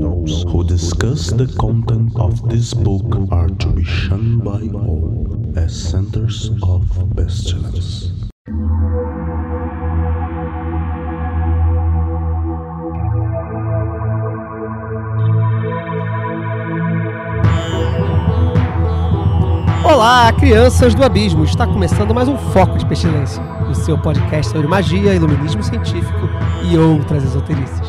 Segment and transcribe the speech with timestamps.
[0.00, 5.26] Those who discuss the content of this book are to be shunned by all
[5.56, 6.84] as centers of
[7.16, 8.12] pestilence.
[19.82, 21.44] Olá, crianças do abismo!
[21.44, 26.28] Está começando mais um Foco de Pestilência, o seu podcast sobre magia, iluminismo científico
[26.70, 27.88] e outras esoterices.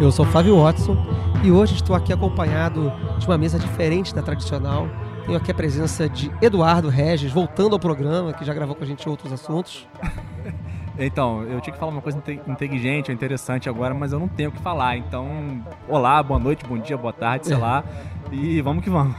[0.00, 0.96] Eu sou Flávio Watson
[1.44, 4.88] e hoje estou aqui acompanhado de uma mesa diferente da tradicional.
[5.26, 8.86] Tenho aqui a presença de Eduardo Regis, voltando ao programa, que já gravou com a
[8.86, 9.86] gente outros assuntos.
[10.96, 14.50] Então, eu tinha que falar uma coisa inteligente ou interessante agora, mas eu não tenho
[14.50, 14.96] o que falar.
[14.96, 17.82] Então, olá, boa noite, bom dia, boa tarde, sei lá.
[18.30, 19.16] E vamos que vamos.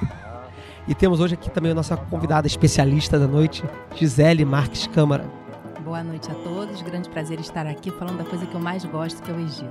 [0.87, 3.61] E temos hoje aqui também a nossa convidada especialista da noite,
[3.93, 5.25] Gisele Marques Câmara.
[5.85, 9.21] Boa noite a todos, grande prazer estar aqui falando da coisa que eu mais gosto,
[9.21, 9.69] que é o Egito.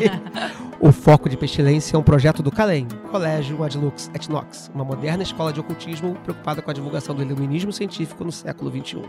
[0.80, 5.22] o Foco de Pestilência é um projeto do CALEM, Colégio Adlux et Nox, uma moderna
[5.22, 9.02] escola de ocultismo preocupada com a divulgação do iluminismo científico no século XXI.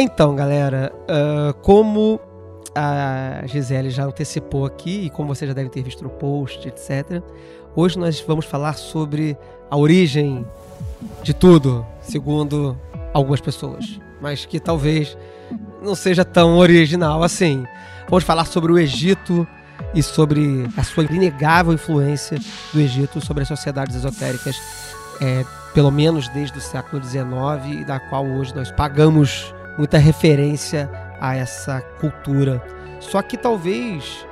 [0.00, 2.20] Então, galera, uh, como
[2.72, 7.20] a Gisele já antecipou aqui, e como você já deve ter visto no post, etc.,
[7.74, 9.36] hoje nós vamos falar sobre
[9.68, 10.46] a origem
[11.24, 12.78] de tudo, segundo
[13.12, 15.18] algumas pessoas, mas que talvez
[15.82, 17.66] não seja tão original assim.
[18.08, 19.44] Vamos falar sobre o Egito
[19.92, 22.38] e sobre a sua inegável influência
[22.72, 24.54] do Egito sobre as sociedades esotéricas,
[25.20, 30.90] é, pelo menos desde o século XIX, e da qual hoje nós pagamos muita referência
[31.20, 32.60] a essa cultura.
[33.00, 34.26] Só que talvez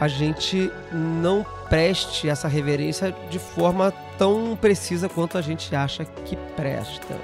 [0.00, 6.36] a gente não preste essa reverência de forma tão precisa quanto a gente acha que
[6.56, 7.18] presta.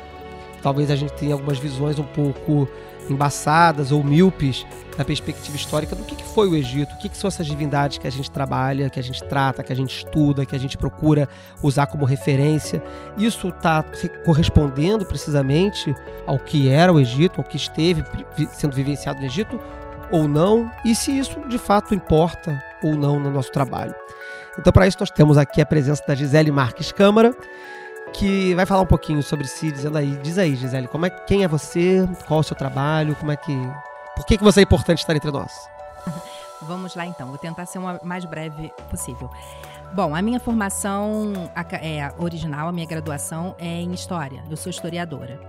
[0.63, 2.69] Talvez a gente tenha algumas visões um pouco
[3.11, 7.17] embaçadas ou míopes da perspectiva histórica do que, que foi o Egito, o que, que
[7.17, 10.45] são essas divindades que a gente trabalha, que a gente trata, que a gente estuda,
[10.45, 11.29] que a gente procura
[11.63, 12.83] usar como referência.
[13.17, 13.85] Isso está
[14.25, 15.95] correspondendo precisamente
[16.27, 18.05] ao que era o Egito, ao que esteve
[18.53, 19.59] sendo vivenciado no Egito
[20.11, 23.95] ou não, e se isso de fato importa ou não no nosso trabalho.
[24.59, 27.35] Então, para isso, nós temos aqui a presença da Gisele Marques Câmara,
[28.13, 31.45] que vai falar um pouquinho sobre si, dizendo aí, diz aí, Gisele, como é, quem
[31.45, 33.55] é você, qual é o seu trabalho, como é que,
[34.17, 35.53] por que, que você é importante estar entre nós?
[36.63, 39.31] Vamos lá então, vou tentar ser o mais breve possível.
[39.95, 41.33] Bom, a minha formação
[41.81, 44.45] é original, a minha graduação é em História.
[44.49, 45.41] Eu sou historiadora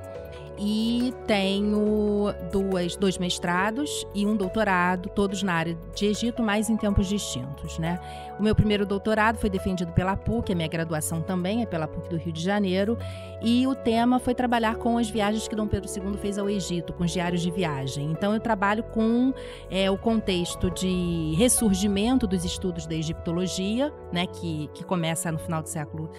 [0.57, 6.77] e tenho duas, dois mestrados e um doutorado, todos na área de Egito, mas em
[6.77, 7.79] tempos distintos.
[7.79, 7.99] Né?
[8.39, 12.09] O meu primeiro doutorado foi defendido pela PUC, a minha graduação também é pela PUC
[12.09, 12.97] do Rio de Janeiro,
[13.41, 16.93] e o tema foi trabalhar com as viagens que Dom Pedro II fez ao Egito,
[16.93, 18.11] com os diários de viagem.
[18.11, 19.33] Então eu trabalho com
[19.69, 25.61] é, o contexto de ressurgimento dos estudos da egiptologia, né, que, que começa no final
[25.61, 26.09] do século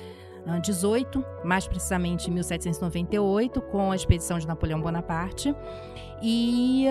[0.63, 5.55] 18, mais precisamente em 1798, com a expedição de Napoleão Bonaparte.
[6.23, 6.87] E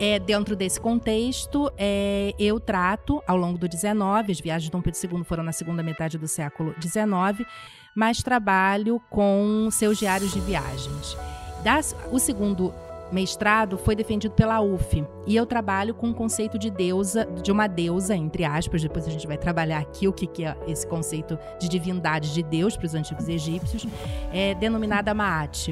[0.00, 4.80] é, dentro desse contexto, é, eu trato, ao longo do 19, as viagens de Dom
[4.80, 7.46] Pedro II foram na segunda metade do século 19,
[7.94, 11.16] mas trabalho com seus diários de viagens.
[11.62, 12.72] Das, o segundo
[13.12, 15.04] mestrado foi defendido pela UF.
[15.26, 19.10] E eu trabalho com o conceito de deusa, de uma deusa, entre aspas, depois a
[19.10, 22.86] gente vai trabalhar aqui o que, que é esse conceito de divindade de Deus para
[22.86, 23.86] os antigos egípcios,
[24.32, 25.68] é denominada Maat.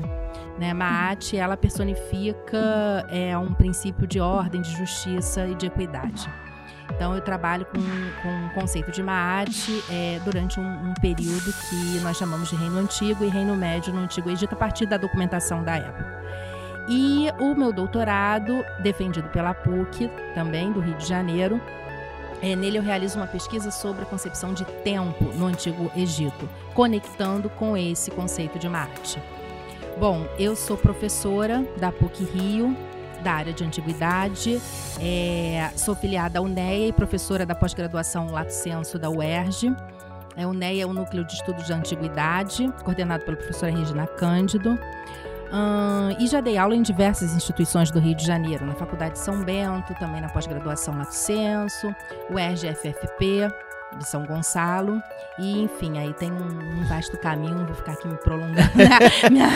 [0.58, 0.74] Né?
[0.74, 6.28] Maat, ela personifica é, um princípio de ordem, de justiça e de equidade.
[6.94, 7.78] Então, eu trabalho com,
[8.22, 9.50] com o conceito de Maat
[9.90, 14.00] é, durante um, um, período que nós chamamos de Reino Antigo e Reino Médio no
[14.00, 16.18] Antigo Egito, a partir da documentação da época.
[16.88, 21.60] E o meu doutorado, defendido pela PUC, também do Rio de Janeiro,
[22.40, 27.50] é, nele eu realizo uma pesquisa sobre a concepção de tempo no Antigo Egito, conectando
[27.50, 29.20] com esse conceito de Marte.
[29.98, 32.76] Bom, eu sou professora da PUC Rio,
[33.22, 34.62] da área de antiguidade,
[35.00, 39.74] é, sou filiada à UNEA e professora da pós-graduação Lato Senso da UERJ.
[40.36, 44.78] A UNEA é o Núcleo de Estudos de Antiguidade, coordenado pela professora Regina Cândido.
[46.18, 49.42] E já dei aula em diversas instituições do Rio de Janeiro, na Faculdade de São
[49.42, 51.94] Bento, também na pós-graduação Lato Senso,
[52.30, 53.48] o RGFFP
[53.96, 55.00] de São Gonçalo.
[55.38, 58.68] E, enfim, aí tem um, um vasto caminho, não vou ficar aqui me prolongando.
[59.30, 59.48] Minha,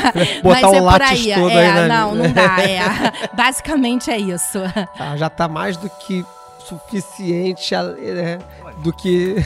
[0.43, 1.35] Botar mas um é por aí.
[1.35, 1.89] todo é, aí, né?
[1.89, 2.63] Não, não dá.
[2.63, 2.81] É,
[3.35, 4.61] basicamente é isso.
[4.97, 6.25] Tá, já está mais do que
[6.59, 8.39] suficiente né,
[8.79, 9.45] do que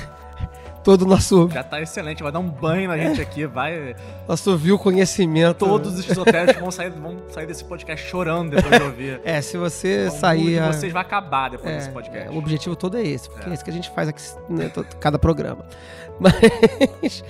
[0.87, 3.97] todo o nosso, Já tá excelente, vai dar um banho na gente aqui, vai.
[4.29, 5.59] nosso vil conhecimento.
[5.67, 9.21] Todos os esotéricos vão sair, vão sair desse podcast chorando depois de ouvir.
[9.27, 10.44] É, se você O mundo sair.
[10.44, 12.29] de a- vocês vai acabar depois É, desse podcast.
[12.29, 13.55] é, o objetivo todo é esse, porque é, É.
[13.55, 15.65] isso que a gente faz aqui, né, todo- cada programa.
[16.21, 17.25] Mas.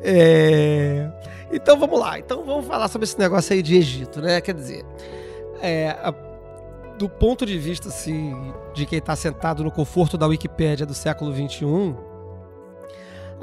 [0.00, 1.10] é,
[1.52, 2.18] então vamos lá.
[2.18, 4.40] Então vamos falar sobre esse negócio aí de Egito, né?
[4.40, 4.84] Quer dizer,
[5.60, 6.14] é, a-
[6.98, 8.34] do ponto de vista assim,
[8.72, 11.94] de quem está sentado no conforto da Wikipédia do século XXI,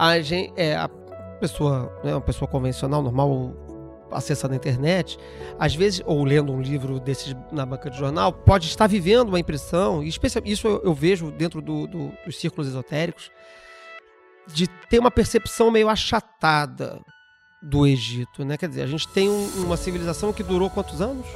[0.09, 0.89] a gente, é, a
[1.39, 3.53] pessoa, né, uma pessoa convencional, normal,
[4.11, 5.17] acessando a internet,
[5.59, 9.39] às vezes, ou lendo um livro desses na banca de jornal, pode estar vivendo uma
[9.39, 10.09] impressão, e
[10.45, 13.29] isso eu, eu vejo dentro do- do- dos círculos esotéricos,
[14.47, 16.99] de ter uma percepção meio achatada
[17.61, 18.57] do Egito, né?
[18.57, 21.27] Quer dizer, a gente tem um- uma civilização que durou quantos anos?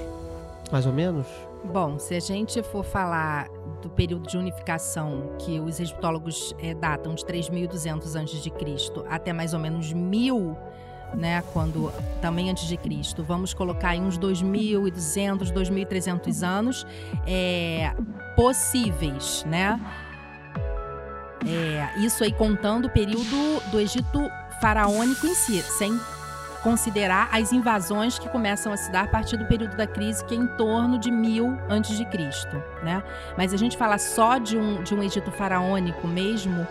[0.71, 1.27] Mais ou menos?
[1.71, 3.49] Bom, se a gente for falar
[3.81, 9.03] do período de unificação que os egiptólogos eh, datam de 3.200 a.C.
[9.09, 10.57] até mais ou menos 1000,
[11.13, 11.91] né, quando
[12.21, 16.85] também antes de Cristo, vamos colocar aí uns 2.200, 2.300 anos
[17.27, 17.93] é,
[18.35, 19.79] possíveis, né?
[21.47, 24.19] É, isso aí contando o período do Egito
[24.59, 25.99] faraônico em si, sem
[26.65, 30.33] considerar as invasões que começam a se dar a partir do período da crise, que
[30.33, 33.03] é em torno de mil antes de Cristo, né?
[33.37, 36.67] Mas a gente falar só de um, de um Egito faraônico mesmo,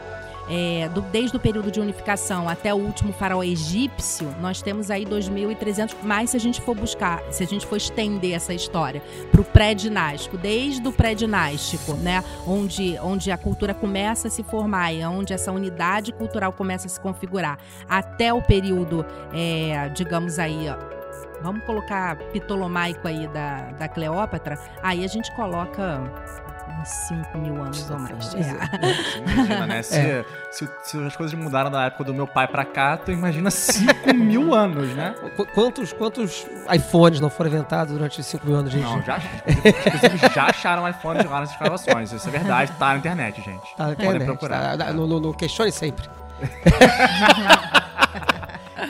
[0.49, 5.05] é, do- desde o período de unificação até o último faraó egípcio, nós temos aí
[5.07, 9.41] 2.300, mas se a gente for buscar, se a gente for estender essa história para
[9.41, 15.05] o pré-dinástico, desde o pré-dinástico, né, onde, onde a cultura começa a se formar e
[15.05, 17.59] onde essa unidade cultural começa a se configurar,
[17.89, 20.67] até o período, é, digamos aí,
[21.43, 26.03] vamos colocar Ptolomaico aí da, da Cleópatra, aí a gente coloca
[26.85, 28.35] 5 mil anos ou mais.
[28.35, 28.39] É.
[29.33, 29.83] Imagina, né?
[29.83, 33.51] Se, se, se as coisas mudaram da época do meu pai pra cá, tu imagina
[33.51, 35.15] 5 mil anos, né?
[35.37, 38.83] Qu- Quantos, quantos iPhones não foram inventados durante os 5 mil anos, gente?
[38.85, 42.13] Não, já, inclusive já acharam iPhone lá nas escavações.
[42.13, 43.77] Isso é verdade, tá na internet, gente.
[43.77, 44.77] Tá na Podem internet, procurar.
[44.79, 44.93] tá?
[44.93, 46.05] No, no, no Questione Sempre.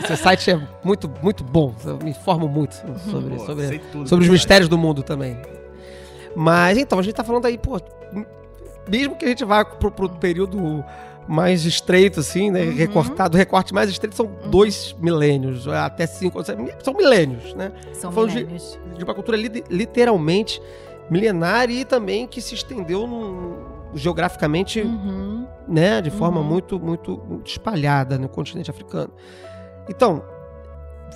[0.02, 1.75] Esse site é muito, muito bom.
[1.84, 5.40] Eu me informo muito sobre, Pô, sobre, sobre os mistérios do mundo também.
[6.36, 7.81] Mas então, a gente tá falando aí, pô,
[8.88, 10.84] mesmo que a gente vá pro, pro período
[11.26, 12.62] mais estreito, assim, né?
[12.64, 12.75] Uhum.
[12.75, 16.38] Recortado, o recorte mais estreito são dois milênios, até cinco,
[16.82, 17.72] são milênios, né?
[17.94, 18.78] São Falando de- milênios.
[18.96, 20.60] de uma cultura li- literalmente
[21.08, 23.56] milenária e também que se estendeu num-
[23.94, 25.46] geograficamente, Uhum.
[25.69, 26.46] né, de forma Uhum.
[26.46, 29.10] muito, muito, muito espalhada no continente africano.
[29.88, 30.22] Então,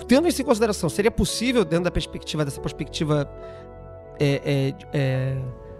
[0.07, 3.29] tendo isso em consideração, seria possível, dentro da perspectiva, dessa perspectiva
[4.19, 5.37] é, é, é,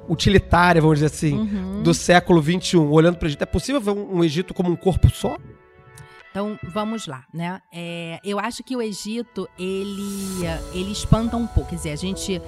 [0.07, 1.83] utilitária, vamos dizer assim, Uhum.
[1.83, 4.75] do século XXI, olhando para o Egito, é possível ver um, um Egito como um
[4.75, 5.37] corpo só?
[6.31, 7.59] Então, vamos lá, né?
[7.71, 11.71] É, eu acho que o Egito, ele, ele espanta um pouco.
[11.71, 12.39] Quer dizer, a gente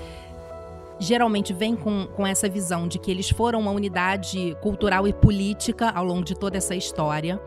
[0.99, 5.89] geralmente vem com, com essa visão de que eles foram uma unidade cultural e política
[5.89, 7.41] ao longo de toda essa história.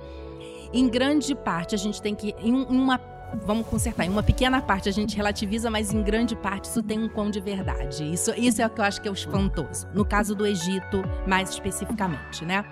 [0.73, 2.35] Em grande parte, a gente tem que.
[2.43, 2.99] Em um- em uma.
[3.45, 4.05] Vamos consertar.
[4.05, 7.31] Em uma pequena parte a gente relativiza, mas em grande parte isso tem um quão
[7.31, 8.13] de verdade.
[8.13, 9.87] Isso, isso é o que eu acho que é o espantoso.
[9.93, 12.65] No caso do Egito, mais especificamente, né?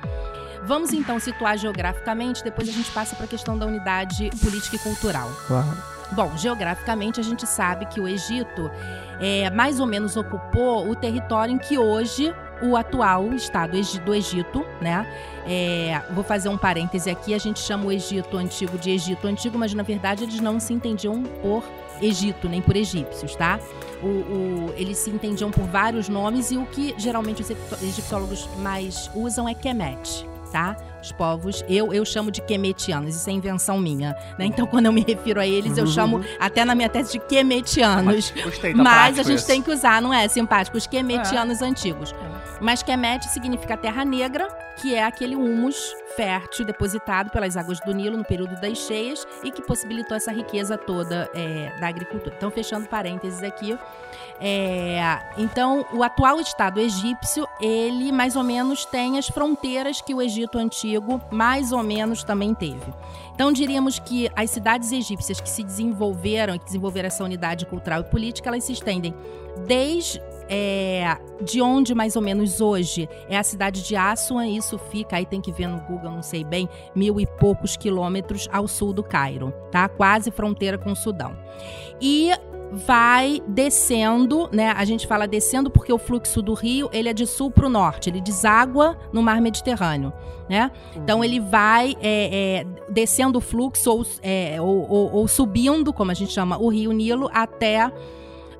[0.64, 4.78] Vamos então situar geograficamente, depois a gente passa para a questão da unidade política e
[4.78, 5.28] cultural.
[5.46, 5.92] Claro.
[6.12, 8.70] Bom, geograficamente a gente sabe que o Egito
[9.18, 13.72] é, mais ou menos ocupou o território em que hoje o atual estado
[14.04, 15.06] do Egito, né?
[15.46, 19.58] É, vou fazer um parêntese aqui, a gente chama o Egito antigo de Egito antigo,
[19.58, 21.64] mas na verdade eles não se entendiam por
[22.00, 23.58] Egito, nem por egípcios, tá?
[24.02, 27.50] O, o- eles se entendiam por vários nomes e o que geralmente os
[27.82, 30.76] egiptólogos mais usam é Kemet, tá?
[31.00, 34.46] Os povos, eu, eu chamo de Kemetianos, isso é invenção minha, né?
[34.46, 38.32] Então quando eu me refiro a eles, eu chamo até na minha tese de Kemetianos.
[38.44, 39.46] Gostei, tá Mas a gente isso.
[39.46, 40.26] tem que usar, não é?
[40.28, 42.14] Simpático, os quemetianos antigos.
[42.62, 44.46] Mas Kemet significa terra negra,
[44.80, 45.76] que é aquele humus
[46.16, 50.78] fértil depositado pelas águas do Nilo no período das cheias e que possibilitou essa riqueza
[50.78, 52.32] toda é, da agricultura.
[52.36, 53.76] Então, fechando parênteses aqui.
[54.40, 55.00] é,
[55.36, 60.56] então, o atual Estado egípcio, ele mais ou menos tem as fronteiras que o Egito
[60.56, 62.94] antigo mais ou menos também teve.
[63.34, 68.04] Então, diríamos que as cidades egípcias que se desenvolveram que desenvolveram essa unidade cultural e
[68.04, 69.12] política, elas se estendem
[69.66, 70.20] desde
[70.54, 75.24] é, de onde mais ou menos hoje é a cidade de Assuan, isso fica, aí
[75.24, 79.02] tem que ver no Google, não sei bem, mil e poucos quilômetros ao sul do
[79.02, 79.88] Cairo, tá?
[79.88, 81.34] Quase fronteira com o Sudão.
[81.98, 82.32] E
[82.70, 84.72] vai descendo, né?
[84.72, 87.70] A gente fala descendo porque o fluxo do rio ele é de sul para o
[87.70, 90.12] norte, ele deságua no mar Mediterrâneo,
[90.50, 90.70] né?
[90.94, 96.10] Então ele vai é, é, descendo o fluxo ou, é, ou, ou, ou, subindo, como
[96.10, 97.90] a gente chama, o rio Nilo até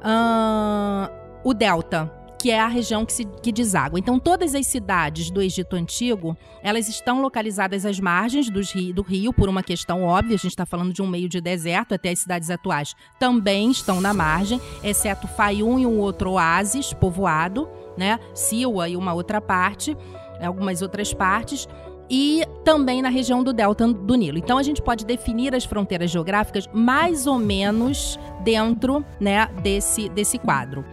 [0.03, 3.99] uh, o delta, que é a região que, se, que deságua.
[3.99, 9.33] Então, todas as cidades do Egito Antigo, elas estão localizadas às margens rio, do rio,
[9.33, 12.19] por uma questão óbvia, a gente está falando de um meio de deserto, até as
[12.19, 18.19] cidades atuais também estão na margem, exceto Fayum e um outro oásis povoado, né?
[18.35, 19.97] Siwa e uma outra parte,
[20.41, 21.69] algumas outras partes
[22.11, 24.37] e também na região do delta do Nilo.
[24.37, 30.39] Então a gente pode definir as fronteiras geográficas mais ou menos dentro né, desse, desse
[30.39, 30.85] quadro.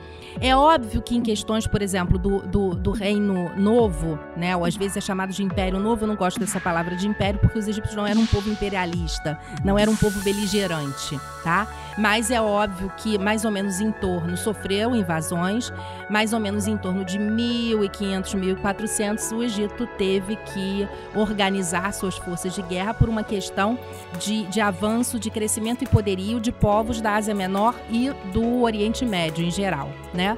[0.41, 4.75] É óbvio que em questões, por exemplo, do, do, do, Reino Novo, né, ou às
[4.75, 7.67] vezes é chamado de Império Novo, eu não gosto dessa palavra de império, porque os
[7.67, 11.67] egípcios não eram um povo imperialista, não eram um povo beligerante, tá?
[11.99, 15.69] Mas é óbvio que mais ou menos em torno, sofreu invasões,
[16.09, 22.55] mais ou menos em torno de 1500, 1400, o Egito teve que organizar suas forças
[22.55, 23.77] de guerra por uma questão
[24.17, 29.05] de, de avanço, de crescimento e poderio de povos da Ásia Menor e do Oriente
[29.05, 30.37] Médio em geral, né?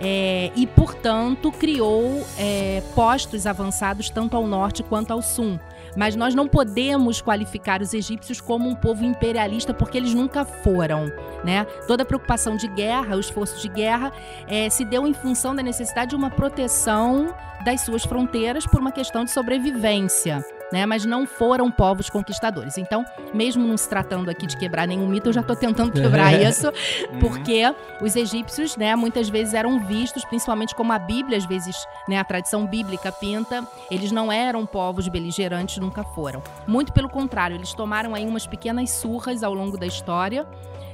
[0.00, 5.58] É, e, portanto, criou é, postos avançados tanto ao norte quanto ao sul.
[5.96, 11.06] Mas nós não podemos qualificar os egípcios como um povo imperialista porque eles nunca foram.
[11.44, 11.64] Né?
[11.86, 14.12] Toda a preocupação de guerra, o esforço de guerra,
[14.46, 17.34] é, se deu em função da necessidade de uma proteção
[17.64, 20.86] das suas fronteiras por uma questão de sobrevivência né?
[20.86, 22.78] Mas não foram povos conquistadores.
[22.78, 26.32] Então, mesmo não se tratando aqui de quebrar nenhum mito, eu já estou tentando quebrar
[26.32, 27.18] isso, uhum.
[27.20, 27.62] porque
[28.00, 31.76] os egípcios, né, muitas vezes eram vistos, principalmente como a Bíblia, às vezes,
[32.08, 36.42] né, a tradição bíblica pinta, eles não eram povos beligerantes, nunca foram.
[36.66, 40.46] Muito pelo contrário, eles tomaram aí umas pequenas surras ao longo da história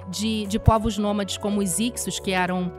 [0.08, 2.72] de, de povos nômades como os Ixos, que eram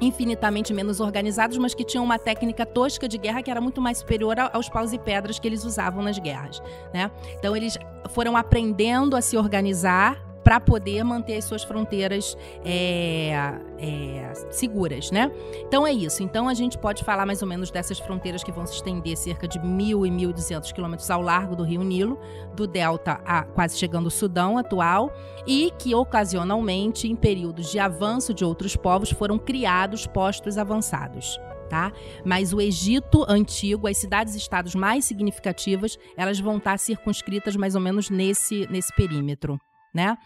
[0.00, 3.98] infinitamente menos organizados, mas que tinham uma técnica tosca de guerra que era muito mais
[3.98, 7.10] superior aos paus e pedras que eles usavam nas guerras, né?
[7.38, 7.78] Então eles
[8.10, 13.32] foram aprendendo a se organizar para poder manter as suas fronteiras é,
[13.78, 15.32] é, seguras, né?
[15.66, 16.22] Então é isso.
[16.22, 19.48] Então a gente pode falar mais ou menos dessas fronteiras que vão se estender cerca
[19.48, 22.20] de mil e mil duzentos quilômetros ao largo do Rio Nilo,
[22.54, 25.10] do delta a quase chegando ao Sudão atual,
[25.46, 31.40] e que ocasionalmente, em períodos de avanço de outros povos, foram criados postos avançados.
[31.70, 31.90] Tá?
[32.24, 38.10] Mas o Egito antigo, as cidades-estados mais significativas, elas vão estar circunscritas mais ou menos
[38.10, 39.58] nesse, nesse perímetro
[39.94, 40.18] né?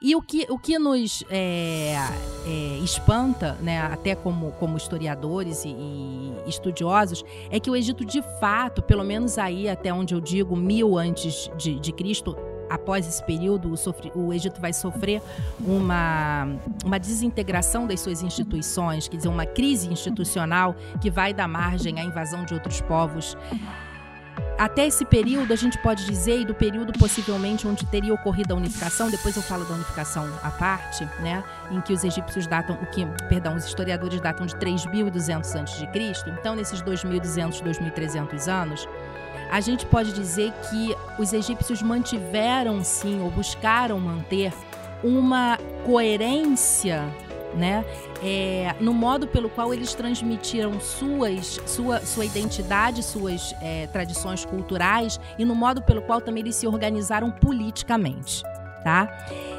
[0.00, 1.96] E o que, o que nos é,
[2.44, 8.22] é, espanta, né, até como, como historiadores e, e, estudiosos, é que o Egito, de
[8.38, 12.36] fato, pelo menos aí até onde eu digo, mil antes de, de Cristo,
[12.68, 15.22] após esse período, o, sofre, o, Egito vai sofrer
[15.60, 16.46] uma,
[16.84, 22.04] uma desintegração das suas instituições, quer dizer, uma crise institucional que vai dar margem à
[22.04, 23.36] invasão de outros povos
[24.58, 28.56] até esse período, a gente pode dizer, e do período possivelmente onde teria ocorrido a
[28.56, 32.86] unificação, depois eu falo da unificação à parte, né, em que os egípcios datam, o
[32.86, 38.88] que, perdão, os historiadores datam de 3.200 a.C., então nesses 2.200, 2.300 anos,
[39.50, 44.52] a gente pode dizer que os egípcios mantiveram sim, ou buscaram manter,
[45.04, 47.04] uma coerência
[47.56, 47.84] né?
[48.22, 55.18] É, no modo pelo qual eles transmitiram suas, sua, sua identidade, suas é, tradições culturais
[55.38, 58.42] e no modo pelo qual também eles se organizaram politicamente.
[58.84, 59.08] Tá?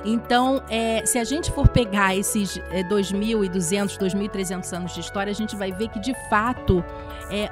[0.06, 5.36] Então, é, se a gente for pegar esses é, 2.200, 2.300 anos de história, a
[5.36, 6.82] gente vai ver que, de fato,
[7.30, 7.50] é,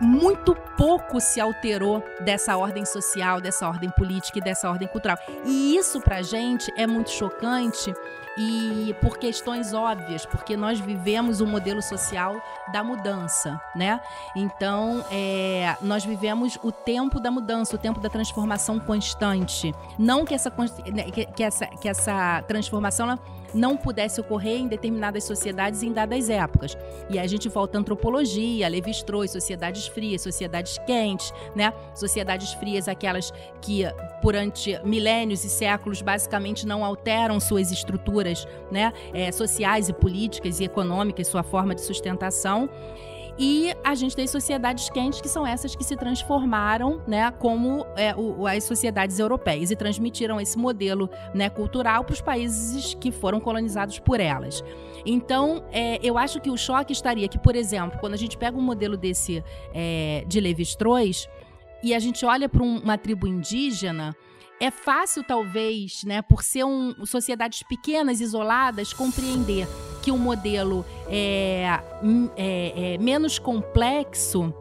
[0.00, 5.18] muito pouco se alterou dessa ordem social, dessa ordem política e dessa ordem cultural.
[5.44, 7.92] E isso, pra gente, é muito chocante
[8.36, 12.40] e por questões óbvias, porque nós vivemos o um modelo social
[12.72, 14.00] da mudança, né?
[14.34, 19.74] Então, é, nós vivemos o tempo da mudança, o tempo da transformação constante.
[19.98, 20.52] Não que essa,
[20.92, 23.18] né, que, essa, que essa transformação
[23.54, 26.76] não pudesse ocorrer em determinadas sociedades em dadas épocas.
[27.08, 31.72] E aí a gente volta à antropologia, Levi-Strauss, sociedades frias, sociedades quentes, né?
[31.94, 33.84] Sociedades frias, aquelas que
[34.22, 38.92] durante milênios e séculos basicamente não alteram suas estruturas, né?
[39.12, 42.68] É, sociais e políticas e econômicas, sua forma de sustentação.
[43.38, 48.14] E a gente tem sociedades quentes, que são essas que se transformaram né, como é,
[48.14, 53.40] o, as sociedades europeias e transmitiram esse modelo né, cultural para os países que foram
[53.40, 54.62] colonizados por elas.
[55.04, 58.56] Então, é, eu acho que o choque estaria que, por exemplo, quando a gente pega
[58.56, 59.42] um modelo desse
[59.74, 61.28] é, de Levi-Strauss
[61.82, 64.14] e a gente olha para um, uma tribo indígena,
[64.62, 69.66] é fácil, talvez, né, por ser um, sociedades pequenas, isoladas, compreender
[70.00, 71.80] que um modelo é,
[72.36, 74.54] é, é menos complexo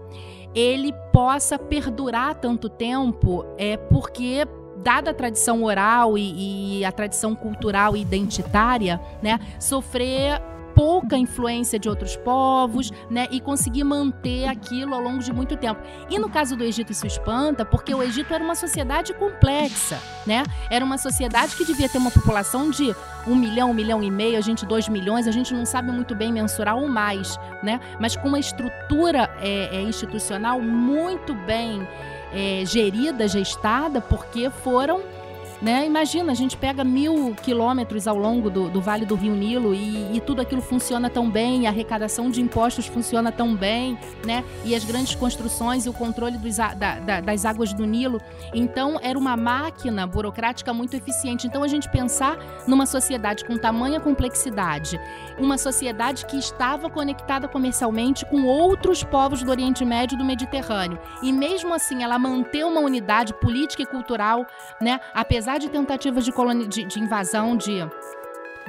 [0.55, 7.35] ele possa perdurar tanto tempo, é porque dada a tradição oral e, e, a tradição
[7.35, 10.41] cultural e identitária, né, sofrer
[10.75, 15.81] pouca influência de outros povos, né, e conseguir manter aquilo ao longo de muito tempo.
[16.09, 20.43] E no caso do Egito isso espanta, porque o Egito era uma sociedade complexa, né?
[20.69, 22.95] Era uma sociedade que devia ter uma população de
[23.27, 26.15] um milhão, um milhão e meio, a gente dois milhões, a gente não sabe muito
[26.15, 27.79] bem mensurar ou mais, né?
[27.99, 31.87] Mas com uma estrutura é, é, institucional muito bem
[32.33, 35.01] é, gerida, gestada, porque foram
[35.61, 35.85] né?
[35.85, 40.17] Imagina, a gente pega mil quilômetros ao longo do, do Vale do Rio Nilo e,
[40.17, 44.43] e, tudo aquilo funciona tão bem, a arrecadação de impostos funciona tão bem, né?
[44.65, 48.19] E as grandes construções e o controle dos, da, da, das águas do Nilo.
[48.53, 51.45] Então, era uma máquina burocrática muito eficiente.
[51.45, 52.37] Então, a gente pensar
[52.67, 54.99] numa sociedade com tamanha complexidade,
[55.37, 60.97] uma sociedade que estava conectada comercialmente com outros povos do Oriente Médio e do Mediterrâneo.
[61.21, 64.45] E mesmo assim, ela manter uma unidade política e cultural,
[64.81, 64.99] né?
[65.13, 66.31] Apesar apesar de tentativas de,
[66.67, 67.79] de, de invasão de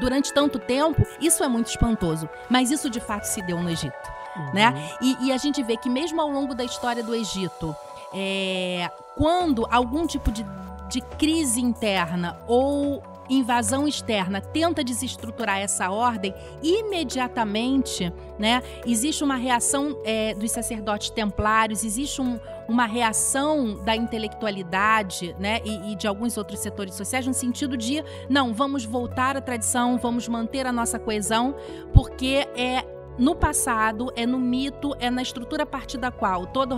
[0.00, 2.28] durante tanto tempo, isso é muito espantoso.
[2.50, 4.12] Mas isso de fato se deu no Egito.
[4.36, 4.54] Uhum.
[4.54, 4.90] Né?
[5.00, 7.76] E, e, a gente vê que mesmo ao longo da história do Egito,
[8.14, 10.44] é, quando algum tipo de,
[10.88, 19.96] de crise interna ou invasão externa tenta desestruturar essa ordem, imediatamente, né, existe uma reação
[20.04, 22.40] é, dos sacerdotes templários, existe um,
[22.72, 28.02] uma reação da intelectualidade, né, e, e, de alguns outros setores sociais no sentido de
[28.30, 31.54] não, vamos voltar à tradição, vamos manter a nossa coesão,
[31.92, 32.82] porque é
[33.18, 36.74] no passado, é no mito, é na estrutura a partir da qual toda,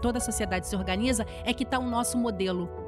[0.00, 2.83] toda a sociedade se organiza, é que está o nosso modelo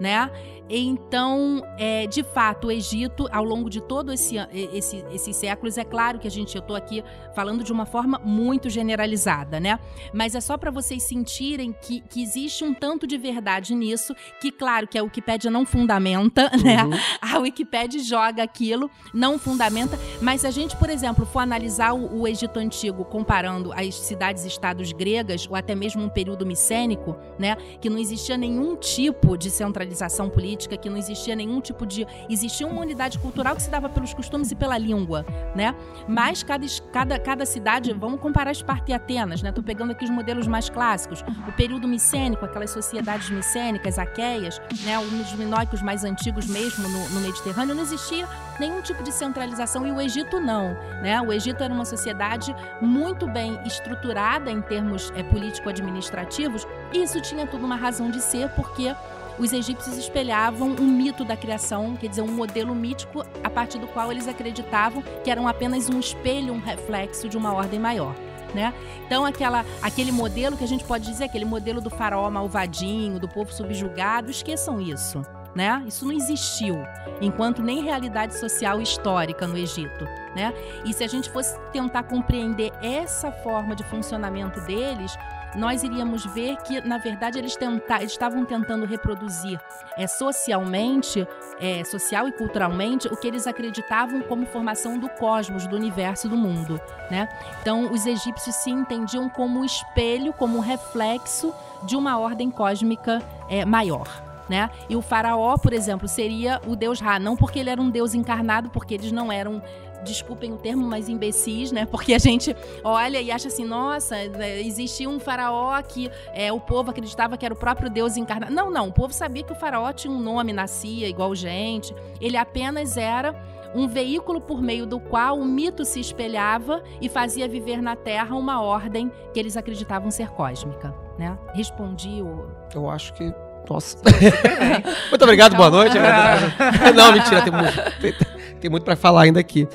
[0.00, 0.30] né?
[0.68, 5.84] Então, é, de fato, o Egito, ao longo de todo esse, esse, esses séculos, é
[5.84, 9.78] claro que a gente, eu estou aqui falando de uma forma muito generalizada, né?
[10.14, 14.50] Mas é só para vocês sentirem que, que existe um tanto de verdade nisso, que
[14.50, 16.82] claro que a Wikipédia não fundamenta, né?
[16.82, 16.88] uhum.
[16.90, 17.00] né?
[17.20, 22.20] A Wikipédia joga aquilo, não fundamenta, mas se a gente, por exemplo, for analisar o,
[22.20, 27.56] o Egito Antigo comparando as cidades-estados gregas, ou até mesmo um período micênico, né?
[27.78, 29.91] Que não existia nenhum tipo de centralização
[30.30, 32.06] política, que não existia nenhum tipo de.
[32.28, 35.24] Existia uma unidade cultural que se dava pelos costumes e pela língua,
[35.54, 35.74] né?
[36.08, 39.48] Mas cada, cada, cada cidade, vamos comparar Esparta e Atenas, né?
[39.50, 41.22] Estou pegando aqui os modelos mais clássicos.
[41.48, 44.98] O período micênico, aquelas sociedades micênicas, aqueias, né?
[44.98, 48.26] Os minoicos mais antigos mesmo no, no Mediterrâneo, não existia
[48.58, 51.20] nenhum tipo de centralização e o Egito não, né?
[51.20, 57.46] O Egito era uma sociedade muito bem estruturada em termos é, político-administrativos e isso tinha
[57.46, 58.94] tudo uma razão de ser porque
[59.38, 63.86] os egípcios espelhavam um mito da criação, quer dizer, um modelo mítico a partir do
[63.88, 68.14] qual eles acreditavam que eram apenas um espelho, um reflexo de uma ordem maior.
[68.54, 68.72] Né?
[69.06, 73.26] Então, aquela, aquele modelo que a gente pode dizer, aquele modelo do faraó malvadinho, do
[73.26, 75.22] povo subjugado, esqueçam isso.
[75.54, 75.82] Né?
[75.86, 76.76] Isso não existiu,
[77.20, 80.04] enquanto nem realidade social histórica no Egito.
[80.34, 80.52] Né?
[80.84, 85.14] E se a gente fosse tentar compreender essa forma de funcionamento deles,
[85.54, 89.60] nós iríamos ver que, na verdade, eles, tenta, eles estavam tentando reproduzir
[89.96, 91.26] é, socialmente,
[91.60, 96.36] é, social e culturalmente, o que eles acreditavam como formação do cosmos, do universo, do
[96.36, 96.80] mundo.
[97.10, 97.28] Né?
[97.60, 104.08] Então, os egípcios se entendiam como espelho, como reflexo de uma ordem cósmica é, maior.
[104.48, 104.68] Né?
[104.88, 108.14] E o faraó, por exemplo, seria o deus Ra, não porque ele era um deus
[108.14, 109.62] encarnado, porque eles não eram
[110.02, 111.86] desculpem o termo, mas imbecis, né?
[111.86, 116.60] Porque a gente olha e acha assim, nossa, é, existia um faraó que é, o
[116.60, 118.52] povo acreditava que era o próprio Deus encarnado.
[118.52, 121.94] Não, não, o povo sabia que o faraó tinha um nome, nascia igual gente.
[122.20, 123.34] Ele apenas era
[123.74, 128.36] um veículo por meio do qual o mito se espelhava e fazia viver na Terra
[128.36, 131.38] uma ordem que eles acreditavam ser cósmica, né?
[131.54, 132.50] Respondi o...
[132.74, 133.32] Eu acho que
[133.68, 133.96] nossa.
[135.08, 135.96] muito obrigado, boa noite.
[136.94, 138.31] Não, mentira, tem muito,
[138.62, 139.68] tem, muito para falar ainda aqui.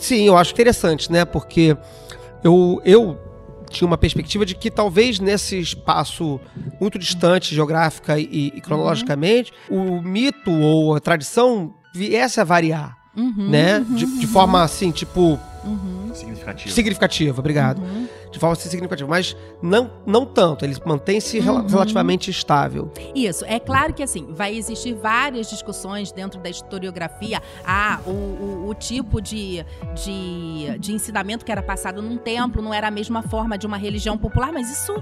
[0.00, 1.24] Sim, eu acho interessante, né?
[1.24, 1.76] Porque
[2.42, 3.18] eu, eu
[3.70, 6.40] tinha uma perspectiva de que talvez nesse espaço
[6.80, 9.98] muito distante geográfica e, e cronologicamente, uhum.
[9.98, 13.78] o mito ou a tradição viesse a variar, uhum, né?
[13.78, 16.14] Uhum, de, de forma assim, tipo Uhum.
[16.14, 16.74] Significativa.
[16.74, 17.82] Significativa, obrigado.
[18.36, 21.66] De forma significativa, mas não, não tanto, ele mantém-se uhum.
[21.66, 22.92] relativamente estável.
[23.14, 27.42] Isso, é claro que assim, vai existir várias discussões dentro da historiografia.
[27.64, 32.74] Ah, o, o, o tipo de, de, de ensinamento que era passado num templo não
[32.74, 34.92] era a mesma forma de uma religião popular, mas isso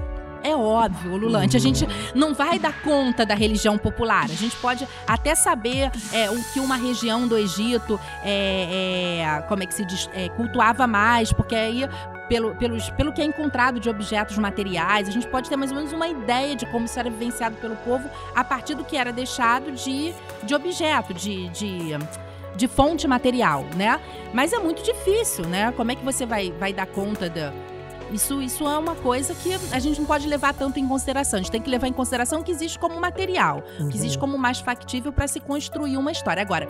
[0.44, 1.56] É óbvio, Lulante.
[1.56, 4.24] A gente não vai dar conta da religião popular.
[4.24, 9.62] A gente pode até saber é, o que uma região do Egito é, é, como
[9.62, 11.88] é que se diz, é, cultuava mais, porque aí
[12.28, 15.78] pelo, pelos, pelo que é encontrado de objetos materiais, a gente pode ter mais ou
[15.78, 19.12] menos uma ideia de como isso era vivenciado pelo povo a partir do que era
[19.12, 21.90] deixado de, de objeto, de, de,
[22.54, 23.98] de fonte material, né?
[24.32, 25.72] Mas é muito difícil, né?
[25.72, 27.50] Como é que você vai, vai dar conta da.
[28.14, 31.40] Isso, isso é uma coisa que a gente não pode levar tanto em consideração.
[31.40, 34.16] A gente tem que levar em consideração o que existe como material, o que existe
[34.16, 36.40] como mais factível para se construir uma história.
[36.40, 36.68] Agora,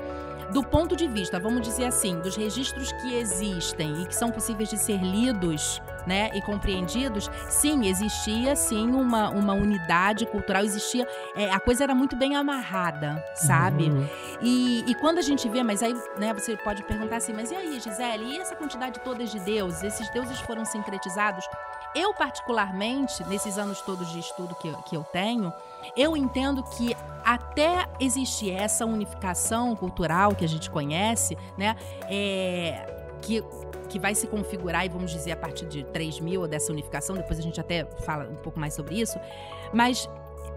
[0.55, 4.71] do ponto de vista, vamos dizer assim, dos registros que existem e que são possíveis
[4.71, 11.09] de ser lidos né, e compreendidos, sim, existia sim uma, uma unidade cultural, existia.
[11.35, 13.91] É, a coisa era muito bem amarrada, sabe?
[13.91, 14.07] Uhum.
[14.41, 17.57] E, e quando a gente vê, mas aí né, você pode perguntar assim, mas e
[17.57, 19.83] aí, Gisele, e essa quantidade toda de deuses?
[19.83, 21.45] Esses deuses foram sincretizados?
[21.97, 25.53] Eu, particularmente, nesses anos todos de estudo que, que eu tenho,
[25.97, 26.95] eu entendo que
[27.25, 31.75] até existir essa unificação cultural que a gente conhece, né,
[32.09, 33.43] é, que,
[33.89, 37.39] que vai se configurar, e vamos dizer, a partir de 3 mil dessa unificação, depois
[37.39, 39.19] a gente até fala um pouco mais sobre isso,
[39.73, 40.09] mas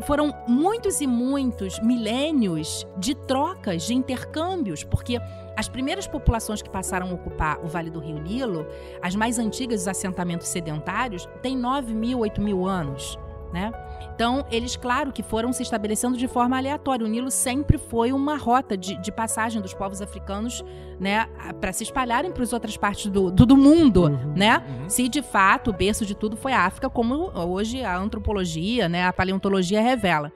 [0.02, 5.20] foram muitos e muitos milênios de trocas, de intercâmbios, porque
[5.56, 8.68] as primeiras populações que passaram a ocupar o Vale do Rio Nilo,
[9.02, 13.18] as mais antigas, os assentamentos sedentários, têm 9 mil, 8 mil anos,
[13.52, 13.72] né?
[14.18, 17.06] Então, eles, claro, que foram se estabelecendo de forma aleatória.
[17.06, 20.66] O Nilo sempre foi uma rota de, de passagem dos povos africanos,
[21.00, 21.28] né,
[21.62, 24.34] para se espalharem para as outras partes do, do, do mundo, Uhum.
[24.36, 24.64] né?
[24.68, 24.90] Uhum.
[24.90, 29.06] Se de fato o berço de tudo foi a África, como hoje a antropologia, né,
[29.06, 30.32] a paleontologia revela.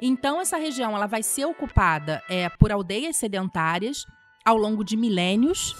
[0.00, 4.06] Então, essa região ela vai ser ocupada é, por aldeias sedentárias
[4.44, 5.76] ao longo de milênios.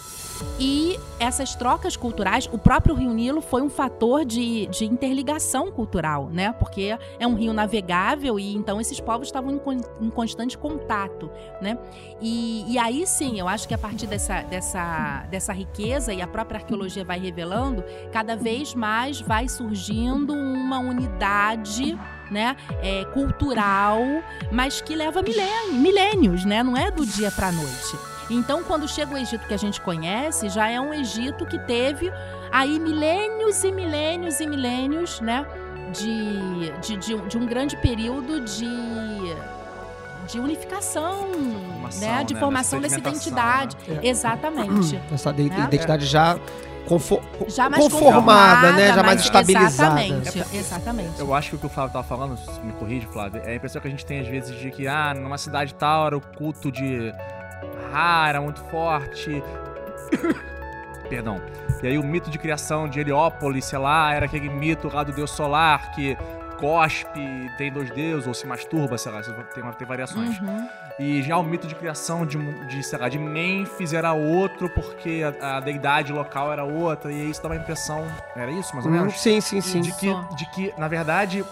[0.61, 6.31] E essas trocas culturais, o próprio Rio Nilo foi um fator de, de interligação cultural,
[6.31, 6.53] né?
[6.53, 11.29] Porque é um rio navegável e então esses povos estavam em, em constante contato,
[11.61, 11.77] né?
[12.21, 16.27] E, e aí sim, eu acho que a partir dessa, dessa, dessa riqueza e a
[16.27, 21.99] própria arqueologia vai revelando, cada vez mais vai surgindo uma unidade
[22.31, 23.99] né, é, cultural,
[24.53, 25.21] mas que leva
[25.73, 26.63] milênios, né?
[26.63, 28.18] Não é do dia para noite.
[28.31, 32.13] Então, quando chega o Egito que a gente conhece, já é um Egito que teve
[32.53, 35.47] aí milênios e milênios e milênios, né?
[35.93, 38.69] De, de, de, um- de um grande período de,
[40.27, 41.27] de unificação,
[41.73, 42.25] Formação, né?
[42.25, 42.41] De né?
[42.41, 43.77] formação Dessa identidade.
[43.87, 44.01] né?
[44.03, 45.01] Exatamente.
[45.11, 45.57] Essa de- Né?
[45.65, 46.39] identidade já,
[47.49, 48.89] Já mais conformada, né?
[48.89, 50.03] Já mais mais estabilizada.
[50.03, 51.19] Exatamente, exatamente.
[51.21, 53.81] Eu acho que o que o Flávio tava falando, me corrige, Flávio, é a impressão
[53.81, 56.71] que a gente tem às vezes de que, ah, numa cidade tal era o culto
[56.71, 57.13] de
[57.91, 59.43] Ra era muito forte.
[61.09, 61.41] Perdão.
[61.83, 65.13] E aí o mito de criação de Heliópolis, sei lá, era aquele mito lá do
[65.13, 66.17] deus solar que
[66.59, 67.21] cospe,
[67.57, 70.41] tem dois deuses, ou se masturba, sei lá, tem, tem variações.
[70.41, 70.69] Uhum.
[70.99, 75.23] E já o mito de criação de, de, sei lá, de Mênfis era outro, porque
[75.41, 78.05] a, a deidade local era outra, e isso dá uma impressão.
[78.35, 79.21] Era isso, mais ou Hum, menos?
[79.21, 79.81] Sim, sim, sim.
[79.81, 81.45] de, que, de que, na verdade,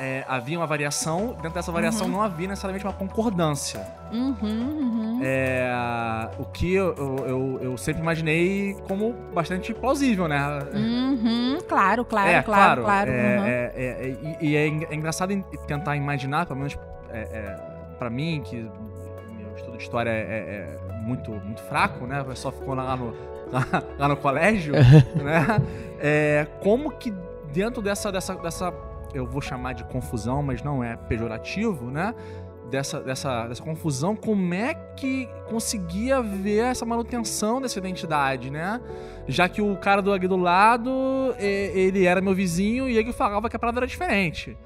[0.00, 2.12] é, havia uma variação, dentro dessa variação Uhum.
[2.14, 3.86] não havia necessariamente uma concordância.
[4.10, 5.20] Uhum, uhum.
[5.22, 5.70] É,
[6.38, 10.40] o que eu, eu, eu- sempre imaginei como bastante plausível, né?
[10.74, 13.10] Uhum, claro, claro, é, claro, claro.
[13.10, 13.44] é, uhum.
[13.44, 15.30] é, é, é, e é, en- engraçado
[15.66, 16.76] tentar imaginar, pelo menos
[17.10, 17.56] é,
[17.98, 22.24] para mim, que meu estudo de história é, muito, muito fraco, né?
[22.34, 23.14] Só ficou lá no,
[23.52, 23.66] lá,
[23.98, 24.72] lá no colégio,
[25.22, 25.46] né?
[26.62, 27.12] Como que
[27.52, 28.72] dentro dessa, dessa, dessa,
[29.14, 32.14] eu vou chamar de confusão, mas não é pejorativo, né?
[32.70, 38.80] Dessa, dessa, dessa confusão, como é que conseguia ver essa manutenção dessa identidade, né?
[39.26, 40.90] Já que o cara do ali do lado,
[41.38, 44.56] e- ele era meu vizinho e ele falava que a parada era diferente.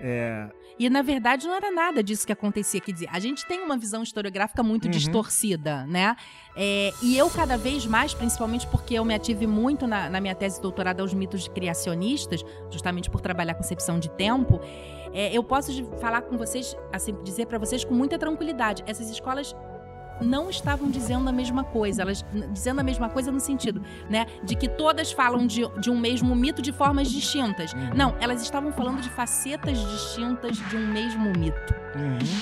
[0.00, 0.46] É,
[0.82, 2.80] E na verdade não era nada disso que acontecia.
[2.80, 4.90] Quer dizer, a gente tem uma visão historiográfica muito Uhum.
[4.90, 6.16] distorcida, né?
[6.56, 10.34] É, e eu cada vez mais, principalmente porque eu me ative muito na, na minha
[10.34, 14.60] tese de doutorado aos mitos criacionistas, justamente por trabalhar concepção de tempo,
[15.12, 19.54] é, eu posso falar com vocês, assim, dizer para vocês com muita tranquilidade, essas escolas
[20.20, 24.54] não estavam dizendo a mesma coisa, elas dizendo a mesma coisa no sentido, né, de
[24.54, 27.72] que todas falam de, de um mesmo mito de formas distintas.
[27.72, 27.90] Uhum.
[27.94, 31.74] Não, elas estavam falando de facetas distintas de um mesmo mito,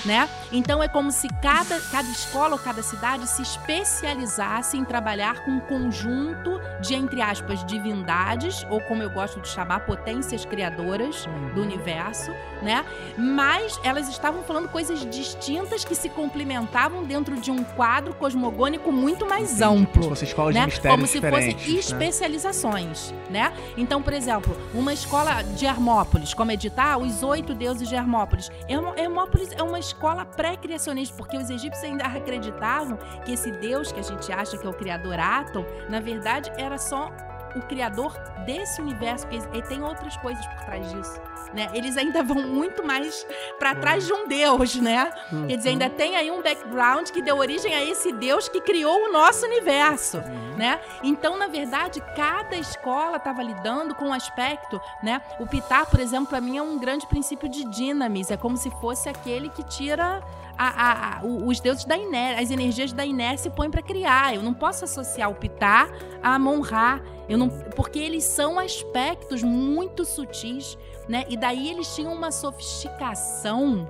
[0.05, 0.29] né?
[0.51, 5.51] Então é como se cada, cada escola ou cada cidade se especializasse em trabalhar com
[5.51, 11.61] um conjunto de, entre aspas, divindades, ou como eu gosto de chamar, potências criadoras do
[11.61, 12.31] universo,
[12.61, 12.85] né?
[13.17, 18.91] Mas elas estavam falando coisas distintas que se complementavam dentro de um um quadro cosmogônico
[18.91, 19.63] muito mais Entendi.
[19.81, 20.61] amplo Como se fosse escolas né?
[20.61, 21.79] de mistérios Como se fossem né?
[21.79, 23.51] especializações, né?
[23.77, 28.49] Então, por exemplo, uma escola de Hermópolis, como editar os oito deuses de Hermópolis.
[28.67, 33.99] Hermó- Hermópolis é uma escola pré-criacionista, porque os egípcios ainda acreditavam que esse deus que
[33.99, 37.11] a gente acha que é o criador Atom, na verdade era só
[37.55, 38.13] o criador
[38.45, 41.19] desse universo, que ele tem outras coisas por trás disso,
[41.53, 41.69] né?
[41.73, 43.25] Eles ainda vão muito mais
[43.59, 45.11] para trás de um deus, né?
[45.47, 49.09] Quer dizer, ainda tem aí um background que deu origem a esse Deus que criou
[49.09, 50.55] o nosso universo, Uhum.
[50.57, 50.79] né?
[51.03, 55.21] Então, na verdade, cada escola estava lidando com um aspecto, né?
[55.39, 58.69] O Pitar, por exemplo, para mim é um grande princípio de dinamis, é como se
[58.79, 60.21] fosse aquele que tira
[60.57, 64.35] a- a- a- os deuses da inércia, as energias da inércia e põe para criar.
[64.35, 65.89] Eu não posso associar o Pitar
[66.21, 71.23] a Monra, eu não, porque eles são aspectos muito sutis, né?
[71.29, 73.87] E daí eles tinham uma sofisticação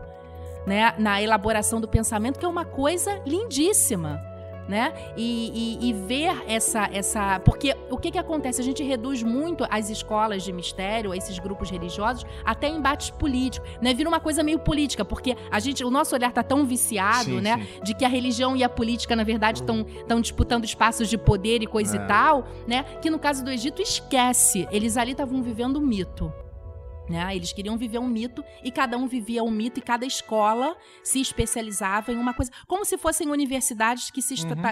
[0.65, 4.21] né, na elaboração do pensamento, que é uma coisa lindíssima.
[4.71, 4.93] Né?
[5.17, 7.41] E, e- e ver essa, essa.
[7.41, 8.61] Porque o que, que acontece?
[8.61, 13.69] A gente reduz muito as escolas de mistério, esses grupos religiosos, até embates políticos.
[13.81, 13.93] Né?
[13.93, 17.41] Vira uma coisa meio política, porque a gente, o nosso olhar tá tão viciado, Sim,
[17.41, 17.57] né?
[17.57, 17.83] sim.
[17.83, 21.67] De que a religião e a política, na verdade, estão disputando espaços de poder e
[21.67, 22.05] coisa É.
[22.05, 22.85] e tal, né?
[23.01, 24.65] Que no caso do Egito, esquece.
[24.71, 26.31] Eles ali estavam vivendo um mito.
[27.11, 27.35] Né?
[27.35, 31.19] Eles queriam viver um mito e cada um vivia um mito e cada escola se
[31.19, 34.31] especializava em uma coisa, como se fossem universidades que se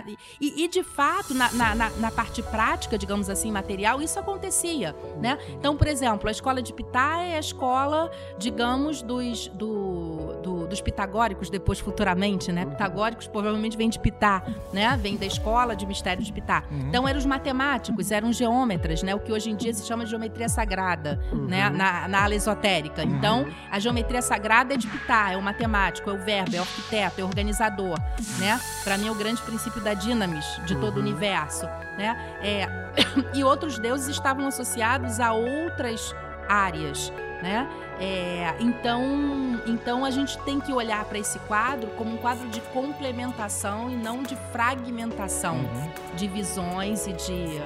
[0.09, 0.15] Uhum.
[0.39, 5.37] e, e, de fato na, na, na- parte prática, digamos assim, material, isso acontecia, né?
[5.49, 10.79] Então, por exemplo, a escola de Pitá é a escola, digamos, dos, do- do- dos
[10.81, 12.65] pitagóricos, depois futuramente, né?
[12.65, 14.97] Pitagóricos provavelmente vem de Pitá, né?
[15.01, 16.63] Vem da escola de mistério de Pitá.
[16.71, 16.87] Uhum.
[16.87, 19.13] Então eram os matemáticos, eram os geômetras, né?
[19.13, 21.69] O que hoje em dia se chama de geometria sagrada, né?
[21.69, 23.03] Na, na esotérica.
[23.03, 26.61] Então, a geometria sagrada é de Pitá, é o matemático, é o verbo, é o
[26.61, 27.97] arquiteto, é o organizador,
[28.37, 28.59] né?
[28.83, 31.65] Para mim é o grande princípio da dinamis de todo o universo,
[31.97, 32.17] né?
[32.41, 32.67] É,
[33.33, 36.13] e outros deuses estavam associados a outras
[36.47, 37.11] áreas,
[37.41, 37.67] né?
[38.01, 42.61] É, então, então a gente tem que olhar para esse quadro como um quadro de
[42.61, 45.91] complementação e não de fragmentação Uhum.
[46.15, 47.61] de visões e de.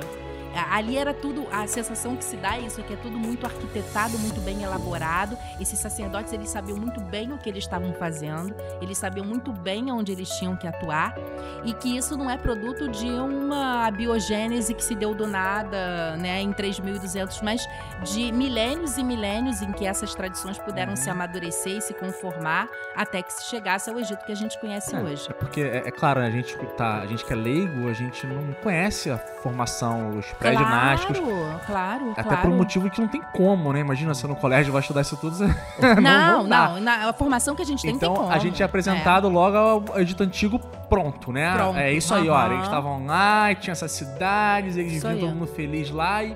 [0.72, 3.46] Ali era tudo, a sensação que se dá é isso, é que é tudo muito
[3.46, 5.38] arquitetado, muito bem elaborado.
[5.60, 9.92] Esses sacerdotes, eles sabiam muito bem o que eles estavam fazendo, eles sabiam muito bem
[9.92, 11.16] onde eles tinham que atuar,
[11.64, 16.42] e que isso não é produto de uma biogênese que se deu do nada, né,
[16.42, 17.68] em 3200, mas
[18.04, 23.22] de milênios e milênios em que essas tradições puderam se amadurecer e se conformar até
[23.22, 25.28] que se chegasse ao Egito que a gente conhece É, hoje.
[25.30, 27.94] é porque, é, é claro, né, a gente, tá, a gente que é leigo, a
[27.94, 31.20] gente não conhece a formação, os pré-ginásticos.
[31.20, 32.42] Claro, claro, Até claro.
[32.42, 33.80] por um motivo que não tem como, né?
[33.80, 35.36] Imagina, você no colégio vai estudar isso tudo.
[35.36, 35.46] Você...
[36.02, 38.34] Não, não não, na, a formação que a gente tem Então, tem como.
[38.34, 41.54] a gente é apresentado logo ao Egito Antigo pronto, né?
[41.54, 42.46] Pronto, É isso aí, olha.
[42.46, 42.54] aham.
[42.54, 46.36] Eles estavam lá, e tinha essas cidades, eles Isso viviam todo mundo feliz lá e.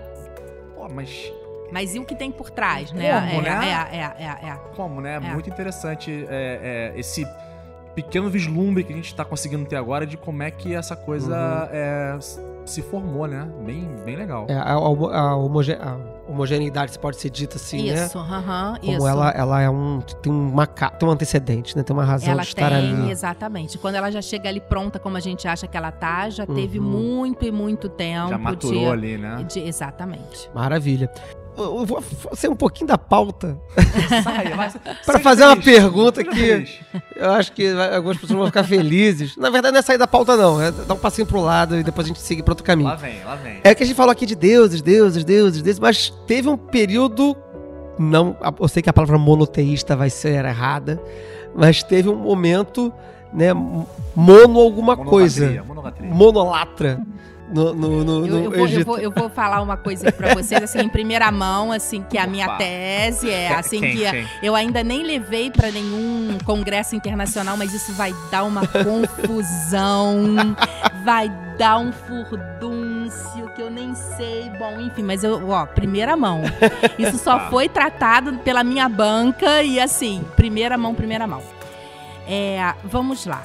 [0.75, 1.47] Pô, mas É.
[1.71, 3.29] Mas e o que tem por trás, né?
[3.29, 3.87] Como, é, né?
[3.91, 4.57] É, é, é, é.
[4.75, 5.15] como, né?
[5.15, 5.19] É.
[5.19, 7.27] Muito interessante é, é, esse
[7.97, 11.33] pequeno vislumbre que a gente tá conseguindo ter agora de como é que essa coisa
[11.35, 11.67] Uhum.
[11.71, 12.17] é,
[12.63, 13.47] se formou, né?
[13.65, 14.45] Bem, bem legal.
[14.47, 15.97] É, a, a homoge- a
[16.29, 18.05] homogeneidade, se pode ser dita assim, né?
[18.05, 19.07] isso, aham, Como isso.
[19.07, 19.99] ela, ela é um.
[20.21, 21.81] Tem, uma, tem um antecedente, né?
[21.81, 23.09] Tem uma razão Ela de estar tem, ali.
[23.09, 23.79] exatamente.
[23.79, 26.77] Quando ela já chega ali pronta, como a gente acha que ela tá, já teve
[26.77, 26.85] Uhum.
[26.85, 29.43] muito e muito tempo Já maturou de, ali, né?
[29.47, 30.51] de- Exatamente.
[30.53, 31.09] Maravilha.
[31.57, 33.57] Eu vou ser um pouquinho da pauta
[34.23, 36.39] Sai, vai, Pra seja fazer uma feliz, pergunta seja aqui.
[36.45, 36.79] feliz.
[37.15, 39.35] Eu acho que algumas pessoas vão ficar felizes.
[39.37, 40.61] Na verdade, não é sair da pauta, não.
[40.61, 42.89] É dar um passinho pro lado e depois a gente seguir para outro caminho.
[42.89, 43.59] Lá vem, lá vem.
[43.63, 47.35] É que a gente falou aqui de deuses, deuses, deuses, deuses, mas teve um período.
[47.97, 51.01] Não, eu sei que a palavra monoteísta vai ser errada,
[51.55, 52.93] mas teve um momento,
[53.33, 53.51] né?
[54.15, 55.45] Mono alguma coisa.
[55.45, 56.09] Monolatria, monolatria.
[56.13, 57.01] Monolatra
[57.49, 60.33] no, no, no, Eu, no eu vou, eu, vou, eu vou falar uma coisa pra
[60.33, 62.57] vocês, assim, em primeira mão, assim, que a minha Opa.
[62.57, 64.27] tese é, assim, Quem, que quem?
[64.43, 70.55] eu ainda nem levei pra nenhum congresso internacional, mas isso vai dar uma confusão,
[71.03, 74.49] vai dar um furdúncio que eu nem sei.
[74.59, 76.41] Bom, enfim, mas eu, ó, primeira mão.
[76.99, 77.49] Isso só Tá.
[77.49, 81.41] foi tratado pela minha banca e assim, primeira mão, primeira mão.
[82.27, 83.41] É, vamos lá.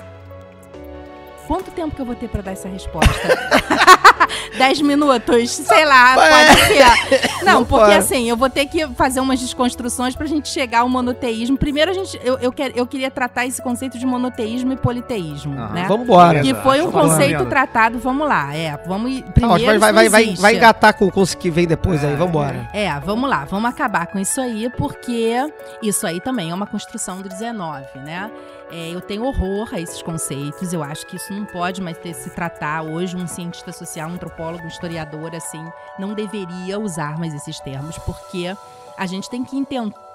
[1.53, 3.13] Quanto tempo que eu vou ter pra dar essa resposta?
[4.57, 5.51] Dez minutos?
[5.51, 7.31] Sei lá, pode ser.
[7.45, 7.97] Não, Não porque para.
[7.99, 11.59] assim, eu vou ter que fazer umas desconstruções pra gente chegar ao monoteísmo.
[11.59, 15.59] Primeiro, a gente, eu, eu, quer- eu queria tratar esse conceito de monoteísmo e politeísmo,
[15.59, 15.73] Aham.
[15.75, 15.85] né?
[15.89, 16.39] Vambora.
[16.41, 20.09] Que Beleza, foi um que conceito tratado, vamos lá, é, vamos ir- primeiro vai, vai,
[20.09, 22.17] vai, vai, engatar com, com o que vem depois aí, É.
[22.17, 22.71] vambora.
[22.73, 25.37] É, vamos lá, vamos acabar com isso aí, porque
[25.83, 28.31] isso aí também é uma construção do 19, né?
[28.73, 30.73] É, eu tenho horror a esses conceitos.
[30.73, 34.15] Eu acho que isso não pode mais ter, se tratar hoje um cientista social, um
[34.15, 35.63] antropólogo, um historiador assim,
[35.99, 38.57] não deveria usar mais esses termos, porque
[38.97, 39.63] a gente tem que,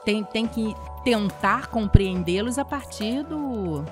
[0.03, 3.85] tem, tem que tentar compreendê-los a partir do,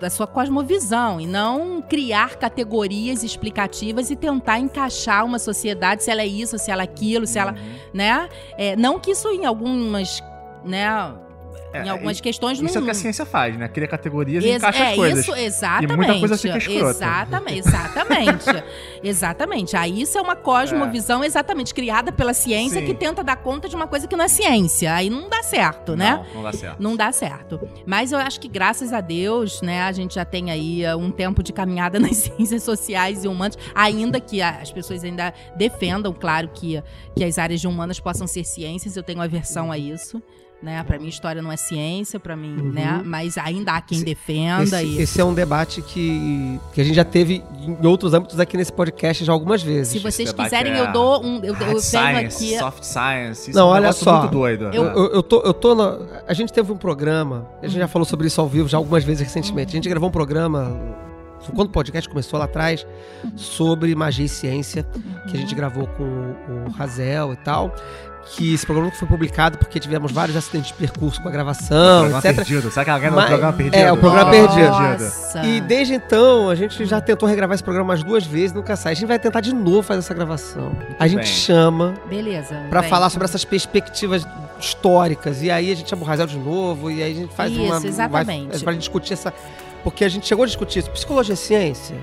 [0.00, 6.22] da sua cosmovisão e não criar categorias explicativas e tentar encaixar uma sociedade se ela
[6.22, 7.78] é isso, se ela é aquilo, se ela, Uhum.
[7.92, 8.28] né?
[8.56, 10.22] É, não que isso em algumas,
[10.64, 10.86] né?
[11.72, 12.66] É, em algumas e- questões não.
[12.66, 13.68] Isso é o que a ciência faz, né?
[13.68, 15.18] Cria categorias e Ex- encaixa é as coisas.
[15.20, 15.92] isso, exatamente.
[15.92, 16.90] E muita coisa fica escrota.
[16.90, 18.64] Exatamente, exatamente.
[19.02, 19.76] exatamente.
[19.76, 22.86] Aí isso é uma cosmovisão exatamente criada pela ciência Sim.
[22.86, 24.94] que tenta dar conta de uma coisa que não é ciência.
[24.94, 26.24] Aí não dá certo, né?
[26.32, 26.82] Não, não dá certo.
[26.82, 27.68] Não dá certo.
[27.86, 31.10] Mas eu acho que, graças a Deus, né, a gente já tem aí uh, um
[31.10, 36.48] tempo de caminhada nas ciências sociais e humanas, ainda que as pessoas ainda defendam, claro,
[36.48, 36.82] que,
[37.14, 40.22] que as áreas de humanas possam ser ciências, eu tenho aversão a isso.
[40.60, 40.82] Né?
[40.82, 42.72] Para mim, história não é ciência, para mim, Uhum.
[42.72, 43.00] né?
[43.04, 44.82] Mas ainda há quem Esse- defenda.
[44.82, 45.00] Esse, e...
[45.00, 48.72] esse é um debate que, que a gente já teve em outros âmbitos aqui nesse
[48.72, 49.92] podcast já algumas vezes.
[49.92, 51.36] Se vocês quiserem, é eu dou um.
[51.44, 52.58] Eu, eu science, aqui.
[52.58, 53.50] soft science.
[53.50, 54.18] Isso Não, é um olha só.
[54.20, 54.64] muito doido.
[54.72, 54.92] Eu- né?
[54.96, 58.04] Eu, eu tô, eu tô na- A gente teve um programa, a gente já falou
[58.04, 59.68] sobre isso ao vivo já algumas vezes recentemente.
[59.70, 60.76] A gente gravou um programa,
[61.54, 62.84] quando o podcast começou lá atrás,
[63.36, 64.84] sobre magia e ciência,
[65.30, 67.72] que a gente gravou com o Razel e tal.
[68.36, 72.18] Que esse programa foi publicado porque tivemos vários acidentes de percurso com a gravação, programa
[72.18, 72.36] etc.
[72.36, 72.70] perdido.
[72.70, 73.74] Sabe aquela Mas- programa perdido?
[73.76, 74.68] é, o programa perdido.
[74.68, 75.42] Nossa.
[75.46, 78.92] E desde então, a gente já tentou regravar esse programa umas duas vezes, nunca sai.
[78.92, 80.72] A gente vai tentar de novo fazer essa gravação.
[80.98, 81.26] A gente bem.
[81.26, 82.54] chama Beleza.
[82.68, 82.90] Pra bem.
[82.90, 84.26] falar sobre essas perspectivas
[84.60, 85.42] históricas.
[85.42, 87.62] E aí a gente chama o Razel de novo, e aí a gente faz Isso,
[87.62, 87.76] uma.
[87.86, 88.50] exatamente.
[88.50, 89.32] Vai, pra discutir essa.
[89.82, 90.90] Porque a gente chegou a discutir isso.
[90.90, 91.96] Psicologia é ciência?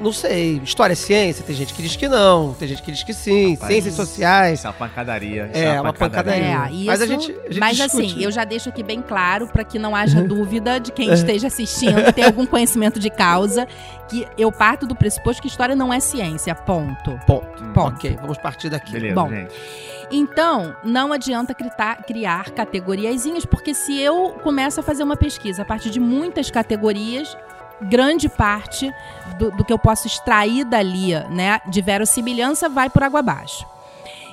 [0.00, 0.60] Não sei.
[0.62, 1.44] História é ciência?
[1.44, 3.54] Tem gente que diz que não, tem gente que diz que sim.
[3.54, 4.58] Rapaz, Ciências sociais.
[4.60, 5.50] Isso é uma pancadaria.
[5.52, 6.44] isso É, uma pancadaria.
[6.68, 8.06] É, isso, Mas a gente- a gente mas discute.
[8.06, 11.48] assim, eu já deixo aqui bem claro para que não haja dúvida de quem esteja
[11.48, 13.66] assistindo, ter algum conhecimento de causa,
[14.08, 17.18] que eu parto do pressuposto que história não é ciência, ponto.
[17.26, 17.64] Ponto.
[17.74, 17.94] Ponto.
[17.96, 18.92] Ok, vamos partir daqui.
[18.92, 19.28] Beleza, Bom.
[19.28, 19.52] gente.
[20.10, 25.64] Então, não adianta crita- criar categoriazinhas, porque se eu começo a fazer uma pesquisa a
[25.66, 27.36] partir de muitas categorias,
[27.82, 28.92] grande parte
[29.38, 33.66] do, do que eu posso extrair dali, né, de verossimilhança, vai por água abaixo.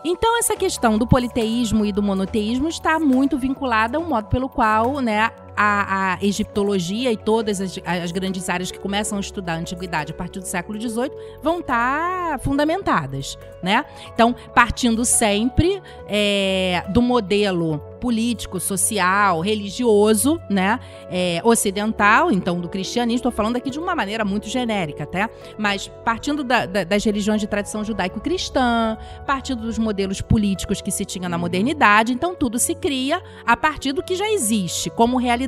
[0.04, 5.00] Então, essa questão do politeísmo e do monoteísmo está muito vinculada ao modo pelo qual
[5.02, 9.58] né, a, a egiptologia e todas as, as grandes áreas que começam a estudar a
[9.58, 13.38] antiguidade a partir do século XVIII vão estar fundamentadas.
[13.64, 13.84] Né?
[14.14, 23.16] Então, partindo sempre é, do modelo político, social, religioso, né, é, ocidental, então do cristianismo,
[23.16, 27.42] estou falando aqui de uma maneira muito genérica, até, mas partindo da- da- das religiões
[27.42, 32.76] de tradição judaico-cristã, partindo dos modelos políticos que se tinha na modernidade, então tudo se
[32.76, 35.45] cria a partir do que já existe como realidade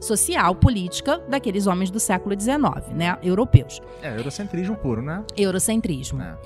[0.00, 3.80] social, política daqueles homens do século XIX, né, europeus.
[4.02, 5.24] É, eurocentrismo puro, né?
[5.36, 6.22] Eurocentrismo.
[6.22, 6.36] É.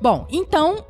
[0.00, 0.84] Bom, então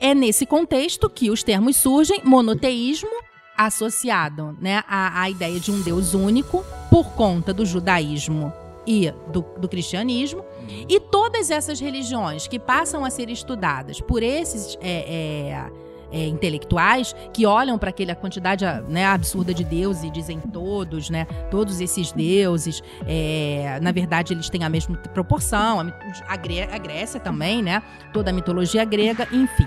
[0.00, 3.10] é nesse contexto que os termos surgem, monoteísmo
[3.56, 8.52] associado, né, à, à ideia de um Deus único por conta do judaísmo
[8.86, 10.44] e do, do cristianismo
[10.88, 15.70] e todas essas religiões que passam a ser estudadas por esses é, é,
[16.14, 21.26] é, intelectuais que olham para aquela quantidade né, absurda de deuses e dizem todos, né,
[21.50, 27.60] todos esses deuses, é, na verdade eles têm a mesma proporção, a, a Grécia também,
[27.62, 29.66] né, toda a mitologia grega, enfim.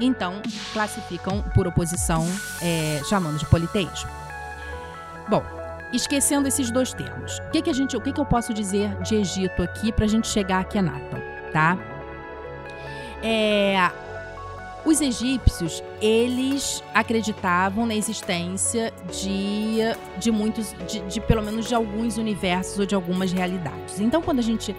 [0.00, 2.26] Então classificam por oposição,
[2.60, 4.10] é, chamando de politeísmo.
[5.28, 5.42] Bom,
[5.92, 8.94] esquecendo esses dois termos, o que, que a gente, o que, que eu posso dizer
[9.02, 11.20] de Egito aqui para a gente chegar aqui a Nathan,
[11.52, 11.78] tá?
[13.22, 13.90] É,
[14.86, 19.78] os egípcios, eles acreditavam na existência de,
[20.18, 23.98] de muitos, de, de pelo menos de alguns universos ou de algumas realidades.
[23.98, 24.74] Então, quando a gente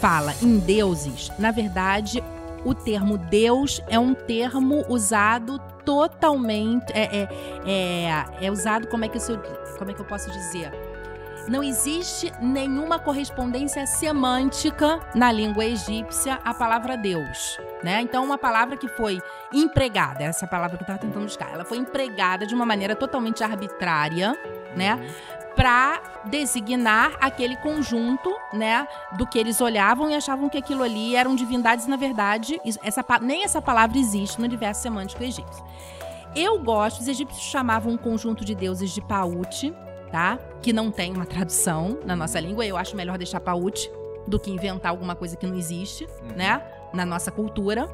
[0.00, 2.24] fala em deuses, na verdade,
[2.64, 6.90] o termo Deus é um termo usado totalmente.
[6.94, 7.28] É, é,
[7.66, 9.22] é, é usado, como é, que eu,
[9.78, 10.72] como é que eu posso dizer?
[11.48, 17.58] Não existe nenhuma correspondência semântica na língua egípcia à palavra Deus.
[17.84, 18.00] Né?
[18.00, 19.20] Então, uma palavra que foi
[19.52, 23.44] empregada, essa palavra que eu estava tentando buscar, ela foi empregada de uma maneira totalmente
[23.44, 24.36] arbitrária,
[24.74, 24.98] né?
[25.54, 31.34] Para designar aquele conjunto, né, do que eles olhavam e achavam que aquilo ali eram
[31.34, 35.64] divindades, na verdade, essa, nem essa palavra existe no universo semântico egípcio.
[36.34, 39.74] Eu gosto, os egípcios chamavam um conjunto de deuses de Paute,
[40.10, 40.38] tá?
[40.62, 42.64] Que não tem uma tradução na nossa língua.
[42.66, 43.90] Eu acho melhor deixar Paute
[44.26, 46.36] do que inventar alguma coisa que não existe, Uhum.
[46.36, 46.62] né?
[46.92, 47.88] Na nossa cultura.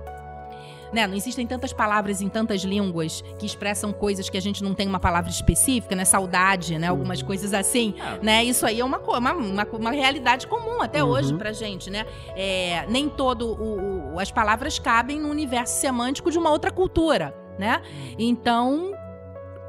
[0.92, 1.06] né?
[1.06, 4.86] Não existem tantas palavras em tantas línguas que expressam coisas que a gente não tem
[4.86, 6.04] uma palavra específica, né?
[6.04, 6.88] Saudade, né?
[6.88, 7.26] Algumas Uhum.
[7.28, 8.22] coisas assim, É.
[8.22, 8.44] né?
[8.44, 11.08] Isso aí é uma, uma, uma, uma realidade comum até Uhum.
[11.08, 12.04] hoje pra gente, né?
[12.36, 17.34] É, nem todo o, o- as palavras cabem no universo semântico de uma outra cultura,
[17.58, 17.80] né?
[18.18, 18.92] Então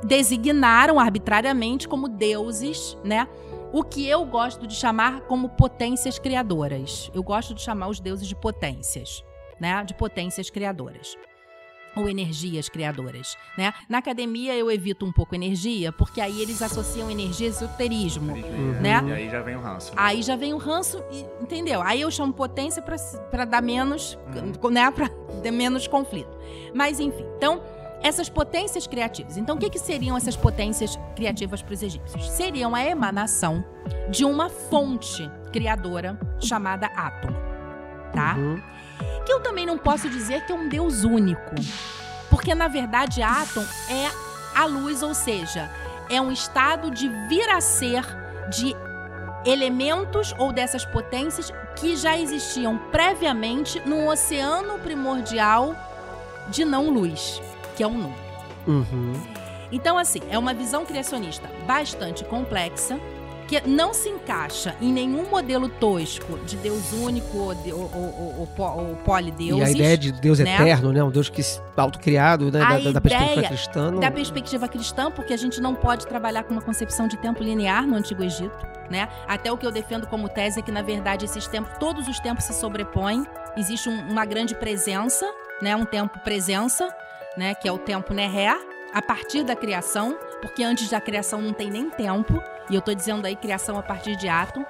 [0.04, 3.28] designaram arbitrariamente como deuses, né?
[3.72, 7.10] O que eu gosto de chamar como potências criadoras.
[7.14, 9.24] Eu gosto de chamar os deuses de potências,
[9.60, 9.84] né?
[9.84, 11.18] De potências criadoras.
[11.96, 13.72] Ou energias criadoras, né?
[13.88, 18.36] Na academia eu evito um pouco energia, porque aí eles associam energia a esoterismo.
[18.82, 19.00] Né?
[19.08, 19.92] E aí já vem o ranço.
[19.96, 21.84] Aí já vem o ranço, e- entendeu?
[21.84, 24.70] Aí eu chamo potência pra dar menos, Uhum.
[24.72, 25.08] né, para
[25.44, 26.36] ter menos conflito.
[26.74, 27.62] Mas enfim, então
[28.04, 29.38] essas potências criativas.
[29.38, 32.30] Então o que que seriam essas potências criativas para os egípcios?
[32.30, 33.64] Seriam a emanação
[34.10, 37.36] de uma fonte criadora chamada átomo,
[38.12, 38.36] tá?
[38.36, 38.62] Uhum.
[39.26, 41.56] que eu também não posso dizer que é um Deus único.
[42.30, 44.10] Porque, na verdade, Átom é
[44.56, 45.70] a luz, ou seja,
[46.10, 48.04] é um estado de vir a ser
[48.50, 48.76] de
[49.46, 55.76] elementos ou dessas potências que já existiam previamente num oceano primordial
[56.50, 57.42] de não luz,
[57.76, 58.14] que é o Nu.
[58.68, 59.14] Uhum.
[59.72, 63.00] Então, assim, é uma visão criacionista bastante complexa,
[63.48, 68.48] que não se encaixa em nenhum modelo tosco de Deus único ou, de, ou, ou,
[68.58, 68.98] ou, ou
[69.58, 70.56] E a ideia de Deus né?
[70.56, 71.04] eterno, né?
[71.04, 71.42] Um Deus que
[71.76, 72.60] autocriado, né?
[72.60, 73.92] Da, da perspectiva cristã.
[73.92, 77.44] não- da perspectiva cristã, porque a gente não pode trabalhar com uma concepção de tempo
[77.44, 79.10] linear no Antigo Egito, né?
[79.28, 82.20] Até o que eu defendo como tese é que, na verdade, esses tempos, todos os
[82.20, 83.26] tempos se sobrepõem.
[83.58, 85.30] Existe um- uma grande presença,
[85.62, 85.76] né?
[85.76, 86.88] Um tempo presença,
[87.38, 87.56] né?
[87.56, 88.56] Que é o tempo Neré,
[88.94, 92.42] a partir da criação, porque antes da criação não tem nem tempo.
[92.70, 94.66] E eu tô dizendo aí criação a partir de Átom.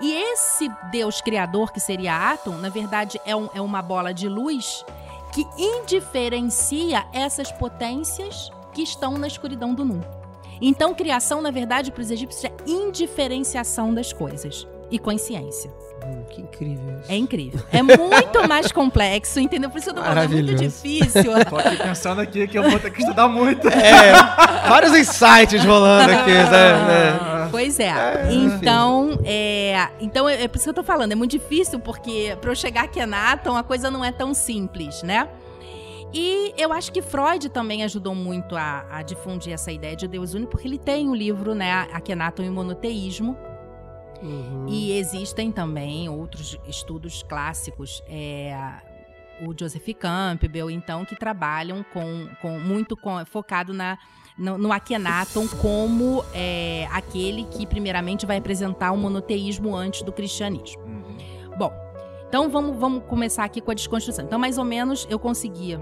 [0.00, 4.28] E esse Deus criador, que seria Átom, na verdade é, um- é uma bola de
[4.28, 4.84] luz
[5.32, 10.00] que indiferencia essas potências que estão na escuridão do Nu.
[10.60, 15.70] Então, criação, na verdade, para os egípcios é indiferenciação das coisas e consciência.
[16.04, 17.12] Hum, que incrível isso.
[17.12, 17.60] É incrível.
[17.72, 19.70] É muito mais complexo, entendeu?
[19.70, 21.32] Por isso eu tô falando, é muito difícil.
[21.48, 23.68] Tô aqui pensando aqui que eu vou ter que estudar muito.
[23.68, 24.12] É,
[24.68, 27.48] vários insights rolando aqui, né?
[27.50, 27.92] Pois é.
[28.30, 31.12] Então, é, então é, é por isso que eu tô falando.
[31.12, 34.34] É muito difícil, porque para eu chegar aqui a Naton, a coisa não é tão
[34.34, 35.28] simples, né?
[36.12, 40.32] E eu acho que Freud também ajudou muito a, a difundir essa ideia de Deus
[40.32, 43.36] único, porque ele tem um livro, né, Akhenaton e o Monoteísmo,
[44.24, 44.66] Uhum.
[44.68, 48.56] e existem também outros estudos clássicos, é,
[49.46, 53.98] o Joseph Campbell, então, que trabalham com, com muito com- focado na,
[54.38, 60.82] no, no Akhenaton como é, aquele que primeiramente vai apresentar o monoteísmo antes do cristianismo.
[60.84, 61.16] Uhum.
[61.58, 61.72] Bom,
[62.28, 64.24] então vamos, vamos começar aqui com a desconstrução.
[64.24, 65.78] Então, mais ou menos, eu conseguia,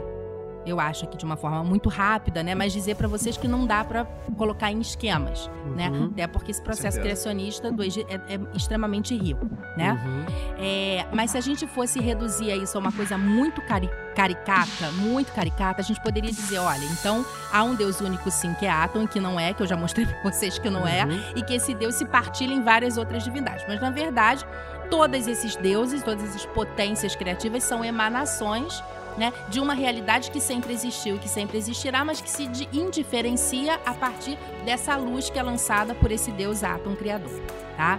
[0.65, 2.55] eu acho aqui de uma forma muito rápida, né?
[2.55, 4.05] Mas dizer para vocês que não dá para
[4.37, 5.91] colocar em esquemas, né?
[5.91, 6.07] Uhum.
[6.13, 9.47] Até porque esse processo criacionista do Egito é, é extremamente rico,
[9.77, 9.93] né?
[10.05, 10.25] Uhum.
[10.59, 14.91] É, mas se a gente fosse reduzir a isso a uma coisa muito cari- caricata,
[14.93, 18.71] muito caricata, a gente poderia dizer, olha, então há um Deus único sim que é
[18.71, 21.21] Atom, que não é, que eu já mostrei para vocês que não é, Uhum.
[21.37, 23.65] e que esse Deus se partilha em várias outras divindades.
[23.67, 24.45] Mas na verdade,
[24.91, 28.83] todos esses deuses, todas essas potências criativas são emanações
[29.17, 33.81] né, de uma realidade que sempre existiu que sempre existirá, mas que se di- indiferencia
[33.85, 37.41] a partir dessa luz que é lançada por esse Deus Atom criador,
[37.77, 37.99] tá?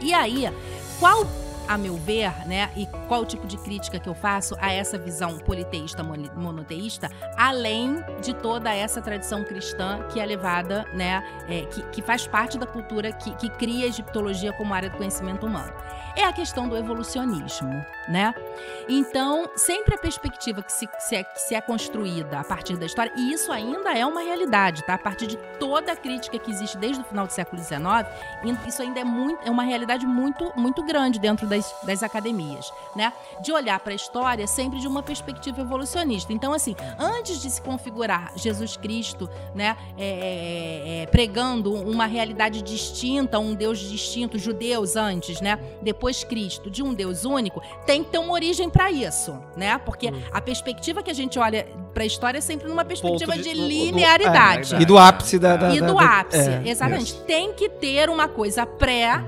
[0.00, 0.52] E aí,
[1.00, 1.26] qual,
[1.68, 4.96] a meu ver, né, e qual o tipo de crítica que eu faço a essa
[4.98, 11.82] visão politeísta, monoteísta, além de toda essa tradição cristã que é levada, né, é, que,
[11.90, 15.72] que faz parte da cultura que, que cria a egiptologia como área do conhecimento humano?
[16.16, 18.34] É a questão do evolucionismo, né?
[18.88, 22.76] Então, sempre a perspectiva que se, que se é, que se é construída a partir
[22.76, 24.94] da história, e isso ainda é uma realidade, tá?
[24.94, 27.78] A partir de toda a crítica que existe desde o final do século XIX,
[28.66, 33.12] isso ainda é, muito, é uma realidade muito, muito grande dentro das, das academias, né?
[33.40, 36.32] De olhar para a história sempre de uma perspectiva evolucionista.
[36.32, 42.62] Então, assim, antes de se configurar Jesus Cristo, né, é, é, é, pregando uma realidade
[42.62, 45.58] distinta, um Deus distinto, judeus antes, né?
[45.82, 49.78] Depois Cristo, de um Deus único, tem que ter uma origem para isso, né?
[49.78, 50.20] Porque Hum.
[50.32, 53.50] a perspectiva que a gente olha para a história é sempre numa perspectiva de- de,
[53.54, 54.76] do- do- linearidade.
[54.80, 55.56] E do ápice da.
[55.56, 57.14] da- E da- do ápice, é, exatamente.
[57.22, 59.22] Tem que ter uma coisa pré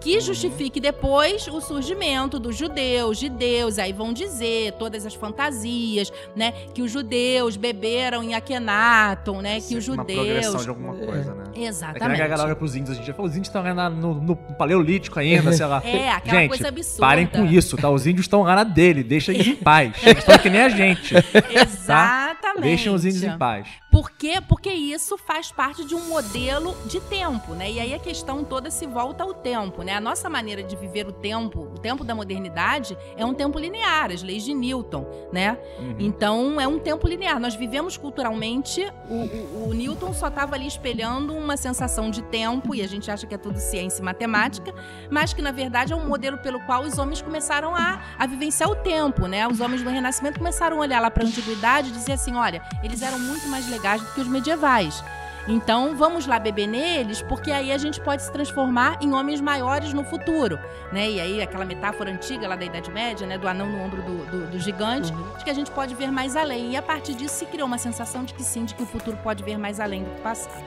[0.00, 3.78] que justifique depois o surgimento dos judeus, de Deus.
[3.78, 6.52] Aí vão dizer todas as fantasias, né?
[6.72, 9.60] Que os judeus beberam em Akhenaton, né?
[9.60, 10.62] Que os Uma progressão judeus.
[10.64, 11.44] de alguma coisa, né?
[11.48, 12.18] É que nem a Exatamente.
[12.18, 15.18] galera olha pros índios, a gente já falou, os índios estão na- no, no paleolítico
[15.18, 15.82] ainda, sei lá.
[15.88, 17.00] É, aquela gente, coisa absurda.
[17.00, 17.90] parem com isso, tá?
[17.90, 19.92] Os índios estão lá na dele, deixa eles em paz.
[20.02, 21.14] Eles estão que nem a gente.
[21.50, 22.60] Exatamente.
[22.62, 23.66] Deixem os índios em paz.
[23.98, 24.40] Por quê?
[24.40, 27.68] Porque isso faz parte de um modelo de tempo, né?
[27.68, 29.94] E aí a questão toda se volta ao tempo, né?
[29.94, 34.12] A nossa maneira de viver o tempo, o tempo da modernidade, é um tempo linear,
[34.12, 35.58] as leis de Newton, né?
[35.80, 35.96] Uhum.
[35.98, 37.40] Então é um tempo linear.
[37.40, 42.76] Nós vivemos culturalmente, o, o- o Newton só estava ali espelhando uma sensação de tempo,
[42.76, 44.72] e a gente acha que é tudo ciência e matemática,
[45.10, 48.70] mas que na verdade é um modelo pelo qual os homens começaram a, a vivenciar
[48.70, 49.48] o tempo, né?
[49.48, 52.62] Os homens do Renascimento começaram a olhar lá para a antiguidade e dizer assim: olha,
[52.84, 55.02] eles eram muito mais legais do que os medievais.
[55.50, 59.94] Então vamos lá beber neles, porque aí a gente pode se transformar em homens maiores
[59.94, 60.58] no futuro,
[60.92, 61.08] né?
[61.10, 64.26] E aí aquela metáfora antiga lá da Idade Média, né, do anão no ombro do,
[64.26, 66.72] do- do gigante, de que a gente pode ver mais além.
[66.72, 69.16] E a partir disso se criou uma sensação de que sim, de que o futuro
[69.22, 70.62] pode ver mais além do que o passado.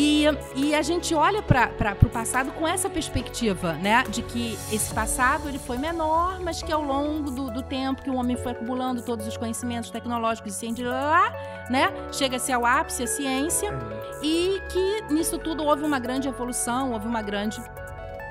[0.00, 0.24] E,
[0.54, 1.72] e a gente olha para
[2.04, 4.04] o passado com essa perspectiva, né?
[4.08, 8.08] De que esse passado ele foi menor, mas que ao longo do, do tempo que
[8.08, 11.32] o homem foi acumulando todos os conhecimentos tecnológicos e científicos, lá,
[11.68, 11.92] né?
[12.12, 13.76] Chega-se ao ápice a ciência
[14.22, 17.60] e que nisso tudo houve uma grande evolução, houve uma grande.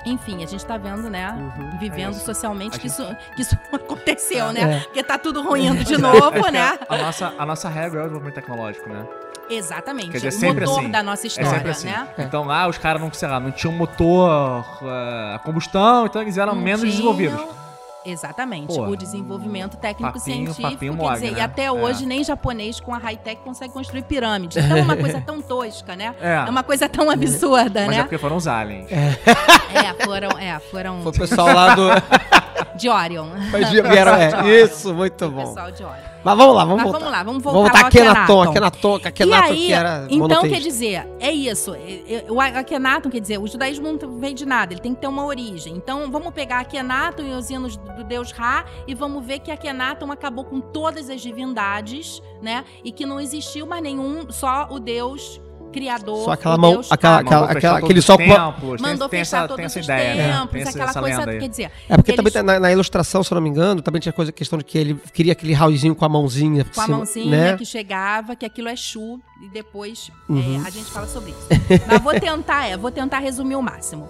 [0.06, 1.30] Enfim, a gente tá vendo, né?
[1.32, 1.78] Uhum.
[1.78, 4.52] Vivendo É socialmente A que, gente- isso, que isso aconteceu, É.
[4.52, 4.80] né?
[4.84, 6.78] Porque tá tudo ruindo de novo, né?
[6.88, 9.04] A nossa, a nossa regra é o desenvolvimento tecnológico, né?
[9.50, 10.10] Exatamente.
[10.10, 10.90] Quer dizer, o sempre motor assim.
[10.90, 11.86] da nossa É história, sempre assim.
[11.86, 12.08] né?
[12.18, 16.36] Então lá os caras não, sei lá, não tinham motor eh, a combustão, então eles
[16.36, 17.58] eram Não menos tinham- desenvolvidos.
[18.06, 18.68] Exatamente.
[18.68, 18.88] Porra.
[18.88, 20.78] o desenvolvimento técnico-científico.
[20.78, 21.38] Quer mole, dizer, né?
[21.38, 21.72] e até É.
[21.72, 24.58] hoje nem japonês com a high-tech consegue construir pirâmide.
[24.58, 26.14] Então é uma coisa tão tosca, né?
[26.20, 28.02] É, É uma coisa tão absurda, mas é né?
[28.04, 28.88] porque foram os aliens.
[28.90, 31.88] É, foram, é, foram Foi o pessoal lá do.
[32.76, 33.28] de Orion.
[33.50, 35.46] Foi de- vieram- é, isso, muito O bom.
[35.48, 35.94] pessoal de Orion.
[36.28, 36.98] Mas vamos lá, vamos Mas voltar.
[36.98, 38.26] vamos lá, vamos voltar Vamos voltar aqui na.
[38.26, 41.74] Tom, aqui na Tom, aqui na que era então quer dizer, é isso.
[41.74, 45.00] é- é- O Akhenaton quer dizer, o judaísmo não vem de nada, ele tem que
[45.00, 45.74] ter uma origem.
[45.74, 50.10] Então vamos pegar Akhenaton e os hinos do deus Ra e vamos ver que Akhenaton
[50.12, 52.64] acabou com todas as divindades, né?
[52.84, 55.40] E que não existiu mais nenhum, só o deus
[55.72, 56.24] criador.
[56.24, 58.12] Só aquela mão, Deus aquela, aquela, Mandou aquela, fechar aquele todos só.
[58.14, 60.32] os templos, tem- Mandou tem fechar essa, todos tem essa os ideia, né?
[60.32, 61.22] templos, Tem aquela coisa.
[61.22, 64.12] É porque eles- também tá na, na ilustração, se eu não me engano, também tinha
[64.12, 66.64] coisa, questão de que ele queria aquele raulzinho com a mãozinha.
[66.64, 67.56] com a cima, mãozinha né?
[67.56, 70.62] que chegava, que aquilo é chu, e depois é, Uhum.
[70.66, 71.46] a gente fala sobre isso.
[71.86, 74.08] Mas vou tentar, é, vou tentar resumir o máximo.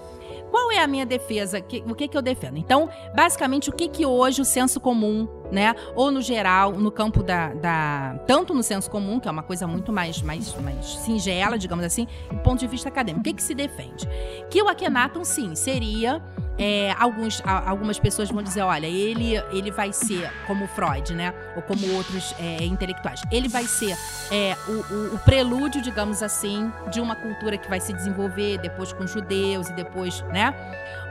[0.49, 1.59] Qual é a minha defesa?
[1.85, 2.57] O que, que eu defendo?
[2.57, 5.75] Então, basicamente, o que, que hoje o senso comum, né?
[5.95, 9.67] Ou no geral, no campo da, da- Tanto no senso comum, que é uma coisa
[9.67, 13.21] muito mais, mais, mais singela, digamos assim, do ponto de vista acadêmico.
[13.21, 14.07] O que, que se defende?
[14.49, 16.21] Que o Akhenaton, sim, seria.
[16.59, 21.33] É, alguns, algumas pessoas vão dizer, olha, ele, ele vai ser como Freud, né?
[21.55, 23.21] Ou como outros é, intelectuais.
[23.31, 23.97] Ele vai ser
[24.29, 28.91] é, o, o- o prelúdio, digamos assim, de uma cultura que vai se desenvolver depois
[28.91, 30.53] com judeus e depois, né?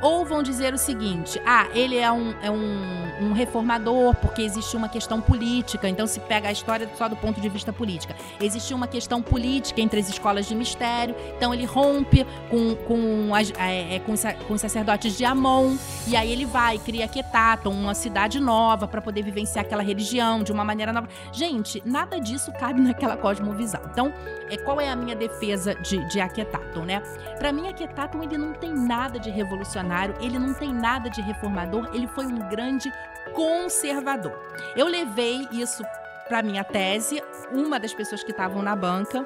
[0.00, 4.78] Ou vão dizer o seguinte: ah, ele é um, é um, um reformador porque existiu
[4.78, 8.14] uma questão política, então se pega a história só do ponto de vista política.
[8.40, 13.50] Existiu uma questão política entre as escolas de mistério, então ele rompe com, com, as,
[13.58, 14.14] é, é, com,
[14.46, 15.76] com os sacerdotes de Amon,
[16.06, 20.52] e aí ele vai, cria Quetaton, uma cidade nova para poder vivenciar aquela religião de
[20.52, 21.08] uma maneira nova.
[21.32, 23.80] Gente, nada disso cabe naquela cosmovisão.
[23.90, 24.12] Então,
[24.50, 27.02] é, qual é a minha defesa de, de Aquetaton, né?
[27.38, 29.87] Para mim, Aquetaton ele não tem nada de revolucionário,
[30.20, 32.92] ele não tem nada de reformador, ele foi um grande
[33.34, 34.38] conservador.
[34.76, 35.82] Eu levei isso
[36.28, 39.24] para minha tese, uma das pessoas que estavam na banca,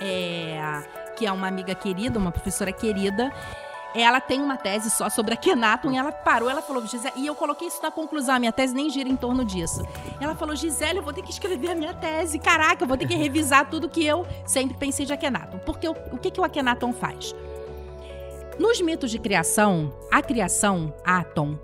[0.00, 0.82] é,
[1.16, 3.32] que é uma amiga querida, uma professora querida,
[3.94, 7.34] ela tem uma tese só sobre Akhenaton e ela parou, ela falou, Gisele, e eu
[7.34, 9.86] coloquei isso na conclusão, a minha tese nem gira em torno disso.
[10.20, 13.06] Ela falou, Gisele, eu vou ter que escrever a minha tese, caraca, eu vou ter
[13.06, 15.58] que revisar tudo que eu sempre pensei de Akhenaton.
[15.58, 17.34] Porque o, o que, que o Akhenaton faz?
[18.58, 21.58] Nos mitos de criação, a criação, Atom,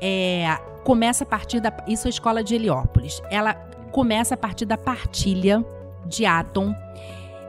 [0.00, 0.46] é,
[0.84, 1.72] começa a partir da.
[1.86, 3.22] Isso é a escola de Heliópolis.
[3.30, 3.54] Ela
[3.92, 5.64] começa a partir da partilha
[6.06, 6.74] de Atom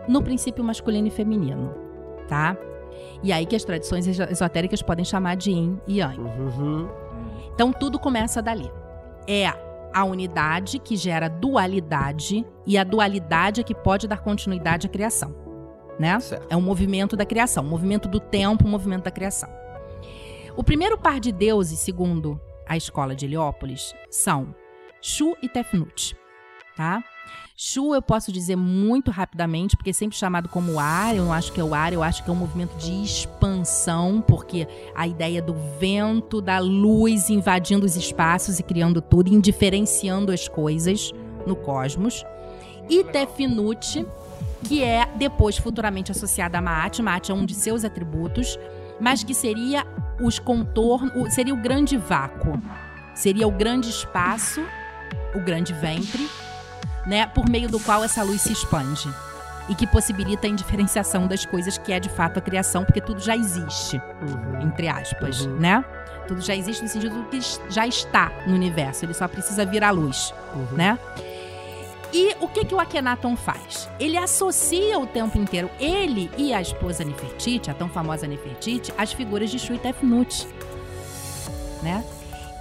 [0.08, 1.74] no princípio masculino e feminino,
[2.28, 2.56] tá?
[3.24, 6.20] E aí que as tradições eso- esotéricas podem chamar de Yin e Yang.
[6.20, 6.90] Uhum.
[7.54, 8.70] Então tudo começa dali.
[9.28, 9.48] É
[9.94, 15.34] a unidade que gera dualidade e a dualidade é que pode dar continuidade à criação,
[16.00, 16.20] né?
[16.20, 16.48] Certo.
[16.50, 19.50] É um movimento da criação, um movimento do tempo, um movimento da criação.
[20.56, 24.54] O primeiro par de deuses, segundo a escola de Heliópolis, são
[25.02, 26.16] Shu e Tefnut,
[26.76, 27.04] tá?
[27.56, 31.52] Shu eu posso dizer muito rapidamente, porque é sempre chamado como ar, eu não acho
[31.52, 35.42] que é o ar, eu acho que é um movimento de expansão, porque a ideia
[35.42, 41.12] do vento, da luz invadindo os espaços e criando tudo, indiferenciando as coisas
[41.46, 42.26] no cosmos.
[42.90, 44.06] E Tefnut,
[44.64, 48.58] que é depois futuramente associada a Maat, Maat é um de seus atributos,
[49.00, 49.86] mas que seria
[50.22, 52.62] os contornos, seria o grande vácuo,
[53.14, 54.62] seria o grande espaço,
[55.36, 56.28] o grande ventre,
[57.06, 59.10] né, por meio do qual essa luz se expande
[59.70, 63.20] e que possibilita a indiferenciação das coisas, que é de fato a criação, porque tudo
[63.22, 64.62] já existe, Uhum.
[64.62, 65.58] entre aspas, Uhum.
[65.58, 65.84] né?
[66.28, 67.40] Tudo já existe no sentido do que
[67.70, 70.78] já está no universo, ele só precisa vir à luz Uhum.
[70.78, 70.98] né?
[72.14, 73.90] E o que, que o Akhenaton faz?
[74.00, 79.12] Ele associa o tempo inteiro, ele e a esposa Nefertiti, a tão famosa Nefertiti, as
[79.12, 80.48] figuras de Shu e Tefnut,
[81.82, 82.06] né?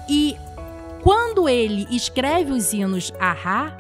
[0.09, 0.37] E
[1.03, 3.77] quando ele escreve os hinos a Ra,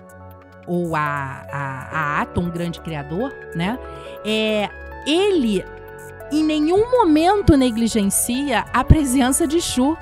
[0.66, 3.78] ou a, a, a grande criador, né?
[4.24, 4.68] É,
[5.06, 5.64] ele
[6.30, 9.96] em nenhum momento negligencia a presença de Shu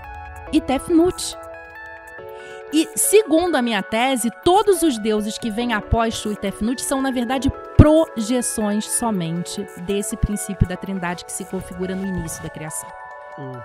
[0.52, 1.36] e Tefnut.
[2.72, 7.02] E, segundo a minha tese, todos os deuses que vêm após Shu e Tefnut são,
[7.02, 12.88] na verdade, projeções somente desse princípio da trindade que se configura no início da criação.
[13.38, 13.60] Uhum.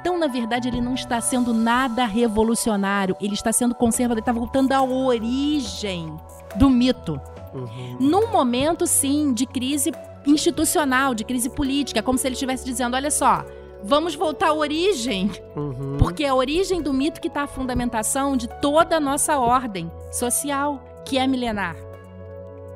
[0.00, 4.32] Então, na verdade, ele não está sendo nada revolucionário, ele está sendo conservador, ele está
[4.32, 6.16] voltando à origem
[6.56, 7.20] do mito.
[7.54, 7.96] Uhum.
[8.00, 9.92] Num momento, sim, de crise
[10.26, 13.44] institucional, de crise política, como se ele estivesse dizendo: olha só,
[13.82, 15.96] vamos voltar à origem Uhum.
[15.98, 19.90] porque é a origem do mito que está a fundamentação de toda a nossa ordem
[20.10, 21.76] social, que é milenar.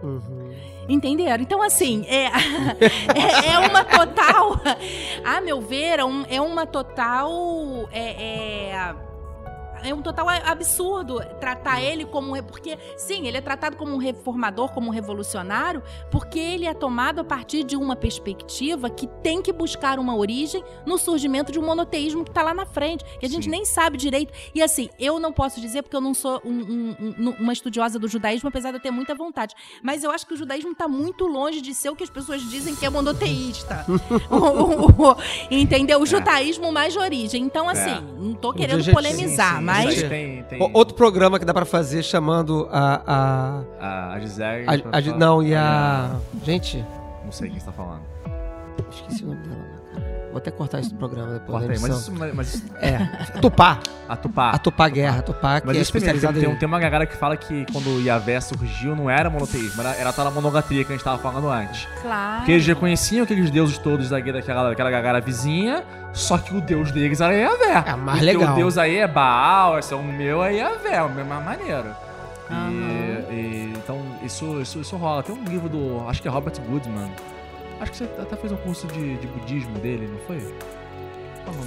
[0.03, 0.53] Uhum.
[0.89, 1.43] Entenderam?
[1.43, 2.27] Então, assim, é,
[3.15, 4.61] é, é uma total.
[5.25, 7.89] A meu ver, é, é uma total.
[7.91, 8.95] É, é,
[9.85, 12.37] é um total absurdo tratar ele como.
[12.37, 16.75] um Porque, sim, ele é tratado como um reformador, como um revolucionário, porque ele é
[16.75, 21.59] tomado a partir de uma perspectiva que tem que buscar uma origem no surgimento de
[21.59, 23.51] um monoteísmo que está lá na frente, que a gente Sim.
[23.51, 24.33] nem sabe direito.
[24.55, 26.97] E assim, eu não posso dizer porque eu não sou um- um-
[27.29, 29.55] um- uma estudiosa do judaísmo, apesar de eu ter muita vontade.
[29.83, 32.41] Mas eu acho que o judaísmo está muito longe de ser o que as pessoas
[32.43, 33.85] dizem que é monoteísta.
[34.31, 35.17] O- o- o-
[35.51, 36.01] entendeu?
[36.01, 37.43] O judaísmo mais de origem.
[37.43, 38.01] Então, assim, É.
[38.01, 40.03] não Um querendo polemizar, sim, mas.
[40.03, 43.63] aí tem, tem Outro programa que dá pra fazer chamando a.
[43.81, 44.67] a, a Gisele.
[44.69, 46.17] a, a- não, e a.
[46.45, 46.85] Gente,
[47.25, 48.03] Não sei quem você tá falando.
[48.91, 49.64] esqueci o nome dela.
[50.35, 51.47] Vou até cortar esse programa depois.
[51.49, 52.13] Corta da aí, mas isso.
[52.13, 52.99] Mas, mas isso- É.
[53.41, 53.79] Tupá.
[54.09, 54.51] a Tupá.
[54.51, 55.21] A Tupá Guerra.
[55.21, 56.57] A Tupá, que Mas é especializada tem, em.
[56.57, 60.11] tem uma galera que fala que quando o Yahvé surgiu não era monoteísmo, era, era
[60.11, 61.87] aquela monogatria que a gente tava falando antes.
[62.03, 62.39] Claro.
[62.39, 66.91] Porque eles reconheciam aqueles deuses todos daquela, daquela, daquela galera vizinha, só que o deus
[66.91, 67.85] deles era Yahvé.
[67.87, 68.47] É mais o legal.
[68.47, 71.95] teu deus aí é Baal, esse é o meu é Yahvé, o mesmo maneiro.
[72.51, 75.23] E, e- então isso, isso, isso rola.
[75.23, 76.09] Tem um livro do.
[76.09, 77.11] Acho que é Robert Goodman.
[77.81, 80.55] Acho que você até fez um curso de, de budismo dele, não foi?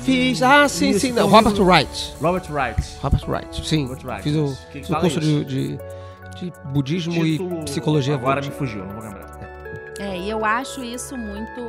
[0.04, 0.42] Fiz.
[0.42, 1.12] Ah, sim, Isso, sim.
[1.12, 2.16] Não, um Robert Wright.
[2.20, 2.82] Robert Wright.
[3.02, 3.68] Robert Wright.
[3.68, 3.84] Sim.
[3.86, 4.24] Robert Wright.
[4.24, 5.80] Fiz o, Que fiz o curso de, de,
[6.36, 8.16] de budismo Título- e psicologia.
[8.16, 9.28] Agora me fugiu, não vou lembrar.
[10.00, 11.62] É, e eu acho isso muito.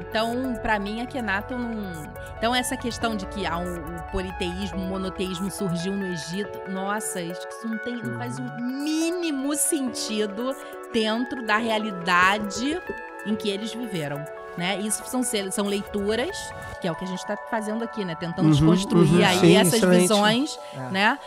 [0.00, 2.06] Então, pra mim, a Kenato não.
[2.38, 7.20] Então, essa questão de que ah, o, o politeísmo, o monoteísmo surgiu no Egito, nossa,
[7.20, 10.54] isso não, tem, não faz o mínimo sentido
[10.92, 12.80] dentro da realidade
[13.26, 14.24] em que eles viveram.
[14.56, 14.78] Né?
[14.80, 15.20] Isso são,
[15.50, 16.34] são leituras,
[16.80, 18.14] que é o que a gente está fazendo aqui, né?
[18.14, 20.00] Tentando Uhum, desconstruir uhum, aí sim, essas excelente.
[20.00, 20.90] visões, É.
[20.90, 21.18] né?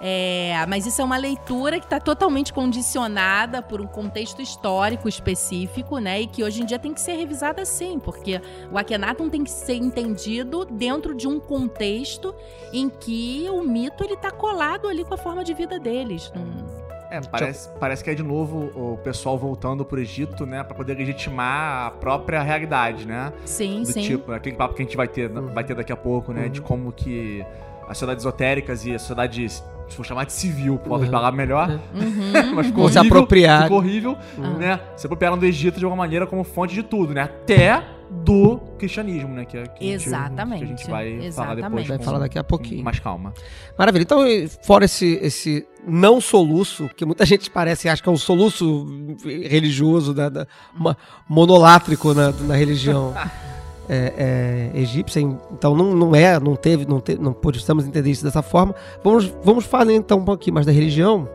[0.00, 5.98] É, mas isso é uma leitura que está totalmente condicionada por um contexto histórico específico,
[5.98, 6.20] né?
[6.22, 8.40] E que hoje em dia tem que ser revisada sim, porque
[8.70, 12.32] o Akhenaton tem que ser entendido dentro de um contexto
[12.72, 16.32] em que o mito ele tá colado ali com a forma de vida deles.
[16.34, 16.77] Não-
[17.10, 20.62] É, parece, parece que é de novo o pessoal voltando pro Egito, né?
[20.62, 23.32] Pra poder legitimar a própria realidade, né?
[23.46, 24.02] Sim, Do sim.
[24.02, 25.46] tipo, aquele papo que a gente vai ter, Uhum.
[25.54, 26.44] vai ter daqui a pouco, né?
[26.44, 26.48] Uhum.
[26.50, 27.44] De como que
[27.88, 29.46] as sociedades esotéricas e a sociedade,
[29.88, 31.04] se for chamar de civil, por Uhum.
[31.04, 31.68] de palavra melhor.
[31.94, 33.62] Uhum, mas ficou Vão se apropriar.
[33.64, 34.58] ficou horrível, Uhum.
[34.58, 34.80] né?
[34.96, 37.22] Se apropriaram do Egito de alguma maneira como fonte de tudo, né?
[37.22, 39.44] Até do cristianismo, né?
[39.44, 41.62] Que, é- que a gente- Exatamente, que a gente vai falar exatamente.
[41.62, 41.86] depois.
[41.88, 42.82] Vai com- falar daqui a pouquinho.
[42.82, 43.34] mais calma.
[43.78, 44.02] Maravilha.
[44.02, 44.20] Então,
[44.62, 48.86] fora esse, esse não soluço, que muita gente parece acha que é um soluço
[49.26, 50.96] religioso, da, da- uma-
[51.28, 53.12] monolátrico na, na religião
[53.88, 55.20] é, é, egípcia.
[55.20, 58.74] Então, não, não é, não teve, não, teve, não podemos entender isso dessa forma.
[59.02, 61.28] Vamos, vamos falar então um pouquinho mais da religião,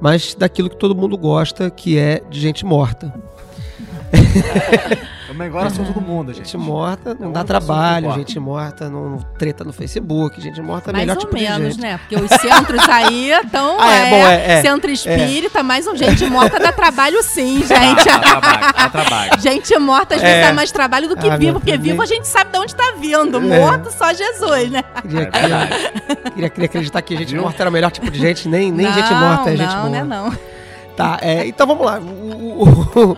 [0.00, 3.12] mas daquilo que todo mundo gosta, que é de gente morta.
[5.40, 6.44] Mas agora são todo mundo, gente.
[6.44, 10.90] Gente morta não É dá trabalho, gente morta não, não treta no Facebook, gente morta
[10.90, 11.80] é Mais melhor ou tipo de menos, gente.
[11.80, 11.96] né?
[11.98, 13.80] Porque os centros aí estão.
[13.80, 14.62] Ah, é, bom, é, é.
[14.62, 18.04] centro espírita, mais um gente morta dá trabalho sim, gente.
[18.04, 19.40] Dá, dá trabalho, dá trabalho.
[19.40, 20.26] Gente morta às É.
[20.26, 22.74] vezes dá mais trabalho do que Ah, vivo, porque vivo a gente sabe de onde
[22.74, 23.38] tá vindo.
[23.38, 23.40] É.
[23.40, 24.82] Morto só Jesus, né?
[25.02, 28.46] Queria, É queria, queria, queria acreditar que gente morta era o melhor tipo de gente,
[28.46, 29.88] nem, nem não, gente morta é gente não, boa.
[29.90, 30.32] né, não.
[30.96, 31.98] Tá, é, então vamos lá.
[31.98, 33.16] O, o- o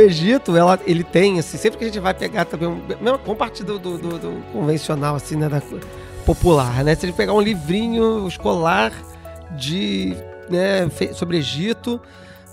[0.00, 3.34] Egito, ela, ele tem, assim, sempre que a gente vai pegar também, um, mesmo com
[3.34, 5.62] parte do, do- do- do convencional, assim, né, da
[6.24, 6.94] popular, né?
[6.94, 8.92] Se a gente pegar um livrinho escolar
[9.56, 10.16] de,
[10.48, 12.00] né, sobre Egito,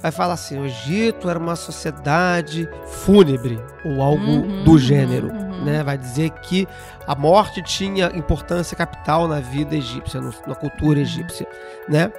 [0.02, 5.28] vai falar assim, o Egito era uma sociedade fúnebre, ou algo Uhum, do uhum, gênero,
[5.28, 5.64] uhum.
[5.64, 5.84] né?
[5.84, 6.68] Vai dizer que
[7.08, 11.48] a morte tinha importância capital na vida egípcia, no- na cultura egípcia,
[11.88, 12.12] né?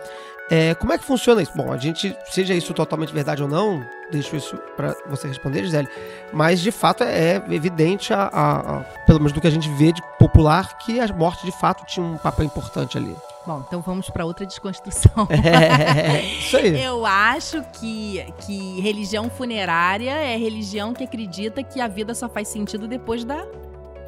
[0.55, 1.53] É, como é que funciona isso?
[1.57, 5.89] Bom, a gente, seja isso totalmente verdade ou não, deixo isso para você responder, Gisele,
[6.31, 9.93] mas de fato é evidente, a, a- a- pelo menos do que a gente vê
[9.93, 13.17] de popular, que a morte de fato tinha um papel importante ali.
[13.47, 15.27] Bom, então vamos para outra desconstrução.
[15.33, 16.85] É, isso aí.
[16.85, 22.49] Eu acho que, que religião funerária é religião que acredita que a vida só faz
[22.49, 23.43] sentido depois da,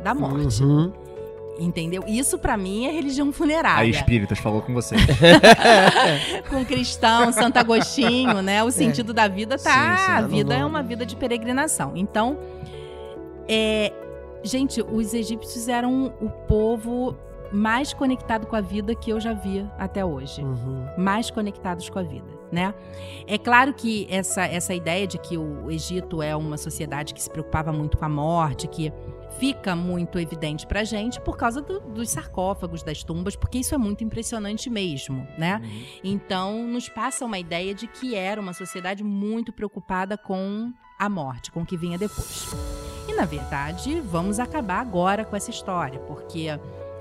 [0.02, 0.62] da morte.
[0.62, 0.92] Uhum.
[1.58, 2.02] Entendeu?
[2.06, 3.90] Isso pra mim é religião Aí, funerária.
[3.90, 5.00] espíritas, falou com vocês.
[6.50, 8.62] Com cristão, Santo Agostinho, né?
[8.64, 9.96] O sentido da vida tá.
[9.96, 10.62] Sim, sim, a vida não.
[10.62, 11.92] é uma vida de peregrinação.
[11.94, 12.38] Então,
[13.48, 13.92] é,
[14.42, 17.16] gente, os egípcios eram o povo
[17.52, 20.42] mais conectado com a vida que eu já vi até hoje.
[20.42, 20.86] Uhum.
[20.98, 22.74] mais conectados com a vida, né?
[23.28, 27.30] É claro que essa, essa ideia de que o Egito é uma sociedade que se
[27.30, 28.92] preocupava muito com a morte, que
[29.44, 33.78] fica muito evidente pra gente por causa do- dos sarcófagos, das tumbas, porque isso é
[33.78, 35.60] muito impressionante mesmo, né?
[36.02, 41.52] Então, nos passa uma ideia de que era uma sociedade muito preocupada com a morte,
[41.52, 42.48] com o que vinha depois.
[43.06, 46.46] E, na verdade, vamos acabar agora com essa história, porque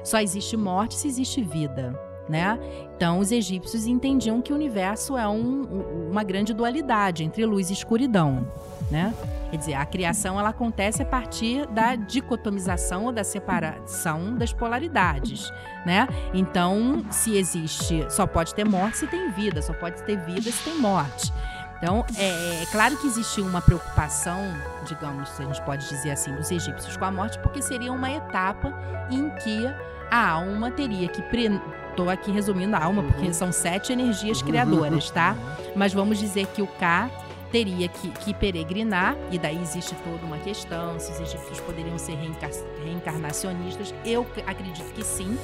[0.04, 1.98] só existe morte se existe vida,
[2.30, 2.58] né?
[2.96, 7.70] Então, os egípcios entendiam que o universo é um- um- uma grande dualidade entre luz
[7.70, 8.48] e escuridão,
[8.90, 9.14] né?
[9.52, 15.52] Quer dizer, a criação ela acontece a partir da dicotomização ou da separação das polaridades,
[15.86, 16.08] né?
[16.34, 20.64] Então, se existe, só pode ter morte se tem vida, só pode ter vida se
[20.64, 21.32] tem morte.
[21.78, 24.40] Então, é, é claro que existia uma preocupação,
[24.88, 28.10] digamos, se a gente pode dizer assim, dos egípcios com a morte, porque seria uma
[28.10, 28.74] etapa
[29.12, 29.66] em que
[30.10, 31.22] a alma teria que.
[31.24, 31.50] Pre...
[31.96, 35.36] Tô aqui resumindo a alma, porque são sete energias criadoras, tá?
[35.76, 37.10] Mas vamos dizer que o K
[37.52, 42.16] teria que, que peregrinar, e daí existe toda uma questão, se os egípcios poderiam ser
[42.16, 42.50] reencar-
[42.84, 43.94] reencarnacionistas.
[44.04, 45.38] Eu acredito que sim,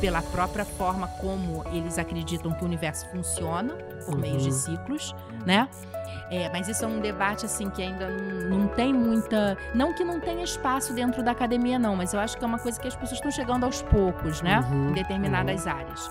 [0.00, 3.74] pela própria forma como eles acreditam que o universo funciona,
[4.06, 4.52] por meio de Uhum.
[4.52, 5.68] ciclos, né?
[6.30, 9.58] É, mas isso é um debate assim que ainda não, não tem muita.
[9.74, 12.58] Não que não tenha espaço dentro da academia, não, mas eu acho que é uma
[12.58, 14.60] coisa que as pessoas estão chegando aos poucos, né?
[14.70, 16.08] Uhum, Em determinadas áreas.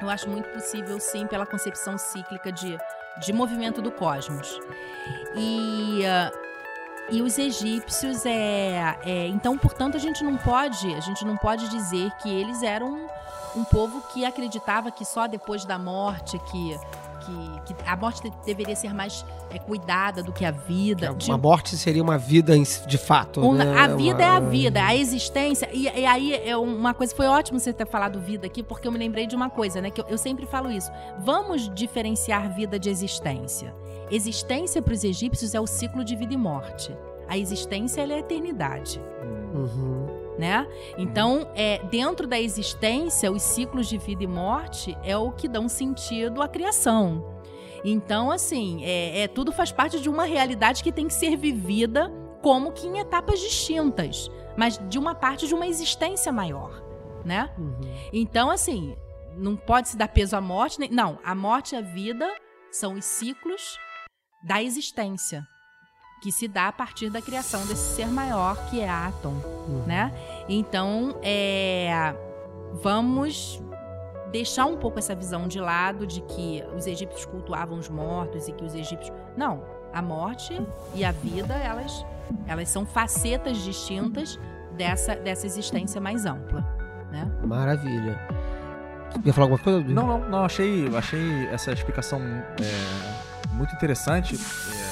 [0.00, 2.78] Eu acho muito possível, sim, pela concepção cíclica de,
[3.20, 4.58] de movimento do cosmos.
[5.36, 6.02] E.
[7.10, 11.68] e os egípcios é, é então portanto a gente não pode a gente não pode
[11.68, 13.08] dizer que eles eram um,
[13.60, 16.78] um povo que acreditava que só depois da morte que
[17.24, 21.28] que, que a morte de- deveria ser mais é, cuidada do que a vida de
[21.30, 22.54] Uma morte seria uma vida
[22.86, 23.40] de fato.
[23.52, 23.74] né?
[23.78, 25.68] a vida é a Uma- vida, a existência.
[25.72, 28.92] E, e aí, é uma coisa, foi ótimo você ter falado vida aqui, porque eu
[28.92, 29.90] me lembrei de uma coisa, né?
[29.90, 30.90] Que eu, eu sempre falo isso.
[31.20, 33.74] Vamos diferenciar vida de existência.
[34.10, 36.94] Existência para os egípcios é o ciclo de vida e morte.
[37.28, 39.00] A existência é a eternidade.
[39.54, 40.23] Uhum.
[40.38, 40.66] Né?
[40.98, 45.68] Então, é, dentro da existência, os ciclos de vida e morte é o que dão
[45.68, 47.24] sentido à criação.
[47.84, 52.10] Então, assim, é, é- tudo faz parte de uma realidade que tem que ser vivida
[52.42, 56.82] como que em etapas distintas, mas de uma parte de uma existência maior,
[57.24, 57.50] né?
[57.56, 57.80] Uhum.
[58.12, 58.96] Então, assim,
[59.36, 60.80] não pode se dar peso à morte.
[60.80, 60.90] Nem...
[60.90, 62.28] Não, a morte e a vida
[62.70, 63.78] são os ciclos
[64.42, 65.46] da existência,
[66.24, 69.34] que se dá a partir da criação desse ser maior que é Atom,
[69.86, 70.10] né?
[70.48, 72.14] Então, é...
[72.82, 73.62] vamos
[74.32, 78.52] deixar um pouco essa visão de lado de que os egípcios cultuavam os mortos e
[78.52, 79.14] que os egípcios...
[79.36, 79.62] Não,
[79.92, 80.58] a morte
[80.94, 82.06] e a vida, elas,
[82.46, 84.40] elas são facetas distintas
[84.78, 86.62] dessa, dessa existência mais ampla,
[87.12, 87.30] né?
[87.44, 88.18] Maravilha.
[89.22, 89.80] Quer falar alguma coisa?
[89.80, 94.36] Não, não, não, achei, achei essa explicação é, muito interessante.
[94.36, 94.83] é,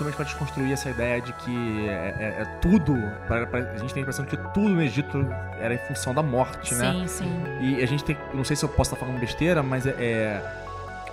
[0.00, 2.96] justamente para desconstruir essa ideia de que é, é- é tudo.
[3.26, 5.26] pra- pra- a gente tem a impressão de que tudo no Egito
[5.60, 6.92] era em função da morte, né?
[6.92, 7.42] Sim, sim.
[7.60, 8.16] E a gente tem.
[8.32, 9.90] Não sei se eu posso estar falando besteira, mas é.
[9.90, 10.42] é,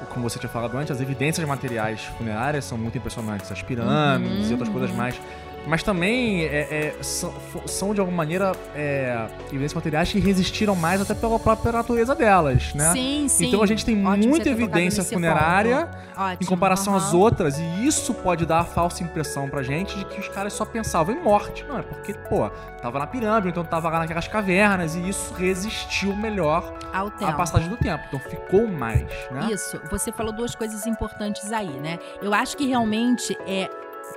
[0.09, 3.51] como você tinha falado antes, as evidências materiais funerárias são muito impressionantes.
[3.51, 4.97] As pirâmides Uhum, e outras coisas uhum.
[4.97, 5.19] mais.
[5.65, 7.33] Mas também é, é, são,
[7.65, 12.73] são, de alguma maneira é, evidências materiais que resistiram mais até pela própria natureza delas,
[12.73, 12.91] né?
[12.91, 13.47] Sim, sim.
[13.47, 15.89] Então a gente tem Ótimo muita evidência funerária.
[16.15, 17.17] Ótimo, em comparação às aham.
[17.17, 20.65] outras, e isso pode dar a falsa impressão pra gente de que os caras só
[20.65, 21.63] pensavam em morte.
[21.67, 22.49] Não, é porque, pô,
[22.81, 27.37] tava na pirâmide, então tava lá naquelas cavernas, e isso resistiu melhor Ao à tempo.
[27.37, 28.03] passagem do tempo.
[28.07, 29.49] Então ficou mais, né?
[29.51, 31.99] Isso, você falou duas coisas importantes aí, né?
[32.21, 33.69] Eu acho que realmente é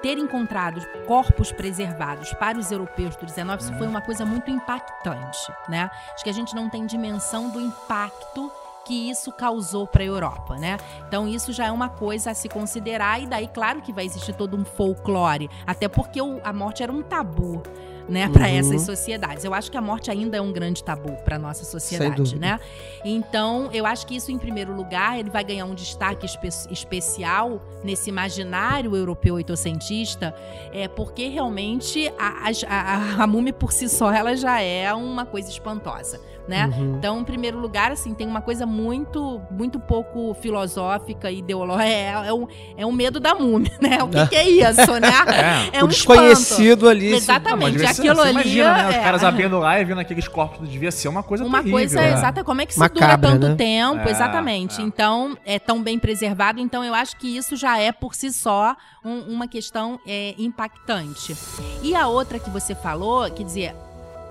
[0.02, 5.52] ter encontrado corpos preservados para os europeus do 19, isso foi uma coisa muito impactante,
[5.68, 5.90] né?
[6.14, 8.50] Acho que a gente não tem dimensão do impacto
[8.84, 10.78] que isso causou para a Europa, né?
[11.06, 14.32] Então isso já é uma coisa a se considerar e daí claro que vai existir
[14.34, 17.62] todo um folclore, até porque o- a morte era um tabu,
[18.10, 18.58] né, para Uhum.
[18.58, 19.44] essas sociedades.
[19.44, 22.58] Eu acho que a morte ainda é um grande tabu para nossa sociedade, né?
[23.04, 27.62] Então, eu acho que isso, em primeiro lugar, ele vai ganhar um destaque espe- especial
[27.84, 30.34] nesse imaginário europeu oitocentista,
[30.72, 35.24] é, porque realmente a, a, a, a múmia por si só ela já é uma
[35.24, 36.66] coisa espantosa, né?
[36.66, 36.96] Uhum.
[36.98, 41.88] Então, em primeiro lugar, assim, tem uma coisa muito, muito pouco filosófica e ideológica.
[41.88, 44.02] É, é, o, é o medo da múmia, né?
[44.02, 45.10] O que, que é isso, né?
[45.72, 45.78] É.
[45.78, 46.20] É um espanto.
[46.22, 47.10] desconhecido ali.
[47.10, 47.78] se- Exatamente.
[47.78, 48.88] Não, aquilo você ali imagina, né?
[48.88, 51.78] Os é- caras abrindo lá e vendo aqueles corpos, devia ser uma coisa uma terrível.
[51.78, 52.12] coisa né?
[52.12, 53.54] exata, como é que se Macabra, dura tanto né?
[53.56, 54.80] tempo, É, exatamente.
[54.80, 54.84] é.
[54.84, 58.74] Então, é tão bem preservado, então eu acho que isso já é por si só
[59.04, 61.36] um- uma questão é, impactante.
[61.82, 63.74] E a outra que você falou, quer dizer,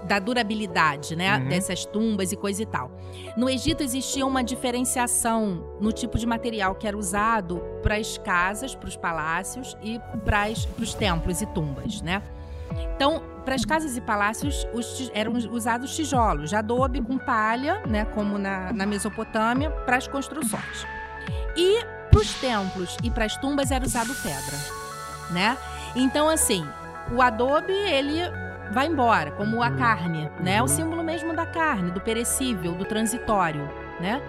[0.04, 1.50] da durabilidade, né, Uhum.
[1.50, 2.92] dessas tumbas e coisa e tal.
[3.36, 8.74] No Egito existia uma diferenciação no tipo de material que era usado para as casas,
[8.76, 10.48] para os palácios e para
[10.80, 12.22] os templos e tumbas, né?
[12.96, 18.06] Então, para as casas e palácios os eram usados tijolos de adobe com palha, né,
[18.06, 20.86] como na, na Mesopotâmia, para as construções.
[21.58, 24.58] E para os templos e para as tumbas era usado pedra,
[25.32, 25.58] né?
[25.96, 26.66] Então, assim,
[27.12, 28.20] o adobe ele
[28.72, 30.62] vai embora, como a carne, né?
[30.62, 34.22] O símbolo mesmo da carne, do perecível, do transitório, né?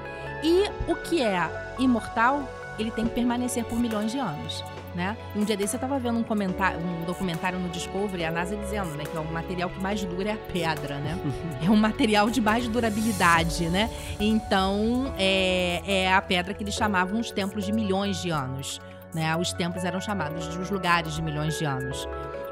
[0.43, 4.65] E o que é imortal, ele tem que permanecer por milhões de anos.
[4.95, 5.17] Né?
[5.37, 8.91] Um dia desse eu estava vendo um, comentário, um documentário no Discovery, a NASA dizendo
[8.97, 11.17] né, que é o material que mais dura é a pedra, né?
[11.65, 13.89] É um material de mais durabilidade, né?
[14.19, 18.81] Então, é, é a pedra que eles chamavam os templos de milhões de anos.
[19.15, 19.37] Né?
[19.37, 22.09] Os templos eram chamados de os lugares de milhões de anos.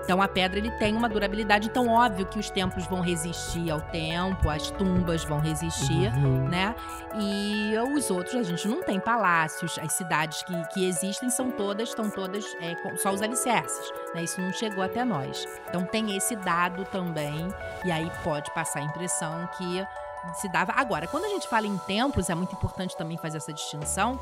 [0.09, 3.79] Então, a pedra ele tem uma durabilidade tão óbvio que os templos vão resistir ao
[3.79, 6.49] tempo, as tumbas vão resistir, Uhum.
[6.49, 6.75] né?
[7.21, 11.91] E os outros, a gente não tem palácios, as cidades que, que existem são todas,
[11.91, 14.23] estão todas é, com- só os alicerces, né?
[14.23, 15.45] Isso não chegou até nós.
[15.69, 17.47] Então tem esse dado também,
[17.85, 19.87] e aí pode passar a impressão que
[20.35, 20.73] se dava.
[20.77, 24.19] Agora, quando a gente fala em templos, é muito importante também fazer essa distinção.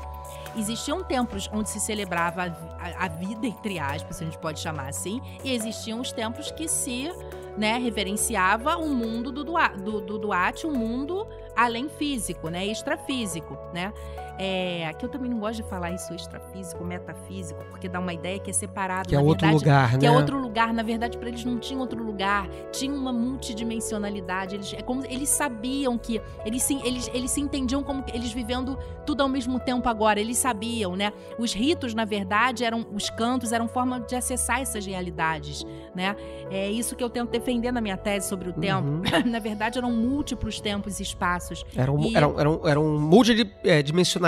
[0.55, 2.43] Existiam templos onde se celebrava
[2.79, 6.51] a, a- vida, entre aspas, se a gente pode chamar assim, e existiam os templos
[6.51, 7.11] que se
[7.57, 13.57] né, reverenciava o mundo do, dua, do, do Duarte, um mundo além físico, né, extrafísico,
[13.73, 13.91] né?
[14.39, 18.37] É, que eu também não gosto de falar isso extrafísico, metafísico, porque dá uma ideia
[18.39, 19.97] que é separado, Que é outro verdade, lugar, né?
[19.99, 20.73] que é outro lugar.
[20.73, 24.55] Na verdade, para eles não tinha outro lugar, tinha uma multidimensionalidade.
[24.55, 28.77] Eles, é como eles sabiam que eles se, eles, eles se entendiam como eles vivendo
[29.05, 30.19] tudo ao mesmo tempo agora.
[30.19, 31.11] Eles sabiam, né?
[31.37, 35.65] Os ritos, na verdade, eram os cantos eram forma de acessar essas realidades,
[35.95, 36.15] né?
[36.49, 38.87] É isso que eu tento defender na minha tese sobre o tempo.
[38.87, 39.01] Uhum.
[39.25, 41.65] na verdade, eram múltiplos tempos e espaços.
[41.75, 42.99] Era um, E- era um, era um, era um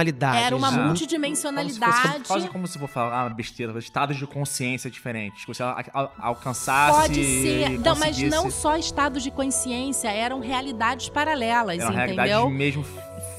[0.04, 0.38] multidimensionalidade.
[0.44, 0.78] Era uma né?
[0.78, 2.08] Como multidimensionalidade.
[2.14, 5.46] fosse, quase como se vou falar uma besteira, estados de consciência diferentes.
[5.46, 7.00] Que você al- al- alcançasse.
[7.02, 7.72] Pode ser.
[7.72, 11.94] e Não, mas não só estados de consciência, eram realidades paralelas, entendeu?
[11.96, 12.86] realidade mesmo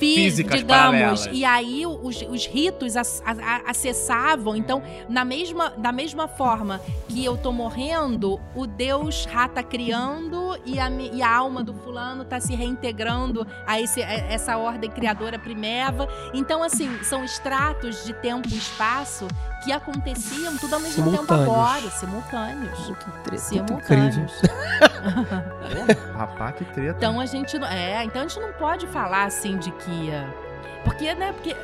[0.01, 0.83] físicas digamos.
[0.91, 1.29] paralelas.
[1.33, 2.95] E aí os, os ritos
[3.67, 4.57] acessavam.
[4.57, 10.59] Então, na mesma, da mesma forma que eu tô morrendo, o Deus rá tá criando
[10.65, 14.91] e a, e a alma do fulano tá se reintegrando a, esse, a essa ordem
[14.91, 16.09] criadora primeva.
[16.35, 19.27] Então, assim, são estratos de tempo e espaço
[19.65, 21.49] que aconteciam tudo ao mesmo tempo Simultâneos.
[21.49, 22.79] agora, simultâneos.
[22.87, 24.29] Muito, tre- muito incrível.
[24.29, 24.41] Simultâneos.
[26.17, 26.97] Rapaz, que treta.
[26.97, 27.67] Então a gente não.
[27.69, 29.90] É, então a gente não pode falar assim de que.
[30.11, 30.27] Eh,
[30.85, 31.33] Porque, né?
[31.33, 31.55] Porque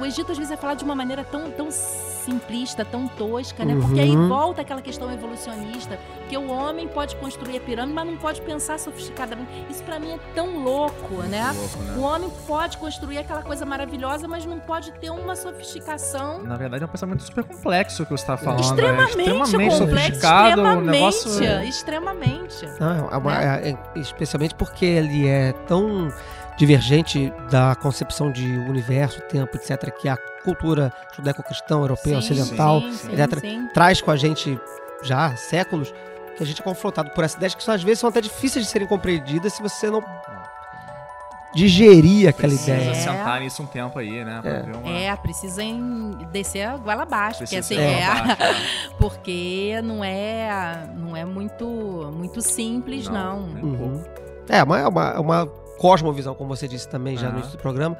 [0.00, 3.74] o Egito às vezes é falado de uma maneira tão, tão simplista, tão tosca, né?
[3.80, 4.28] Porque aí Uhum.
[4.28, 5.98] volta aquela questão evolucionista.
[6.18, 9.50] Porque o homem pode construir a pirâmide, mas não pode pensar sofisticadamente.
[9.70, 11.50] Isso pra mim é tão louco, né?
[11.56, 11.94] Louco, né?
[11.96, 16.84] O homem pode construir aquela coisa maravilhosa, mas não pode ter uma sofisticação Na verdade,
[16.84, 18.60] é um pensamento super complexo que você tá falando.
[18.60, 20.48] extremamente, é extremamente complexo, sofisticado.
[20.50, 21.62] extremamente, um negócio.
[21.64, 22.66] extremamente.
[22.78, 23.60] Não, é uma- Né?
[23.64, 26.12] é- é- especialmente porque ele é tão
[26.60, 33.12] divergente da concepção de universo, tempo, etc., que a cultura judaico-cristã, europeia, Sim, ocidental, sim,
[33.14, 33.40] etc.
[33.40, 33.68] sim.
[33.72, 34.60] traz com a gente
[35.02, 35.90] já há séculos,
[36.36, 38.70] que a gente é confrontado por essas ideias que às vezes são até difíceis de
[38.70, 40.04] serem compreendidas se você não
[41.54, 42.90] digerir aquela Precisa ideia.
[42.90, 42.94] É.
[42.94, 44.42] sentar nisso um tempo aí, né?
[44.44, 44.62] É.
[44.62, 44.90] ver uma...
[44.90, 48.36] É, precisa em- descer a goela abaixo, porque Precisa assim, é, abaixo, né?
[49.00, 51.64] porque não é, não é muito,
[52.14, 53.44] muito simples, não.
[53.46, 53.94] um pouco.
[53.94, 54.04] Uhum.
[54.46, 57.38] É, uma, é uma, é uma cosmovisão, como você disse também já no Aham.
[57.38, 57.96] início do programa,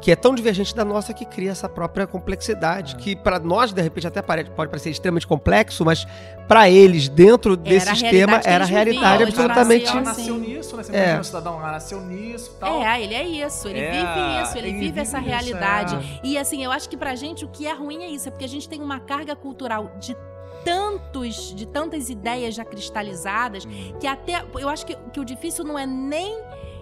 [0.00, 3.80] que é tão divergente da nossa que cria essa própria complexidade, que para nós, de
[3.80, 6.06] repente, até pode parecer extremamente complexo, mas
[6.48, 9.86] para eles, dentro desse a sistema, era a realidade absolutamente...
[9.88, 10.40] Ela nasceu Sim.
[10.40, 10.82] nisso, né?
[10.82, 11.20] Você É.
[11.20, 12.82] um cidadão, ela nasceu nisso e tal.
[12.82, 15.94] É, ele é isso, ele É, vive isso, ele, ele vive vive essa isso, realidade.
[15.96, 16.20] é.
[16.26, 18.44] E assim, eu acho que pra gente o que é ruim é isso, é porque
[18.44, 20.16] a gente tem uma carga cultural de
[20.64, 23.92] tantos, de tantas ideias já cristalizadas, Hum.
[24.00, 26.38] que até eu acho que, que o difícil não é nem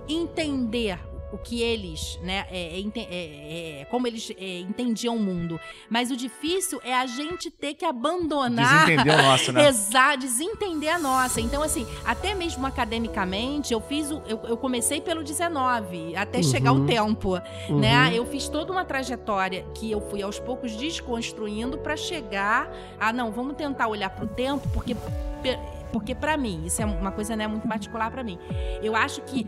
[0.08, 0.98] entender
[1.30, 6.10] o que eles, né, é, é, é, é, como eles é, entendiam o mundo, mas
[6.10, 9.68] o difícil é a gente ter que abandonar Desentendeu o nosso, né?
[9.68, 11.38] Exato, desentender a nossa.
[11.40, 14.22] Então, assim, até mesmo academicamente, eu fiz o.
[14.26, 16.44] Eu, eu comecei pelo 19, até Uhum.
[16.44, 17.38] chegar o tempo.
[17.68, 17.78] Uhum.
[17.78, 18.10] Né?
[18.14, 23.12] Eu fiz toda uma trajetória que eu fui aos poucos desconstruindo pra chegar a.
[23.12, 24.96] Não, vamos tentar olhar pro tempo, porque.
[25.92, 28.38] Porque para mim, isso é uma coisa né, muito particular pra mim.
[28.82, 29.46] Eu acho que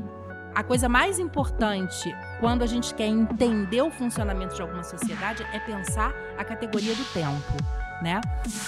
[0.54, 5.58] a coisa mais importante quando a gente quer entender o funcionamento de alguma sociedade é
[5.60, 7.52] pensar a categoria do tempo,
[8.02, 8.20] né?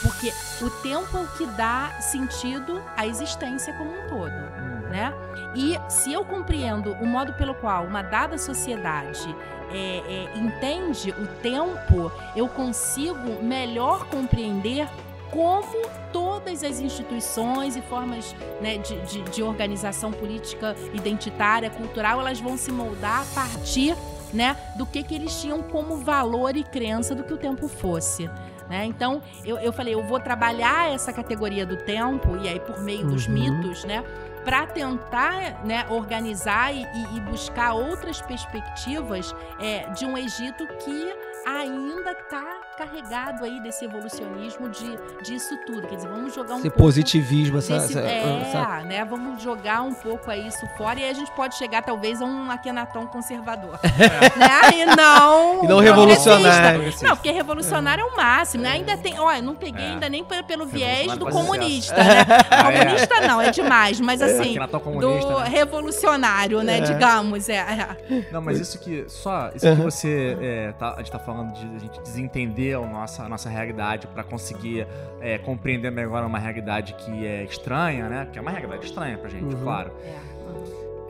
[0.03, 0.33] Porque
[0.65, 4.89] o tempo é o que dá sentido à existência como um todo, Hum.
[4.91, 5.13] né?
[5.55, 9.35] E se eu compreendo o modo pelo qual uma dada sociedade
[9.71, 14.87] é, é, entende o tempo, eu consigo melhor compreender
[15.33, 22.39] como todas as instituições e formas né, de, de- de organização política, identitária, cultural, elas
[22.39, 23.97] vão se moldar a partir
[24.33, 28.29] né, do que, que eles tinham como valor e crença do que o tempo fosse.
[28.69, 28.85] né?
[28.87, 33.07] Então, eu, eu falei, eu vou trabalhar essa categoria do tempo, e aí por meio
[33.07, 33.33] dos Uhum.
[33.35, 34.03] mitos, né?
[34.45, 41.15] Para tentar né, organizar e, e- e buscar outras perspectivas é, de um Egito que
[41.47, 45.87] ainda está carregado aí desse evolucionismo de, disso tudo.
[45.87, 49.05] Quer dizer, vamos jogar um Esse pouco positivismo, essa, desse- essa- é, essa- né?
[49.05, 52.25] Vamos jogar um pouco aí isso fora e aí a gente pode chegar talvez a
[52.25, 53.79] um Akhenaton conservador,
[54.37, 54.71] né?
[54.75, 56.93] E não E não revolucionário.
[57.03, 58.71] Não, porque revolucionário é o máximo, né?
[58.73, 59.89] Ainda tem, olha, não peguei É.
[59.91, 62.23] ainda nem pelo, viés do Revolucionário comunista, né?
[62.51, 62.63] É.
[62.85, 64.55] Comunista não, é demais, mas assim,
[65.01, 65.49] do né?
[65.49, 66.79] revolucionário, né?
[66.79, 66.81] É.
[66.81, 67.57] Digamos, é.
[67.57, 68.27] é.
[68.33, 69.05] Não, mas isso que.
[69.09, 69.51] Só.
[69.55, 70.37] Isso que você.
[70.41, 74.07] é, tá- a gente tá falando de a gente desentender a nossa, a nossa realidade
[74.07, 74.87] pra conseguir
[75.21, 78.29] é, compreender melhor uma realidade que é estranha, né?
[78.33, 79.63] Que é uma realidade estranha pra gente, Uhum.
[79.63, 79.93] claro.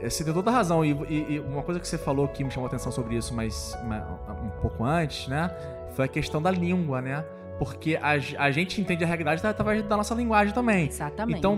[0.00, 0.84] É, Você tem toda a razão.
[0.84, 3.32] E, e- e uma coisa que você falou que me chamou a atenção sobre isso,
[3.34, 4.02] mas mas
[4.42, 5.48] um pouco antes, né?
[5.94, 7.24] Foi a questão da língua, né?
[7.58, 8.12] Porque a,
[8.44, 10.86] a gente entende a realidade através da nossa linguagem também.
[10.88, 11.38] Exatamente.
[11.38, 11.56] Então,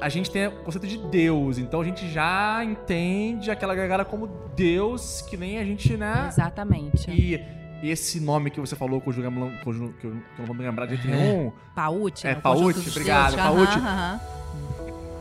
[0.00, 4.28] a gente tem o conceito de Deus, então a gente já entende aquela galera como
[4.54, 6.26] Deus, que nem a gente, né?
[6.28, 7.10] Exatamente.
[7.10, 7.44] E
[7.88, 9.00] esse nome que você falou,
[9.30, 12.40] não- cujo- que eu não vou me lembrar de jeito nenhum, Paute, É, né?
[12.40, 13.36] Paute, obrigado.
[13.36, 13.78] Paute.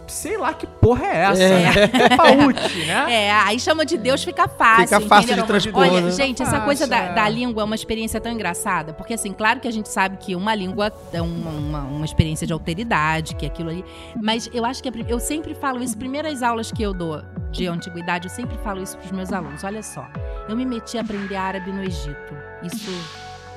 [0.09, 1.43] Sei lá que porra é essa.
[1.43, 2.03] É.
[2.05, 3.05] É Paute, né?
[3.25, 4.87] É, aí chama de Deus fica fácil.
[4.87, 5.43] Fica fácil entendeu?
[5.43, 6.11] de transpor, Olha, né?
[6.11, 7.13] gente, essa Fácil, coisa da, é.
[7.13, 10.35] da língua é uma experiência tão engraçada, porque assim, claro que a gente sabe que
[10.35, 13.85] uma língua é uma, uma, uma experiência de alteridade, que é aquilo ali.
[14.21, 17.21] Mas eu acho que a prim- eu sempre falo isso, primeiras aulas que eu dou
[17.51, 19.63] de antiguidade, eu sempre falo isso pros meus alunos.
[19.63, 20.05] Olha só,
[20.47, 22.35] eu me meti a aprender árabe no Egito.
[22.63, 22.91] Isso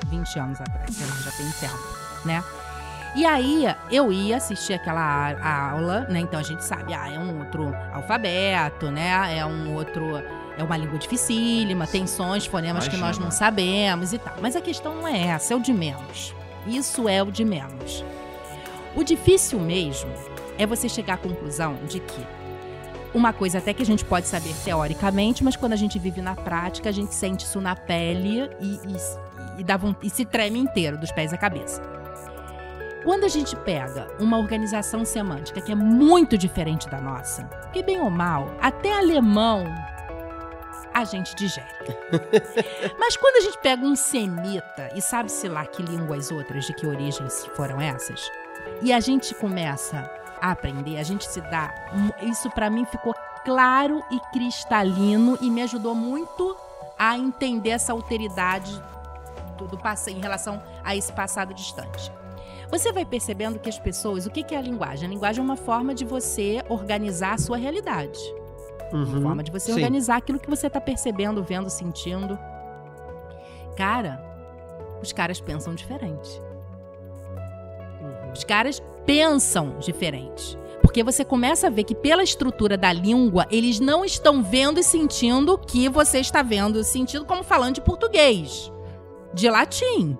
[0.09, 1.83] 20 anos atrás, que já tem tempo,
[2.25, 2.43] né?
[3.15, 6.19] E aí, eu ia assistir aquela a- a aula, né?
[6.19, 9.37] Então a gente sabe, ah, é um outro alfabeto, né?
[9.37, 10.03] É um outro.
[10.57, 13.25] É uma língua dificílima, tem sons, fonemas que nós Imagina.
[13.25, 14.35] não sabemos e tal.
[14.39, 16.33] Mas a questão não é essa, é o de menos.
[16.67, 18.05] Isso é o de menos.
[18.95, 20.11] O difícil mesmo
[20.57, 22.23] é você chegar à conclusão de que
[23.15, 26.35] uma coisa até que a gente pode saber teoricamente, mas quando a gente vive na
[26.35, 30.97] prática, a gente sente isso na pele e, e, e dá e se treme inteiro,
[30.99, 31.81] dos pés à cabeça.
[33.03, 37.43] Quando a gente pega uma organização semântica que é muito diferente da nossa,
[37.73, 39.65] que bem ou mal, até alemão
[40.93, 41.67] a gente digere.
[42.97, 46.87] Mas quando a gente pega um semita e sabe-se lá que línguas outras, de que
[46.87, 48.31] origens foram essas,
[48.81, 50.09] e a gente começa
[50.41, 51.73] a aprender, a gente se dá.
[52.21, 56.55] Isso pra mim ficou claro e cristalino e me ajudou muito
[56.97, 58.81] a entender essa alteridade
[59.57, 62.11] do, do em relação a esse passado distante.
[62.73, 65.05] Você vai percebendo que as pessoas, o que que é a linguagem?
[65.05, 68.19] A linguagem é uma forma de você organizar a sua realidade.
[68.91, 69.21] Uma Uhum.
[69.21, 69.73] forma de você Sim.
[69.73, 72.35] organizar aquilo que você tá percebendo, vendo, sentindo.
[73.77, 74.19] Cara,
[75.03, 76.41] os caras pensam diferente.
[78.01, 78.31] Uhum.
[78.33, 80.57] Os caras pensam diferente.
[80.81, 84.79] Porque Porque você começa a ver que pela estrutura da língua, eles não estão vendo
[84.79, 88.71] e sentindo o que você está vendo e sentindo como falando de português,
[89.33, 90.17] de latim.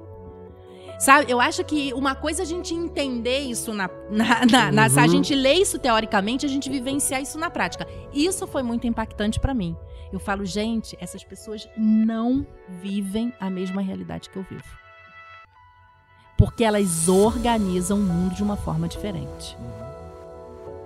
[1.00, 4.90] Sabe, eu acho que uma coisa é a gente entender isso na, na, na, na
[4.90, 5.10] se a Uhum.
[5.10, 7.86] gente lê isso teoricamente, a gente vivenciar isso na prática.
[8.14, 9.76] Isso foi muito impactante pra mim.
[10.12, 12.46] Eu falo, gente, essas pessoas não
[12.82, 14.64] vivem a mesma realidade que eu vivo.
[16.38, 19.58] Porque elas organizam o mundo de uma forma diferente.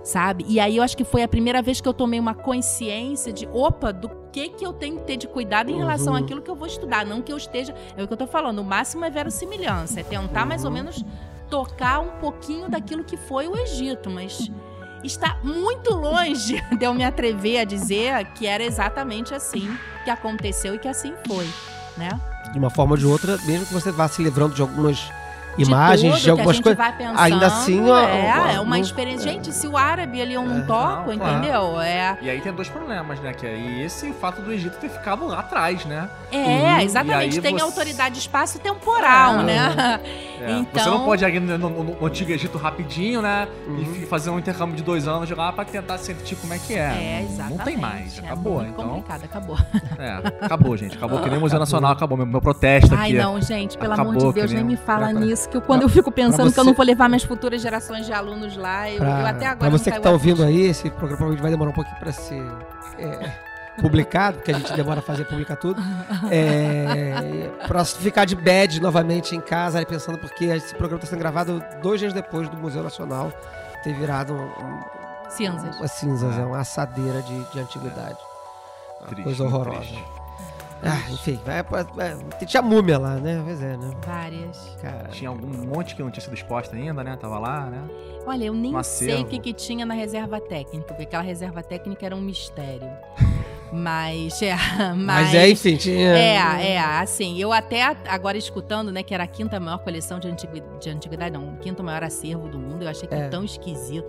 [0.08, 0.42] Sabe?
[0.48, 3.46] E aí eu acho que foi a primeira vez que eu tomei uma consciência de,
[3.52, 6.18] opa, do que que eu tenho que ter de cuidado em relação Uhum.
[6.20, 7.04] àquilo que eu vou estudar.
[7.04, 7.74] Não que eu esteja.
[7.94, 8.60] É o que eu tô falando.
[8.60, 10.00] O máximo é verossimilhança.
[10.00, 11.04] É tentar mais ou menos
[11.50, 14.08] tocar um pouquinho daquilo que foi o Egito.
[14.08, 14.50] Mas
[15.04, 19.68] está muito longe de eu me atrever a dizer que era exatamente assim
[20.04, 21.46] que aconteceu e que assim foi.
[21.98, 22.08] Né?
[22.50, 25.10] De uma forma ou de outra, mesmo que você vá se livrando de algumas
[25.62, 26.86] imagens, tudo de a algumas coisas.
[26.96, 29.30] pensando, ainda assim, ó, é, é uma experiência.
[29.30, 30.62] Gente, se o árabe ali eu não É.
[30.62, 31.38] toco, Não, claro.
[31.38, 31.80] entendeu?
[31.80, 33.32] É, E aí tem dois problemas, né?
[33.32, 36.08] Que é esse e o fato do Egito ter ficado lá atrás, né?
[36.30, 36.80] é Uhum.
[36.80, 37.40] exatamente.
[37.40, 39.42] Tem você- autoridade espaço-temporal, É.
[39.44, 40.00] né?
[40.40, 43.48] É, Então- Você não pode ir no, no- no Antigo Egito rapidinho, né?
[43.66, 43.78] Uhum.
[43.80, 46.74] E fi- fazer um intercâmbio de dois anos lá pra tentar sentir como é que
[46.74, 46.78] é.
[46.78, 47.58] É, Não- exatamente.
[47.58, 48.18] Não tem mais.
[48.18, 48.88] É Acabou, muito então.
[48.88, 49.58] complicado, acabou.
[49.98, 50.96] É, acabou, gente.
[50.96, 52.16] Acabou que nem o Museu Nacional acabou.
[52.16, 53.18] Meu, meu protesto Ai, aqui.
[53.18, 55.56] não, gente, pelo Acabou amor de Deus, nem nem me um- fala pra- pra- que
[55.56, 58.12] eu- quando eu fico pensando que eu você- não vou levar minhas futuras gerações de
[58.12, 60.66] alunos lá, eu, eu Pra, até agora pra não você que tá a ouvindo aí,
[60.66, 62.42] esse programa provavelmente vai demorar um pouquinho pra ser
[62.98, 63.32] é,
[63.80, 65.80] publicado, porque a gente demora a fazer publicar tudo.
[66.30, 71.62] É, pra ficar de bad novamente em casa, pensando, porque esse programa tá sendo gravado
[71.82, 73.32] dois dias depois do Museu Nacional
[73.84, 74.80] ter virado um, um,
[75.30, 75.76] Cinzas.
[75.76, 78.16] uma cinzas, é uma assadeira de, de antiguidade.
[79.00, 79.78] Uma Triste, coisa horrorosa.
[79.78, 80.04] triste.
[80.82, 82.16] Ah, enfim, vai, vai,
[82.46, 83.42] tinha múmia lá, né?
[83.44, 83.90] Pois é, né?
[84.06, 84.76] Várias.
[84.80, 85.08] Cara.
[85.08, 87.16] Tinha algum monte que não tinha sido exposto ainda, né?
[87.16, 87.82] Tava lá, né?
[88.26, 91.62] Olha, eu nem Um sei o que, que tinha na reserva técnica, porque aquela reserva
[91.62, 92.88] técnica era um mistério.
[93.70, 96.16] Mas, é, mas, Mas é, enfim, tinha.
[96.16, 100.26] É, é, assim, eu até agora escutando, né, que era a quinta maior coleção de,
[100.26, 103.28] antigui- de antiguidade, não, o quinto maior acervo do mundo, eu achei que É.
[103.28, 104.08] tão esquisito.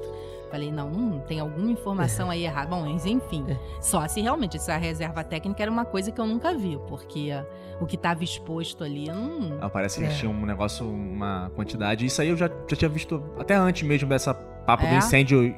[0.50, 2.68] Falei, não, hum, tem alguma informação aí errada.
[2.70, 3.58] Bom, mas enfim, É.
[3.82, 7.30] só se realmente essa reserva técnica era uma coisa que eu nunca vi, porque
[7.80, 9.58] o que estava exposto ali, não...
[9.62, 10.08] Ah, Parece que É.
[10.08, 12.06] eles tinham um negócio, uma quantidade.
[12.06, 14.98] Isso aí eu já, já tinha visto até antes mesmo dessa papo do É?
[14.98, 15.56] incêndio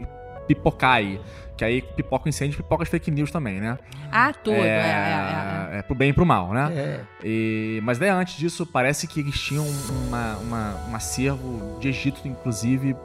[0.47, 1.19] pipocar aí.
[1.57, 3.77] Que aí pipoca o incêndio, pipoca as fake news também, né?
[4.11, 5.79] Ah, tudo, é, é, é, é.
[5.79, 6.71] é pro bem e pro mal, né?
[6.73, 6.99] É.
[7.23, 9.65] E, mas daí antes disso, parece que eles tinham
[10.07, 12.95] uma, uma- um acervo de Egito, inclusive,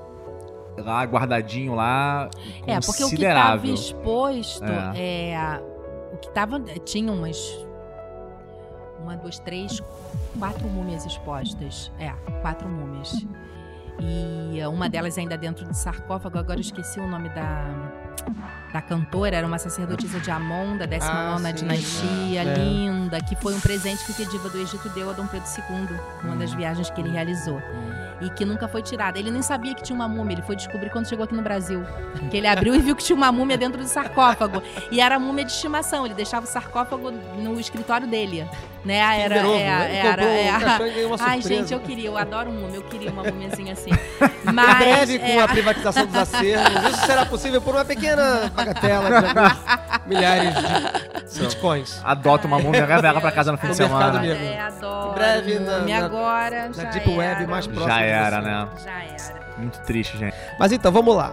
[0.82, 2.28] lá guardadinho lá,
[2.66, 3.74] É, porque o que estava considerável.
[3.74, 5.60] exposto é.
[6.12, 6.60] o que tava.
[6.84, 7.36] Tinha umas.
[9.02, 9.80] Uma, duas, três,
[10.38, 11.92] quatro múmias expostas.
[11.98, 12.10] É,
[12.40, 13.14] quatro múmias.
[13.98, 17.64] E uma delas ainda dentro de sarcófago, agora eu esqueci o nome da.
[18.72, 22.54] Da cantora, era uma sacerdotisa de Amon, da 19 Ah, dinastia, é.
[22.58, 25.96] linda, que foi um presente que o Diva do Egito deu a Dom Pedro II,
[26.24, 27.58] numa das viagens que ele realizou
[28.20, 29.18] e que nunca foi tirada.
[29.18, 31.84] Ele nem sabia que tinha uma múmia, ele foi descobrir quando chegou aqui no Brasil.
[32.30, 34.62] Que ele abriu e viu que tinha uma múmia dentro do sarcófago.
[34.90, 38.48] E era múmia de estimação, ele deixava o sarcófago no escritório dele.
[38.86, 38.98] Né?
[39.24, 39.96] Era, Kinder Ovo, é, né?
[40.06, 43.90] Era, um Ai, gente, eu queria, eu adoro múmia, eu queria uma múmiazinha assim.
[44.48, 44.78] Em Mas.
[44.78, 49.26] breve, com é, a privatização dos acervos, isso será possível por uma pequena bagatela de
[49.26, 49.58] alguns
[50.06, 50.54] milhares
[51.34, 52.00] de bitcoins.
[52.04, 54.20] Adota uma múmia, leva ela pra casa no fim de mercado semana.
[54.20, 54.44] mesmo.
[54.44, 55.10] É, adoro.
[55.10, 57.46] Em breve, na- na- agora, Na já Deep Web era.
[57.50, 57.92] mais próxima.
[57.92, 58.68] Já era, né?
[58.84, 59.46] Já era.
[59.58, 60.36] Muito triste, gente.
[60.60, 61.32] Mas então, vamos lá.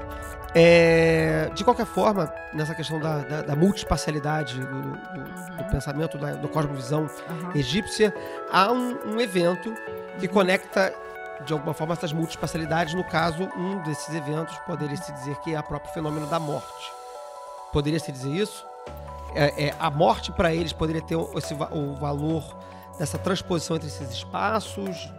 [0.55, 6.33] É, de qualquer forma, nessa questão da, da, da multispacialidade do, do- do pensamento, da,
[6.33, 7.51] da cosmovisão Aham.
[7.55, 8.13] egípcia,
[8.51, 9.73] há um, um evento
[10.19, 10.93] que conecta
[11.43, 12.93] de alguma forma essas multispacialidades.
[12.93, 16.91] No caso, um desses eventos poderia se dizer que é o próprio fenômeno da morte.
[17.71, 18.63] Poderia se dizer isso?
[19.33, 22.43] É, é, a morte para eles poderia ter esse, o valor
[22.99, 25.11] dessa transposição entre esses espaços?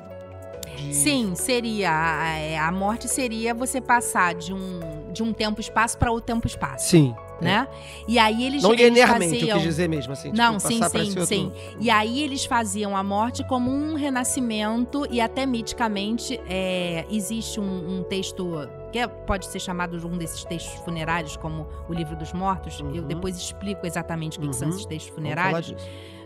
[0.65, 1.91] De- Sim, seria.
[1.91, 4.81] A, é, a morte seria você passar de um,
[5.13, 7.15] de um tempo-espaço para outro tempo-espaço, Sim.
[7.41, 7.67] né?
[8.09, 9.57] E aí eles, Não eles linearmente, eu faziam...
[9.59, 10.31] quis dizer mesmo, assim.
[10.31, 11.53] tipo, Não, sim, passar pra sim, esse outro- sim.
[11.81, 17.99] E aí eles faziam a morte como um renascimento e até miticamente é, existe um,
[17.99, 18.53] um texto
[18.93, 22.79] que é- pode ser chamado de um desses textos funerários, como o Livro dos Mortos.
[22.81, 23.03] Eu Uhum.
[23.03, 24.75] depois explico exatamente o que, que são Uhum.
[24.75, 25.75] esses textos funerários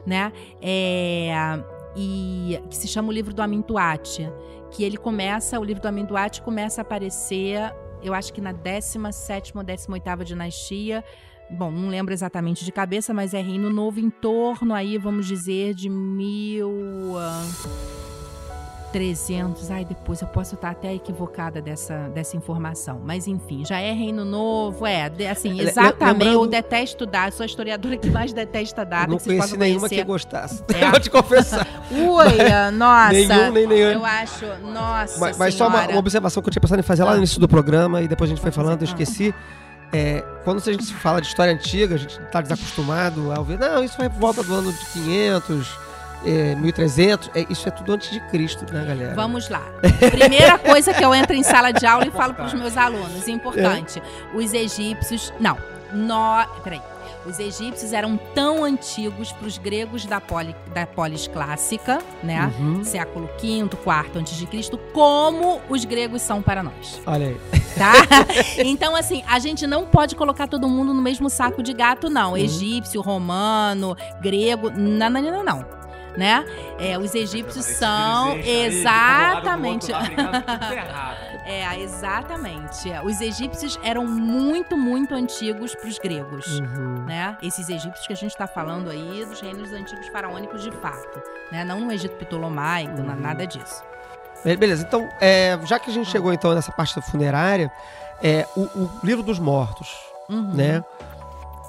[0.06, 0.32] né?
[0.62, 1.58] É,
[1.96, 4.30] e que se chama o livro do Amintuat,
[4.70, 9.52] que ele começa, o livro do Amintuat começa a aparecer, eu acho que na 17
[9.56, 11.04] ou 18ª dinastia.
[11.50, 15.74] Bom, não lembro exatamente de cabeça, mas é Reino Novo em torno aí, vamos dizer,
[15.74, 17.14] de mil.
[18.92, 23.92] 300, ai depois eu posso estar até equivocada dessa, dessa informação, mas enfim, já é
[23.92, 28.84] Reino Novo, é, assim, exatamente, lembrando- eu detesto data, sou a historiadora que mais detesta
[28.84, 30.62] data, não que conheci nenhuma que gostasse.
[30.74, 30.88] É.
[30.90, 31.66] Vou te confessar.
[31.90, 33.88] Ui, nossa, Nenhum, nem nenhum.
[33.90, 37.04] eu acho, nossa Mas, mas só uma, uma observação que eu tinha pensado em fazer
[37.04, 37.18] lá no Ah.
[37.18, 39.02] início do programa e depois a gente foi falando, eu fazer.
[39.02, 39.34] esqueci.
[39.92, 43.58] É, quando a gente se fala de história antiga, a gente tá desacostumado a ouvir,
[43.58, 45.66] não, isso vai por volta do ano de 500,
[46.24, 49.14] é, 1300, é, isso é tudo antes de Cristo, né, galera?
[49.14, 49.62] Vamos lá.
[50.10, 53.28] Primeira coisa que eu entro em sala de aula e falo para os meus alunos,
[53.28, 54.02] importante.
[54.34, 55.56] Os egípcios, não,
[55.92, 56.82] nó, peraí.
[57.26, 62.50] Os egípcios eram tão antigos para os gregos da, poli, da polis clássica, né?
[62.58, 62.82] Uhum.
[62.82, 67.36] Século V, IV antes de Cristo, como os gregos são para nós, Olha aí.
[67.76, 67.92] tá?
[68.64, 72.34] então assim, a gente não pode colocar todo mundo no mesmo saco de gato não.
[72.34, 75.77] Egípcio, romano, grego, não, não, não, não.
[76.16, 76.44] Né?
[76.80, 79.92] É, os egípcios são exatamente
[81.46, 82.90] É, exatamente.
[83.04, 86.58] Os egípcios eram muito, muito antigos para os gregos.
[86.58, 87.04] Uhum.
[87.06, 87.36] Né?
[87.42, 91.22] Esses egípcios que a gente está falando aí dos reinos antigos faraônicos de fato.
[91.52, 91.64] Né?
[91.64, 93.82] Não no Egito Ptolomaico, na- nada disso.
[94.44, 97.70] Be- Beleza, então, é, já que a gente chegou então nessa parte da funerária,
[98.22, 99.96] é, o, o livro dos mortos,
[100.28, 100.52] Uhum.
[100.52, 100.84] né?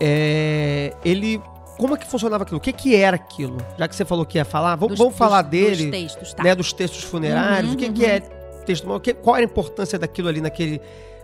[0.01, 1.41] É, ele.
[1.79, 2.57] Como é que funcionava aquilo?
[2.57, 3.57] O que, que era aquilo?
[3.77, 5.83] Já que você falou que ia falar, vamos, Dos- vamos falar dos- dele.
[5.83, 6.43] Dos textos, tá?
[6.43, 7.93] né, dos textos funerários, Uhum, o que, uhum.
[7.93, 8.19] que é
[8.65, 10.81] texto, que- qual era a importância daquilo ali naquele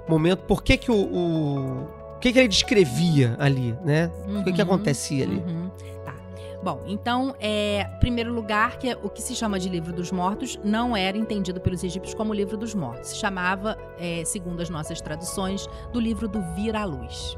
[0.07, 1.83] momento, por que que o, o,
[2.15, 4.09] o que que ele descrevia ali, né?
[4.27, 5.35] O que que Uhum, acontecia ali?
[5.45, 5.69] uhum,
[6.05, 6.15] Tá.
[6.63, 10.57] Bom, então, é, primeiro lugar, que é o que se chama de livro dos mortos
[10.63, 13.09] não era entendido pelos egípcios como livro dos mortos.
[13.09, 17.37] Se chamava, é, segundo as nossas traduções, do livro do vir à luz.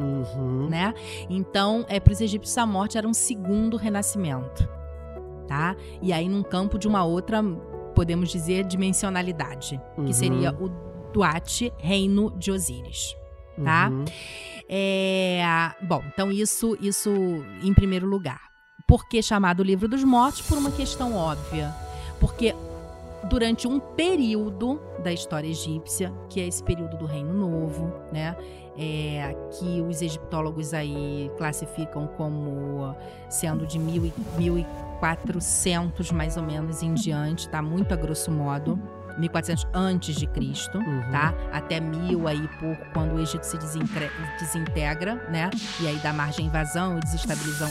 [0.00, 0.68] Uhum.
[0.68, 0.94] né?
[1.28, 4.68] Então, é, para os egípcios, a morte era um segundo renascimento,
[5.46, 5.76] tá?
[6.00, 7.42] E aí, num campo de uma outra,
[7.94, 10.06] podemos dizer, dimensionalidade, Uhum.
[10.06, 10.68] que seria o
[11.12, 13.16] Duat, reino de Osíris.
[13.62, 13.88] tá?
[13.90, 14.04] Uhum.
[14.68, 15.42] É,
[15.82, 17.10] bom, então isso, isso
[17.62, 18.40] em primeiro lugar.
[18.86, 20.40] Por que chamado Livro dos Mortos?
[20.42, 21.74] Por uma questão óbvia.
[22.18, 22.54] Porque
[23.28, 28.34] durante um período da história egípcia, que é esse período do Reino Novo, né?
[28.82, 32.96] É, que os egiptólogos aí classificam como
[33.28, 37.60] sendo de mil e, 1400 mais ou menos em diante, tá?
[37.60, 38.80] Muito a grosso modo.
[39.18, 41.10] 1400 antes de Cristo Uhum.
[41.10, 41.34] tá?
[41.52, 45.50] Até mil aí por quando o Egito se desintegra, né?
[45.80, 47.68] E aí dá margem à invasão e desestabilização,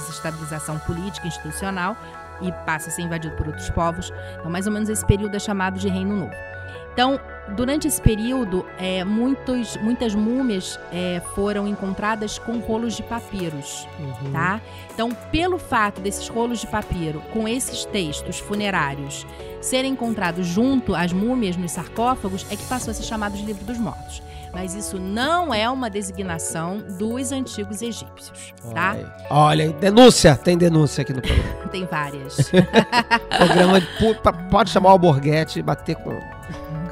[0.00, 1.96] desestabilização política e institucional
[2.42, 4.12] e passa a ser invadido por outros povos.
[4.38, 6.34] Então, mais ou menos esse período é chamado de Reino Novo.
[6.92, 7.20] Então,
[7.56, 14.32] durante esse período, é, muitos, muitas múmias é, foram encontradas com rolos de papiros Uhum.
[14.32, 14.60] tá?
[14.92, 19.26] Então, pelo fato desses rolos de papiro com esses textos funerários
[19.60, 23.64] serem encontrados junto às múmias nos sarcófagos, é que passou a ser chamado de livro
[23.64, 24.22] dos mortos.
[24.52, 28.96] Mas isso não é uma designação dos antigos egípcios, tá?
[28.96, 29.14] Olha.
[29.30, 31.68] Olha denúncia, tem denúncia aqui no programa.
[31.68, 32.50] Tem várias.
[33.36, 33.86] programa de
[34.50, 36.18] pode chamar o Borghetti e bater com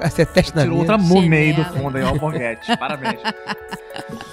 [0.07, 2.77] esse teste na Tirou outra múmia aí do fundo aí, ó, o Borghetti.
[2.77, 3.21] Parabéns.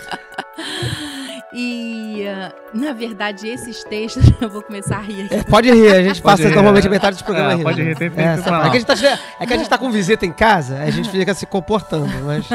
[1.57, 4.26] E, ah, na verdade, esses textos.
[4.41, 5.36] Eu vou começar a rir aqui.
[5.36, 6.88] É, pode rir, a gente passa rir, normalmente é.
[6.88, 7.64] a metade dos programas É, rindo.
[7.64, 9.69] pode rir, tem- tem- é, tem é, que a gente tá, é que a gente
[9.69, 12.45] tá com visita em casa, a gente fica se comportando, mas.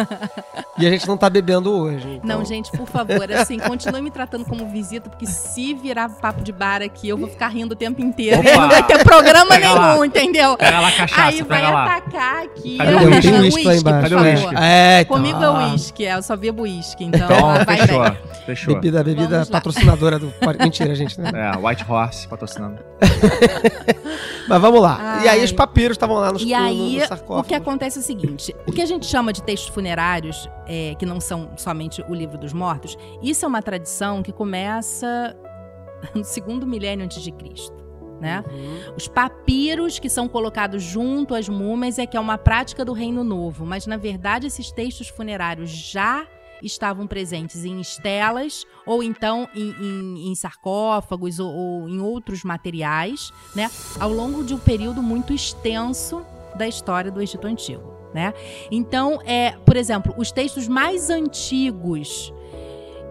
[0.78, 2.20] E a gente não tá bebendo hoje.
[2.22, 6.42] então- Não, gente, por favor, assim, continue me tratando como visita, porque se virar papo
[6.42, 8.40] de bar aqui, eu vou ficar rindo o tempo inteiro.
[8.40, 8.50] Opa!
[8.60, 9.92] Não vai ter programa Pega lá.
[9.92, 10.56] nenhum, entendeu?
[10.58, 11.84] Pega lá a cachaça, Aí vai lá.
[11.96, 12.76] atacar aqui.
[12.76, 13.22] Cadê o uísque?
[13.22, 14.02] tenho uísque lá embaixo.
[14.02, 14.44] Cadê o por uísque?
[14.46, 14.62] favor.
[14.62, 15.16] É, então.
[15.16, 18.02] Comigo é ah, uísque, é, eu só bebo uísque, então, Então, vai fechou.
[18.02, 18.18] bem.
[18.46, 18.74] Fechou.
[18.74, 19.52] Bebida, bebida Vamos lá.
[19.52, 20.32] patrocinadora do.
[20.60, 21.30] Mentira, gente, né?
[21.32, 22.78] É, White Horse patrocinando.
[24.48, 25.20] Mas vamos lá.
[25.24, 25.44] E aí Ai.
[25.44, 28.04] os papiros estavam lá nos E no- no- aí, nos o que acontece é o
[28.04, 32.14] seguinte: o que a gente chama de textos funerários, é, que não são somente o
[32.14, 35.36] livro dos mortos, isso é uma tradição que começa
[36.14, 37.78] no segundo milênio antes de Cristo.
[38.20, 38.44] Né?
[38.52, 38.94] Uhum.
[38.98, 43.24] Os papiros que são colocados junto às múmias é que é uma prática do Reino
[43.24, 46.26] Novo, mas na verdade esses textos funerários já
[46.62, 53.30] estavam presentes em estelas ou então em, em- em sarcófagos ou, ou em outros materiais,
[53.54, 53.70] né?
[53.98, 56.24] Ao longo de um período muito extenso
[56.56, 58.34] da história do Egito Antigo, né?
[58.70, 62.32] Então, é, por exemplo, os textos mais antigos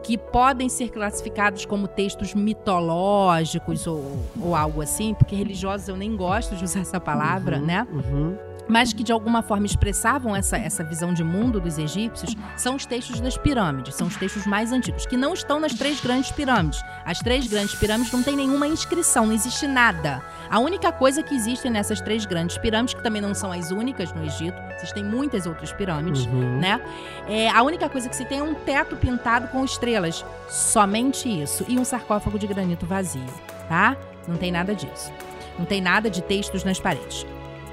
[0.04, 6.16] que podem ser classificados como textos mitológicos ou, ou algo assim, porque religiosos eu nem
[6.16, 7.88] gosto de usar essa palavra, Uhum, né?
[7.92, 8.38] uhum.
[8.70, 12.86] Mas que de alguma forma expressavam essa, essa visão de mundo dos egípcios, são os
[12.86, 16.82] textos das pirâmides, são os textos mais antigos, que não estão nas três grandes pirâmides.
[17.04, 20.22] As três grandes pirâmides não tem nenhuma inscrição, não existe nada.
[20.50, 24.14] A única coisa que existem nessas três grandes pirâmides, que também não são as únicas
[24.14, 26.60] no Egito, existem muitas outras pirâmides, Uhum.
[26.60, 26.80] né?
[27.28, 30.24] É, a única coisa que se tem é um teto pintado com estrelas.
[30.48, 31.66] Somente isso.
[31.68, 33.26] E um sarcófago de granito vazio,
[33.68, 33.98] tá?
[34.28, 35.12] Não tem nada disso.
[35.58, 37.26] Não tem nada de textos nas paredes.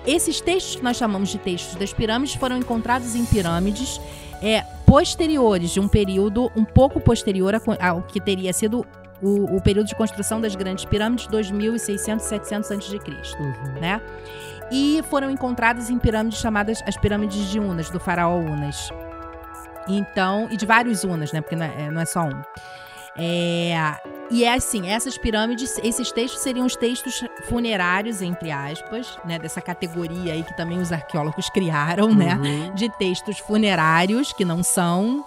[0.07, 4.01] Esses textos que nós chamamos de textos das pirâmides foram encontrados em pirâmides
[4.41, 8.87] é, posteriores, de um período um pouco posterior ao que teria sido
[9.21, 12.97] o, o período de construção das grandes pirâmides, 2600, 700 a.C
[13.41, 13.81] Uhum.
[13.81, 14.01] né?
[14.71, 18.91] E foram encontradas em pirâmides chamadas as pirâmides de Unas, do faraó Unas.
[19.89, 21.41] Então, e de vários Unas, né?
[21.41, 22.43] Porque não é, não é só um.
[23.19, 23.75] É,
[24.31, 29.39] e é assim, essas pirâmides, esses textos seriam os textos funerários, entre aspas, né?
[29.39, 32.35] Dessa categoria aí que também os arqueólogos criaram, né?
[32.35, 32.75] Uhum.
[32.75, 35.25] de textos funerários, que não são,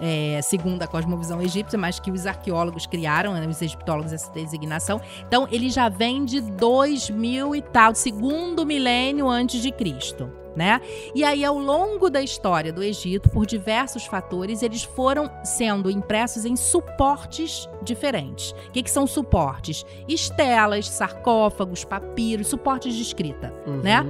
[0.00, 5.00] é, segundo a cosmovisão egípcia, mas que os arqueólogos criaram, né, os egiptólogos, essa designação.
[5.26, 10.30] Então, ele já vem de 2000 e tal, segundo milênio antes de Cristo.
[10.56, 10.80] Né?
[11.14, 16.44] E aí, ao longo da história do Egito, por diversos fatores, eles foram sendo impressos
[16.44, 18.52] em suportes diferentes.
[18.68, 19.86] O que, que são suportes?
[20.08, 23.54] Estelas, sarcófagos, papiros, suportes de escrita.
[23.66, 23.82] Uhum.
[23.82, 24.04] né?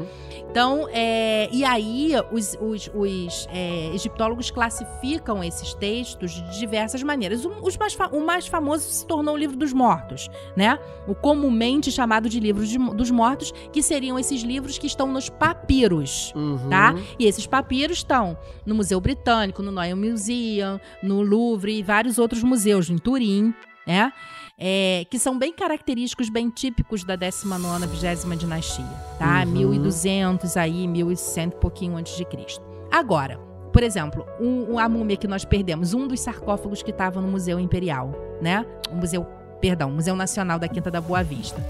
[0.50, 7.44] Então, é, e aí os, os- os, é, egiptólogos classificam esses textos de diversas maneiras.
[7.44, 10.78] O, os mais o mais famoso se tornou o livro dos mortos, né?
[11.06, 15.28] O comumente chamado de livro de- dos mortos, que seriam esses livros que estão nos
[15.28, 16.32] papiros.
[16.34, 16.68] Uhum.
[16.70, 16.94] Tá?
[17.18, 22.42] E esses papiros estão no Museu Britânico, no Neue Museum, no Louvre e vários outros
[22.42, 23.52] museus, em Turim,
[23.86, 24.12] né?
[24.60, 28.85] É, que são bem característicos, bem típicos da 19ª, 20 dinastia,
[29.18, 29.44] tá?
[29.47, 29.52] Uhum.
[29.52, 32.60] 1200 aí, 1100 e pouquinho antes de Cristo.
[32.90, 33.39] Agora,
[33.72, 37.28] por exemplo, um, um- a múmia que nós perdemos, um dos sarcófagos que estava no
[37.28, 38.12] Museu Imperial,
[38.43, 38.66] né?
[38.90, 39.24] O Museu,
[39.60, 41.64] perdão, Museu Nacional da Quinta da Boa Vista.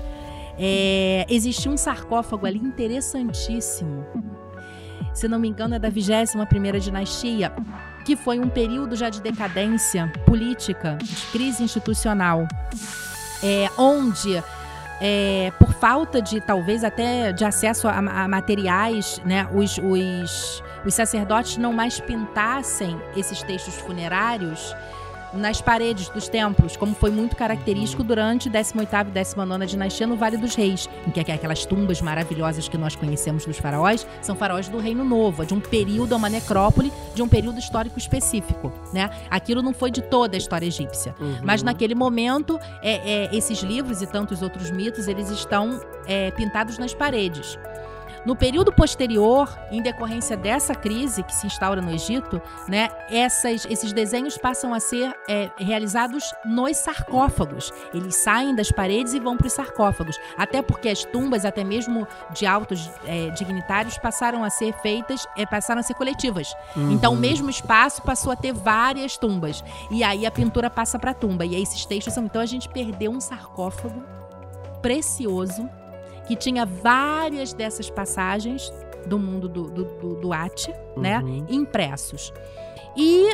[0.58, 4.06] É, existia um sarcófago ali interessantíssimo.
[5.12, 7.52] Se não me engano, é da 21ª dinastia,
[8.08, 12.48] que foi um período já de decadência política, de crise institucional,
[13.42, 14.42] é, onde
[14.98, 20.94] é, por falta de talvez até de acesso a, a materiais, né, os, os, os
[20.94, 24.74] sacerdotes não mais pintassem esses textos funerários
[25.32, 30.36] nas paredes dos templos, como foi muito característico durante 18ª e 19ª dinastia no Vale
[30.36, 34.78] dos Reis, em que aquelas tumbas maravilhosas que nós conhecemos dos faraós são faraós do
[34.78, 39.10] Reino Novo, de um período, uma necrópole, de um período histórico específico, né?
[39.30, 41.14] Aquilo não foi de toda a história egípcia.
[41.20, 41.38] Uhum.
[41.42, 46.78] Mas naquele momento, é, é, esses livros e tantos outros mitos, eles estão é, pintados
[46.78, 47.58] nas paredes.
[48.24, 53.92] No período posterior, em decorrência dessa crise que se instaura no Egito, né, essas- esses
[53.92, 57.72] desenhos passam a ser é, realizados nos sarcófagos.
[57.92, 60.18] Eles saem das paredes e vão para os sarcófagos.
[60.36, 65.44] Até porque as tumbas, até mesmo de altos é, dignitários, passaram a ser feitas, é,
[65.46, 66.54] passaram a ser coletivas.
[66.76, 66.92] Uhum.
[66.92, 69.62] Então, o mesmo espaço passou a ter várias tumbas.
[69.90, 71.44] E aí a pintura passa para a tumba.
[71.44, 72.24] E aí esses textos são.
[72.24, 74.02] Então a gente perdeu um sarcófago
[74.82, 75.68] precioso
[76.28, 78.72] que tinha várias dessas passagens
[79.06, 81.18] do mundo do, do, do, do Ate, né?
[81.20, 81.46] Uhum.
[81.48, 82.32] Impressos.
[82.96, 83.28] E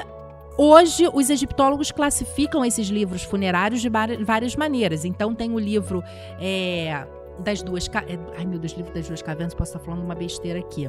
[0.57, 3.89] hoje os egiptólogos classificam esses livros funerários de
[4.25, 5.05] várias maneiras.
[5.05, 6.03] Então tem o livro.
[6.41, 7.07] é,
[7.41, 7.89] das duas.
[7.89, 10.89] é, Ai, meu Deus, livro das duas cavernas, posso estar falando uma besteira aqui.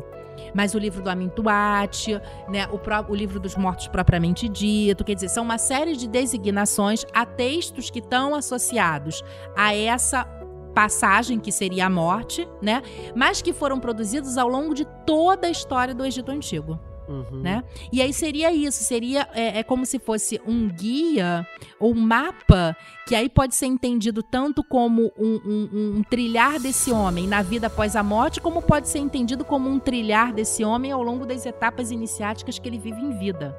[0.54, 5.16] Mas o livro do Amintuat, né, o, pró- o livro dos mortos propriamente dito, quer
[5.16, 9.24] dizer, são uma série de designações a textos que estão associados
[9.58, 10.26] a essa
[10.76, 12.84] passagem que seria a morte, né,
[13.16, 16.78] mas que foram produzidos ao longo de toda a história do Egito Antigo.
[17.08, 17.40] Uhum.
[17.40, 17.64] né?
[17.94, 21.46] E aí seria isso, seria é, é como se fosse um guia
[21.80, 22.76] ou um mapa
[23.06, 27.68] que aí pode ser entendido tanto como um, um- um trilhar desse homem na vida
[27.68, 31.46] após a morte, como pode ser entendido como um trilhar desse homem ao longo das
[31.46, 33.56] etapas iniciáticas que ele vive em vida,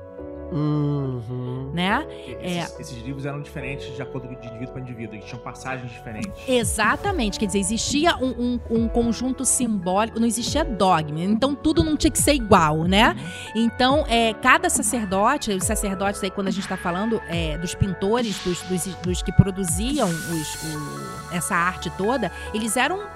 [0.53, 1.71] Uhum.
[1.75, 2.07] né?
[2.41, 6.31] Esses, esses livros eram diferentes de acordo de indivíduo para indivíduo, eles tinham passagens diferentes.
[6.49, 11.97] Exatamente, quer dizer, existia um, um- um conjunto simbólico, não existia dogma, então tudo não
[11.97, 13.17] tinha que ser igual, né?
[13.55, 18.39] Então, é, cada sacerdote, os sacerdotes aí, quando a gente está falando é, dos pintores,
[18.45, 23.16] dos, dos- dos que produziam os- o- essa arte toda, eles eram.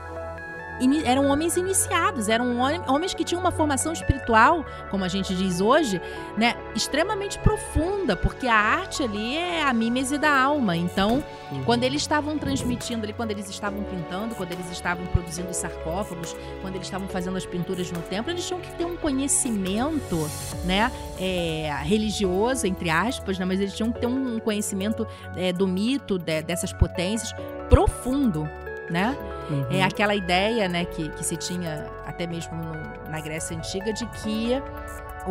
[1.04, 5.60] Eram homens iniciados, eram hom- homens que tinham uma formação espiritual, como a gente diz
[5.60, 6.00] hoje,
[6.36, 10.76] né, extremamente profunda, porque a arte ali é a mímese da alma.
[10.76, 11.64] Então, Uhum.
[11.64, 16.34] quando eles estavam transmitindo ali, quando eles estavam pintando, quando eles estavam produzindo os sarcófagos,
[16.62, 20.16] quando eles estavam fazendo as pinturas no templo, eles tinham que ter um conhecimento,
[20.64, 25.66] né, é, religioso, entre aspas, né, mas eles tinham que ter um conhecimento é, do
[25.66, 27.32] mito, de- dessas potências,
[27.68, 28.48] profundo.
[28.90, 29.16] Né?
[29.48, 29.66] Uhum.
[29.70, 34.04] É aquela ideia, né, que, que se tinha até mesmo no- na Grécia Antiga de
[34.06, 34.60] que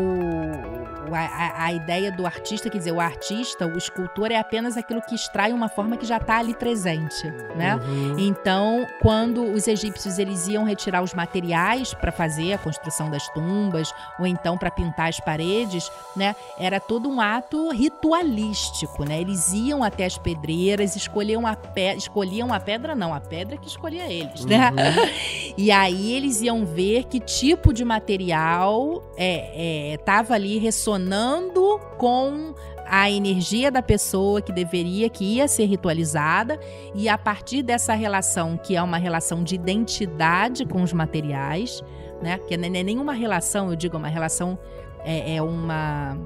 [0.01, 5.01] o, a, a- ideia do artista, quer dizer, o artista, o escultor é apenas aquilo
[5.01, 7.76] que extrai uma forma que já está ali presente, né?
[7.76, 8.15] Uhum.
[8.17, 13.93] Então, quando os egípcios eles iam retirar os materiais para fazer a construção das tumbas
[14.19, 19.21] ou então para pintar as paredes, né, era todo um ato ritualístico, né?
[19.21, 23.67] Eles iam até as pedreiras, escolhiam a pedra, escolhiam a pedra não, a pedra que
[23.67, 24.69] escolhia eles, né?
[24.71, 25.09] Uhum.
[25.57, 32.53] E aí eles iam ver que tipo de material é, estava ali ressonando com
[32.86, 36.60] a energia da pessoa que deveria, que ia ser ritualizada,
[36.95, 41.84] e a partir dessa relação, que é uma relação de identidade com os materiais,
[42.22, 42.40] né?
[42.40, 44.57] Que não é nenhuma relação, eu digo, é uma relação,
[45.06, 46.18] é, é uma.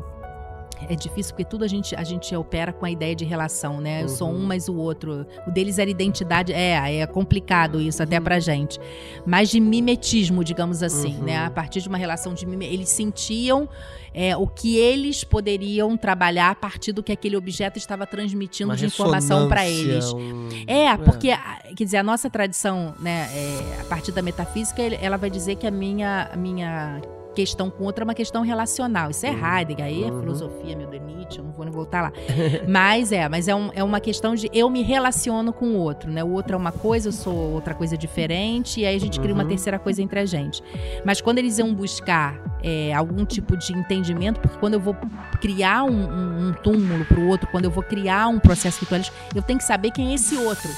[0.89, 4.03] É difícil porque tudo a gente, a gente opera com a ideia de relação, né?
[4.03, 4.45] Eu sou um, Uhum.
[4.45, 5.26] mas o outro.
[5.47, 6.51] O deles era identidade.
[6.53, 8.23] É, é complicado isso até Uhum.
[8.23, 8.80] pra gente.
[9.26, 11.23] Mas de mimetismo, digamos assim, Uhum.
[11.23, 11.38] né?
[11.45, 12.65] A partir de uma relação de mime...
[12.65, 13.68] Eles sentiam
[14.15, 18.76] é, o que eles poderiam trabalhar a partir do que aquele objeto estava transmitindo Uma
[18.77, 20.14] de informação para eles.
[20.14, 24.84] um- É, porque, a- quer dizer, a nossa tradição, né, é, a partir da metafísica,
[24.84, 27.01] ela vai dizer que a minha, a minha
[27.34, 29.10] questão com o outro é uma questão relacional.
[29.10, 30.19] Isso é Heidegger, aí é Uhum.
[30.22, 32.11] filosofia, meu Deus, Nietzsche, eu não vou nem voltar lá.
[32.68, 36.11] mas é, mas é, um- é uma questão de eu me relaciono com o outro,
[36.11, 36.23] né?
[36.23, 39.34] O outro é uma coisa, eu sou outra coisa diferente, e aí a gente cria
[39.34, 39.49] uma Uhum.
[39.49, 40.64] terceira coisa entre a gente.
[41.03, 44.95] Mas quando eles iam buscar é, algum tipo de entendimento, porque quando eu vou
[45.41, 49.41] criar um, um, um túmulo pro outro, quando eu vou criar um processo ritualístico, eu
[49.41, 50.69] tenho que saber quem é esse outro.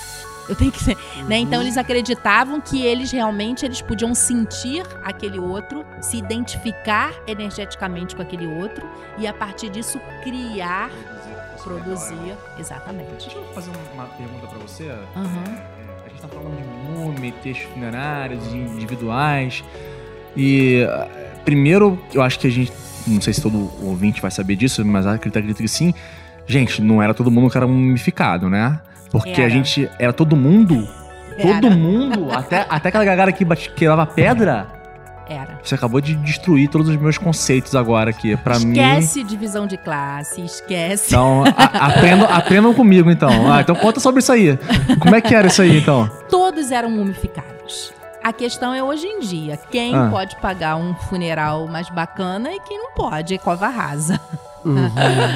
[0.48, 0.98] Eu tenho que ser,
[1.28, 1.38] né?
[1.38, 8.22] Então eles acreditavam que eles realmente eles podiam sentir aquele outro, se identificar energeticamente com
[8.22, 10.90] aquele outro e a partir disso criar,
[11.64, 13.26] produzir, exatamente.
[13.26, 14.84] Deixa eu fazer uma pergunta pra você.
[14.84, 15.00] É,
[16.06, 19.64] a gente tá falando de múmia, textos funerários, individuais.
[20.38, 21.08] E ah,
[21.44, 22.72] primeiro, eu acho que a gente.
[23.08, 25.94] Não sei se todo ouvinte vai saber disso, mas acredito, acredito que sim.
[26.48, 28.80] Gente, não era todo mundo que era mumificado, né?
[29.24, 29.50] Porque a Era.
[29.50, 29.90] gente.
[30.00, 30.88] Era todo mundo.
[31.42, 31.76] Todo Era.
[31.76, 32.28] mundo.
[32.34, 34.68] Até, até aquela galera que queirava pedra.
[35.28, 35.60] Era.
[35.64, 38.38] Você acabou de destruir todos os meus conceitos agora aqui.
[38.38, 38.74] Pra mim.
[38.74, 41.08] esquece divisão de classe, esquece.
[41.08, 43.52] Então, a- aprendam, aprendam comigo, então.
[43.52, 44.58] Ah, então conta sobre isso aí.
[45.00, 46.08] Como é que era isso aí, então?
[46.30, 47.92] Todos eram mumificados.
[48.24, 50.10] A questão é hoje em dia, quem Ah.
[50.12, 54.20] pode pagar um funeral mais bacana e quem não pode, é cova rasa.
[54.64, 54.90] Uhum.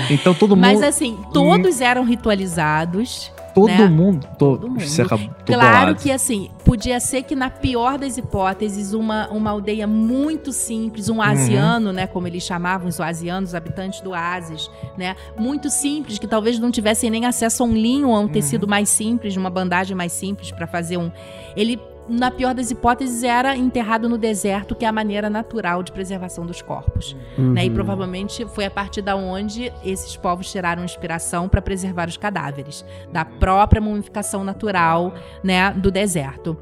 [0.09, 0.65] Então todo mundo.
[0.65, 3.31] Mas assim, todos eram ritualizados.
[3.67, 3.87] Todo né?
[3.89, 4.27] mundo.
[4.27, 4.81] to- Todo mundo.
[4.81, 5.29] Você acabou.
[5.45, 5.95] Claro bolado.
[5.95, 11.21] que assim, podia ser que na pior das hipóteses, uma, uma aldeia muito simples, um
[11.21, 16.27] asiano, né, como eles chamavam, os asianos, os habitantes do oásis, né, muito simples, que
[16.27, 19.95] talvez não tivessem nem acesso a um linho, a um tecido mais simples, uma bandagem
[19.95, 21.11] mais simples para fazer um,
[21.55, 21.79] ele
[22.09, 26.45] na pior das hipóteses era enterrado no deserto, que é a maneira natural de preservação
[26.45, 27.65] dos corpos né?
[27.65, 27.75] E Uhum.
[27.75, 33.23] provavelmente foi a partir da onde esses povos tiraram inspiração para preservar os cadáveres, da
[33.23, 35.13] própria mumificação natural,
[35.43, 36.57] né, do deserto.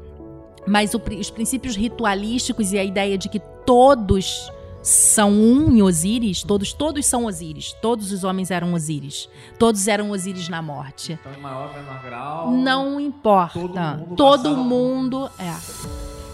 [0.66, 4.52] Mas o os princípios ritualísticos e a ideia de que todos
[4.82, 9.28] são um em Osíris, todos todos são Osíris, todos os homens eram Osíris,
[9.58, 11.12] todos eram Osíris na morte.
[11.20, 12.50] Então, em maior menor grau.
[12.52, 13.58] Não importa.
[13.60, 13.76] Todo
[14.06, 15.54] mundo Todo passava- mundo é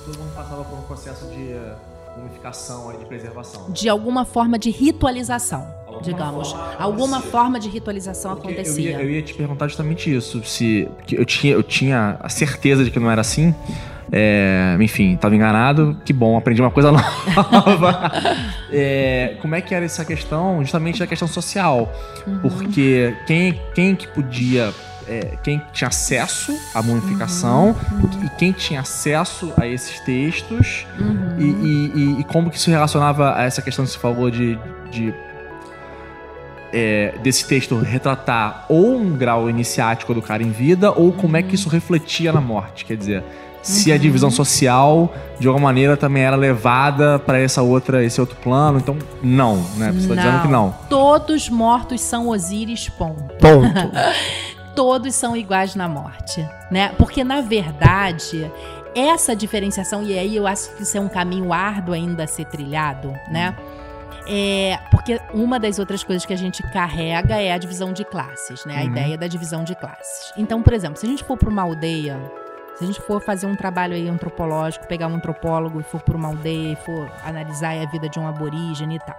[0.05, 1.75] Todo mundo passava por um processo de eh,
[2.19, 3.71] mumificação aí, de preservação.
[3.71, 6.51] de alguma forma de ritualização, Alguma digamos.
[6.53, 7.31] forma Alguma acontecia.
[7.33, 8.91] forma de ritualização Porque eu acontecia.
[8.91, 10.45] ia, eu ia te perguntar justamente isso.
[10.45, 10.87] Se.
[11.11, 13.55] Eu tinha, eu tinha a certeza de que não era assim.
[14.13, 15.97] É, enfim, tava enganado.
[16.05, 18.13] Que bom, aprendi uma coisa nova.
[18.73, 20.61] É, como é que era essa questão?
[20.61, 21.93] Justamente a questão social.
[22.27, 22.39] Uhum.
[22.41, 24.73] Porque quem, quem que podia.
[25.07, 28.25] é, quem tinha acesso à mumificação Uhum.
[28.25, 31.37] e quem tinha acesso a esses textos Uhum.
[31.39, 34.59] e, e- e- e como que isso relacionava a essa questão que você falou de,
[34.91, 35.13] de,
[36.73, 41.43] é, desse texto retratar ou um grau iniciático do cara em vida ou como é
[41.43, 43.23] que isso refletia na morte, quer dizer,
[43.65, 48.37] se a divisão social de alguma maneira também era levada para essa outra esse outro
[48.37, 49.91] plano, então não, né?
[49.93, 50.75] Você tá dizendo que não.
[50.89, 53.25] Todos mortos são Osíris, ponto.
[53.41, 53.91] Ponto.
[54.77, 56.93] Todos são iguais na morte, né?
[56.99, 58.51] Porque na verdade,
[58.95, 62.45] essa diferenciação e aí eu acho que isso é um caminho árduo ainda a ser
[62.47, 63.57] trilhado, né?
[64.27, 68.65] É, porque uma das outras coisas que a gente carrega é a divisão de classes,
[68.65, 68.79] né?
[68.79, 68.87] A Uhum.
[68.87, 70.33] ideia da divisão de classes.
[70.37, 72.19] Então, por exemplo, se a gente for para uma aldeia,
[72.77, 76.17] se a gente for fazer um trabalho aí antropológico, pegar um antropólogo e for para
[76.17, 79.17] uma aldeia e for analisar a vida de um aborígene e tal.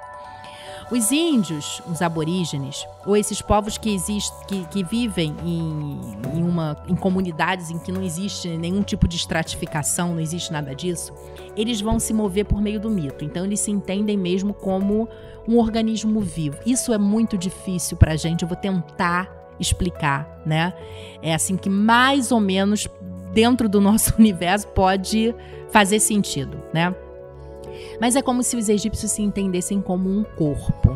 [0.91, 5.99] Os índios, os aborígenes, ou esses povos que, exist, que, que vivem em,
[6.37, 10.75] em, uma, em comunidades em que não existe nenhum tipo de estratificação, não existe nada
[10.75, 11.11] disso,
[11.55, 13.25] eles vão se mover por meio do mito.
[13.25, 15.09] Então, eles se entendem mesmo como
[15.47, 16.59] um organismo vivo.
[16.67, 18.43] Isso é muito difícil para a gente.
[18.43, 20.73] Eu vou tentar explicar, né?
[21.21, 22.87] É assim que mais ou menos
[23.35, 25.35] dentro do nosso universo pode
[25.69, 26.95] fazer sentido, né?
[27.99, 30.95] Mas é como se os egípcios se entendessem como um corpo.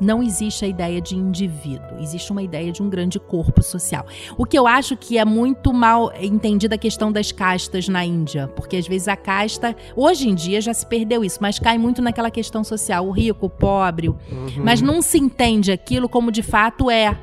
[0.00, 4.04] Não existe a ideia de indivíduo, existe uma ideia de um grande corpo social.
[4.36, 8.48] O que eu acho que é muito mal entendida a questão das castas na Índia,
[8.48, 12.02] porque às vezes a casta, hoje em dia já se perdeu isso, mas cai muito
[12.02, 14.18] naquela questão social, o rico, o pobre, uhum.
[14.64, 17.16] mas não se entende aquilo como de fato é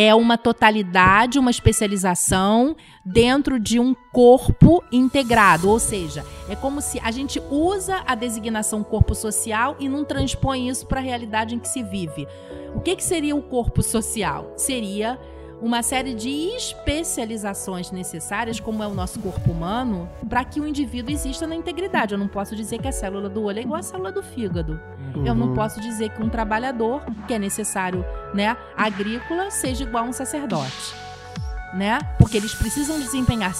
[0.00, 5.68] é uma totalidade, uma especialização dentro de um corpo integrado.
[5.68, 10.68] Ou seja, é como se a gente usa a designação corpo social e não transpõe
[10.68, 12.28] isso para a realidade em que se vive.
[12.76, 14.52] O que, que seria o corpo social?
[14.56, 15.18] Seria
[15.60, 21.12] uma série de especializações necessárias, como é o nosso corpo humano, para que o indivíduo
[21.12, 22.14] exista na integridade.
[22.14, 24.80] Eu não posso dizer que a célula do olho é igual à célula do fígado.
[25.14, 25.26] Uhum.
[25.26, 30.08] Eu não posso dizer que um trabalhador, que é necessário, né, agrícola, seja igual a
[30.08, 30.94] um sacerdote.
[31.74, 31.98] Né?
[32.18, 33.54] Porque eles precisam desempenhar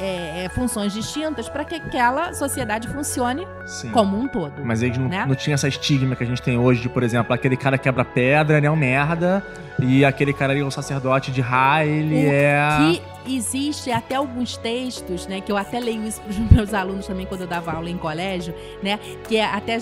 [0.00, 3.90] é, é, funções distintas para que aquela sociedade funcione Sim.
[3.90, 4.64] como um todo.
[4.64, 5.26] Mas eles não, né?
[5.26, 8.04] não tinha essa estigma que a gente tem hoje de, por exemplo, aquele cara quebra
[8.04, 9.44] pedra, ele é um merda,
[9.78, 12.68] e aquele cara ali, o sacerdote de Ra, ele o é.
[12.78, 17.06] Que existe até alguns textos, né, que eu até leio isso para os meus alunos
[17.06, 18.98] também quando eu dava aula em colégio, né,
[19.28, 19.78] que é até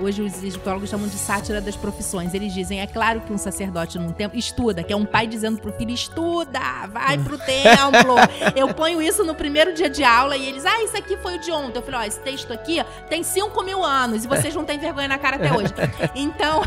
[0.00, 2.34] hoje os egiptólogos chamam de sátira das profissões.
[2.34, 5.60] Eles dizem, é claro que um sacerdote num templo estuda, que é um pai dizendo
[5.60, 8.16] pro filho estuda, vai pro templo.
[8.54, 11.40] eu ponho isso no primeiro dia de aula e eles, ah, isso aqui foi o
[11.40, 11.78] de ontem.
[11.78, 15.08] Eu falei, ó, esse texto aqui tem 5 mil anos e vocês não têm vergonha
[15.08, 15.72] na cara até hoje.
[16.14, 16.62] Então,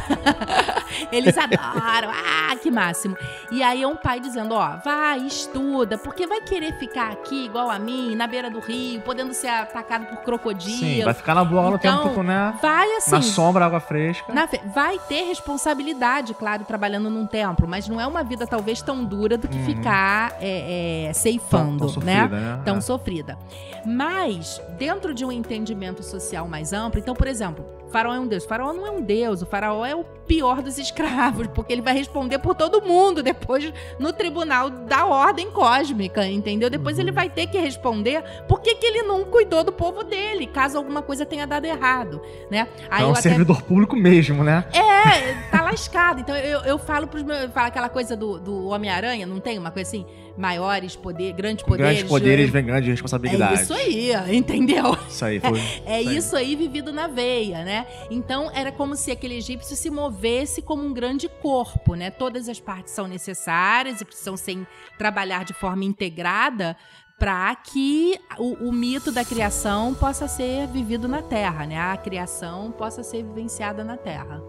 [1.11, 3.17] eles adoram, ah, que máximo.
[3.51, 7.69] E aí é um pai dizendo, ó, vai, estuda, porque vai querer ficar aqui igual
[7.69, 10.77] a mim, na beira do rio, podendo ser atacado por crocodilo.
[10.77, 12.57] Sim, vai ficar na boa então, no tempo, né?
[12.61, 13.11] Vai assim.
[13.11, 14.33] Na sombra, água fresca.
[14.33, 19.03] Na, vai ter responsabilidade, claro, trabalhando num templo, mas não é uma vida talvez tão
[19.03, 19.65] dura do que uhum.
[19.65, 22.21] ficar é, é, ceifando, tão, tão né?
[22.21, 22.61] Sofrida, né?
[22.65, 22.81] Tão é.
[22.81, 23.37] sofrida.
[23.85, 28.43] Mas, dentro de um entendimento social mais amplo, então, por exemplo, faraó é um deus.
[28.43, 31.81] O faraó não é um deus, o faraó é o pior dos escravos, porque ele
[31.81, 36.69] vai responder por todo mundo depois no tribunal da ordem cósmica, entendeu?
[36.69, 37.15] Depois ele uhum.
[37.15, 41.01] vai ter que responder por que, que ele não cuidou do povo dele, caso alguma
[41.01, 42.67] coisa tenha dado errado, né?
[42.89, 43.65] Aí é um servidor até...
[43.65, 44.65] público mesmo, né?
[44.71, 46.21] É, tá lascado.
[46.21, 47.41] Então eu, eu falo pros meus.
[47.41, 50.05] Eu falo aquela coisa do, do Homem-Aranha, não tem uma coisa assim?
[50.41, 51.91] Maiores poderes, grandes poderes.
[51.93, 53.59] Grandes poderes vem grande responsabilidade.
[53.59, 54.97] É isso aí, entendeu?
[55.07, 55.61] Isso aí, foi.
[55.85, 57.85] É, é isso aí vivido na veia, né?
[58.09, 62.09] Então era como se aquele egípcio se movesse como um grande corpo, né?
[62.09, 64.65] Todas as partes são necessárias e precisam ser,
[64.97, 66.75] trabalhar de forma integrada
[67.19, 71.79] para que o, o, mito da criação possa ser vivido na Terra, né?
[71.79, 74.41] A criação possa ser vivenciada na Terra.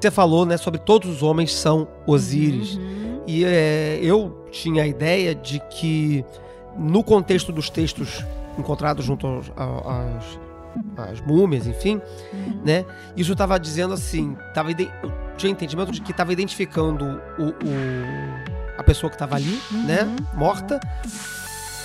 [0.00, 2.76] Você falou, né, sobre todos os homens são Osíris.
[2.76, 3.09] Uhum.
[3.26, 6.24] E é, eu tinha a ideia de que,
[6.76, 8.24] no contexto dos textos
[8.58, 10.40] encontrados junto aos, aos
[10.96, 12.00] as múmias, enfim,
[12.32, 12.62] uhum.
[12.64, 12.84] né?
[13.16, 14.70] Isso estava dizendo assim, tava
[15.36, 17.54] tinha entendimento de que estava identificando o, o,
[18.78, 19.82] a pessoa que estava ali, uhum.
[19.84, 20.78] né, morta,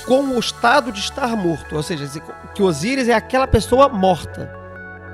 [0.05, 2.07] com o estado de estar morto, ou seja,
[2.53, 4.53] que Osíris é aquela pessoa morta.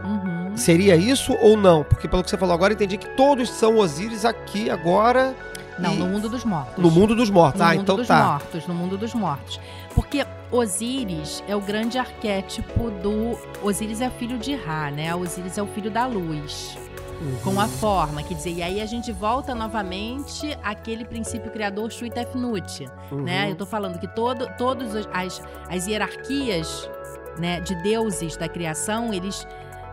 [0.03, 0.57] Uhum.
[0.57, 1.83] Seria isso ou não?
[1.83, 5.33] Porque pelo que você falou agora, entendi que todos são Osíris aqui agora.
[5.81, 5.97] Não, e...
[5.97, 6.77] no mundo dos mortos.
[6.77, 7.59] No mundo dos mortos.
[7.59, 8.23] No ah, mundo então dos tá.
[8.23, 9.59] mortos, no mundo dos mortos.
[9.95, 13.37] Porque Osíris é o grande arquétipo do.
[13.63, 15.13] Osíris é filho de Ra, né?
[15.15, 16.77] Osíris é o filho da luz.
[17.21, 17.37] Uhum.
[17.43, 22.09] Com a forma, quer dizer, e aí a gente volta novamente àquele princípio criador Shui
[22.09, 23.21] Tefnut, uhum.
[23.21, 23.51] né?
[23.51, 26.89] Eu tô falando que todo, todas as, as hierarquias
[27.37, 29.47] né, de deuses da criação, eles.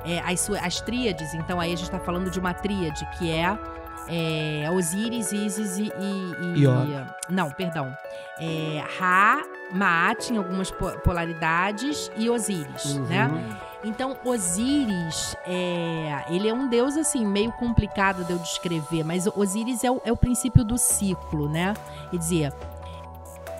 [0.04, 3.58] É, as, as tríades, então aí a gente está falando de uma tríade que é
[4.08, 5.84] é, Osíris, Isis e.
[5.84, 7.94] e, e não, perdão.
[8.40, 10.70] É, Ra, Maat em algumas
[11.04, 13.04] polaridades e Osíris, uhum.
[13.04, 13.58] né?
[13.84, 19.84] Então, Osíris, é, ele é um deus, assim, meio complicado de eu descrever, mas Osíris
[19.84, 21.74] é o, é o princípio do ciclo, né?
[22.10, 22.52] Quer dizer,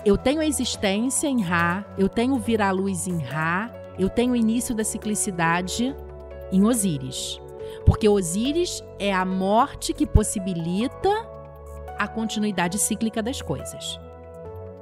[0.05, 4.33] eu tenho a existência em Ra, eu tenho vir à luz em Ra, eu tenho
[4.33, 5.95] o início da ciclicidade
[6.51, 7.39] em Osíris.
[7.85, 11.09] Porque Osíris é a morte que possibilita
[11.97, 13.99] a continuidade cíclica das coisas.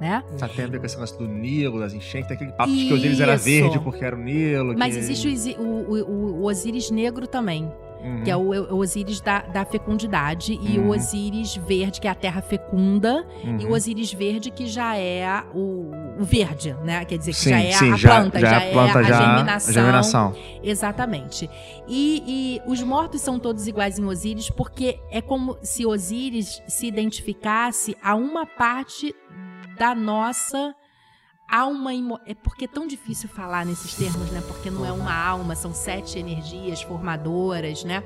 [0.00, 0.22] Né?
[0.38, 2.94] Tá tem a ver com esse negócio do Nilo, das enchentes, aquele papo de que
[2.94, 4.78] Osíris era verde porque era o Nilo.
[4.78, 5.00] Mas que...
[5.00, 7.68] existe o, o, o, o Osíris negro também.
[8.02, 8.22] Uhum.
[8.22, 10.90] que é o, o Osíris da, da fecundidade, e o Uhum.
[10.90, 13.72] Osíris verde, que é a terra fecunda, e o Uhum.
[13.74, 17.04] Osíris verde, que já é o, o verde, né?
[17.04, 18.98] Quer dizer, que Sim, já é sim, a já, planta, já, já, é a planta,
[18.98, 19.70] é a germinação.
[19.70, 20.34] a germinação.
[20.62, 21.50] Exatamente.
[21.88, 22.22] E,
[22.66, 27.96] e os mortos são todos iguais em Osíris, porque é como se Osíris se identificasse
[28.02, 29.14] a uma parte
[29.78, 30.74] da nossa
[31.92, 34.42] imo- é porque é tão difícil falar nesses termos, né?
[34.46, 38.02] Porque não é uma alma, são sete energias formadoras, né?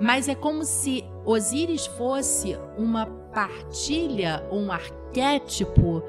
[0.00, 6.02] Mas é como se Osíris fosse uma partilha, um arquétipo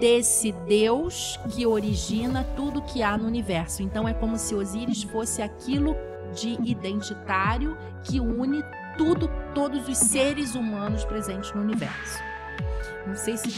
[0.00, 3.82] desse Deus que origina tudo que há no universo.
[3.82, 5.94] Então é como se Osíris fosse aquilo
[6.34, 8.62] de identitário que une
[8.98, 12.18] tudo, todos os seres humanos presentes no universo.
[13.06, 13.50] Não sei se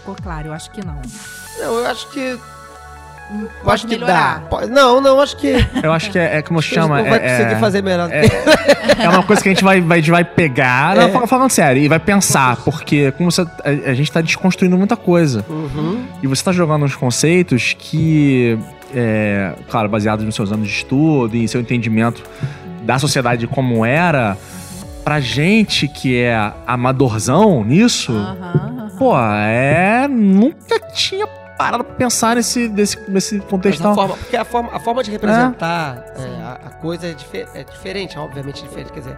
[0.00, 1.00] ficou claro, eu acho que não.
[1.58, 2.38] Não, eu acho que.
[3.32, 4.40] Hum, Eu Pode acho que melhorar.
[4.40, 4.46] dá.
[4.48, 5.54] Pode- Não, não, acho que.
[5.84, 7.00] Eu acho que é, é como chama.
[7.00, 8.10] não vai é, conseguir é- fazer melhor.
[8.10, 8.22] é,
[9.04, 10.96] é uma coisa que a gente vai, vai, vai pegar.
[10.96, 11.00] É.
[11.02, 14.76] Não, fal- falando sério, e vai pensar, porque como você, a, a gente tá desconstruindo
[14.76, 15.44] muita coisa.
[15.48, 16.04] Uhum.
[16.22, 18.58] E você tá jogando uns conceitos que,
[18.92, 22.24] é, claro, baseados nos seus anos de estudo e seu entendimento
[22.82, 24.36] da sociedade como era,
[25.04, 28.36] pra gente que é amadorzão nisso, Aham,
[28.78, 28.90] aham.
[28.98, 30.06] pô, é.
[30.08, 31.26] Nunca tinha
[31.58, 33.82] parado pra pensar nesse, nesse, nesse contexto.
[33.82, 37.12] Mas a forma, porque a forma, a forma de representar é, a, a coisa é,
[37.12, 38.92] dife- é diferente, obviamente diferente.
[38.92, 39.16] Quer dizer,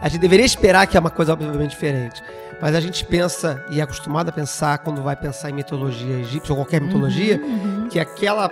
[0.00, 2.22] a gente deveria esperar que é uma coisa obviamente diferente.
[2.60, 6.52] Mas a gente pensa, e é acostumado a pensar, quando vai pensar em mitologia egípcia
[6.52, 8.48] ou qualquer mitologia, Uhum, que aquela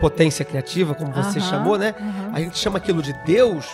[0.00, 1.94] potência criativa, como você chamou, né?
[2.32, 3.66] A gente chama aquilo de Deus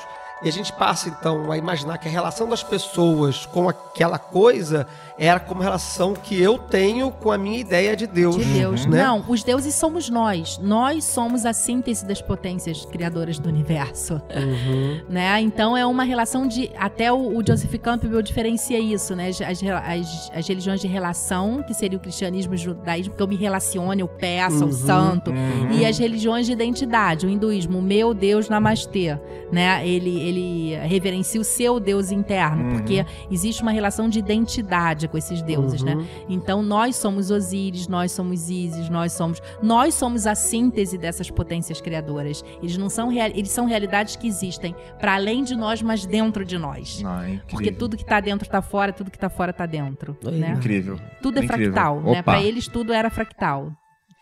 [0.43, 4.87] e a gente passa então a imaginar que a relação das pessoas com aquela coisa
[5.19, 8.37] era como relação que eu tenho com a minha ideia de Deus.
[8.37, 8.87] De Deus.
[8.87, 9.03] né?
[9.03, 10.59] Não, os deuses somos nós.
[10.63, 14.15] Nós somos a síntese das potências criadoras do universo.
[14.35, 15.01] Uhum.
[15.11, 15.41] né?
[15.41, 16.71] Então é uma relação de.
[16.79, 19.29] Até o, o Joseph Campbell diferencia isso, né?
[19.29, 23.27] As, as, as- religiões de relação, que seria o cristianismo e o judaísmo, que eu
[23.29, 24.73] me relaciono, eu peço ao Uhum.
[24.73, 25.31] santo.
[25.31, 25.73] Uhum.
[25.73, 29.19] E as religiões de identidade, o hinduísmo, o meu Deus namastê,
[29.51, 29.87] né?
[29.87, 32.71] Ele, ele reverencia o seu Deus interno, Uhum.
[32.79, 35.95] porque existe uma relação de identidade com esses deuses, né?
[35.95, 36.07] Uhum.
[36.29, 41.81] Então nós somos Osíris, nós somos Ísis, nós somos nós somos a síntese dessas potências
[41.81, 42.45] criadoras.
[42.63, 46.45] Eles não são real, eles são realidades que existem para além de nós, mas dentro
[46.45, 47.01] de nós.
[47.03, 47.41] Não, é.
[47.51, 50.55] Porque tudo que tá dentro tá fora, tudo que tá fora tá dentro, Aí, né?
[50.57, 50.99] Incrível.
[51.23, 51.73] Tudo é Incrível.
[51.73, 52.23] fractal, né?
[52.23, 53.73] Para eles tudo era fractal.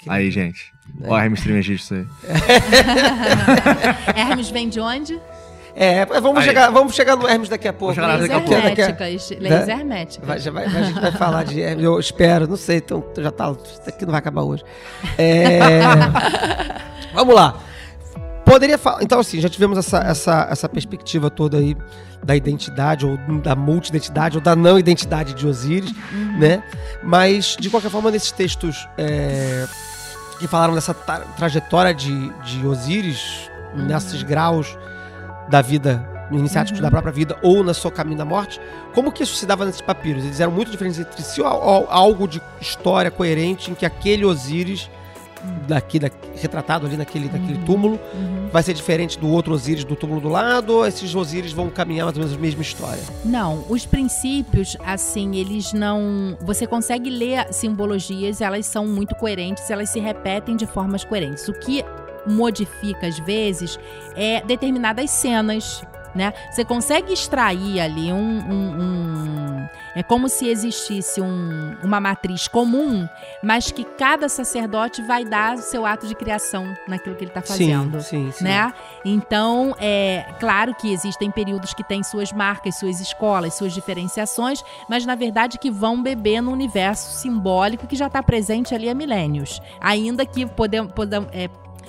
[0.07, 0.73] Aí, gente.
[1.03, 1.09] É.
[1.09, 2.07] Ó, Hermes Trismegisto aí.
[4.15, 5.19] Hermes vem de onde?
[5.79, 6.45] É, vamos Aí.
[6.45, 7.95] chegar, vamos chegar no Hermes daqui a pouco.
[7.95, 8.55] chegar Leis daqui a pouco.
[8.55, 9.31] A- herméticas.
[9.39, 10.27] Leis herméticas.
[10.27, 13.31] Vai, já vai- a gente vai falar de Hermes, eu espero, não sei, então já
[13.31, 14.65] tá, isso aqui não vai acabar hoje.
[15.19, 15.61] É,
[17.15, 17.59] vamos lá.
[18.45, 21.77] Poderia falar, então assim, já tivemos essa, essa, essa perspectiva toda aí
[22.25, 25.93] da identidade, ou da multidentidade, ou da não identidade de Osíris,
[26.39, 26.63] né?
[27.03, 29.67] Mas, de qualquer forma, nesses textos é,
[30.39, 34.79] que falaram dessa tra- trajetória de, de Osíris, nesses graus
[35.49, 38.61] da vida iniciáticos da própria vida ou na sua caminho da morte,
[38.93, 40.25] como que isso se dava nesses papiros?
[40.25, 44.25] Eles eram muito diferentes entre si ou al- algo de história coerente em que aquele
[44.25, 44.91] Osíris
[45.69, 48.49] daqui, da- retratado ali naquele, naquele túmulo Uhum.
[48.53, 52.07] vai ser diferente do outro Osíris do túmulo do lado ou esses Osíris vão caminhar
[52.07, 53.03] mais ou menos a mesma história?
[53.25, 56.37] Não, os princípios, assim, eles não.
[56.41, 61.47] Você consegue ler simbologias, elas são muito coerentes, elas se repetem de formas coerentes.
[61.47, 61.85] O que
[62.27, 63.79] modifica, às vezes,
[64.15, 65.83] é determinadas cenas.
[66.15, 66.33] Né?
[66.51, 68.17] Você consegue extrair ali um.
[68.17, 73.07] um- um- é como se existisse um- uma matriz comum,
[73.43, 77.43] mas que cada sacerdote vai dar o seu ato de criação naquilo que ele está
[77.43, 78.45] fazendo sim, sim.
[78.45, 78.73] né?
[79.05, 85.05] Então, é claro que existem períodos que têm suas marcas, suas escolas, suas diferenciações, mas
[85.05, 89.61] na verdade que vão beber no universo simbólico que já está presente ali há milênios.
[89.81, 90.93] Ainda que podemos,
[91.33, 91.49] é,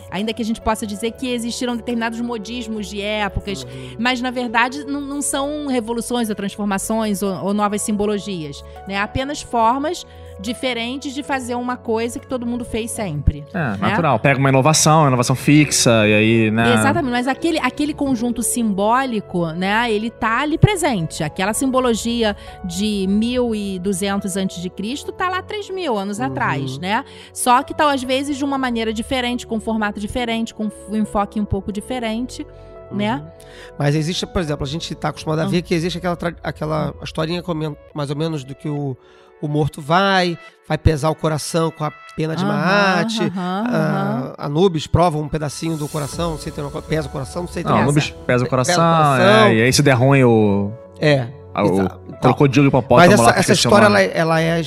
[0.10, 3.66] ainda que a gente possa dizer que existiram determinados modismos de épocas,
[4.00, 8.98] mas na verdade não, não são revoluções ou transformações ou, ou novas simbologias, né?
[8.98, 10.06] Apenas formas
[10.40, 13.44] diferentes de fazer uma coisa que todo mundo fez sempre.
[13.54, 13.78] É, né?
[13.82, 14.20] natural.
[14.20, 16.74] Pega uma inovação, uma inovação fixa, e aí, né?
[16.74, 21.24] Exatamente, mas aquele, aquele conjunto simbólico, né, ele tá ali presente.
[21.24, 26.26] Aquela simbologia de 1200 antes de Cristo tá lá 3 mil anos Uhum.
[26.26, 27.04] atrás, né?
[27.34, 30.96] Só que tá às vezes de uma maneira diferente, com um formato diferente, com um
[30.96, 32.46] enfoque um pouco diferente,
[32.92, 33.24] né?
[33.78, 37.44] Mas existe, por exemplo, a gente está acostumado a ver que existe aquela, aquela historinha
[37.94, 38.96] mais ou menos do que o,
[39.42, 40.38] o morto vai,
[40.68, 43.22] vai pesar o coração com a pena de Aham, Maate.
[43.24, 44.34] aham, aham.
[44.38, 47.12] A Anubis prova um pedacinho do coração, não sei se tem uma coisa, pesa o
[47.12, 47.92] coração, não sei se Não, tem o essa.
[47.94, 49.26] Nubis pesa o coração, Pesa o coração.
[49.48, 51.28] é, e aí se der ruim o, É.
[51.54, 51.82] a- o.
[51.82, 54.62] Então, crocodilo e o Mas hipopótamo essa, essa história, ela, é- ela é.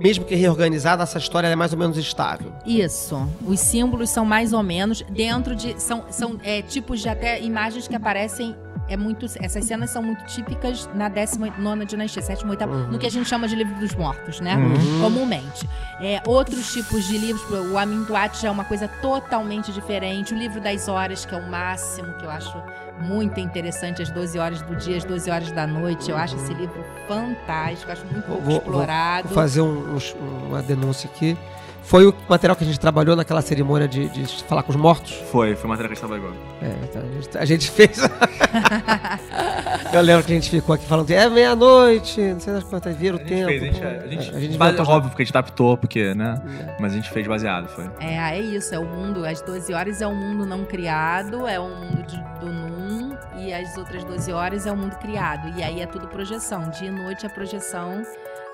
[0.00, 2.50] Mesmo que reorganizada, essa história é mais ou menos estável.
[2.66, 3.28] Isso.
[3.46, 5.80] Os símbolos são mais ou menos dentro de.
[5.80, 8.56] São, são é, tipos de até imagens que aparecem.
[8.94, 12.86] É muito, essas cenas são muito típicas na 19 dinastia, 7 8 Uhum.
[12.92, 14.54] no que a gente chama de livro dos mortos, né?
[14.56, 15.00] Uhum.
[15.00, 15.68] Comumente.
[16.00, 17.42] É, outros tipos de livros,
[17.72, 20.32] o Amintuat já é uma coisa totalmente diferente.
[20.32, 22.56] O livro das horas, que é o máximo, que eu acho
[23.00, 26.08] muito interessante, as 12 horas do dia, as 12 horas da noite.
[26.08, 29.26] Eu acho esse livro fantástico, acho muito pouco Vou- explorado.
[29.26, 30.14] Vou fazer um- uns-
[30.46, 31.36] uma denúncia aqui.
[31.84, 35.12] Foi o material que a gente trabalhou naquela cerimônia de, de falar com os mortos.
[35.30, 36.34] Foi, foi matéria que a gente trabalhou.
[36.62, 37.98] É, então a, gente, a gente fez.
[39.92, 43.16] Eu lembro que a gente ficou aqui falando, é meia-noite, não sei das quantas, vira
[43.16, 43.48] o A gente tempo.
[43.48, 43.86] fez, a gente, pô.
[43.86, 46.40] a gente, É, a gente base- óbvio, porque a gente adaptou, porque, né?
[46.80, 47.88] Mas a gente fez baseado, foi.
[48.00, 49.24] É, é isso, é o mundo.
[49.24, 53.52] As 12 horas é um mundo não criado, é um mundo de- do Num, e
[53.52, 55.52] as outras 12 horas é o mundo criado.
[55.56, 56.70] E aí é tudo projeção.
[56.70, 58.02] Dia e noite é projeção,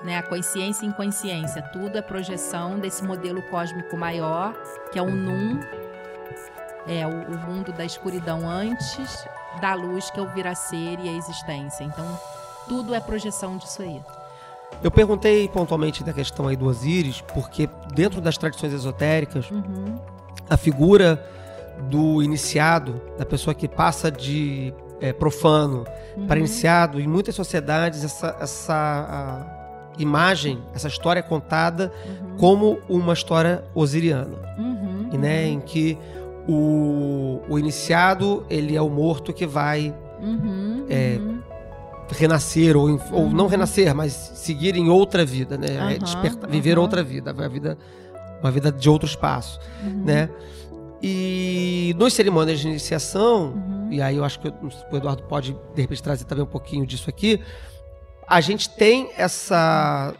[0.03, 0.17] né?
[0.17, 1.61] A consciência e inconsciência.
[1.73, 4.53] Tudo é projeção desse modelo cósmico maior,
[4.91, 5.59] que é o Num.
[6.87, 9.25] É o, o mundo da escuridão antes
[9.61, 11.83] da luz, que é o vir a ser e a existência.
[11.83, 12.05] Então,
[12.67, 14.01] tudo é projeção disso aí.
[14.81, 19.99] Eu perguntei pontualmente da questão aí do Osíris, porque dentro das tradições esotéricas, Uhum.
[20.49, 21.23] a figura
[21.89, 25.83] do iniciado, da pessoa que passa de é, profano
[26.27, 26.45] para Uhum.
[26.45, 29.60] iniciado, em muitas sociedades essa, essa a
[29.97, 32.37] imagem, essa história é contada Uhum.
[32.37, 35.09] como uma história osiriana, Uhum.
[35.13, 35.97] e, né, em que
[36.47, 40.85] o, o iniciado ele é o morto que vai Uhum.
[40.89, 41.39] É, Uhum.
[42.11, 43.49] renascer ou, ou não Uhum.
[43.49, 45.95] renascer, mas seguir em outra vida, né?
[45.95, 47.77] É despertar- viver outra vida, a vida,
[48.41, 50.03] uma vida de outro espaço, Uhum.
[50.05, 50.29] né?
[51.01, 53.55] E nos cerimônias de iniciação,
[53.89, 57.09] e aí eu acho que o Eduardo pode de repente trazer também um pouquinho disso
[57.09, 57.39] aqui,
[58.31, 60.13] a gente tem essa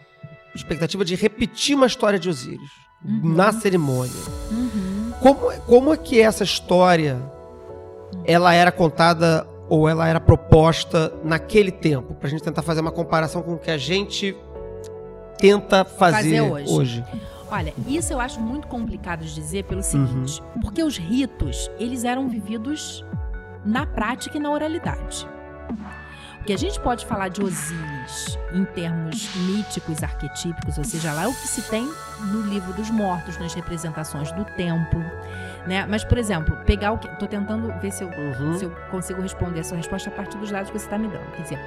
[0.53, 2.69] expectativa de repetir uma história de Osíris
[3.05, 3.33] Uhum.
[3.35, 4.11] na cerimônia.
[4.51, 5.13] Uhum.
[5.21, 7.17] Como, como é que essa história
[8.25, 12.13] ela era contada ou ela era proposta naquele tempo?
[12.15, 14.35] Pra gente tentar fazer uma comparação com o que a gente
[15.37, 16.69] tenta fazer, Fazer hoje.
[16.73, 17.05] hoje.
[17.49, 19.69] Olha, isso eu acho muito complicado de dizer Uhum.
[19.69, 23.03] pelo seguinte, porque os ritos, eles eram vividos
[23.65, 25.25] na prática e na oralidade.
[26.45, 31.27] Que a gente pode falar de Osíris em termos míticos, arquetípicos, ou seja, lá é
[31.27, 31.87] o que se tem
[32.19, 34.99] no livro dos mortos, nas representações do templo,
[35.67, 35.85] né?
[35.87, 37.07] Mas, por exemplo, pegar o que...
[37.19, 38.57] Tô tentando ver se eu Uhum.
[38.57, 41.07] se eu consigo responder a sua resposta a partir dos dados que você está me
[41.07, 41.31] dando.
[41.35, 41.59] Quer dizer,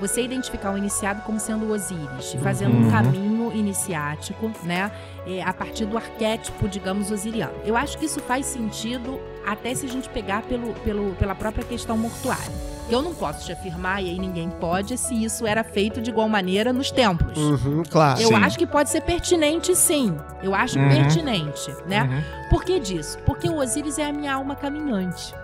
[0.00, 2.90] você identificar o iniciado como sendo Osíris, fazendo um Uhum.
[2.90, 4.90] caminho iniciático, né?
[5.26, 7.54] é, a partir do arquétipo, digamos, osiriano.
[7.64, 11.64] Eu acho que isso faz sentido até se a gente pegar pelo, pelo, pela própria
[11.64, 12.75] questão mortuária.
[12.88, 16.28] Eu não posso te afirmar, e aí ninguém pode, se isso era feito de igual
[16.28, 17.36] maneira nos templos.
[17.36, 18.20] Uhum, claro.
[18.20, 18.34] Eu Sim.
[18.36, 20.16] acho que pode ser pertinente, sim.
[20.42, 20.88] Eu acho Uhum.
[20.88, 22.02] pertinente, né?
[22.04, 22.48] Uhum.
[22.48, 23.18] Por que disso?
[23.26, 25.34] Porque o Osíris é a minha alma caminhante.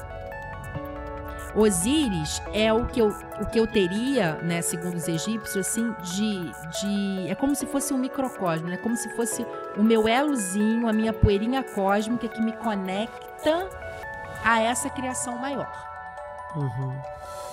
[1.55, 3.09] Osíris é o que eu,
[3.41, 6.41] o que eu teria, né, segundo os egípcios, assim, de,
[6.81, 7.29] de.
[7.29, 9.45] É como se fosse um microcosmo, é como se fosse
[9.77, 13.69] o meu elozinho, a minha poeirinha cósmica que me conecta
[14.45, 15.92] a essa criação maior.
[16.57, 16.93] Uhum.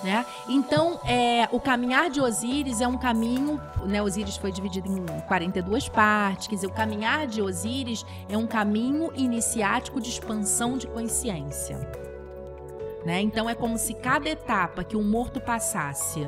[0.02, 0.24] Né?
[0.48, 4.00] Então, é, o caminhar de Osíris é um caminho, né?
[4.02, 9.10] Osíris foi dividido em 42 partes, quer dizer, o caminhar de Osíris é um caminho
[9.14, 11.76] iniciático de expansão de consciência.
[13.04, 13.20] Né?
[13.20, 16.26] Então é como se cada etapa que um morto passasse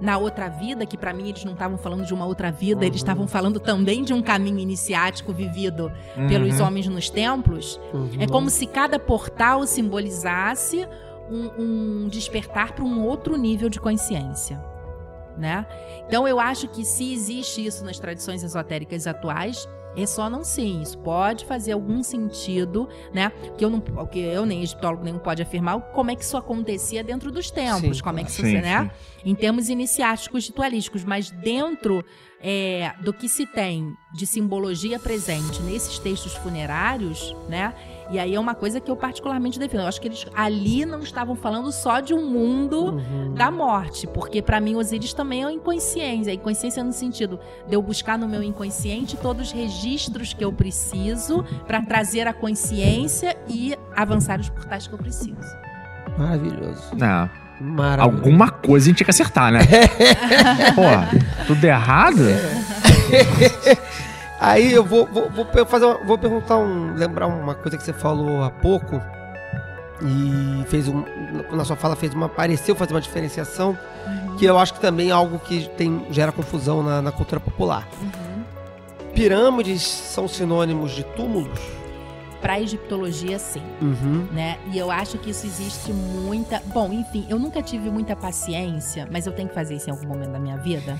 [0.00, 3.00] na outra vida, que para mim eles não estavam falando de uma outra vida, eles
[3.00, 3.04] Uhum.
[3.04, 5.92] estavam falando também de um caminho iniciático vivido
[6.26, 6.66] pelos Uhum.
[6.66, 8.08] homens nos templos, Uhum.
[8.18, 10.88] é como se cada portal simbolizasse
[11.30, 14.62] um, um despertar para um outro nível de consciência.
[15.38, 15.64] Né?
[16.06, 19.66] Então eu acho que se existe isso nas tradições esotéricas atuais,
[19.96, 20.82] é só não sim.
[20.82, 23.32] Isso pode fazer algum sentido, né?
[23.56, 27.02] Que eu não, que eu nem egiptólogo nenhum pode afirmar como é que isso acontecia
[27.02, 28.90] dentro dos templos, Sim, como é que isso, Sim, né?
[29.22, 29.30] sim.
[29.30, 32.04] em termos iniciáticos ritualísticos, mas dentro
[32.40, 37.74] é, do que se tem de simbologia presente nesses textos funerários, né?
[38.10, 39.82] E aí é uma coisa que eu particularmente defendo.
[39.82, 43.34] Eu acho que eles ali não estavam falando só de um mundo Uhum.
[43.34, 46.32] da morte, porque para mim Osíris também é inconsciência.
[46.32, 47.38] Inconsciência no sentido
[47.68, 52.32] de eu buscar no meu inconsciente todos os registros que eu preciso para trazer a
[52.32, 55.36] consciência e avançar os portais que eu preciso.
[56.18, 56.82] Maravilhoso.
[57.00, 58.00] É, Maravilhoso.
[58.18, 59.60] alguma coisa a gente tinha que acertar, né?
[60.74, 61.08] Porra.
[61.46, 62.16] Tudo errado?
[64.40, 66.94] Aí eu vou, vou, vou fazer uma- vou perguntar um.
[66.94, 69.00] lembrar uma coisa que você falou há pouco.
[70.02, 71.04] E fez um.
[71.52, 72.28] Na sua fala fez uma.
[72.28, 73.76] pareceu fazer uma diferenciação.
[74.38, 77.86] Que eu acho que também é algo que tem, gera confusão na, na cultura popular.
[78.00, 78.42] Uhum.
[79.14, 81.58] Pirâmides são sinônimos de túmulos?
[82.40, 83.62] Pra egiptologia, sim.
[83.80, 84.28] Uhum.
[84.32, 84.58] né?
[84.72, 86.62] E eu acho que isso existe muita.
[86.66, 90.08] Bom, enfim, eu nunca tive muita paciência, mas eu tenho que fazer isso em algum
[90.08, 90.98] momento da minha vida,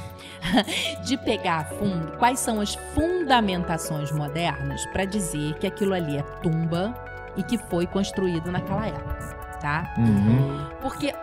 [1.05, 6.23] de pegar a fundo quais são as fundamentações modernas para dizer que aquilo ali é
[6.43, 6.95] tumba
[7.37, 9.93] e que foi construído naquela época, tá?
[9.99, 10.67] Uhum.
[10.81, 11.15] Porque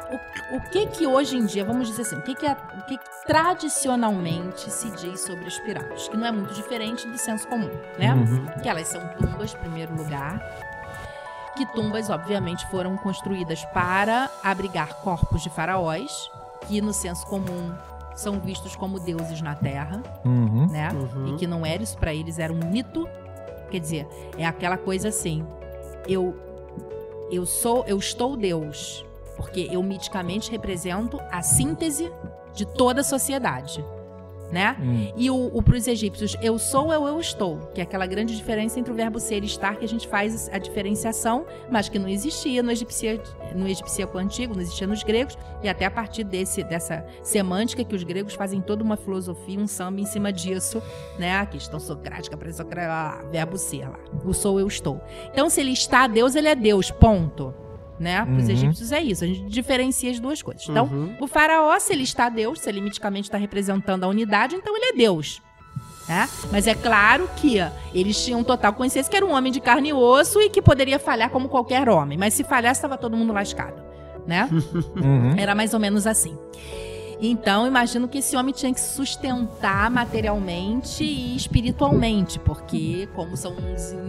[0.51, 2.85] o, o que que hoje em dia, vamos dizer assim, o que que, é- o
[2.85, 7.47] que que tradicionalmente se diz sobre as pirâmides, que não é muito diferente do senso
[7.47, 8.14] comum, né?
[8.14, 8.45] Uhum.
[8.61, 10.39] que elas são tumbas, em primeiro lugar.
[11.55, 16.30] Que tumbas, obviamente, foram construídas para abrigar corpos de faraós,
[16.68, 17.73] que no senso comum
[18.15, 20.68] são vistos como deuses na terra, Uhum.
[20.69, 20.89] né?
[20.93, 21.27] Uhum.
[21.30, 23.07] E que não era isso para eles, era um mito.
[23.72, 24.07] Quer dizer,
[24.38, 25.45] é aquela coisa assim,
[26.07, 26.38] eu
[27.32, 29.06] eu sou, eu estou Deus,
[29.36, 32.12] porque eu miticamente represento a síntese
[32.54, 33.84] de toda a sociedade,
[34.52, 34.76] né?
[34.80, 35.14] Uhum.
[35.15, 38.36] E o, o para os egípcios, eu sou ou eu estou, que é aquela grande
[38.36, 41.99] diferença entre o verbo ser e estar, que a gente faz a diferenciação, mas que
[41.99, 43.19] não existia no egípcio,
[43.56, 47.95] no egipcíaco antigo, não existia nos gregos, e até a partir desse, dessa semântica que
[47.95, 50.82] os gregos fazem toda uma filosofia, um samba em cima disso,
[51.19, 51.38] né?
[51.38, 53.99] A questão socrática, pré-socrática, verbo ser lá.
[54.26, 55.02] O sou, eu estou.
[55.32, 57.53] Então, se ele está Deus, ele é Deus, ponto.
[57.99, 58.24] Né?
[58.24, 58.52] Para os Uhum.
[58.52, 60.68] egípcios é isso, a gente diferencia as duas coisas.
[60.69, 61.15] Então, Uhum.
[61.19, 64.86] o faraó, se ele está Deus, se ele miticamente está representando a unidade, então ele
[64.86, 65.41] é Deus.
[66.07, 66.30] Né?
[66.52, 67.57] Mas é claro que
[67.94, 70.98] eles tinham total consciência que era um homem de carne e osso e que poderia
[70.99, 72.18] falhar como qualquer homem.
[72.18, 73.82] Mas se falhasse, estava todo mundo lascado.
[74.26, 74.48] Né?
[74.95, 75.36] Uhum.
[75.38, 76.38] Era mais ou menos assim.
[77.19, 83.56] Então, imagino que esse homem tinha que se sustentar materialmente e espiritualmente, porque, como são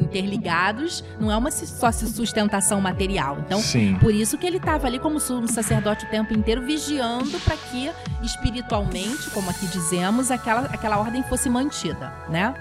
[0.01, 3.39] interligados, não é uma só sustentação material.
[3.47, 3.97] Então, Sim.
[4.01, 7.91] por isso que ele estava ali como sumo sacerdote o tempo inteiro, vigiando para que
[8.23, 12.55] espiritualmente, como aqui dizemos, aquela, aquela ordem fosse mantida, né?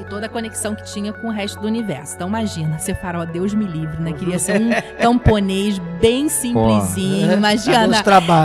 [0.00, 2.14] E toda a conexão que tinha com o resto do universo.
[2.14, 4.12] Então imagina, ser faraó, Deus me livre, né?
[4.12, 7.28] Queria ser um camponês bem simplesinho.
[7.28, 8.02] Dá Imagina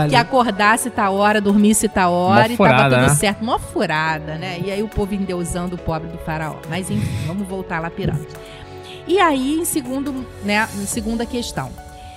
[0.08, 3.14] que acordasse tá hora, dormisse tá hora Mó e tava furada, tudo né?
[3.14, 3.44] certo.
[3.44, 4.60] Mó furada, né?
[4.62, 6.56] E aí o povo endeusando o pobre do faraó.
[6.68, 8.28] Mas enfim, vamos voltar lá à pirâmide.
[9.06, 11.70] E aí, em segundo, né, em segunda questão.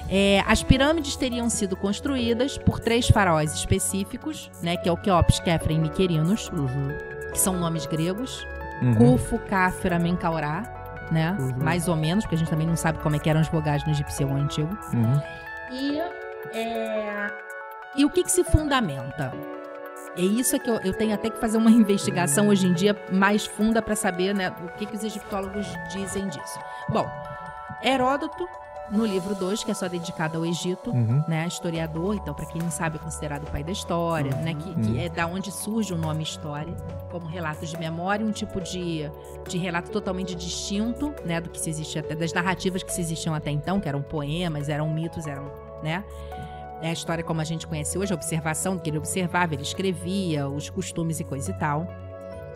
[0.10, 5.40] É, as pirâmides teriam sido construídas por três faraós específicos, né, que é o Queops,
[5.40, 6.90] Kefra e Miquerinos, Uhum.
[7.31, 8.45] que são nomes gregos.
[8.84, 8.95] Uhum.
[8.95, 10.64] Khufu, Khafra, Menkaurá,
[11.11, 11.35] né?
[11.39, 11.64] Uhum.
[11.64, 13.84] Mais ou menos, porque a gente também não sabe como é que eram as vogais
[13.85, 14.77] no egípcio antigo.
[14.93, 15.22] Uhum.
[15.72, 15.99] E,
[16.53, 17.31] é,
[17.95, 19.31] e o que, que se fundamenta?
[20.15, 23.45] É isso que eu, eu tenho até que fazer uma investigação hoje em dia mais
[23.45, 26.60] funda para saber né, o que, que os egiptólogos dizem disso.
[26.89, 27.10] Bom,
[27.84, 28.47] Heródoto,
[28.91, 31.23] no livro 2, que é só dedicado ao Egito, Uhum.
[31.27, 34.73] né, historiador, então para quem não sabe é considerado o pai da história, né, que,
[34.81, 36.73] que é da onde surge o nome história,
[37.10, 39.10] como relatos de memória, um tipo de,
[39.47, 43.34] de relato totalmente distinto, né, do que se existia até das narrativas que se existiam
[43.34, 45.51] até então, que eram poemas, eram mitos, eram,
[45.81, 46.03] né,
[46.81, 50.49] é a história como a gente conhece hoje, a observação que ele observava, ele escrevia
[50.49, 51.88] os costumes e coisa e tal.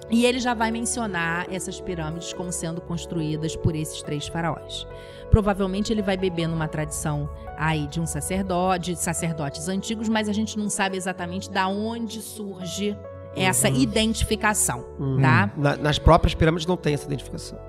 [0.09, 4.87] E ele já vai mencionar essas pirâmides como sendo construídas por esses três faraós.
[5.29, 10.33] Provavelmente ele vai beber numa tradição aí de um sacerdote, de sacerdotes antigos, mas a
[10.33, 12.97] gente não sabe exatamente da onde surge
[13.35, 13.75] essa Uhum.
[13.75, 15.19] identificação, Uhum.
[15.21, 15.51] tá?
[15.57, 17.59] Na- nas próprias pirâmides não tem essa identificação.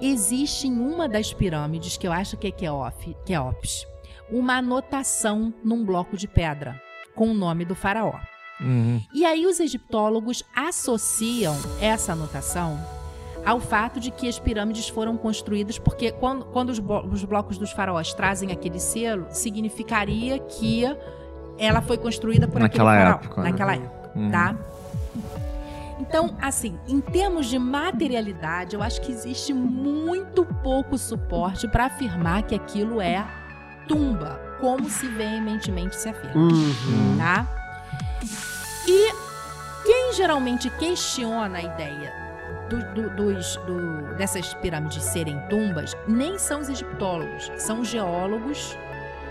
[0.00, 3.86] Existe em uma das pirâmides, que eu acho que é Keof, Keops,
[4.30, 6.80] uma anotação num bloco de pedra
[7.14, 8.14] com o nome do faraó.
[8.62, 9.00] Uhum.
[9.12, 12.78] E aí os egiptólogos associam essa anotação
[13.44, 17.58] ao fato de que as pirâmides foram construídas porque quando, quando os, blo- os blocos
[17.58, 20.84] dos faraós trazem aquele selo, significaria que
[21.58, 23.50] ela foi construída por Naquela aquele época, faraó, né?
[23.50, 24.30] naquela época, Uhum.
[24.30, 24.56] tá?
[26.00, 32.42] Então, assim, em termos de materialidade, eu acho que existe muito pouco suporte para afirmar
[32.42, 33.24] que aquilo é
[33.86, 37.16] tumba, como se veementemente se afirma Uhum.
[37.18, 37.46] tá?
[38.86, 39.12] E
[39.84, 42.12] quem geralmente questiona a ideia
[42.68, 48.76] do- do- dos, do- dessas pirâmides serem tumbas nem são os egiptólogos, são geólogos,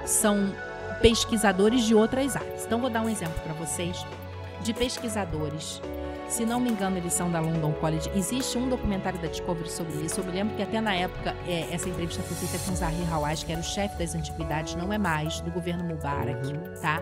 [0.06, 0.54] são
[1.02, 2.66] pesquisadores de outras áreas.
[2.66, 4.06] Então vou dar um exemplo para vocês
[4.62, 5.82] de pesquisadores.
[6.28, 8.10] Se não me engano, eles são da London College.
[8.16, 10.22] Existe um documentário da Discovery sobre isso.
[10.22, 13.44] Eu me lembro que até na época é, essa entrevista foi feita com Zahir Hawass,
[13.44, 17.02] que era o chefe das antiguidades, não é mais, do governo Mubarak, tá?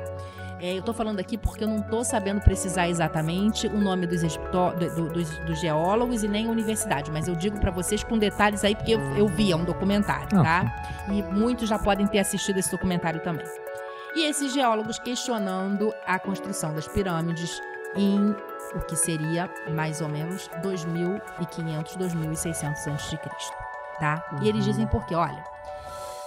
[0.61, 4.21] É, eu tô falando aqui porque eu não tô sabendo precisar exatamente o nome dos,
[4.21, 8.17] do- do- dos, dos geólogos e nem a universidade, mas eu digo pra vocês com
[8.17, 10.75] detalhes aí, porque eu, eu vi, é um documentário, Ah, tá?
[11.13, 13.45] E muitos já podem ter assistido esse documentário também.
[14.15, 17.61] E esses geólogos questionando a construção das pirâmides
[17.95, 18.35] em
[18.75, 23.17] o que seria mais ou menos 2.500, 2.600 a.C.,
[23.99, 24.23] tá?
[24.41, 25.43] E eles dizem porque, olha,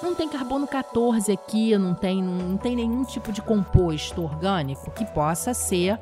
[0.02, 5.04] não tem carbono 14 aqui, não tem, não, tem nenhum tipo de composto orgânico que
[5.04, 5.98] possa ser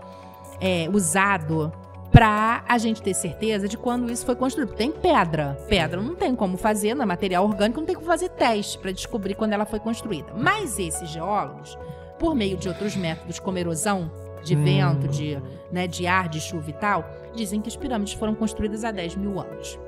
[0.60, 1.72] é, usado
[2.10, 4.74] para a gente ter certeza de quando isso foi construído.
[4.74, 5.56] Tem pedra.
[5.68, 9.34] Pedra não tem como fazer, na material orgânico não tem como fazer teste para descobrir
[9.34, 10.32] quando ela foi construída.
[10.36, 11.78] Mas esses geólogos,
[12.18, 14.10] por meio de outros métodos como erosão
[14.42, 14.64] de Hum.
[14.64, 15.40] vento, de,
[15.70, 17.04] né, de ar, de chuva e tal,
[17.34, 19.78] dizem que as pirâmides foram construídas há 10 mil anos.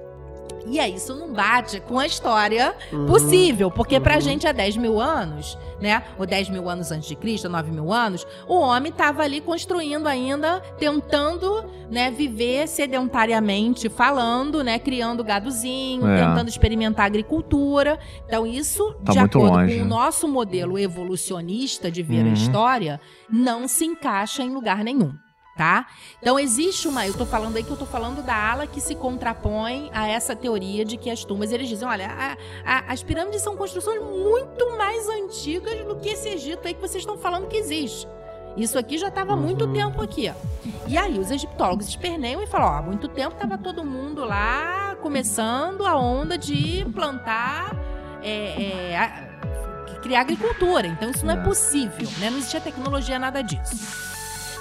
[0.66, 3.06] E aí isso não bate com a história Uhum.
[3.06, 4.20] possível, porque pra Uhum.
[4.20, 6.02] gente há 10 mil anos, né?
[6.18, 10.06] Ou 10 mil anos antes de Cristo, 9 mil anos, o homem estava ali construindo
[10.06, 14.78] ainda, tentando né, viver sedentariamente, falando, né?
[14.78, 16.24] Criando gadozinho, É.
[16.26, 17.98] tentando experimentar agricultura.
[18.26, 19.76] Então, isso, Tá de acordo longe.
[19.78, 22.32] com o nosso modelo evolucionista de ver a Uhum.
[22.32, 25.12] história, não se encaixa em lugar nenhum.
[25.54, 25.86] Tá?
[26.18, 28.94] Então existe uma, eu tô falando aí que eu tô falando da ala que se
[28.94, 33.42] contrapõe a essa teoria de que as tumbas, eles dizem, olha, a- a- as pirâmides
[33.42, 37.56] são construções muito mais antigas do que esse Egito aí que vocês estão falando que
[37.58, 38.08] existe.
[38.56, 39.72] Isso aqui já estava há muito Uhum.
[39.74, 40.68] tempo aqui, ó.
[40.88, 44.96] E aí os egiptólogos esperneiam e falam, ó, há muito tempo tava todo mundo lá
[45.02, 47.76] começando a onda de plantar,
[48.22, 50.86] é, é, a- criar agricultura.
[50.86, 51.42] Então isso não é, É.
[51.42, 52.30] possível, né?
[52.30, 53.74] Não existia tecnologia, nada disso.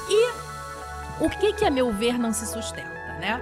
[0.09, 0.50] E
[1.21, 2.89] o que que, a meu ver, não se sustenta,
[3.19, 3.39] né?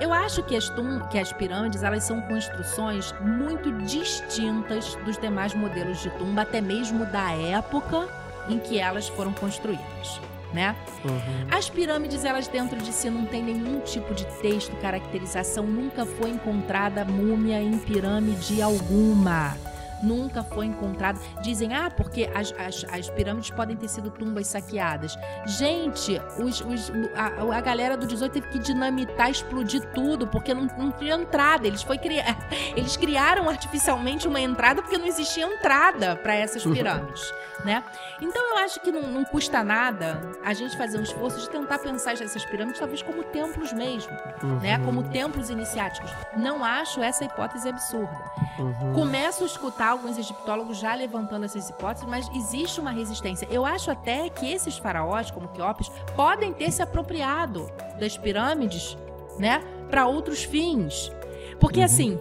[0.00, 5.54] Eu acho que as, tum- que as pirâmides elas são construções muito distintas dos demais
[5.54, 8.08] modelos de tumba, até mesmo da época
[8.48, 10.20] em que elas foram construídas,
[10.52, 10.74] né?
[11.04, 11.46] Uhum.
[11.56, 16.30] As pirâmides, elas dentro de si não tem nenhum tipo de texto, caracterização, nunca foi
[16.30, 19.56] encontrada múmia em pirâmide alguma.
[20.02, 21.18] Nunca foi encontrada.
[21.42, 25.16] Dizem, ah, porque as, as, as pirâmides podem ter sido tumbas saqueadas.
[25.46, 30.66] Gente, os, os- a, a galera do 18 teve que dinamitar, explodir tudo, porque não,
[30.76, 31.66] não tinha entrada.
[31.66, 32.36] Eles, foi criar,
[32.76, 37.22] eles criaram artificialmente uma entrada porque não existia entrada para essas pirâmides,
[37.64, 37.82] né?
[38.20, 41.78] Então eu acho que não, não custa nada a gente fazer um esforço de tentar
[41.78, 44.12] pensar essas pirâmides talvez como templos mesmo,
[44.60, 44.78] né?
[44.78, 44.84] Uhum.
[44.84, 46.10] Como templos iniciáticos.
[46.36, 48.16] Não acho essa hipótese absurda.
[48.58, 48.92] Uhum.
[48.92, 53.46] Começo a escutar alguns egiptólogos já levantando essas hipóteses, mas existe uma resistência.
[53.50, 58.96] Eu acho até que esses faraós, como Queopes, podem ter se apropriado das pirâmides,
[59.38, 61.12] né, para outros fins.
[61.60, 61.84] Porque Uhum.
[61.84, 62.20] assim,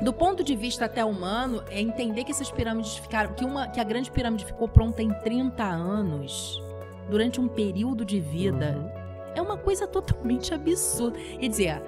[0.00, 3.80] do ponto de vista até humano, é entender que essas pirâmides ficaram, que uma que
[3.80, 6.62] a grande pirâmide ficou pronta em 30 anos,
[7.08, 9.32] durante um período de vida, Uhum.
[9.36, 11.18] é uma coisa totalmente absurda.
[11.18, 11.82] Quer dizer,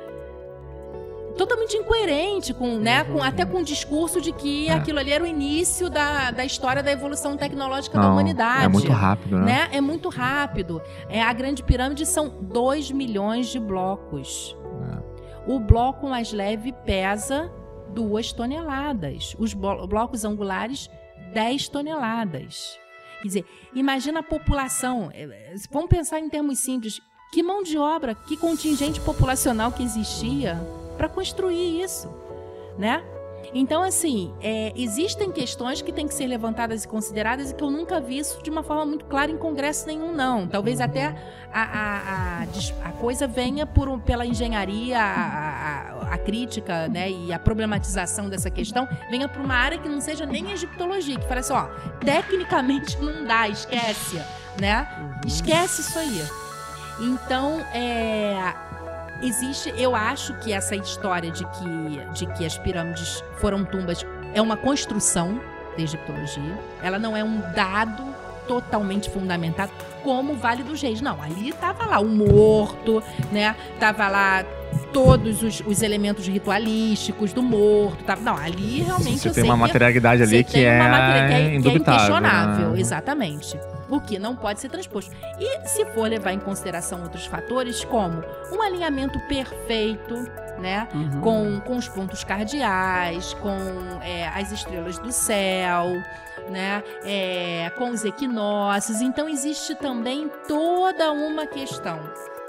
[1.37, 4.73] totalmente incoerente com, né, com até com o discurso de que É.
[4.73, 8.65] aquilo ali era o início da, da história da evolução tecnológica da Não, humanidade.
[8.65, 9.45] É muito rápido, né?
[9.45, 9.69] Né?
[9.73, 10.81] É muito rápido.
[11.09, 14.57] É, a Grande Pirâmide são 2 milhões de blocos.
[14.93, 15.53] É.
[15.53, 17.53] O bloco mais leve pesa
[17.91, 19.37] 2 toneladas.
[19.39, 20.91] Os blo- blocos angulares,
[21.33, 22.79] 10 toneladas.
[23.23, 23.45] Quer dizer,
[23.75, 25.11] imagina a população.
[25.15, 27.01] eh, eh, Vamos pensar em termos simples.
[27.33, 30.61] Que mão de obra, que contingente populacional que existia
[30.97, 32.09] para construir isso,
[32.79, 33.03] né?
[33.55, 37.71] Então, assim, é, existem questões que têm que ser levantadas e consideradas e que eu
[37.71, 40.49] nunca vi isso de uma forma muito clara em congresso nenhum, não.
[40.49, 41.15] Talvez até
[41.53, 47.33] a, a, a, a coisa venha por, pela engenharia, a, a- a crítica né, e
[47.33, 51.41] a problematização dessa questão venha para uma área que não seja nem egiptologia, que fala
[51.41, 51.67] assim, ó,
[52.05, 54.21] tecnicamente não dá, esquece,
[54.61, 54.89] né?
[55.25, 56.23] Esquece isso aí.
[57.01, 58.55] Então, é,
[59.23, 64.41] existe, eu acho que essa história de que, de que as pirâmides foram tumbas é
[64.41, 65.41] uma construção
[65.77, 66.59] da egiptologia.
[66.83, 68.05] Ela não é um dado
[68.47, 69.73] totalmente fundamentado
[70.03, 71.01] como o Vale dos Reis.
[71.01, 73.03] Não, ali tava lá o morto,
[73.33, 73.57] né?
[73.79, 74.45] Tava lá
[74.93, 78.03] todos os, os elementos ritualísticos do morto.
[78.05, 80.89] Tava, não, ali realmente Você eu tem uma que materialidade ali que tem é, uma
[80.89, 81.95] matéria que é, que é indubitável.
[81.95, 82.81] inquestionável, né?
[82.81, 83.61] exatamente.
[83.89, 85.15] O que não pode ser transposto.
[85.39, 88.23] E se for levar em consideração outros fatores, como
[88.53, 90.15] um alinhamento perfeito,
[90.59, 90.89] né?
[90.95, 91.21] Uhum.
[91.21, 93.57] Com, com os pontos cardeais, com
[94.03, 95.93] é, as estrelas do céu,
[96.51, 96.83] né?
[97.05, 99.01] É, com os equinócios.
[99.01, 102.01] Então existe também toda uma questão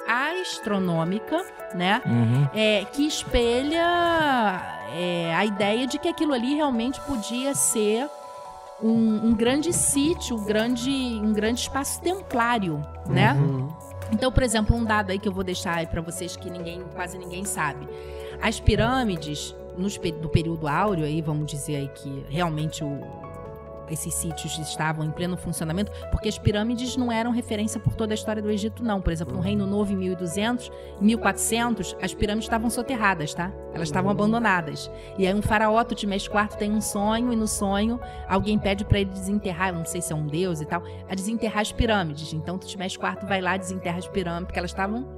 [0.07, 1.43] astronômica,
[1.75, 2.01] né?
[2.05, 2.47] Uhum.
[2.53, 4.61] é, que espelha
[4.95, 8.07] é, a ideia de que aquilo ali realmente podia ser
[8.81, 13.34] um, um grande sítio, um grande, um grande espaço templário, né?
[13.34, 13.67] Uhum.
[14.11, 17.17] Então, por exemplo, um dado aí que eu vou deixar para vocês que ninguém, quase
[17.17, 17.88] ninguém sabe.
[18.41, 23.01] As pirâmides nos, do período áureo aí, vamos dizer aí que realmente o-
[23.89, 28.15] esses sítios estavam em pleno funcionamento, porque as pirâmides não eram referência por toda a
[28.15, 29.01] história do Egito, não.
[29.01, 33.51] Por exemplo, no Reino Novo, em 1200, em 1400, as pirâmides estavam soterradas, tá?
[33.73, 34.89] Elas estavam abandonadas.
[35.18, 38.99] E aí um faraó, Tutmés IV, tem um sonho, e no sonho alguém pede para
[38.99, 42.34] ele desenterrar, não sei se é um deus e tal, a desenterrar as pirâmides.
[42.34, 45.16] Então Tutmés IV vai lá, desenterra as pirâmides, porque elas estavam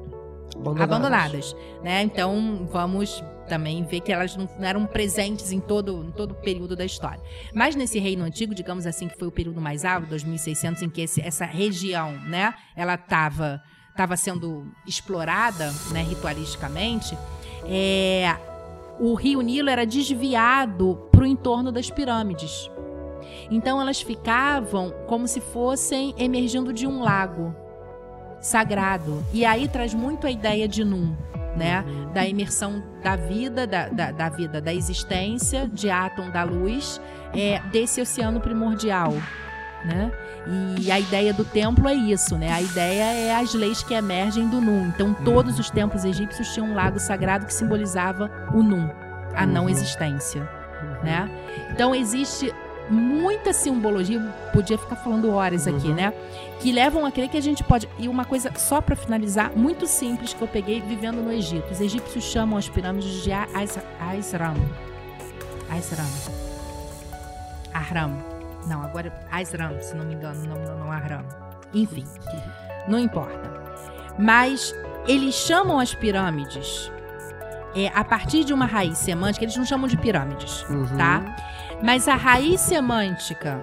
[0.84, 2.02] abandonadas, né?
[2.04, 6.76] Então vamos também ver que elas não eram presentes em todo, em todo o período
[6.76, 7.20] da história.
[7.54, 11.02] Mas nesse reino antigo, digamos assim, que foi o período mais alto, 2600, em que
[11.02, 17.18] esse- essa região, né, ela estava estava sendo explorada, né, ritualisticamente,
[17.66, 18.34] é,
[18.98, 22.72] o rio Nilo era desviado para o entorno das pirâmides.
[23.52, 27.54] Então elas ficavam como se fossem emergindo de um lago
[28.42, 29.24] sagrado.
[29.34, 31.16] E aí traz muito a ideia de Num,
[31.56, 31.84] né?
[32.14, 37.00] Da imersão da vida, da, da, da vida, da existência, de átomo da luz,
[37.34, 39.14] é, desse oceano primordial.
[39.84, 40.12] Né?
[40.78, 42.52] E a ideia do templo é isso, né?
[42.52, 44.88] A ideia é as leis que emergem do Num.
[44.88, 48.90] Então, todos os templos egípcios tinham um lago sagrado que simbolizava o Num,
[49.34, 50.42] a não existência,
[51.02, 51.30] né?
[51.72, 52.54] Então, existe
[52.90, 54.20] muita simbologia,
[54.54, 56.14] podia ficar falando horas aqui, né?
[56.60, 57.88] Que levam a crer que a gente pode.
[57.98, 61.72] E uma coisa, só para finalizar, muito simples que eu peguei vivendo no Egito.
[61.72, 64.56] Os egípcios chamam as pirâmides de Aisram.
[65.70, 66.06] Aisram.
[67.74, 68.18] Ahram.
[68.68, 71.24] Não, agora Aisram, se não me engano, não, não, não Ahram.
[71.74, 72.04] Enfim,
[72.88, 73.50] não importa.
[74.18, 74.74] Mas
[75.08, 76.92] eles chamam as pirâmides
[77.76, 80.86] é, a partir de uma raiz semântica, eles não chamam de pirâmides, Uhum.
[80.98, 81.24] tá?
[81.82, 83.62] Mas a raiz semântica,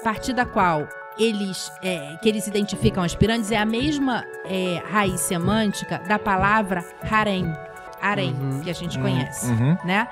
[0.00, 0.88] a partir da qual
[1.18, 6.84] eles é, que eles identificam as pirâmides é a mesma é, raiz semântica da palavra
[7.10, 7.52] harém,
[8.00, 8.60] harém, Uhum.
[8.60, 9.76] que a gente conhece, Uhum.
[9.84, 10.06] né?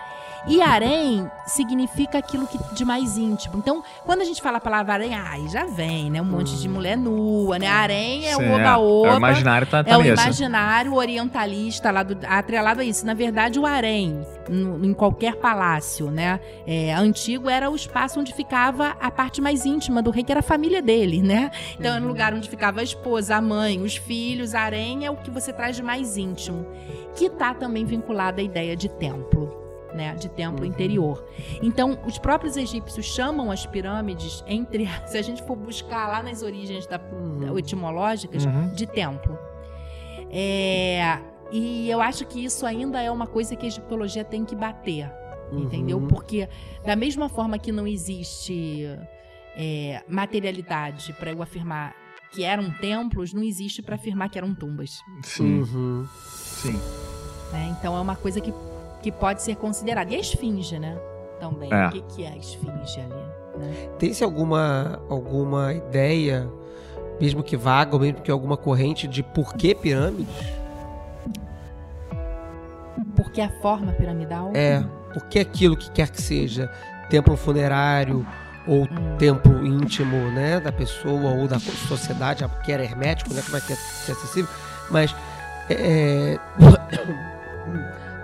[0.46, 3.58] E harém significa aquilo que de mais íntimo.
[3.58, 6.20] Então, quando a gente fala a palavra harém, ai, já vem, né?
[6.20, 7.66] Um monte de mulher nua, né?
[7.66, 9.08] Harém é Sim, o oba-oba.
[9.08, 13.04] É o imaginário tá, tá É o imaginário orientalista lá do, atrelado a isso.
[13.04, 16.40] Na verdade, o harém, em qualquer palácio, né?
[16.66, 20.40] é, antigo era o espaço onde ficava a parte mais íntima do rei, que era
[20.40, 21.50] a família dele, né?
[21.78, 24.54] Então era o lugar onde ficava a esposa, a mãe, os filhos.
[24.54, 26.66] Harém é o que você traz de mais íntimo,
[27.14, 29.65] que tá também vinculado à ideia de templo.
[29.96, 30.66] Né, de templo Uhum.
[30.66, 31.24] interior.
[31.62, 34.86] Então, os próprios egípcios chamam as pirâmides, entre.
[35.06, 37.58] Se a gente for buscar lá nas origens da, Uhum.
[37.58, 38.74] etimológicas, Uhum.
[38.74, 39.38] de templo.
[40.30, 41.18] É,
[41.50, 45.10] e eu acho que isso ainda é uma coisa que a egiptologia tem que bater,
[45.50, 45.98] entendeu?
[45.98, 46.08] Uhum.
[46.08, 46.46] Porque
[46.84, 48.86] da mesma forma que não existe
[49.56, 51.94] é, materialidade para eu afirmar
[52.32, 54.98] que eram templos, não existe para afirmar que eram tumbas.
[55.22, 56.06] Sim, Uhum.
[56.26, 56.78] sim.
[57.52, 57.74] né?
[57.78, 58.52] Então é uma coisa que,
[59.06, 60.12] que pode ser considerada.
[60.12, 60.98] E a esfinge, né?
[61.38, 61.72] Também.
[61.72, 61.86] É.
[61.86, 63.14] O que, que é a esfinge ali?
[63.56, 63.88] Né?
[64.00, 66.50] Tem-se alguma, alguma ideia,
[67.20, 70.26] mesmo que vaga, ou mesmo que alguma corrente de por que pirâmides?
[73.14, 74.50] Porque a forma piramidal.
[74.54, 74.84] É,
[75.14, 76.68] por que aquilo que quer que seja,
[77.08, 78.26] templo funerário
[78.66, 79.16] ou Hum.
[79.16, 83.76] templo íntimo, né, da pessoa ou da sociedade, porque era hermético, né, que vai ter
[83.76, 84.50] ser acessível,
[84.90, 85.14] mas
[85.70, 86.36] é,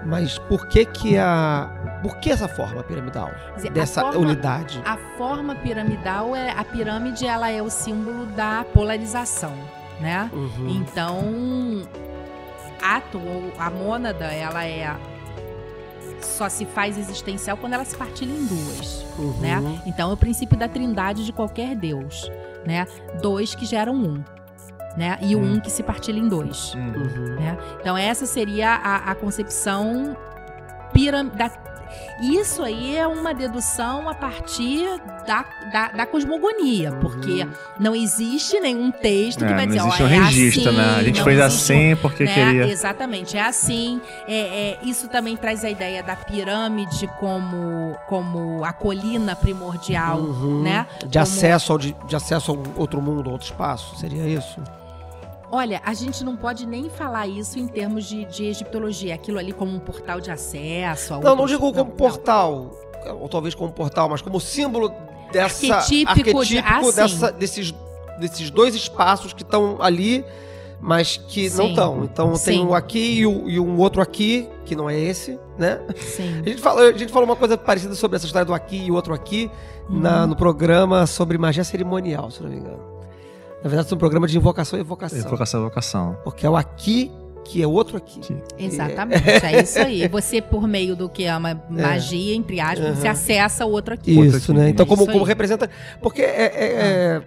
[0.04, 1.70] mas por que que a
[2.02, 4.82] por que essa forma piramidal dizer, a dessa forma- unidade?
[4.84, 9.52] A forma piramidal é a pirâmide, ela é o símbolo da polarização,
[10.00, 10.28] né?
[10.32, 10.68] Uhum.
[10.68, 11.86] Então,
[12.82, 14.94] ato ou a mônada, ela é
[16.20, 19.36] só se faz existencial quando ela se partilha em duas, Uhum.
[19.40, 19.82] né?
[19.86, 22.30] Então, é o princípio da trindade de qualquer deus,
[22.66, 22.86] né?
[23.20, 24.24] Dois que geram um,
[24.96, 25.18] né?
[25.22, 25.54] E o Hum.
[25.54, 26.74] um que se partilha em dois.
[26.74, 26.92] Uhum.
[26.96, 27.34] Uhum.
[27.36, 27.58] né?
[27.80, 30.16] Então essa seria a, a concepção
[30.92, 31.50] piramidal.
[32.22, 34.86] Isso aí é uma dedução a partir
[35.26, 37.46] da, da, da cosmogonia, porque
[37.78, 40.84] não existe nenhum texto É, que vai dizer, ó, um é registro, assim, né?
[40.96, 42.32] A gente fez existe assim porque né?
[42.34, 42.66] queria.
[42.68, 44.00] Exatamente, é assim.
[44.26, 50.62] É, é, isso também traz a ideia da pirâmide como, como a colina primordial, Uhum.
[50.62, 50.86] né?
[51.00, 54.58] De Como- acesso ao de, de acesso a outro mundo, a outro espaço, seria isso?
[55.54, 59.52] Olha, a gente não pode nem falar isso em termos de, de egiptologia, aquilo ali
[59.52, 61.20] como um portal de acesso.
[61.20, 61.96] Não, não digo como não.
[61.96, 62.70] portal,
[63.20, 64.90] ou talvez como portal, mas como símbolo
[65.30, 67.74] dessa Arquetípico de- ah, dessa, desses,
[68.18, 70.24] desses dois espaços que estão ali
[70.84, 71.70] mas que não Sim.
[71.70, 72.04] estão.
[72.04, 72.66] Então tem Sim.
[72.66, 75.80] um aqui e, o- e um outro aqui, que não é esse, né?
[75.96, 76.40] Sim.
[76.44, 78.90] A gente, falou, a gente falou uma coisa parecida sobre essa história do aqui e
[78.90, 79.48] o outro aqui
[79.88, 82.91] na- no programa sobre magia cerimonial, se não me engano.
[83.62, 85.18] Na verdade, é um programa de invocação e evocação.
[85.18, 86.18] Evocação, evocação.
[86.24, 87.10] Porque é o aqui
[87.44, 88.20] que é outro aqui.
[88.20, 90.06] Que- Exatamente, é isso aí.
[90.08, 93.12] Você, por meio do que é uma magia, entre aspas, você Aham.
[93.12, 94.16] acessa o outro aqui.
[94.16, 94.60] Outro Isso, aqui.
[94.60, 94.68] né?
[94.68, 95.68] Então, como, como representa.
[96.00, 97.22] Porque é, é- é-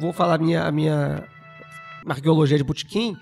[0.00, 1.24] Vou falar a minha, a minha
[2.06, 3.16] arqueologia de Botequim,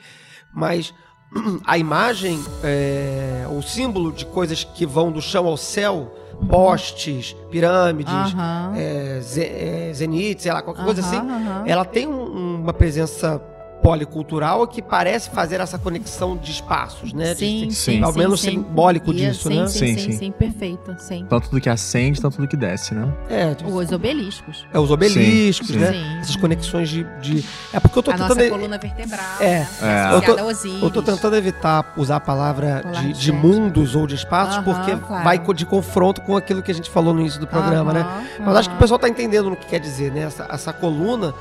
[0.53, 0.93] mas
[1.65, 6.13] a imagem, é, o símbolo de coisas que vão do chão ao céu,
[6.49, 8.73] postes, pirâmides, Aham.
[8.77, 11.21] é, ze- zenites, sei lá, qualquer coisa assim,
[11.67, 13.41] ela tem um- uma presença
[13.85, 17.35] policultural que parece fazer essa conexão de espaços, né?
[17.35, 18.51] Sim, de- sim, ao sim, menos sim.
[18.53, 19.67] simbólico Isso, disso, sim, né?
[19.67, 20.19] Sim, Sim, sim, sim.
[20.19, 21.27] sim, perfeito, sim.
[21.29, 23.07] Tanto do que acende, tanto do que desce, né?
[23.29, 24.67] É, de- Os obeliscos.
[24.73, 25.93] é os obeliscos, Sim, né?
[25.93, 26.19] sim.
[26.21, 27.45] Essas conexões de, de-
[27.75, 28.37] É porque eu tô a tentando.
[28.39, 29.59] nossa coluna vertebral, É.
[29.61, 29.69] né?
[29.83, 30.15] É.
[30.15, 30.85] Eu tô-.
[30.87, 33.33] Eu tô tentando evitar usar a palavra de, de sete.
[33.33, 35.25] mundos ou de espaços, porque claro.
[35.25, 38.07] vai de confronto com aquilo que a gente falou no início do programa, né?
[38.41, 40.23] Mas acho que o pessoal tá entendendo no que quer dizer, né?
[40.23, 41.35] Essa, essa coluna,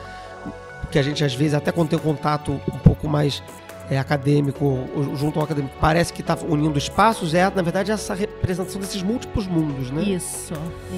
[0.91, 3.41] que a gente às vezes, até quando tem um contato um pouco mais
[3.89, 4.64] é, acadêmico,
[4.95, 9.01] ou junto ao acadêmico, parece que tá unindo espaços, é, na verdade, essa representação desses
[9.03, 10.03] múltiplos mundos, né?
[10.03, 10.53] Isso,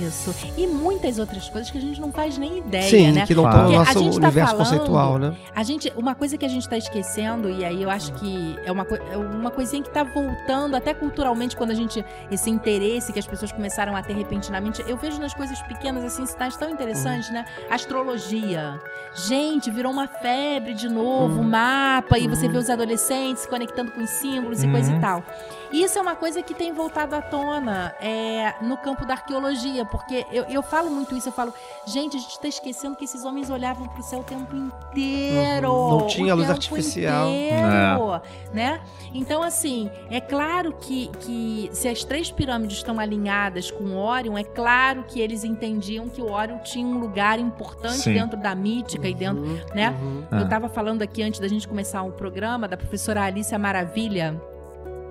[0.07, 0.33] isso.
[0.57, 3.25] E muitas outras coisas que a gente não faz nem ideia, Sim, né?
[3.25, 3.57] que não Claro.
[3.57, 5.35] estão no nosso gente tá universo falando- conceitual, né?
[5.55, 8.71] A gente, uma coisa que a gente tá esquecendo, e aí eu acho que é
[8.71, 12.03] uma, é uma coisinha que tá voltando, até culturalmente, quando a gente.
[12.31, 14.83] Esse interesse que as pessoas começaram a ter repentinamente.
[14.87, 17.45] Eu vejo nas coisas pequenas, assim, sinais tão interessantes, né?
[17.69, 18.79] Astrologia.
[19.27, 21.49] Gente, virou uma febre de novo, Uhum.
[21.49, 22.51] mapa, e você Uhum.
[22.51, 24.97] vê os adolescentes conectando com os símbolos e coisa Uhum.
[24.97, 25.23] e tal.
[25.71, 29.85] E isso é uma coisa que tem voltado à tona é, no campo da arqueologia,
[29.85, 31.53] porque eu, eu falo muito isso, eu falo,
[31.85, 35.71] gente, a gente tá esquecendo que esses homens olhavam pro céu o tempo inteiro.
[35.71, 35.99] Uhum.
[35.99, 37.29] Não tinha o luz tempo artificial.
[37.29, 38.21] Inteiro,
[38.53, 38.81] né?
[39.13, 44.43] Então, assim, é claro que, que se as três pirâmides estão alinhadas com Órion, é
[44.43, 48.13] claro que eles entendiam que o Órion tinha um lugar importante Sim.
[48.13, 49.89] dentro da mítica e dentro Uhum, né?
[49.89, 50.23] uhum.
[50.31, 50.35] É.
[50.39, 54.41] eu estava falando aqui antes da gente começar o programa da professora Alicia Maravilha.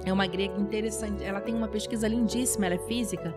[0.04, 1.24] É uma grega interessante.
[1.24, 3.34] Ela tem uma pesquisa lindíssima, ela é física.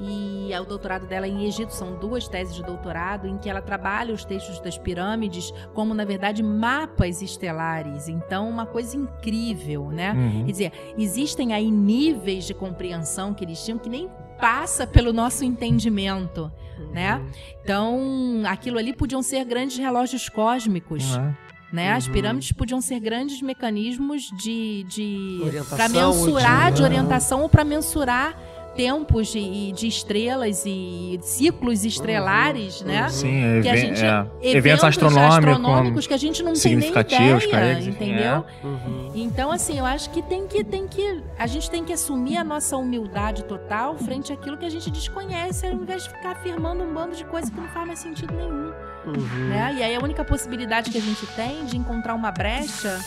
[0.00, 3.60] E é o doutorado dela em Egito são duas teses de doutorado em que ela
[3.60, 8.08] trabalha os textos das pirâmides como, na verdade, mapas estelares.
[8.08, 10.12] Então, uma coisa incrível, né?
[10.12, 10.44] Uhum.
[10.44, 14.08] Quer dizer, existem aí níveis de compreensão que eles tinham que nem
[14.40, 16.52] passa pelo nosso entendimento,
[16.92, 17.20] né?
[17.60, 21.74] Então, aquilo ali podiam ser grandes relógios cósmicos Não é?
[21.76, 21.92] né?
[21.92, 22.12] As Uhum.
[22.12, 27.48] pirâmides podiam ser grandes mecanismos de, de Orientação para ou mensurar de- de, orientação ou
[27.48, 28.36] para mensurar
[28.76, 33.08] tempos de, de estrelas e ciclos estrelares, né?
[33.08, 34.26] Sim, Que a gente- é,
[34.56, 37.32] eventos astronômicos, que a gente não tem nem ideia,
[37.72, 38.44] eles, enfim, entendeu?
[38.62, 39.10] Uhum.
[39.16, 42.44] Então, assim, eu acho que tem que tem que a gente tem que assumir a
[42.44, 46.94] nossa humildade total frente àquilo que a gente desconhece, ao invés de ficar afirmando um
[46.94, 48.70] bando de coisas que não faz mais sentido nenhum
[49.16, 49.48] Uhum.
[49.48, 49.74] né?
[49.78, 52.98] E aí a única possibilidade que a gente tem de encontrar uma brecha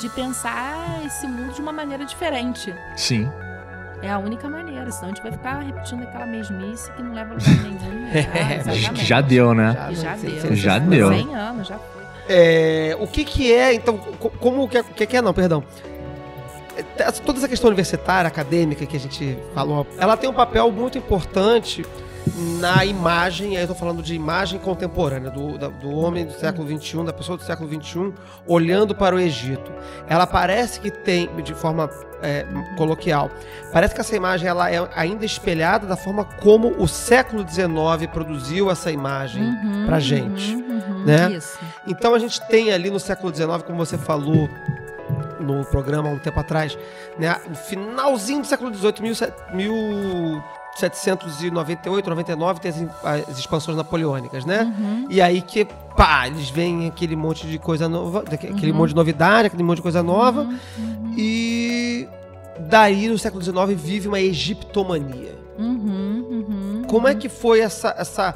[0.00, 2.74] de pensar esse mundo de uma maneira diferente.
[2.96, 3.30] Sim.
[4.02, 7.34] É a única maneira, senão a gente vai ficar repetindo aquela mesmice que não leva
[7.34, 8.02] a lugar nenhum.
[8.12, 8.94] É, Ah.
[8.94, 9.76] Já deu, né?
[9.92, 10.54] Já cê- deu.
[10.56, 11.08] Já deu.
[11.08, 12.02] 100 anos, já foi.
[12.28, 15.32] É, o que que é, então, co- como que é, o que que é, não,
[15.32, 15.62] perdão.
[17.24, 21.84] Toda essa questão universitária, acadêmica que a gente falou, ela tem um papel muito importante
[22.60, 26.66] na imagem, aí eu tô falando de imagem contemporânea, do, da- do homem do século
[26.66, 28.12] XXI, da pessoa do século XXI,
[28.46, 29.70] olhando para o Egito.
[30.08, 31.90] Ela parece que tem, de forma
[32.22, 32.46] é,
[32.76, 33.30] coloquial,
[33.72, 38.70] parece que essa imagem ela é ainda espelhada da forma como o século XIX produziu
[38.70, 39.42] essa imagem.
[39.42, 41.32] Uhum, pra gente, uhum, uhum, né?
[41.32, 41.58] Isso.
[41.86, 44.48] Então a gente tem ali no século XIX, como você falou
[45.40, 46.78] no programa há um tempo atrás,
[47.18, 49.02] né, no finalzinho do século XVIII,
[50.74, 54.62] 1798, 99, tem as, as expansões napoleônicas, né?
[54.78, 55.06] Uhum.
[55.10, 55.64] E aí que,
[55.96, 58.78] pá, eles veem aquele monte de coisa nova, aquele Uhum.
[58.78, 62.08] monte de novidade, aquele monte de coisa nova, Uhum, uhum, e
[62.58, 65.34] daí no século XIX vive uma egiptomania.
[65.58, 68.34] uhum, uhum, Como é que foi essa, essa.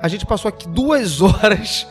[0.00, 1.86] A gente passou aqui duas horas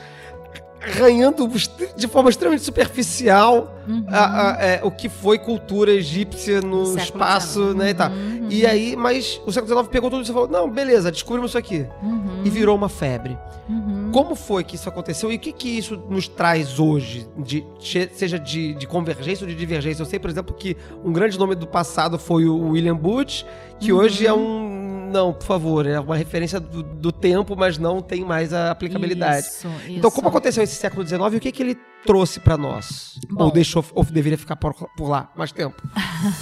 [0.85, 1.49] arranhando
[1.95, 4.05] de forma extremamente superficial uhum.
[4.10, 7.76] a- a- é, o que foi cultura egípcia no Século espaço, XIX.
[7.76, 8.11] né, e tal.
[8.11, 11.51] Uhum, E aí, mas o século XIX pegou tudo isso e falou, não, beleza, descobrimos
[11.51, 11.85] isso aqui.
[12.01, 13.38] uhum, E virou uma febre.
[13.69, 14.11] uhum.
[14.11, 17.65] Como foi que isso aconteceu e o que que isso nos traz hoje, de,
[18.14, 20.01] seja de, de convergência ou de divergência?
[20.01, 23.45] Eu sei, por exemplo, que um grande nome do passado foi o William Booth,
[23.80, 23.99] que Uhum.
[23.99, 24.82] hoje é um...
[25.14, 29.45] Não, por favor, é uma referência do, do tempo, mas não tem mais a aplicabilidade.
[29.45, 30.11] Isso, Então, isso.
[30.11, 33.19] como aconteceu esse século XIX o que, que ele trouxe para nós?
[33.30, 33.45] Bom.
[33.45, 35.81] Ou deixou, ou deveria ficar por, por lá mais tempo?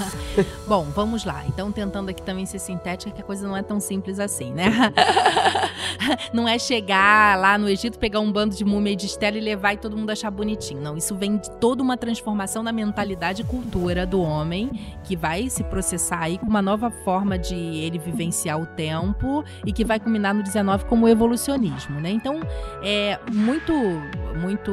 [0.67, 1.43] Bom, vamos lá.
[1.47, 4.71] Então, tentando aqui também ser sintética, que a coisa não é tão simples assim, né?
[6.33, 9.41] não é chegar lá no Egito, pegar um bando de múmia e de estela e
[9.41, 10.81] levar e todo mundo achar bonitinho.
[10.81, 14.71] Não, isso vem de toda uma transformação da mentalidade e cultura do homem,
[15.03, 19.71] que vai se processar aí com uma nova forma de ele vivenciar o tempo e
[19.71, 22.09] que vai culminar no 19 como evolucionismo, né?
[22.09, 22.39] Então,
[22.83, 23.73] é muito,
[24.39, 24.71] muito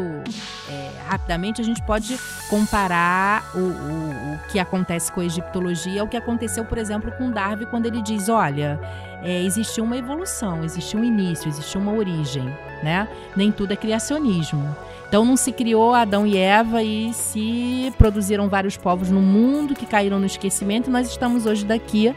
[0.70, 2.18] é, rapidamente a gente pode
[2.48, 7.30] comparar o, o, o que acontece com a egiptologia ao que aconteceu, por exemplo, com
[7.30, 8.80] Darwin quando ele diz, olha,
[9.22, 12.44] é, existiu uma evolução, existiu um início, existiu uma origem,
[12.82, 13.08] né?
[13.36, 14.76] Nem tudo é criacionismo.
[15.08, 19.86] Então não se criou Adão e Eva e se produziram vários povos no mundo que
[19.86, 22.14] caíram no esquecimento e nós estamos hoje daqui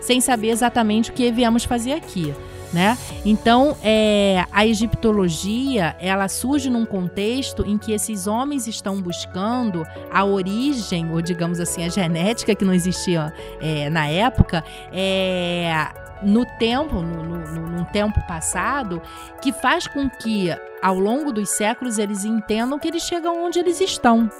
[0.00, 2.34] sem saber exatamente o que viemos fazer aqui.
[2.72, 2.96] Né?
[3.24, 10.24] Então, é, a egiptologia ela surge num contexto em que esses homens estão buscando a
[10.24, 15.86] origem, ou digamos assim, a genética que não existia é, na época, é,
[16.22, 19.02] no tempo, no, no, num tempo passado,
[19.42, 20.48] que faz com que,
[20.80, 24.30] ao longo dos séculos, eles entendam que eles chegam onde eles estão.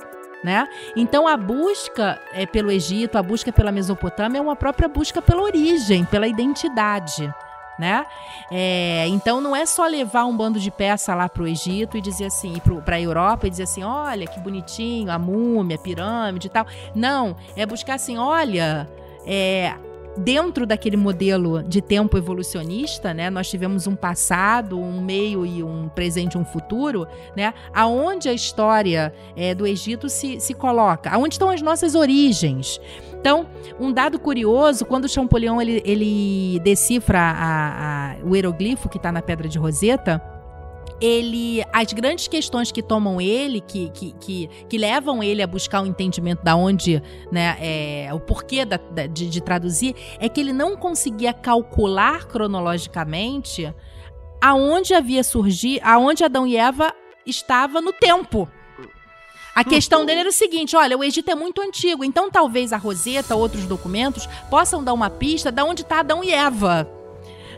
[0.42, 0.66] Né?
[0.96, 5.42] Então a busca é, pelo Egito, a busca pela Mesopotâmia é uma própria busca pela
[5.42, 7.32] origem, pela identidade.
[7.82, 8.06] Né?
[8.48, 12.00] É, então não é só levar um bando de peça lá para o Egito e
[12.00, 12.54] dizer assim,
[12.84, 16.64] para a Europa e dizer assim, olha que bonitinho, a múmia, a pirâmide e tal.
[16.94, 18.88] Não, é buscar assim, olha,
[19.26, 19.74] é,
[20.16, 25.88] dentro daquele modelo de tempo evolucionista, né, nós tivemos um passado, um meio e um
[25.88, 27.04] presente, um futuro,
[27.34, 32.80] né, aonde a história é, do Egito se, se coloca, aonde estão as nossas origens.
[33.22, 33.46] Então,
[33.78, 39.22] um dado curioso, quando Champollion ele, ele decifra a, a, o hieroglifo que está na
[39.22, 40.20] Pedra de Roseta,
[41.00, 45.82] ele as grandes questões que tomam ele, que, que, que, que levam ele a buscar
[45.82, 47.00] o um entendimento da onde,
[47.30, 52.26] né, é, o porquê da, da, de, de traduzir, é que ele não conseguia calcular
[52.26, 53.72] cronologicamente
[54.40, 56.92] aonde havia surgido, aonde Adão e Eva
[57.24, 58.48] estava no tempo.
[59.54, 62.76] A questão dele era o seguinte: olha, o Egito é muito antigo, então talvez a
[62.76, 67.01] Roseta, outros documentos, possam dar uma pista de onde está Adão e Eva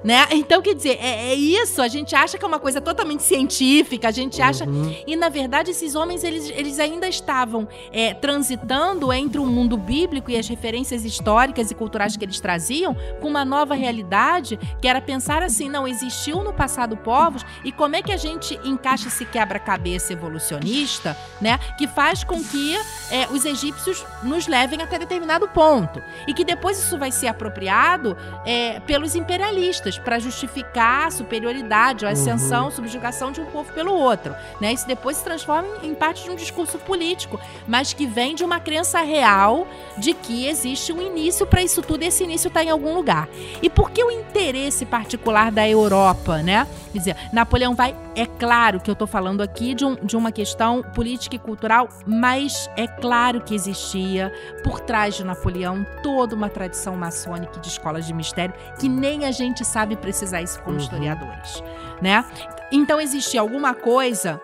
[0.05, 0.27] né?
[0.33, 4.09] Então, quer dizer, é, é, isso, a gente acha que é uma coisa totalmente científica,
[4.09, 4.65] a gente acha...
[4.67, 4.95] Uhum.
[5.07, 10.31] E, na verdade, esses homens, eles, eles ainda estavam é, transitando entre o mundo bíblico
[10.31, 15.01] e as referências históricas e culturais que eles traziam com uma nova realidade, que era
[15.01, 19.25] pensar assim, não, existiu no passado povos, e como é que a gente encaixa esse
[19.25, 21.59] quebra-cabeça evolucionista, né?
[21.79, 22.77] Que faz com que
[23.11, 26.03] é, os egípcios nos levem até determinado ponto.
[26.27, 32.11] E que depois isso vai ser apropriado é, pelos imperialistas para justificar a superioridade, a
[32.11, 32.71] ascensão, uhum.
[32.71, 34.35] subjugação de um povo pelo outro.
[34.61, 34.73] Né?
[34.73, 38.61] Isso depois se transforma em parte de um discurso político, mas que vem de uma
[38.61, 39.67] crença real
[39.97, 43.29] de que existe um início para isso tudo e esse início está em algum lugar.
[43.63, 46.67] E por que o interesse particular da Europa, né?
[46.93, 47.95] Quer dizer, Napoleão vai.
[48.15, 51.89] É claro que eu estou falando aqui de, um, de uma questão política e cultural,
[52.07, 58.07] mas é claro que existia por trás de Napoleão toda uma tradição maçônica de escolas
[58.07, 60.83] de mistério que nem a gente sabe sabe precisar isso como uhum.
[60.83, 61.63] historiadores,
[62.01, 62.25] né?
[62.73, 64.41] Então existia alguma coisa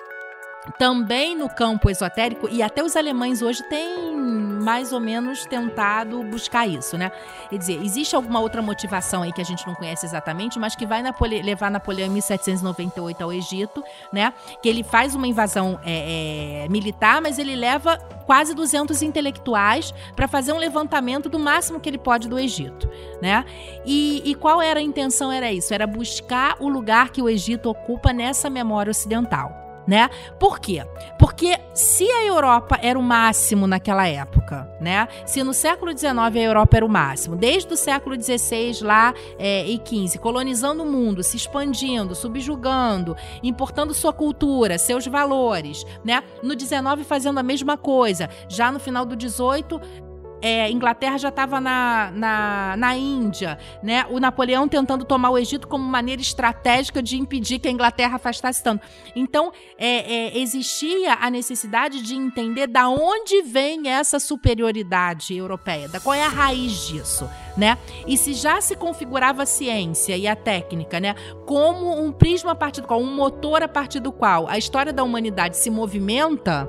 [0.79, 4.21] também no campo esotérico e até os alemães hoje têm
[4.61, 7.11] mais ou menos tentado buscar isso, né?
[7.49, 10.87] Quer dizer, existe alguma outra motivação aí que a gente não conhece exatamente, mas que
[10.87, 13.83] vai Napole levar Napoleão em 1798 ao Egito,
[14.13, 14.33] né?
[14.63, 20.29] Que ele faz uma invasão é, é, militar, mas ele leva quase 200 intelectuais para
[20.29, 22.89] fazer um levantamento do máximo que ele pode do Egito,
[23.21, 23.45] né?
[23.85, 25.33] E, e qual era a intenção?
[25.33, 30.09] Era isso, era buscar o lugar que o Egito ocupa nessa memória ocidental né?
[30.39, 30.85] Por quê?
[31.19, 35.09] Porque se a Europa era o máximo naquela época, né?
[35.27, 39.67] Se no século XIX a Europa era o máximo, desde o século XVI lá é,
[39.67, 46.23] e XV, colonizando o mundo, se expandindo, subjugando, importando sua cultura, seus valores, né?
[46.43, 50.10] No XIX fazendo a mesma coisa, já no final do XVIII
[50.43, 54.05] é, Inglaterra já estava na, na, na Índia, né?
[54.11, 58.63] O Napoleão tentando tomar o Egito como maneira estratégica de impedir que a Inglaterra afastasse
[58.63, 58.87] tanto.
[59.15, 66.01] Então, é, é, existia a necessidade de entender da onde vem essa superioridade europeia, da
[66.01, 67.77] qual é a raiz disso, né?
[68.07, 71.15] E se já se configurava a ciência e a técnica, né,
[71.47, 74.93] como um prisma a partir do qual, um motor a partir do qual a história
[74.93, 76.69] da humanidade se movimenta,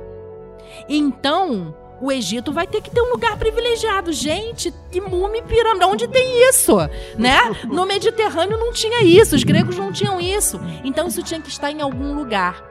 [0.88, 4.11] então o Egito vai ter que ter um lugar privilegiado.
[4.11, 6.76] Gente, que múmia e pirâmide, onde tem isso?
[7.18, 7.38] Né?
[7.65, 10.60] No Mediterrâneo não tinha isso, os gregos não tinham isso.
[10.84, 12.64] Então isso tinha que estar em algum lugar.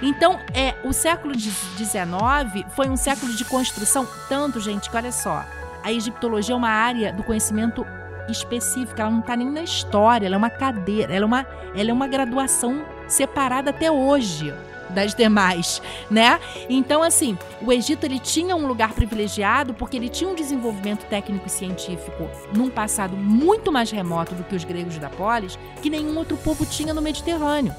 [0.00, 5.44] Então, é, o século XIX foi um século de construção, tanto, gente, que olha só,
[5.82, 7.84] a egiptologia é uma área do conhecimento
[8.28, 11.90] específica, ela não está nem na história, ela é uma cadeira, ela é uma, ela
[11.90, 14.52] é uma graduação separada até hoje
[14.90, 16.40] das demais, né?
[16.68, 21.46] Então, assim, o Egito ele tinha um lugar privilegiado porque ele tinha um desenvolvimento técnico
[21.46, 26.16] e científico num passado muito mais remoto do que os gregos da polis, que nenhum
[26.16, 27.74] outro povo tinha no Mediterrâneo.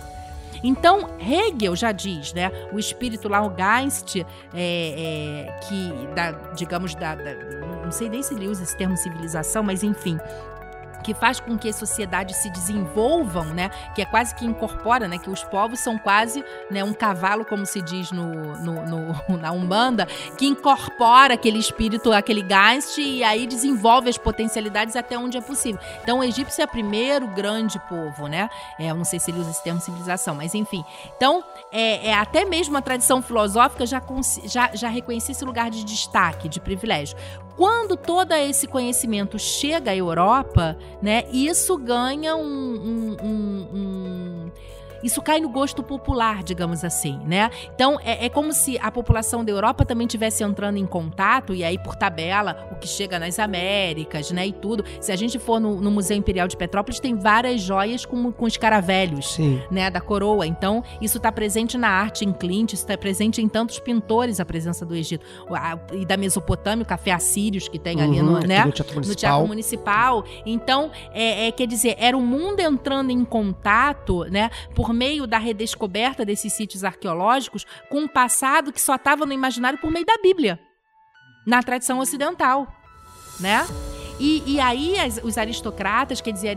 [0.63, 2.51] Então, Hegel já diz, né?
[2.71, 4.25] O espírito lá, o Geist, é,
[4.55, 7.33] é, que, da, digamos, da, da,
[7.83, 10.17] não sei nem se ele usa esse termo civilização, mas enfim,
[11.07, 13.71] que faz com que as sociedades se desenvolvam, né?
[13.95, 15.17] Que é quase que incorpora, né?
[15.17, 18.25] Que os povos são quase né, um cavalo, como se diz no,
[18.57, 20.05] no, no, na Umbanda,
[20.37, 25.79] que incorpora aquele espírito, aquele geist e aí desenvolve as potencialidades até onde é possível.
[26.03, 28.49] Então, o egípcio é o primeiro grande povo, né?
[28.77, 30.83] É, eu não sei se ele usa esse termo civilização, mas enfim.
[31.15, 34.01] Então, é, é até mesmo a tradição filosófica já,
[34.43, 37.17] já, já reconhecia esse lugar de destaque, de privilégio.
[37.57, 44.51] Quando todo esse conhecimento chega à Europa, né, isso ganha um, um, um, um
[45.03, 47.49] isso cai no gosto popular, digamos assim, né?
[47.73, 51.63] Então é, é, como se a população da Europa também tivesse entrando em contato e
[51.63, 54.47] aí por tabela o que chega nas Américas, né?
[54.47, 54.83] E tudo.
[54.99, 58.47] Se a gente for no, no Museu Imperial de Petrópolis tem várias joias com, com
[58.47, 59.61] escaravelhos, Sim.
[59.69, 59.89] né?
[59.89, 60.45] Da coroa.
[60.45, 64.45] Então isso está presente na arte em Clint, isso está presente em tantos pintores a
[64.45, 65.25] presença do Egito
[65.93, 68.65] e da Mesopotâmia, o café assírios que tem uhum, ali no, né?
[68.65, 70.23] no, teatro no Teatro Municipal.
[70.45, 74.49] Então é, é, quer dizer era o mundo entrando em contato, né?
[74.73, 79.33] Por por meio da redescoberta desses sítios arqueológicos com um passado que só estava no
[79.33, 80.57] imaginário por meio da Bíblia,
[81.45, 82.65] na tradição ocidental,
[83.37, 83.67] né?
[84.17, 86.55] E, e aí as, os aristocratas, quer dizer,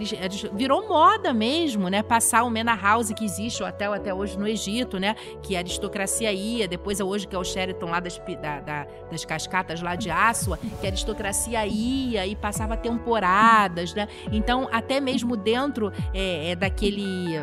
[0.55, 2.05] virou moda mesmo, né?
[2.05, 5.17] Passar o Mena House que existe, o hotel até hoje no Egito, né?
[5.43, 8.87] Que a aristocracia ia, depois é hoje que é o Sheraton lá das, da, da,
[9.11, 14.07] das cascatas lá de Assua, que a aristocracia ia e passava temporadas, né?
[14.31, 17.37] Então, até mesmo dentro é, é daquele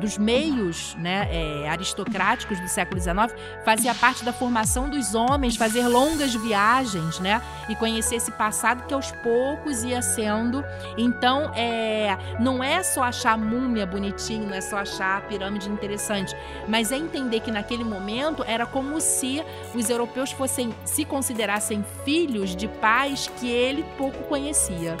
[0.00, 3.32] dos meios né, é, aristocráticos do século XIX,
[3.64, 7.40] fazia parte da formação dos homens, fazer longas viagens, né?
[7.68, 10.64] E conhecer esse passado que aos poucos ia sendo.
[10.96, 15.68] Então, é, não é só achar a múmia bonitinho, não é só achar a pirâmide
[15.68, 16.34] interessante,
[16.66, 19.44] mas é entender que naquele momento era como se
[19.74, 24.96] os europeus fossem se considerassem filhos de pais que ele pouco conhecia.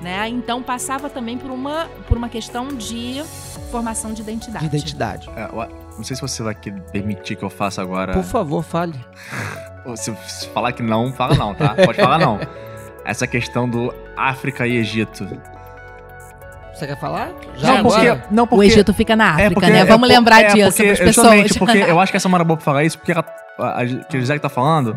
[0.00, 0.28] Né?
[0.28, 3.22] Então passava também por uma, por uma questão de
[3.70, 4.68] formação de identidade.
[4.68, 5.28] De identidade.
[5.36, 5.48] É,
[5.96, 8.12] não sei se você vai permitir que eu faça agora.
[8.12, 8.94] Por favor, fale.
[9.96, 10.14] se,
[10.54, 11.74] falar que não, fala não, tá?
[11.84, 12.38] Pode falar não.
[13.04, 15.26] Essa questão do África e Egito.
[16.72, 17.32] Você quer falar?
[17.56, 19.84] Já não, porque, não, porque, o Egito fica na é África, é porque, né?
[19.84, 21.58] Vamos é, lembrar é, disso porque, pessoas.
[21.58, 23.24] porque eu acho que essa é uma boa pra falar isso, porque a,
[23.58, 24.96] a, a, que o José tá falando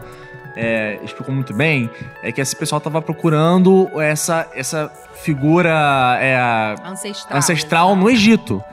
[0.62, 1.90] é, explicou muito bem,
[2.22, 8.64] é que esse pessoal tava procurando essa, essa figura é, ancestral, ancestral no Egito,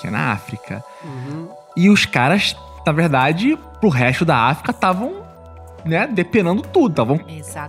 [0.00, 0.82] que é na África.
[1.04, 1.48] Uhum.
[1.76, 5.22] E os caras, na verdade, pro resto da África estavam
[5.84, 7.20] né, depenando tudo, estavam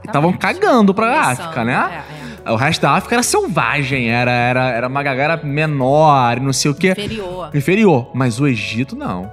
[0.03, 2.03] estavam cagando pra Começando, África, né?
[2.45, 2.51] É, é.
[2.51, 6.73] O resto da África era selvagem, era, era, era uma galera menor, não sei o
[6.75, 6.91] quê.
[6.91, 7.49] Inferior.
[7.53, 8.11] Inferior.
[8.15, 9.31] Mas o Egito, não.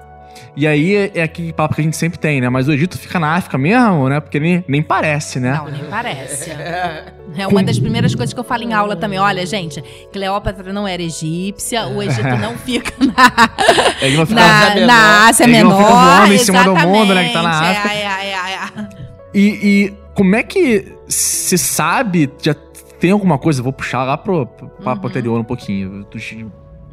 [0.57, 2.49] E aí é, é aquele papo que a gente sempre tem, né?
[2.49, 4.21] Mas o Egito fica na África mesmo, né?
[4.21, 5.53] Porque nem, nem parece, né?
[5.53, 6.51] Não, nem parece.
[7.39, 9.19] É uma das primeiras coisas que eu falo em aula também.
[9.19, 13.51] Olha, gente, Cleópatra não era egípcia, o Egito não fica na,
[14.01, 14.87] Ele não fica na, Ásia Menor.
[14.87, 17.27] Na Ásia Ele Menor, não fica voando em cima do mundo, né?
[17.27, 17.93] Que tá na África.
[17.93, 18.89] É, é, é, é.
[19.35, 22.55] E, e como é que se sabe, já
[22.99, 25.09] tem alguma coisa, vou puxar lá pro, pro papo uhum.
[25.11, 26.07] anterior um pouquinho,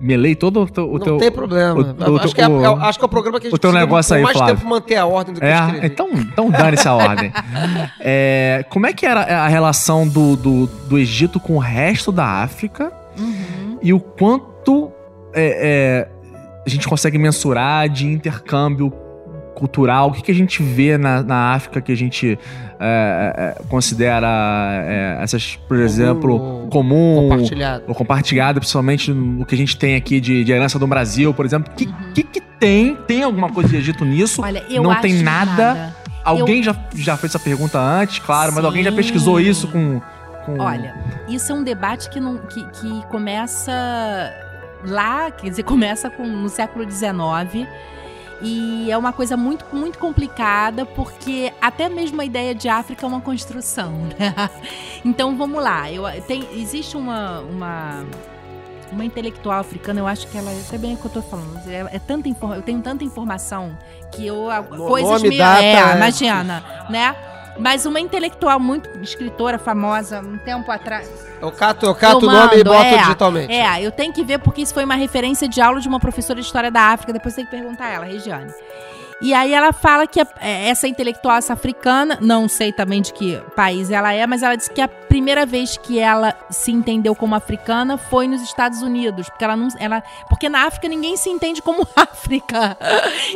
[0.03, 0.85] melei todo o teu.
[0.85, 1.73] Não o tem problema.
[1.73, 3.71] O, acho, que é, é, acho que é o programa que a gente o teu
[3.71, 4.55] negócio aí, mais Flávio.
[4.57, 7.31] tempo manter a ordem do que é, Então, então dane-se a ordem.
[7.99, 12.25] É, como é que era a relação do, do, do Egito com o resto da
[12.25, 13.77] África uhum.
[13.81, 14.91] e o quanto
[15.34, 16.09] é, é,
[16.65, 18.91] a gente consegue mensurar de intercâmbio
[19.53, 20.09] cultural?
[20.09, 22.38] O que, que a gente vê na, na África que a gente
[22.80, 24.27] é, é, considera
[24.85, 27.84] é, essas, por exemplo, comum compartilhado.
[27.88, 31.45] ou compartilhado, principalmente no que a gente tem aqui de, de herança do Brasil, por
[31.45, 31.71] exemplo.
[31.71, 32.13] O que, uhum.
[32.13, 32.95] que, que, tem?
[33.07, 34.41] Tem alguma coisa de Egito nisso?
[34.41, 35.73] Olha, eu Não tem nada.
[35.73, 35.95] nada.
[36.23, 36.63] Alguém eu...
[36.63, 38.55] já, já fez essa pergunta antes, claro, Sim.
[38.55, 40.01] mas alguém já pesquisou isso com,
[40.45, 40.59] com.
[40.59, 40.95] Olha,
[41.27, 43.71] isso é um debate que, não, que, que começa
[44.85, 47.67] lá, quer dizer, começa com, no século XIX
[48.44, 53.07] E é uma coisa muito, muito complicada, porque até mesmo a ideia de África é
[53.07, 54.34] uma construção, né?
[55.06, 55.90] Então vamos lá.
[55.90, 58.06] Eu, tem, existe uma, uma,
[58.91, 61.57] uma intelectual africana, eu acho que ela é até bem o que eu tô falando.
[61.68, 63.78] É, é tanta eu tenho tanta informação
[64.11, 64.49] que eu.
[64.72, 65.38] No- coisas nome, me.
[65.38, 67.15] data, é, é imagina, né?
[67.57, 71.09] Mas uma intelectual muito escritora famosa, um tempo atrás.
[71.41, 72.97] Eu cato, eu cato Eu o nome e boto é.
[72.97, 73.53] digitalmente.
[73.53, 76.39] É, eu tenho que ver porque isso foi uma referência de aula de uma professora
[76.39, 77.13] de História da África.
[77.13, 78.51] Depois tem que perguntar a ela, Regiane.
[79.23, 83.13] E aí ela fala que a- é, essa intelectual essa africana, não sei também de
[83.13, 87.15] que país ela é, mas ela disse que a primeira vez que ela se entendeu
[87.15, 91.29] como africana foi nos Estados Unidos, porque ela não, ela, porque na África ninguém se
[91.29, 92.77] entende como África.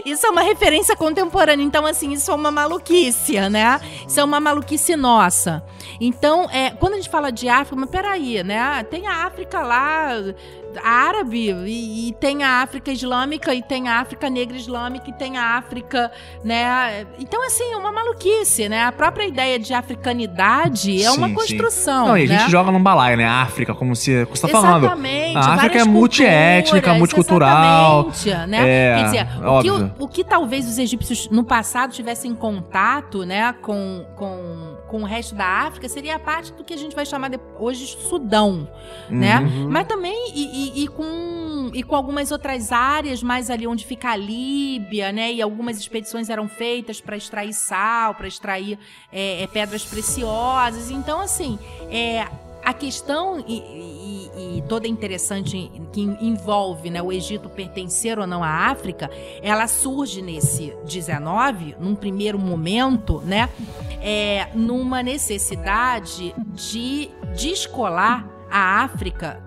[0.05, 3.79] Isso é uma referência contemporânea, então assim, isso é uma maluquice, né?
[4.07, 5.63] Isso é uma maluquice nossa.
[6.01, 8.83] Então, é, quando a gente fala de África, mas peraí, né?
[8.89, 10.09] Tem a África lá,
[10.83, 15.37] árabe, e, e tem a África islâmica, e tem a África negra islâmica, e tem
[15.37, 16.11] a África,
[16.43, 17.05] né?
[17.19, 18.83] Então, assim, é uma maluquice, né?
[18.83, 21.33] A própria ideia de africanidade é Sim, uma sim.
[21.33, 22.07] construção.
[22.07, 22.39] Não, e a né?
[22.39, 23.25] gente joga num balaio, né?
[23.25, 24.25] África, como se.
[24.25, 24.85] Você tá falando.
[24.85, 25.37] Exatamente.
[25.37, 28.09] A África é multiétnica, multicultural.
[28.13, 28.69] exatamente, Né?
[28.69, 29.93] É, Quer dizer, o que, óbvio.
[29.99, 35.05] o, o que talvez os egípcios no passado tivessem contato né, com, com, com o
[35.05, 38.01] resto da África seria a parte do que a gente vai chamar de, hoje de
[38.07, 38.67] Sudão.
[39.09, 39.39] né?
[39.39, 39.69] Uhum.
[39.69, 44.09] Mas também e, e- e com, e com algumas outras áreas, mais ali onde fica
[44.11, 45.31] a Líbia, né?
[45.33, 48.77] E algumas expedições eram feitas para extrair sal, para extrair
[49.11, 50.89] é, é, pedras preciosas.
[50.91, 51.57] Então, assim,
[51.91, 52.25] é,
[52.63, 58.43] a questão e, e- e toda interessante que envolve né, o Egito pertencer ou não
[58.43, 59.09] à África,
[59.41, 63.49] ela surge nesse 19, num primeiro momento, né?
[64.01, 69.43] É, numa necessidade de descolar a África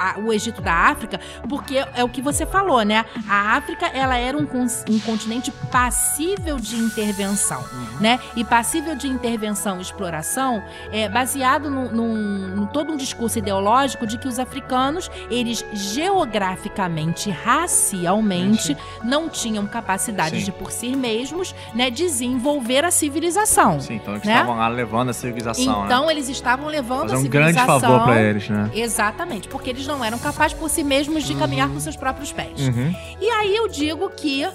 [0.00, 3.04] a- o Egito da África, porque é o que você falou, né?
[3.28, 4.46] A África, ela era um,
[4.88, 7.62] um continente passível de intervenção,
[8.00, 8.18] né?
[8.34, 14.26] E passível de intervenção e exploração é baseado num, todo um discurso ideológico de que
[14.26, 20.44] os africanos, eles geograficamente, racialmente, não tinham capacidade Sim.
[20.44, 23.80] de por si mesmos, né, desenvolver a civilização.
[23.80, 24.32] Sim, então eles né?
[24.32, 25.86] estavam lá levando a civilização, né?
[25.86, 28.70] Então eles estavam levando Fazer a um grande civilização favor pra eles, né?
[28.74, 32.60] Exatamente, porque eles não eram capazes por si mesmos de caminhar com seus próprios pés.
[32.60, 32.94] Uhum.
[33.20, 34.46] E aí eu digo que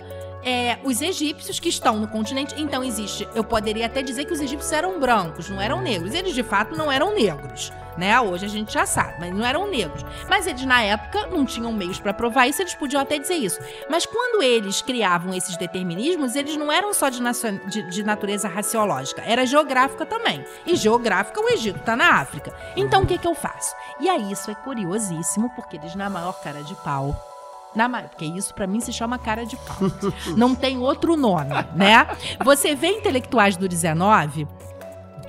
[0.45, 4.39] é, os egípcios que estão no continente, então existe, eu poderia até dizer que os
[4.39, 6.13] egípcios eram brancos, não eram negros.
[6.13, 8.19] Eles de fato não eram negros, né?
[8.21, 10.05] Hoje a gente já sabe, mas não eram negros.
[10.29, 13.59] Mas eles na época não tinham meios para provar isso, eles podiam até dizer isso.
[13.89, 17.19] Mas quando eles criavam esses determinismos, eles não eram só de,
[17.67, 20.45] de- de natureza raciológica, era geográfica também.
[20.65, 22.53] E geográfica o Egito tá na África.
[22.75, 23.75] Então o que que eu faço?
[23.99, 27.15] E aí isso é curiosíssimo, porque eles na maior cara de pau
[27.75, 29.77] na porque isso pra mim se chama cara de pau.
[30.37, 32.07] Não tem outro nome, né?
[32.43, 34.47] Você vê intelectuais do 19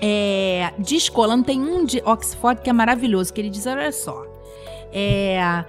[0.01, 4.25] é, descolando, tem um de Oxford que é maravilhoso, que ele diz, olha só,
[4.93, 5.65] é,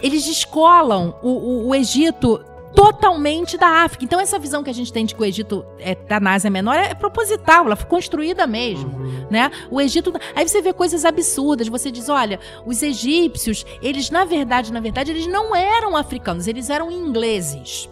[0.00, 2.40] eles descolam o, o- o Egito
[2.74, 4.04] totalmente da África.
[4.04, 6.50] Então essa visão que a gente tem de que o Egito é da na Ásia
[6.50, 9.26] Menor é proposital, ela foi construída mesmo Uhum.
[9.30, 9.50] né?
[9.70, 10.12] O Egito.
[10.34, 11.68] Aí você vê coisas absurdas.
[11.68, 16.70] Você diz, olha, os egípcios, eles na verdade, na verdade, eles não eram africanos, eles
[16.70, 17.88] eram ingleses.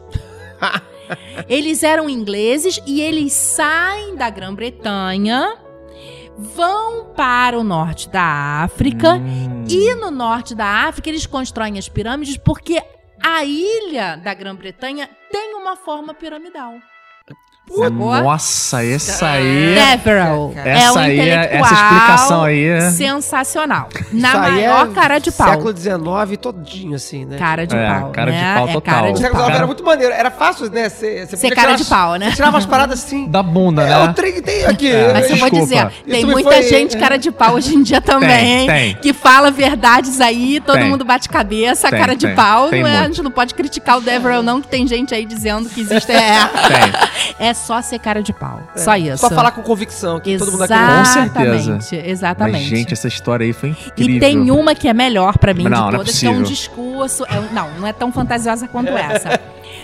[1.48, 5.56] eles eram ingleses e eles saem da Grã-Bretanha,
[6.38, 9.64] vão para o norte da África Hum.
[9.68, 12.82] e no norte da África eles constroem as pirâmides porque
[13.28, 16.80] a ilha da Grã-Bretanha tem uma forma piramidal.
[17.68, 17.90] Sacou?
[18.22, 19.74] Nossa, essa aí.
[19.74, 22.64] Deverell é Essa um aí, é- intelectual essa explicação aí.
[22.64, 23.88] é- sensacional.
[24.12, 25.48] Na Isso aí maior é cara de pau.
[25.50, 27.36] Século XIX todinho, assim, né?
[27.36, 28.10] Cara de É, pau.
[28.12, 28.54] cara de né?
[28.54, 28.94] pau é total.
[28.94, 29.44] Cara O de século pau.
[29.46, 30.14] XIX era muito maneiro.
[30.14, 30.88] Era fácil, né?
[30.88, 32.30] Ser, Ser cara de pau, né?
[32.30, 33.26] Tirava as paradas assim.
[33.28, 33.98] Da bunda, É, né?
[34.04, 34.88] o trem tem aqui.
[34.90, 38.00] É, Mas eu vou dizer, tem muita foi- gente cara de pau hoje em dia
[38.02, 38.94] também, Tem, tem.
[39.02, 40.88] que fala verdades aí, todo Tem.
[40.88, 42.34] mundo bate cabeça, Tem, cara de tem.
[42.36, 42.68] pau.
[42.70, 45.24] Tem não é, a gente não pode criticar o Deverell não, que tem gente aí
[45.26, 46.12] dizendo que existe.
[46.12, 46.92] É, Tem.
[47.48, 48.60] é só ser cara de pau.
[48.76, 49.18] Só isso.
[49.18, 50.98] Só falar com convicção, que todo mundo acredita.
[50.98, 51.56] Com certeza.
[51.56, 52.52] Exatamente, exatamente.
[52.52, 54.16] Mas, gente, essa história aí foi incrível.
[54.16, 56.30] E tem uma que é melhor pra mim Não, não é de todas, que é
[56.30, 57.24] um discurso.
[57.24, 59.40] é não, não é tão fantasiosa quanto essa.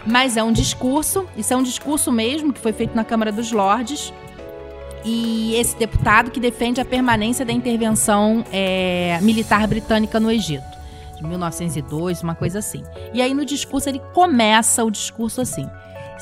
[0.07, 3.53] Mas é um discurso, isso é um discurso mesmo, que foi feito na Câmara dos
[3.53, 4.13] Lordes.
[5.05, 10.65] E esse deputado que defende a permanência da intervenção é, militar britânica no Egito.
[11.17, 12.83] De 1902, uma coisa assim.
[13.13, 15.69] E aí no discurso ele começa o discurso assim: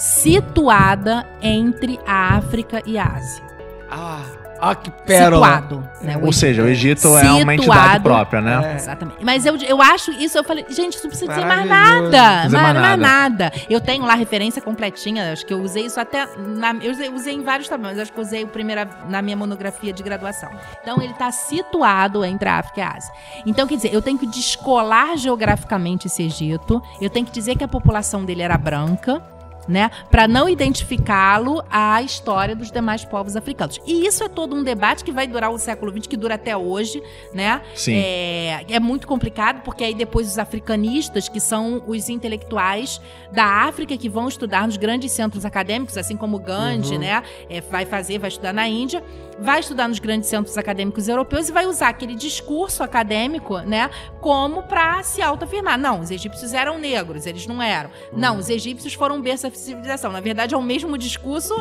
[0.01, 3.44] situada entre a África e a Ásia.
[3.90, 4.22] Ah,
[4.62, 5.47] Ah, que pérola.
[5.47, 5.89] situado.
[6.02, 6.18] Né?
[6.18, 8.02] O Ou seja, o Egito é uma entidade Situado.
[8.02, 8.72] própria, né?
[8.72, 8.77] É.
[8.77, 9.24] Exatamente.
[9.24, 12.43] Mas eu, eu acho isso, eu falei, gente, isso não precisa dizer mais nada.
[12.44, 12.97] Dizer Mais, nada.
[12.98, 13.52] nada.
[13.70, 16.28] Eu tenho lá a referência completinha, acho que eu usei isso até.
[16.36, 19.36] Na, eu usei, usei em vários tamanhos, acho que eu usei o primeiro na minha
[19.36, 20.51] monografia de graduação.
[20.82, 23.14] Então, ele está situado entre a África e a Ásia.
[23.47, 27.64] Então, quer dizer, eu tenho que descolar geograficamente esse Egito, eu tenho que dizer que
[27.64, 29.22] a população dele era branca.
[29.70, 33.80] Né, para não identificá-lo à história dos demais povos africanos.
[33.86, 36.56] E isso é todo um debate que vai durar o século XX, que dura até
[36.56, 37.01] hoje,
[37.32, 37.62] né?
[37.76, 37.94] Sim.
[37.94, 43.97] É, é muito complicado, porque aí depois os africanistas, que são os intelectuais da África,
[43.97, 47.22] que vão estudar nos grandes centros acadêmicos, assim como Gandhi, né?
[47.48, 49.02] é, vai fazer, vai estudar na Índia,
[49.40, 53.90] vai estudar nos grandes centros acadêmicos europeus e vai usar aquele discurso acadêmico, né?
[54.20, 55.78] Como para se autoafirmar.
[55.78, 57.90] Não, os egípcios eram negros, eles não eram.
[58.12, 60.12] Não, os egípcios foram um berço da civilização.
[60.12, 61.54] Na verdade, é o mesmo discurso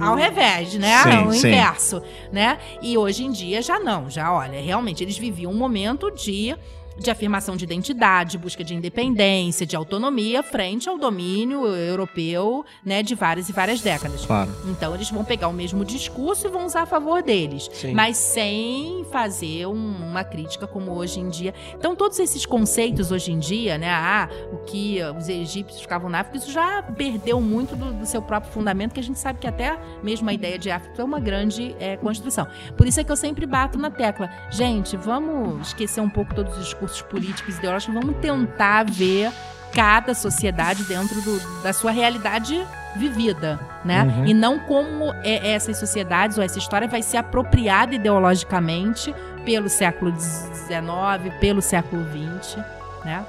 [0.00, 1.02] ao revés, né?
[1.02, 1.48] Sim, o sim.
[1.48, 2.02] inverso,
[2.32, 2.58] né?
[2.82, 6.56] E hoje em dia já não, já olha, realmente eles viviam um momento de
[7.00, 13.14] de afirmação de identidade, busca de independência, de autonomia frente ao domínio europeu, né, de
[13.14, 14.26] várias e várias décadas.
[14.26, 14.50] Claro.
[14.66, 17.94] Então eles vão pegar o mesmo discurso e vão usar a favor deles, Sim.
[17.94, 21.54] mas sem fazer um- uma crítica como hoje em dia.
[21.74, 26.20] Então todos esses conceitos hoje em dia, né, ah, o que os egípcios ficavam na
[26.20, 29.46] África, isso já perdeu muito do, do seu próprio fundamento, que a gente sabe que
[29.46, 32.46] até mesmo a ideia de África é uma grande eh, construção.
[32.76, 36.56] Por isso é que eu sempre bato na tecla, gente, vamos esquecer um pouco todos
[36.58, 39.30] os discursos políticos e ideológicos, vamos tentar ver
[39.72, 42.60] cada sociedade dentro do- da sua realidade
[42.96, 44.02] vivida, né?
[44.02, 44.26] Uhum.
[44.26, 49.14] E não como é- essas sociedades ou essa história vai ser apropriada ideologicamente
[49.44, 52.04] pelo século XIX, pelo século
[52.40, 52.56] XX,
[53.04, 53.24] né?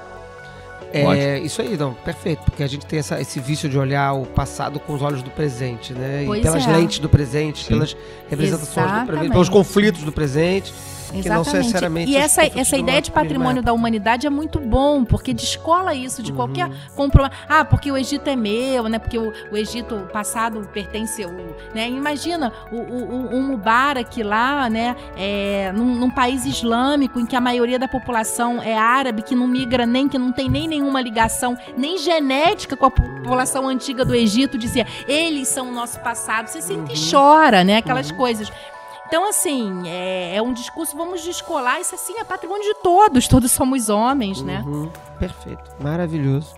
[0.94, 2.42] É, isso aí, não, perfeito.
[2.42, 5.30] Porque a gente tem essa- esse vício de olhar o passado com os olhos do
[5.30, 6.24] presente, né?
[6.26, 6.70] Pois e pelas é.
[6.70, 7.68] lentes do presente, Sim.
[7.68, 7.96] pelas
[8.28, 9.32] representações do presente, Exatamente.
[9.32, 10.74] pelos conflitos do presente.
[11.12, 11.56] Que não Exatamente.
[11.66, 15.94] necessariamente e essa, essa ideia de nosso patrimônio da humanidade é muito bom, porque descola
[15.94, 16.36] isso de Uhum.
[16.36, 17.36] qualquer compromisso.
[17.48, 18.98] Ah, porque o Egito é meu, né?
[18.98, 21.30] Porque o, o Egito passado pertence ao.
[21.74, 21.88] Né?
[21.88, 24.96] Imagina o, o, o- um Mubarak lá, né?
[25.16, 29.46] É, num, num país islâmico em que a maioria da população é árabe, que não
[29.46, 34.14] migra nem, que não tem nem nenhuma ligação, nem genética com a população antiga do
[34.14, 36.48] Egito, dizia, eles são o nosso passado.
[36.48, 37.76] Você sente e chora, né?
[37.78, 38.50] Aquelas coisas.
[39.12, 43.52] Então, assim, é, é um discurso, vamos descolar, isso assim é patrimônio de todos, todos
[43.52, 44.64] somos homens, né?
[44.66, 45.62] Uhum, Perfeito.
[45.78, 46.54] Maravilhoso.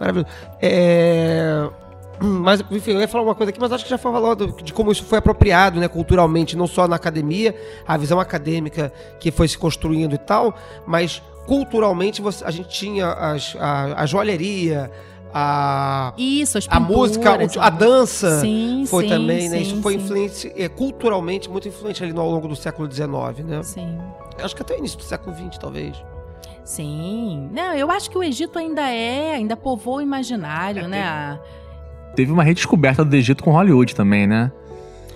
[0.00, 0.26] Maravilhoso.
[0.60, 1.68] É,
[2.18, 4.72] Mas, enfim, eu ia falar uma coisa aqui, mas acho que já foi falado de
[4.72, 7.54] como isso foi apropriado, né, culturalmente, não só na academia,
[7.86, 10.54] a visão acadêmica que foi se construindo e tal,
[10.84, 14.90] mas culturalmente você- a gente tinha as- a, a joalheria,
[15.34, 18.40] a, Isso, as a música, a dança.
[18.40, 19.56] Sim, Foi sim, também, né?
[19.58, 23.08] sim, Isso foi influente, é, culturalmente muito influente ali no, ao longo do século XIX,
[23.44, 23.62] né?
[23.62, 23.98] Sim.
[24.42, 26.02] Acho que até o início do século XX, talvez.
[26.64, 27.48] Sim.
[27.52, 31.40] Não, eu acho que o Egito ainda é, ainda povoa o imaginário, É, né?
[32.14, 34.52] Teve uma redescoberta do Egito com Hollywood também, né?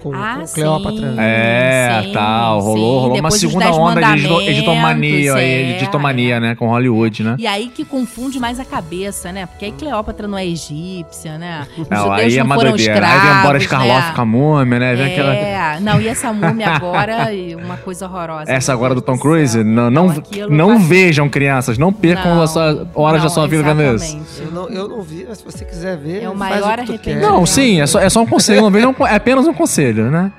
[0.06, 1.10] Com, Ah, com Cleópatra.
[1.12, 1.16] sim.
[1.18, 2.60] É, sim, tal.
[2.60, 2.80] Rolou, sim.
[2.80, 6.54] rolou uma Depois dos segunda onda de Mandamentos, egitomania, aí, é, egitomania, né?
[6.54, 7.34] Com Hollywood, né?
[7.40, 9.46] E aí que confunde mais a cabeça, né?
[9.46, 11.66] Porque aí Cleópatra não é egípcia, né?
[11.76, 12.54] Os Não, judeus aí é não uma.
[12.56, 14.12] Aí vem embora Scarloff né?
[14.14, 14.94] com a múmia, né?
[14.94, 15.34] Vem aquela...
[15.34, 17.28] É, não, e essa múmia agora,
[17.64, 18.44] uma coisa horrosa.
[18.52, 19.16] Essa agora do Tom.
[19.18, 20.14] Cruise, não, não,
[20.50, 24.18] não vai- vejam crianças, não percam Não, a sua horas da sua vida vendo isso.
[24.38, 27.22] Eu não, eu não vi, mas se você quiser ver, É o maior arrependimento.
[27.22, 30.32] Não, sim, é só, é só um conselho, não vejam, é apenas um conselho, né?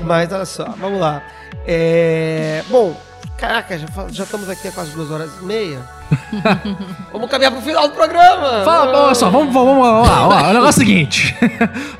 [0.00, 1.22] Mas olha só, vamos lá.
[1.66, 2.96] É, Bom,
[3.36, 5.78] caraca, já, já estamos aqui há quase duas horas e meia.
[7.12, 8.64] vamos caminhar pro final do programa.
[8.64, 11.36] Fala, olha só, vamos, vamos, vamos lá, ó, o negócio é o seguinte: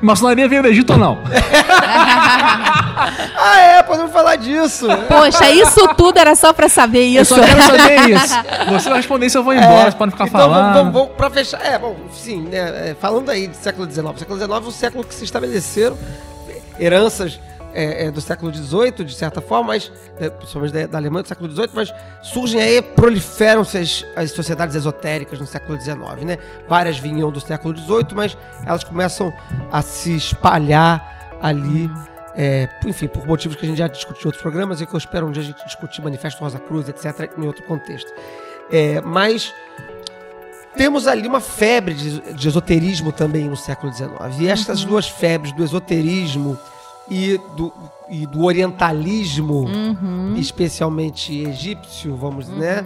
[0.01, 1.17] maçonaria veio do Egito ou não?
[3.41, 4.85] Ah, é, podemos falar disso.
[5.07, 7.33] Poxa, isso tudo era só pra saber Eu isso.
[7.33, 8.35] só quero saber isso.
[8.73, 10.61] Você vai responder se eu vou embora, você pode ficar então, falando.
[10.61, 11.65] Vamos, vamos, vamos pra fechar.
[11.65, 14.19] É, bom, sim, né, é, falando aí de século XIX.
[14.19, 15.97] Século XIX é um século que se estabeleceram
[16.79, 17.39] heranças
[17.73, 21.27] é, é, do século XVIII, de certa forma, mas, né, principalmente da, da Alemanha do
[21.27, 21.93] século XVIII, mas
[22.23, 26.37] surgem aí, proliferam-se as, as sociedades esotéricas no século XIX, né?
[26.67, 29.31] Várias vinham do século XVIII, mas elas começam
[29.71, 31.89] a se espalhar ali.
[32.35, 34.97] é, enfim, por motivos que a gente já discutiu em outros programas e que eu
[34.97, 38.11] espero um dia a gente discutir Manifesto Rosa Cruz, etc., em outro contexto.
[38.71, 39.53] É, mas
[40.75, 44.11] temos ali uma febre de, de esoterismo também no século XIX.
[44.39, 46.57] E essas duas febres, do esoterismo
[47.09, 47.73] e do,
[48.09, 50.35] e do orientalismo, Uhum.
[50.37, 52.85] especialmente egípcio, vamos, né?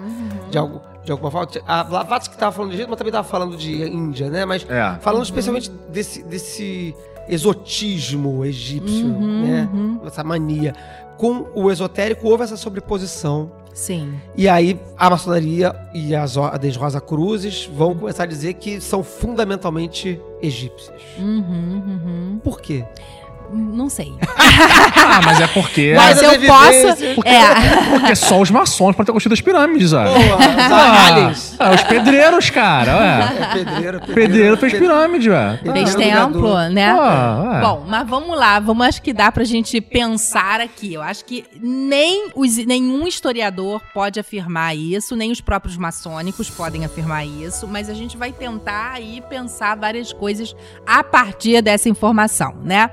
[0.49, 1.49] De, algo, de alguma forma.
[1.67, 4.45] A Blavatsky estava falando de Egito, mas também estava falando de Índia, né?
[4.45, 4.97] Mas É.
[5.01, 6.95] falando especialmente desse, desse,
[7.27, 9.69] exotismo egípcio, Uhum, né?
[9.73, 9.99] uhum.
[10.05, 10.75] Essa mania.
[11.17, 13.51] Com o esotérico houve essa sobreposição.
[13.73, 14.13] Sim.
[14.37, 19.03] E aí a maçonaria e as ordens Rosa Cruzes vão começar a dizer que são
[19.03, 21.01] fundamentalmente egípcias.
[21.17, 22.41] Uhum, uhum.
[22.43, 22.85] Por quê?
[23.53, 24.13] Não sei.
[25.05, 25.93] Ah, mas é porque.
[25.97, 26.69] Mas as eu posso.
[26.71, 27.89] evidências- É.
[27.99, 31.55] Porque só os maçons podem ter construído as pirâmides, os aliens.
[31.59, 33.33] Ah, os pedreiros, cara, ué.
[33.43, 35.59] É pedreiro, Pedreiro fez pirâmide, ué.
[35.63, 36.89] Pedreiro Fez do templo, né?
[36.97, 37.61] Ah, ué.
[37.61, 40.93] Bom, mas vamos lá, vamos acho que dá pra gente pensar aqui.
[40.93, 46.85] Eu acho que nem os, nenhum historiador pode afirmar isso, nem os próprios maçônicos podem
[46.85, 52.53] afirmar isso, mas a gente vai tentar aí pensar várias coisas a partir dessa informação,
[52.63, 52.89] né?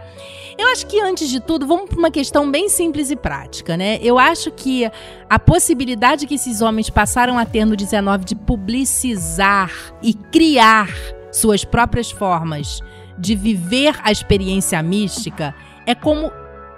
[0.60, 3.98] Eu acho que antes de tudo, vamos para uma questão bem simples e prática, né?
[4.02, 4.90] Eu acho que
[5.28, 9.72] a possibilidade que esses homens passaram a ter no 19 de publicizar
[10.02, 10.90] e criar
[11.32, 12.82] suas próprias formas
[13.16, 15.54] de viver a experiência mística
[15.86, 16.30] é como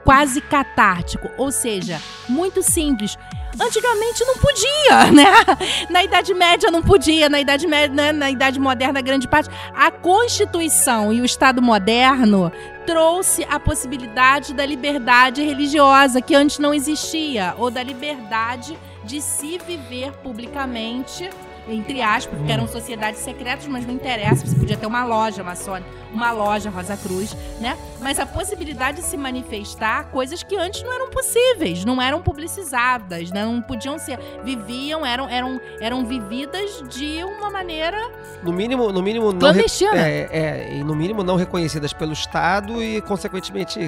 [0.05, 3.19] quase catártico, ou seja, muito simples.
[3.61, 5.87] Antigamente não podia, né?
[5.91, 8.13] Na Idade Média não podia, na Idade Média, né?
[8.13, 9.51] na Idade Moderna grande parte.
[9.75, 12.51] A Constituição e o Estado moderno
[12.87, 19.59] trouxe a possibilidade da liberdade religiosa que antes não existia, ou da liberdade de se
[19.59, 21.29] viver publicamente
[21.69, 25.89] entre aspas, porque eram sociedades secretas, mas não interessa, você podia ter uma loja maçônica,
[26.13, 27.77] uma loja Rosa Cruz, né?
[28.01, 33.31] Mas a possibilidade de se manifestar coisas que antes não eram possíveis, não eram publicizadas,
[33.31, 33.45] né?
[33.45, 37.97] não podiam ser, viviam, eram, eram, eram vividas de uma maneira
[38.43, 39.51] No mínimo, no mínimo não
[39.95, 43.79] é, é, e no mínimo não reconhecidas pelo Estado e consequentemente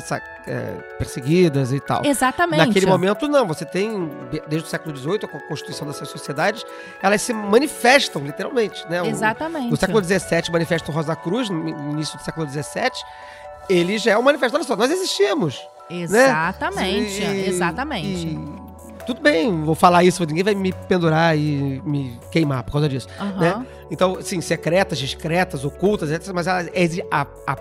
[0.46, 0.60] é,
[0.98, 2.04] perseguidas e tal.
[2.04, 2.66] exatamente.
[2.66, 3.46] Naquele momento, não.
[3.48, 6.64] Você tem, de- desde o século XVIII, com a constituição dessas sociedades,
[7.02, 7.63] elas se manifestam,
[8.20, 8.84] literalmente.
[8.88, 9.02] Né?
[9.02, 9.70] O- Exatamente.
[9.70, 12.90] No século XVII, o Manifesto Rosa Cruz, no início do século XVII,
[13.68, 14.56] ele já é um manifesto.
[14.56, 15.60] Olha só, nós existíamos.
[15.90, 18.26] Exatamente, E- exatamente.
[18.28, 18.63] e-
[19.06, 23.08] tudo bem, vou falar isso, ninguém vai me pendurar e me queimar por causa disso.
[23.18, 23.38] Aham.
[23.40, 23.66] né?
[23.90, 26.32] Então, sim, secretas, discretas, ocultas, etc.
[26.34, 26.68] Mas elas,
[27.10, 27.56] a, a, a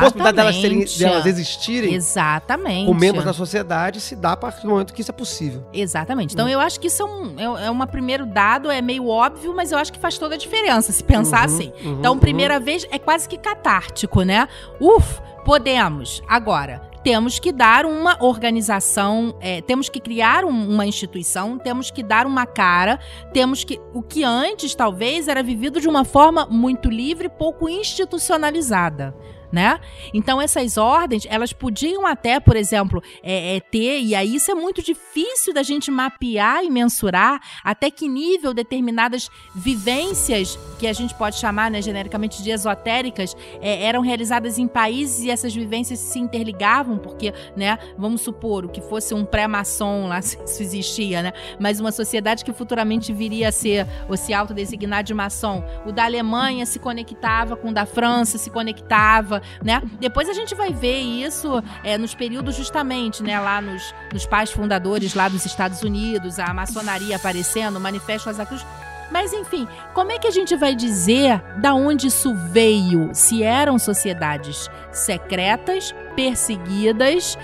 [0.00, 2.86] possibilidade delas, serem, delas existirem Exatamente.
[2.86, 5.64] como membros da sociedade se dá a partir do momento que isso é possível.
[5.72, 6.32] Exatamente.
[6.32, 9.54] Então eu acho que isso é um, é, é uma primeiro dado, é meio óbvio,
[9.54, 11.72] mas eu acho que faz toda a diferença se pensar Uhum, assim.
[11.84, 12.18] uhum, Então, uhum.
[12.20, 14.48] primeira vez é quase que catártico, né?
[14.80, 16.22] Uf, podemos.
[16.28, 22.02] Agora, temos que dar uma organização, é, temos que criar um- uma instituição, temos que
[22.02, 22.98] dar uma cara,
[23.32, 23.80] temos que.
[23.94, 29.14] O que antes, talvez, era vivido de uma forma muito livre, pouco institucionalizada.
[29.50, 29.80] Né?
[30.12, 34.54] Então essas ordens, elas podiam até, por exemplo, é, é, ter, e aí isso é
[34.54, 41.14] muito difícil da gente mapear e mensurar até que nível determinadas vivências, que a gente
[41.14, 46.18] pode chamar né, genericamente de esotéricas, é, eram realizadas em países e essas vivências se
[46.18, 51.32] interligavam, porque, né, vamos supor, o que fosse um pré-maçom lá, se isso existia, né?
[51.58, 55.64] Mas uma sociedade que futuramente viria a ser, ou se autodesignar de maçom.
[55.86, 59.82] O da Alemanha se conectava com o da França, se conectava, né?
[60.00, 64.50] Depois a gente vai ver isso é, nos períodos justamente, né, lá nos, nos pais
[64.50, 68.64] fundadores lá dos Estados Unidos, a maçonaria aparecendo, o Manifesto Rosa Cruz.
[69.10, 73.10] Mas enfim, como é que a gente vai dizer da onde isso veio?
[73.14, 77.38] Se eram sociedades secretas, perseguidas,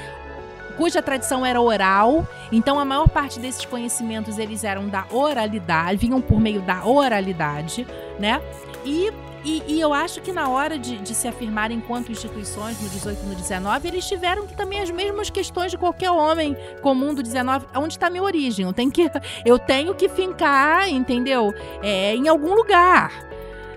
[0.77, 6.21] cuja tradição era oral, então a maior parte desses conhecimentos eles eram da oralidade, vinham
[6.21, 7.87] por meio da oralidade,
[8.19, 8.41] né?
[8.85, 9.11] E
[9.45, 13.23] e, e eu acho que na hora de, de se afirmar enquanto instituições no 18
[13.23, 17.23] e no 19, eles tiveram que também as mesmas questões de qualquer homem comum do
[17.23, 17.67] 19.
[17.77, 18.65] Onde está minha origem?
[18.65, 19.11] Eu tenho que,
[19.45, 21.53] eu tenho que fincar, entendeu?
[21.83, 23.13] É, em algum lugar,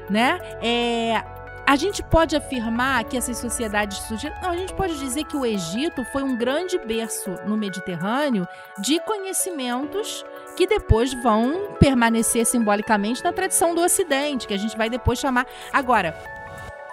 [0.09, 0.39] né?
[0.61, 1.21] É,
[1.67, 4.33] a gente pode afirmar que essas sociedades surgiram.
[4.41, 8.47] Não, a gente pode dizer que o Egito foi um grande berço no Mediterrâneo
[8.79, 10.23] de conhecimentos
[10.57, 15.45] que depois vão permanecer simbolicamente na tradição do Ocidente, que a gente vai depois chamar.
[15.71, 16.36] Agora,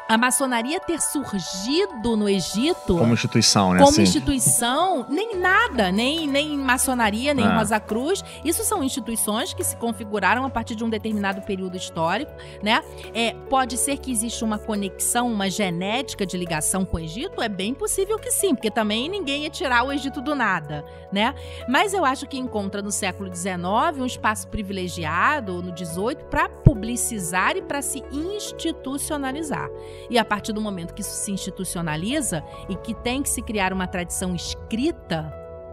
[0.06, 3.78] a maçonaria ter surgido no Egito Como instituição, né?
[3.78, 4.02] como assim.
[4.02, 7.56] instituição, nem nada, nem, nem maçonaria, nem Ah.
[7.58, 8.22] Rosa Cruz.
[8.44, 12.82] Isso são instituições que se configuraram a partir de um determinado período histórico, né?
[13.14, 17.40] É, pode ser que exista uma conexão, uma genética de ligação com o Egito?
[17.40, 21.34] É bem possível que sim, porque também ninguém ia tirar o Egito do nada, né?
[21.68, 23.54] Mas eu acho que encontra no século XIX
[23.98, 29.68] um espaço privilegiado, no XVIII, para publicizar e para se institucionalizar.
[30.10, 33.72] E a partir do momento que isso se institucionaliza e que tem que se criar
[33.72, 35.32] uma tradição escrita,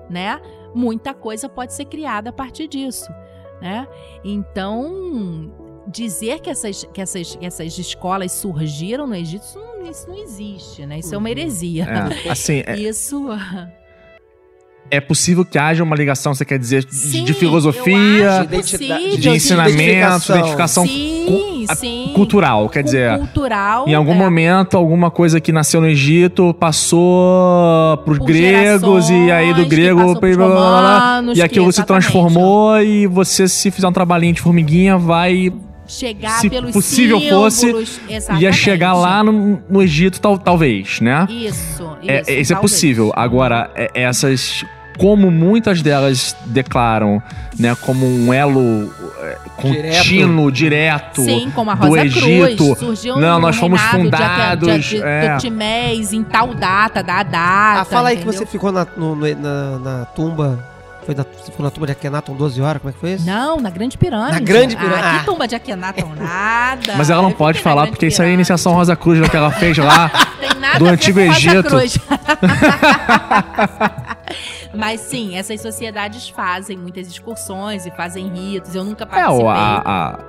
[0.10, 0.40] né?
[0.74, 3.12] Muita coisa pode ser criada a partir disso,
[3.62, 3.88] né?
[4.24, 5.52] Então,
[5.88, 10.18] dizer que essas, que essas, que essas escolas surgiram no Egito, isso não- isso não
[10.18, 11.00] existe, né?
[11.00, 11.86] Isso é uma heresia.
[12.26, 13.28] É, assim, é, Isso.
[14.92, 19.30] É possível que haja uma ligação, você quer dizer, de- Sim, de filosofia, possível, de
[19.30, 20.36] ensinamento, identificação.
[20.38, 22.12] identificação Sim, a- sim.
[22.14, 22.68] cultural.
[22.70, 23.88] Quer dizer, cultural.
[23.88, 29.32] em algum é, momento, alguma coisa que nasceu no Egito passou pros por gregos e
[29.32, 33.48] aí do grego blá, blá, blá, blá, romanos, e que aquilo se transformou e você
[33.48, 35.52] se fizer um trabalhinho de formiguinha vai
[35.88, 38.54] Chegar se pelos possível fosse, símbolos, ia exatamente.
[38.54, 41.28] chegar lá no, no Egito tal, talvez, né?
[41.30, 41.52] Isso,
[42.02, 42.08] isso.
[42.08, 43.12] É, isso é possível.
[43.14, 44.64] Agora, é- essas,
[44.98, 47.22] como muitas delas declaram,
[47.60, 52.56] né, como um elo é, contínuo, direto, Sim, como a do Rosa Egito.
[52.66, 52.80] Cruz.
[52.80, 55.34] Surgiu Não, nós fomos fundados, De, de, é.
[55.34, 57.82] Totimés, em tal data, da data.
[57.82, 58.40] Ah, fala aí que entendeu?
[58.40, 60.60] você ficou na, no- no- na, na tumba.
[61.04, 62.80] Foi na, você ficou na tumba de Akhenaton 12 horas?
[62.80, 63.26] Como é que foi isso?
[63.26, 64.34] Não, na Grande Pirâmide.
[64.34, 65.02] Na Grande Pirâmide.
[65.04, 65.20] Ah, Ah.
[65.20, 66.94] que tumba de Akhenaton, nada.
[66.96, 68.40] Mas ela não Eu pode falar, porque isso aí é a Pirâmide.
[68.42, 70.12] iniciação Rosa Cruz né, que ela fez lá.
[70.62, 71.64] Nada do Antigo Egito.
[71.68, 71.98] Cruz.
[74.74, 78.74] Mas sim, essas sociedades fazem muitas excursões e fazem ritos.
[78.74, 79.44] Eu nunca É, participei.
[79.46, 79.82] o- a,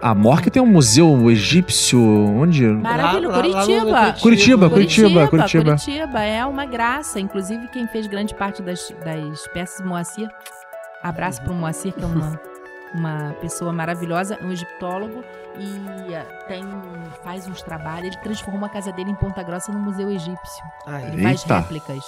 [0.03, 2.01] a, a Morca tem um museu egípcio.
[2.01, 2.67] Onde?
[2.67, 4.17] Lá- no- Curitiba.
[4.21, 5.77] Curitiba, Curitiba, Curitiba.
[5.77, 7.21] Curitiba é uma graça.
[7.21, 10.29] Inclusive, quem fez grande parte das, das peças Moacir.
[11.03, 12.41] Abraço pro Moacir, que é uma,
[12.95, 15.25] uma pessoa maravilhosa, um egiptólogo.
[15.59, 16.65] E eh, tem,
[17.23, 18.07] faz uns trabalhos.
[18.09, 20.65] Ele transformou a casa dele em Ponta Grossa no Museu Egípcio.
[20.87, 21.59] Ai, Ele faz Eita.
[21.59, 22.05] réplicas.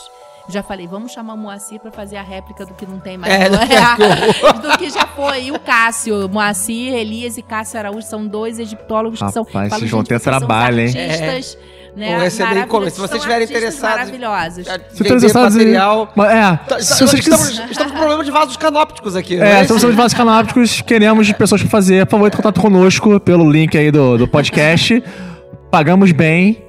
[0.47, 3.33] Já falei, vamos chamar o Moacir pra fazer a réplica do que não tem mais.
[3.33, 4.61] É, do, que horror.
[4.61, 5.45] do que já foi.
[5.45, 9.43] E o Cássio, Moacir, Elias e Cássio Araújo são dois egiptólogos que são.
[9.43, 10.87] Rapaz, vocês vão ter trabalho, hein?
[10.89, 11.59] Artistas,
[11.97, 12.91] né, receber maravilhosos, encomenda.
[12.91, 14.67] Se vocês estiverem interessados- Maravilhosos.
[14.67, 16.13] Se interessados material.
[16.17, 17.71] Mas, é, Tá- se tá- vocês estamos, quiserem.
[17.71, 19.35] estamos com problema de vasos canópticos aqui.
[19.37, 19.65] É, né?
[19.65, 22.05] se vocês de vasos canábicos, queremos pessoas pra fazer.
[22.07, 25.03] Por favor, entre em contato conosco pelo link aí do, do podcast.
[25.71, 26.63] Pagamos bem.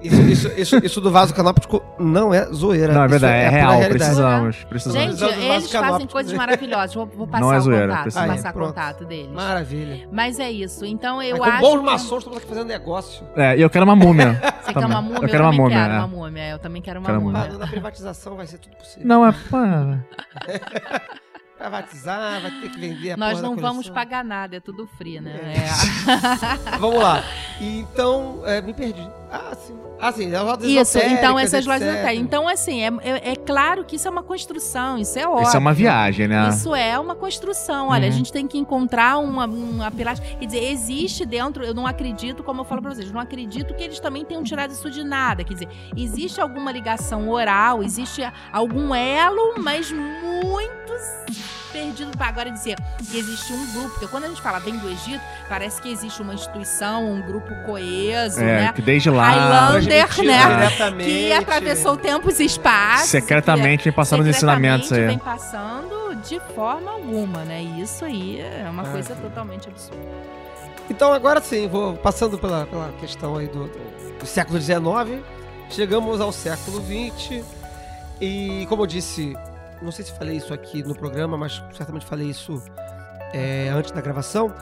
[0.00, 2.92] Isso, isso, isso, isso do vaso canóptico não é zoeira.
[2.92, 3.90] Não, é Isso verdade, é, pura real.
[3.90, 5.00] Precisamos, precisamos.
[5.00, 6.94] Gente, Precisamos eles fazem coisas maravilhosas.
[6.94, 8.20] Vou, vou passar Não é o zoeira, contato, precisa.
[8.24, 8.68] vou Aí, passar o pronto.
[8.68, 9.32] contato deles.
[9.32, 10.08] Maravilha.
[10.12, 10.84] Mas é isso.
[10.84, 11.60] Então eu Aí, com acho.
[11.60, 13.26] bons que- maçons, estamos aqui fazendo negócio.
[13.36, 14.40] É, e eu quero uma múmia.
[14.62, 15.22] Você quer uma múmia?
[15.22, 15.76] Eu quero uma múmia.
[15.78, 15.98] quero é.
[15.98, 16.48] uma múmia.
[16.50, 17.40] Eu também quero uma Quero múmia.
[17.42, 17.58] múmia.
[17.58, 19.06] Na, privatização vai ser tudo possível.
[19.06, 19.34] Não, é.
[21.58, 24.86] Privatizar, vai ter que vender a Nós porra da não vamos pagar nada, é tudo
[24.96, 25.56] free, né?
[25.56, 26.74] É.
[26.74, 26.78] É.
[26.78, 27.24] Vamos lá.
[27.60, 29.04] Então, é, me perdi.
[29.30, 29.76] Ah, sim.
[30.00, 30.32] Ah, sim.
[30.34, 32.18] As lojas Isso, então essas lojas esotéricas.
[32.18, 35.48] Então, assim, é, é, é claro que isso é uma construção, isso é óbvio.
[35.48, 36.48] Isso é uma viagem, né?
[36.50, 37.88] Isso é uma construção.
[37.88, 38.08] Olha, Uhum.
[38.08, 40.24] a gente tem que encontrar uma, uma pilastro.
[40.38, 43.82] Quer dizer, existe dentro, eu não acredito, como eu falo pra vocês, não acredito que
[43.82, 45.42] eles também tenham tirado isso de nada.
[45.44, 50.78] Quer dizer, existe alguma ligação oral, existe algum elo, mas muito
[51.72, 52.76] perdido para agora dizer
[53.10, 53.90] que existe um grupo.
[53.90, 57.54] Porque quando a gente fala vem do Egito, parece que existe uma instituição, um grupo
[57.66, 58.72] coeso, É, né?
[58.72, 60.70] que desde lá, Highlander, né?
[60.98, 63.08] Que atravessou tempos e espaços.
[63.10, 65.06] secretamente vem passando os ensinamentos aí.
[65.06, 67.62] vem passando de forma alguma, né?
[67.62, 69.20] E isso aí é uma Ah, coisa sim.
[69.20, 70.02] totalmente absurda.
[70.90, 75.22] Então, agora sim, vou passando pela, pela questão aí do, do, do século XIX,
[75.70, 77.44] chegamos ao século XX
[78.20, 79.36] e, como eu disse,
[79.82, 82.62] não sei se falei isso aqui no programa, mas certamente falei isso
[83.34, 84.52] é, antes da gravação.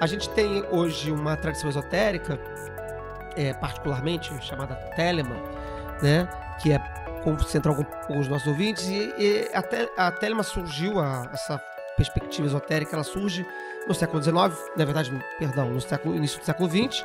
[0.00, 2.38] A gente tem hoje uma tradição esotérica,
[3.36, 5.42] é, particularmente chamada Telemann,
[6.02, 6.28] né?
[6.62, 6.78] Que é
[7.22, 8.86] concentrar algum- os nossos ouvintes.
[8.86, 11.58] E, e a, Te- a Telemann surgiu, a- essa
[11.96, 13.46] perspectiva esotérica, ela surge
[13.86, 17.04] no século XIX, na verdade, perdão, no século, início do século XX,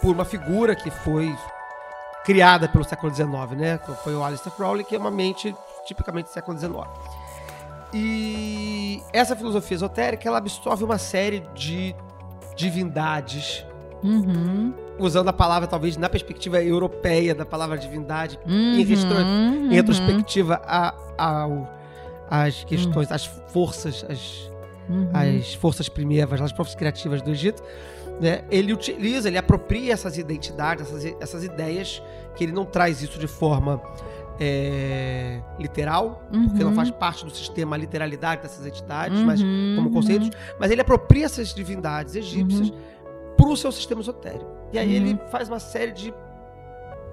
[0.00, 1.34] por uma figura que foi
[2.24, 3.78] criada pelo século XIX, né?
[4.02, 5.54] Foi o Aleister Crowley, que é uma mente
[5.86, 6.74] tipicamente do século XIX.
[7.92, 11.94] E essa filosofia esotérica, ela absorve uma série de
[12.56, 13.64] divindades,
[14.02, 14.74] Uhum.
[14.98, 18.82] Usando a palavra, talvez, na perspectiva europeia da palavra divindade, Uhum.
[18.84, 19.66] retro- Uhum.
[19.70, 21.68] em retrospectiva a, ao-
[22.30, 24.50] às questões, às forças, as,
[24.88, 25.08] Uhum.
[25.12, 27.62] as forças primevas, as forças criativas do Egito,
[28.20, 28.44] né?
[28.50, 32.00] Ele utiliza, ele apropria essas identidades, essas, essas ideias,
[32.36, 33.80] que ele não traz isso de forma
[34.40, 36.74] é, literal, porque não Uhum.
[36.74, 39.74] faz parte do sistema a literalidade dessas entidades, mas Uhum.
[39.76, 42.72] como conceitos, mas ele apropria essas divindades egípcias
[43.36, 44.44] para o seu sistema esotérico.
[44.74, 45.06] E aí Uhum.
[45.06, 46.12] ele faz uma série de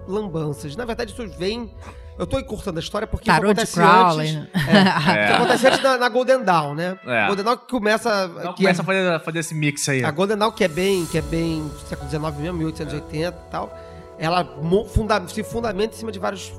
[0.08, 0.76] lambanças.
[0.76, 1.74] Na verdade, isso vem.
[2.18, 4.36] Eu tô encurtando a história porque Tarot isso acontece Crowley.
[4.36, 4.52] antes.
[4.68, 7.00] É, isso acontece antes na, na Golden Dawn, né?
[7.06, 7.28] É.
[7.28, 8.32] Golden Dawn que começa.
[8.40, 10.04] Então que começa é- a fazer, fazer esse mix aí.
[10.04, 13.72] a Golden Dawn, que é bem, que é bem século XIX mesmo, 1880 e tal,
[14.20, 14.46] ela
[14.94, 16.52] funda- se fundamenta em cima de várias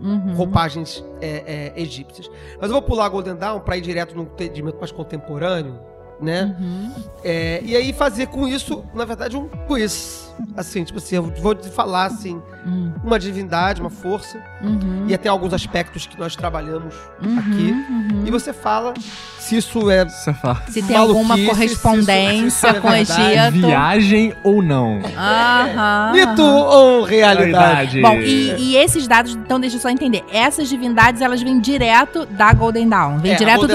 [0.00, 0.34] Uhum.
[0.34, 2.28] roupagens é, é, egípcias.
[2.60, 5.78] Mas eu vou pular a Golden Dawn para ir direto num entendimento mais contemporâneo,
[6.20, 6.54] né?
[6.58, 6.92] Uhum.
[7.24, 10.24] É, e aí fazer com isso, na verdade, um quiz.
[10.54, 15.14] assim, tipo assim, eu vou te falar assim, Hum, uma divindade, uma força, uhum, e
[15.14, 17.72] até alguns aspectos que nós trabalhamos uhum, aqui.
[17.72, 18.22] uhum.
[18.26, 18.92] E você fala
[19.38, 20.60] se isso é Você fala.
[20.68, 23.22] Se tem alguma isso- correspondência se isso é com verdade.
[23.56, 23.66] Egito.
[23.66, 25.00] Viagem ou não?
[25.16, 26.12] Aham.
[26.12, 28.00] mito ou realidade.
[28.00, 28.02] Realidade.
[28.02, 30.24] Bom, e, e esses dados, então deixa eu só entender.
[30.32, 33.18] Essas divindades, elas vêm direto da Golden Dawn.
[33.18, 33.74] Vem É, direto do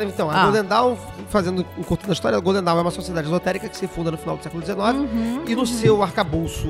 [0.00, 0.42] a- então, a Ah.
[0.44, 0.96] Golden Dawn,
[1.28, 4.10] fazendo um curto da história, a Golden Dawn é uma sociedade esotérica que se funda
[4.10, 4.78] no final do século XIX.
[4.78, 6.68] Uhum, E no seu arcabouço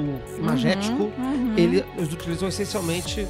[1.19, 1.55] uhum.
[1.57, 3.27] ele, eles utilizam essencialmente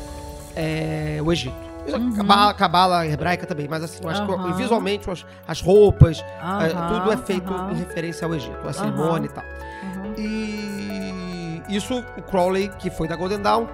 [0.55, 1.67] é, o Egito.
[1.87, 2.13] Uhum.
[2.15, 6.19] Cabala, cabala hebraica também, mas assim, eu acho que visualmente as, as roupas,
[6.61, 9.45] é, tudo é feito em referência ao Egito, a cerimônia e tal.
[9.45, 10.15] aham.
[10.19, 13.67] E isso o Crowley, que foi da Golden Dawn,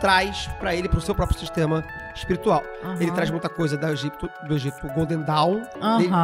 [0.00, 2.62] traz pra ele, pro seu próprio sistema espiritual.
[2.98, 3.14] Ele Aham.
[3.14, 5.62] traz muita coisa do Egito, do Egito Golden Dawn,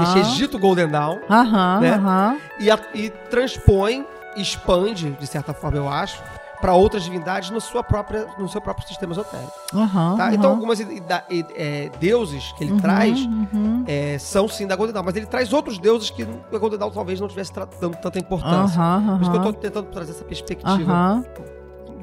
[0.00, 2.40] desse Egito Golden Dawn, Aham, né?
[2.58, 6.20] e, a- e transpõe, expande, de certa forma eu acho,
[6.60, 9.52] para outras divindades no, sua própria, no seu próprio sistema esotérico.
[9.74, 10.24] Aham, Tá?
[10.26, 10.34] aham.
[10.34, 13.84] Então, algumas é, deuses que ele Uhum, traz uhum.
[13.86, 16.90] é, são sim da Golden Dawn, mas ele traz outros deuses que a Golden Dawn
[16.90, 18.80] talvez não tivesse tra- dando tanta importância.
[18.80, 21.22] Por isso que eu tô tentando trazer essa perspectiva.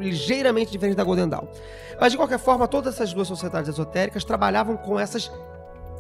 [0.02, 1.48] Ligeiramente diferente da Golden Dawn.
[2.00, 5.32] Mas de qualquer forma, todas essas duas sociedades esotéricas trabalhavam com essas,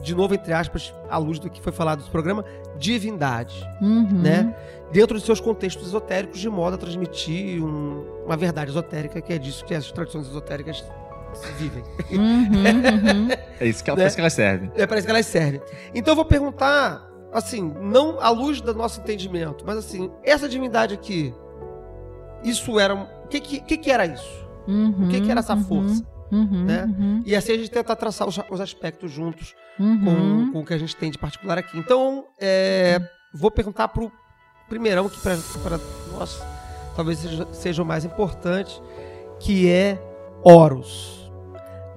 [0.01, 2.43] de novo, entre aspas, à luz do que foi falado do programa,
[2.77, 4.07] divindades, Uhum.
[4.21, 4.55] né?
[4.91, 9.37] Dentro de seus contextos esotéricos, de modo a transmitir um- uma verdade esotérica, que é
[9.37, 10.83] disso que as tradições esotéricas
[11.57, 11.83] vivem.
[12.11, 12.17] Uhum,
[13.21, 13.27] uhum.
[13.59, 14.03] É isso que ela Né?
[14.03, 14.71] parece que ela serve.
[14.75, 15.61] É, parece que elas servem.
[15.95, 20.93] Então eu vou perguntar, assim, não à luz do nosso entendimento, mas assim, essa divindade
[20.93, 21.33] aqui,
[22.43, 22.95] isso era.
[23.37, 24.45] O que, que, que, era isso?
[24.67, 26.05] O que, que era essa Uhum, força?
[26.31, 26.85] Uhum, né?
[26.85, 29.99] uhum, E assim a gente tenta traçar os, os aspectos juntos uhum.
[30.45, 31.77] com, com o que a gente tem de particular aqui.
[31.77, 32.99] Então, é,
[33.33, 34.11] vou perguntar pro
[34.69, 35.37] primeirão, que para
[36.13, 36.41] nós
[36.95, 38.81] talvez seja, seja o mais importante,
[39.39, 40.01] que é
[40.43, 41.31] Horus.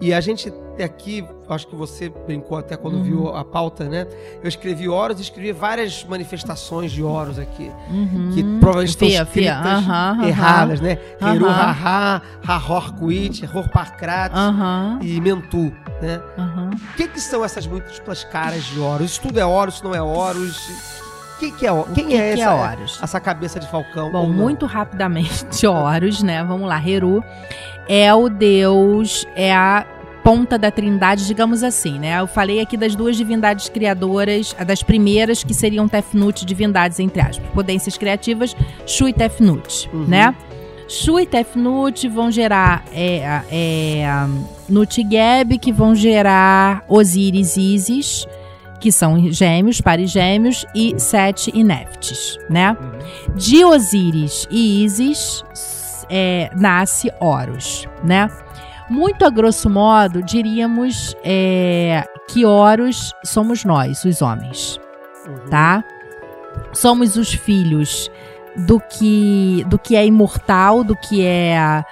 [0.01, 3.03] E a gente aqui, acho que você brincou até quando Uhum.
[3.03, 4.07] viu a pauta, né?
[4.43, 8.31] Eu escrevi Horus e escrevi várias manifestações de Horus aqui, Uhum.
[8.35, 10.28] que provavelmente estão Fia, escritas fia.
[10.28, 10.99] Erradas, né?
[11.20, 15.73] Heru Haha, Hahor Kuit, Hor Parkrat Aham, e Mentu,
[16.03, 16.20] né?
[16.93, 19.12] O que, que são essas múltiplas caras de Horus?
[19.12, 21.03] Isso tudo é Horus, isso não é Horus?
[21.39, 22.99] Quem que é, quem que é que essa, é Horus?
[23.03, 24.11] essa cabeça de falcão?
[24.11, 26.43] Bom, muito rapidamente, Horus, né?
[26.44, 27.23] Vamos lá, Heru
[27.86, 29.85] é o deus, é a
[30.25, 32.19] ponta da trindade, digamos assim, né?
[32.19, 37.47] Eu falei aqui das duas divindades criadoras, das primeiras que seriam Tefnut, divindades entre aspas,
[37.53, 40.07] potências criativas, Shu e Tefnut, Uhum.
[40.07, 40.35] né?
[40.89, 44.07] Shu e Tefnut vão gerar é, é,
[44.69, 48.27] Nut-Geb, que vão gerar Osíris e Isis,
[48.81, 52.77] que são gêmeos, pares gêmeos, e Sete e Neftis, né?
[53.35, 55.44] De Osíris e Isis
[56.11, 58.28] é, nasce Horus, né?
[58.89, 64.79] Muito a grosso modo, diríamos é, que Horus somos nós, os homens,
[65.27, 65.49] Uhum.
[65.49, 65.83] tá?
[66.73, 68.11] Somos os filhos
[68.57, 71.83] do que do que é imortal, do que é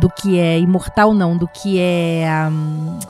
[0.00, 2.26] do que é imortal não, do que é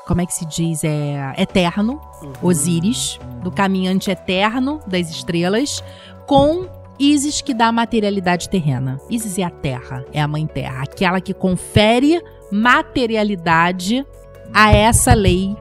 [0.07, 2.33] como é que se diz, é eterno, Uhum.
[2.43, 5.83] Osíris, do caminhante eterno das estrelas,
[6.27, 6.67] com
[6.99, 9.01] Isis que dá a materialidade terrena.
[9.09, 14.07] Isis é a terra, é a mãe terra, aquela que confere materialidade
[14.53, 15.57] a essa lei,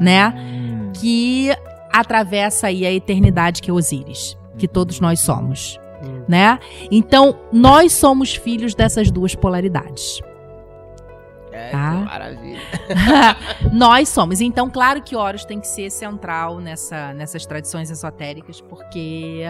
[0.00, 0.32] né?
[0.36, 0.92] Hum.
[0.94, 1.50] Que
[1.92, 6.22] atravessa aí a eternidade que é Osíris, que todos nós somos, Hum.
[6.28, 6.58] né?
[6.90, 10.20] Então, nós somos filhos dessas duas polaridades.
[11.58, 11.90] É, Tá.
[11.98, 12.60] que maravilha.
[13.72, 14.40] nós somos.
[14.40, 19.42] Então, claro que Horus tem que ser central nessa, nessas tradições esotéricas, porque,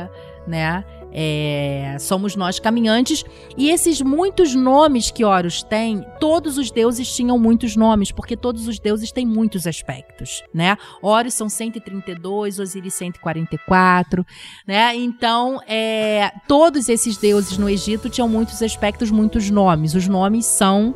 [0.47, 3.25] né, é, somos nós caminhantes.
[3.57, 8.69] E esses muitos nomes que Horus tem, todos os deuses tinham muitos nomes, porque todos
[8.69, 10.77] os deuses têm muitos aspectos, né?
[11.03, 14.25] Horus são 132, Osíris 144,
[14.67, 14.95] né?
[14.97, 19.95] Então, é, todos esses deuses no Egito tinham muitos aspectos, muitos nomes.
[19.95, 20.95] Os nomes são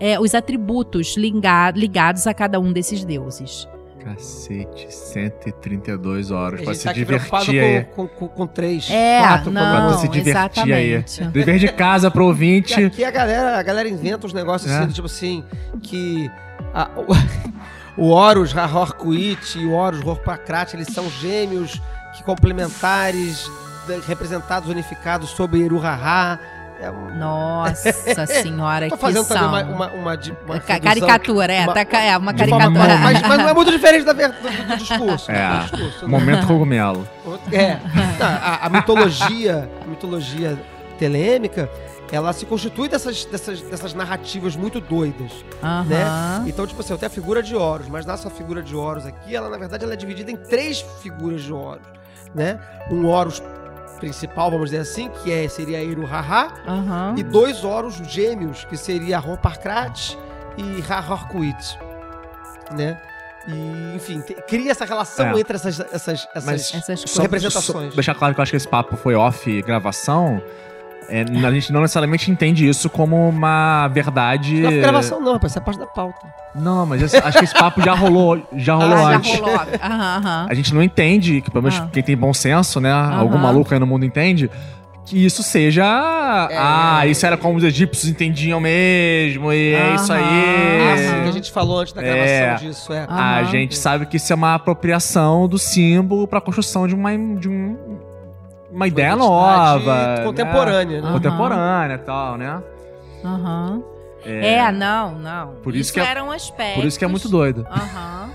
[0.00, 3.68] é, os atributos liga- ligados a cada um desses deuses.
[4.04, 7.84] Cacete, 132 horas A pra gente se tá divertir aí.
[7.84, 10.92] com, com, com, três, É, quatro não, Pra se divertir aí.
[10.94, 11.24] exatamente.
[11.32, 12.84] Dever de casa pro E ouvinte.
[12.84, 14.78] aqui a galera, a galera inventa uns negócios É.
[14.78, 15.44] assim, tipo assim,
[15.82, 16.30] que
[16.72, 16.88] a-
[17.96, 21.82] o, o Horus Rahorkuit e o Horus Horpacrat, eles são gêmeos
[22.16, 23.50] que complementares,
[24.06, 26.38] representados, unificados sob Iruhaha.
[26.80, 27.92] É um, Nossa
[28.26, 29.48] senhora, tô que fazendo também são.
[29.50, 32.98] uma, uma, uma, uma caricatura, é, uma- tá, ca- é uma de forma caricatura.
[32.98, 34.22] Mas, mas não é muito diferente da, do,
[34.68, 35.30] do discurso.
[35.30, 36.18] É, do discurso, né?
[36.18, 37.08] Momento cogumelo.
[37.52, 37.78] É.
[38.22, 40.56] A, a mitologia, a mitologia
[41.00, 41.68] telêmica,
[42.12, 45.32] ela se constitui dessas, dessas, dessas narrativas muito doidas.
[45.86, 46.04] Né?
[46.46, 49.34] Então, tipo assim, eu tenho a figura de Horus, mas nessa figura de Horus aqui,
[49.34, 51.82] ela na verdade ela é dividida em três figuras de Horus,
[52.34, 52.58] né?
[52.90, 53.42] Um Horus
[53.98, 57.14] principal, vamos dizer assim, que é, seria Iruhaha, Aham.
[57.16, 60.16] e dois Horus gêmeos, que seria Romparkrat
[60.56, 61.78] e Rahorquit,
[62.76, 63.00] né?
[63.46, 65.40] E, enfim, te- cria essa relação É.
[65.40, 67.90] entre essas, essas, essas, Mas Essas só- representações.
[67.90, 70.42] Só deixar claro que eu acho que esse papo foi off gravação.
[71.08, 74.60] É, a gente não necessariamente entende isso como uma verdade.
[74.60, 76.18] Não é gravação não, rapaz, isso é parte da pauta.
[76.54, 79.38] Não, mas esse- acho que esse papo já rolou, já rolou Ah, já antes.
[79.38, 79.54] rolou.
[79.54, 80.46] Aham, aham.
[80.50, 81.88] A gente não entende, que pelo menos Ah.
[81.92, 82.90] quem tem bom senso, né?
[82.92, 84.50] Algum maluco aí no mundo entende.
[85.06, 85.84] Que isso seja.
[85.86, 90.20] Ah, isso era como os egípcios entendiam mesmo, e é isso Aham.
[90.22, 91.22] Ah, sim, aí.
[91.22, 92.54] que a gente falou antes da gravação É.
[92.56, 93.06] disso, é.
[93.08, 93.36] Ah.
[93.36, 97.10] A gente sabe que isso é uma apropriação do símbolo para a construção de uma,
[97.16, 97.76] de um,
[98.70, 100.22] uma ideia nova.
[100.24, 101.06] contemporânea, né?
[101.06, 101.12] Né?
[101.12, 102.62] Contemporânea e tal, né?
[103.24, 103.82] Aham.
[104.24, 105.54] É, não, não.
[105.62, 106.74] Por isso que é- era um aspecto.
[106.80, 107.66] Por isso que é muito doido.
[107.70, 108.30] Aham.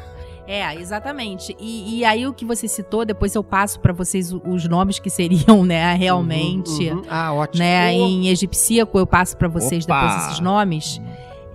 [0.45, 1.55] É, exatamente.
[1.59, 5.09] E, e aí o que você citou, depois eu passo pra vocês os nomes que
[5.09, 7.03] seriam, né, realmente, Uhum, uhum.
[7.09, 7.63] Ah, ótimo.
[7.63, 10.01] né, em egipcíaco eu passo pra vocês Opa!
[10.01, 11.01] depois esses nomes.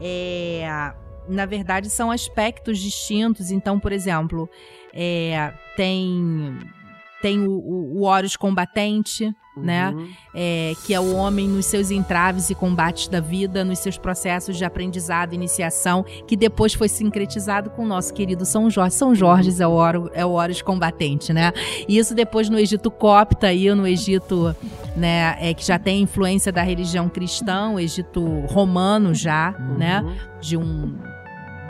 [0.01, 0.93] É,
[1.29, 3.51] na verdade são aspectos distintos.
[3.51, 4.49] Então, por exemplo,
[4.95, 6.59] é, tem
[7.21, 9.91] tem o, o, o Horus combatente, né?
[9.91, 10.09] uhum.
[10.35, 14.57] é, que é o homem nos seus entraves e combates da vida, nos seus processos
[14.57, 18.95] de aprendizado, iniciação, que depois foi sincretizado com o nosso querido São Jorge.
[18.95, 21.53] São Jorge é o, Horo, é o Horus combatente, né?
[21.89, 24.55] E isso depois no Egito copta e no Egito,
[24.97, 30.03] né, é, que já tem influência da religião cristã, o Egito romano já, né?
[30.03, 30.17] Uhum.
[30.41, 31.18] de um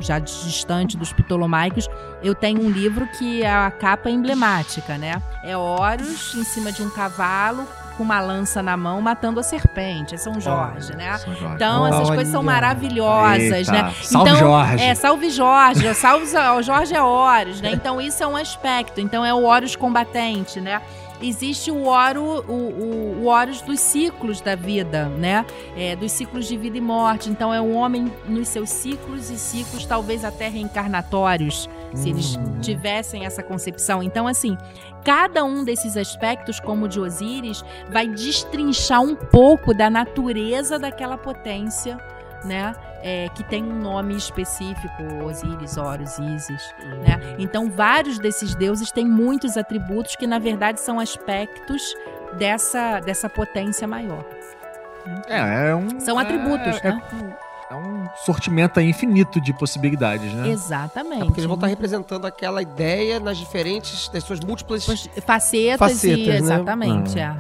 [0.01, 1.89] já distante dos ptolomaicos,
[2.23, 5.23] eu tenho um livro que é a capa emblemática, né?
[5.43, 7.67] É Horus em cima de um cavalo
[7.99, 11.18] com uma lança na mão matando a serpente, é São Jorge, né?
[11.18, 11.57] São Jorge.
[11.57, 13.73] Então essas coisas são maravilhosas, Eita.
[13.73, 13.94] né?
[14.02, 14.85] Salve então, Jorge.
[14.85, 17.73] É, salve Jorge, salve o Jorge é Horus, né?
[17.73, 20.81] Então isso é um aspecto, então é o Horus combatente, né?
[21.21, 25.45] Existe o Oro, o, o, o dos ciclos da vida, né?
[25.77, 27.29] É, dos ciclos de vida e morte.
[27.29, 32.61] Então é o homem nos seus ciclos e ciclos, talvez até reencarnatórios, se eles Hum.
[32.61, 34.03] tivessem essa concepção.
[34.03, 34.57] Então, assim,
[35.05, 41.17] cada um desses aspectos, como o de Osíris, vai destrinchar um pouco da natureza daquela
[41.17, 41.99] potência,
[42.45, 42.75] né?
[43.01, 47.36] É, que tem um nome específico, Osíris, Horus, Ísis, né?
[47.39, 51.94] Então, vários desses deuses têm muitos atributos que, na verdade, são aspectos
[52.36, 54.25] dessa, dessa potência maior.
[55.28, 56.01] É, é um.
[56.01, 57.02] São atributos, é, né?
[57.70, 60.49] É, é um sortimento infinito de possibilidades, né?
[60.49, 61.23] Exatamente.
[61.23, 64.85] É porque eles vão estar representando aquela ideia nas diferentes, das suas múltiplas.
[64.85, 66.36] Facetas, e Facetas, né?
[66.36, 67.35] exatamente, é.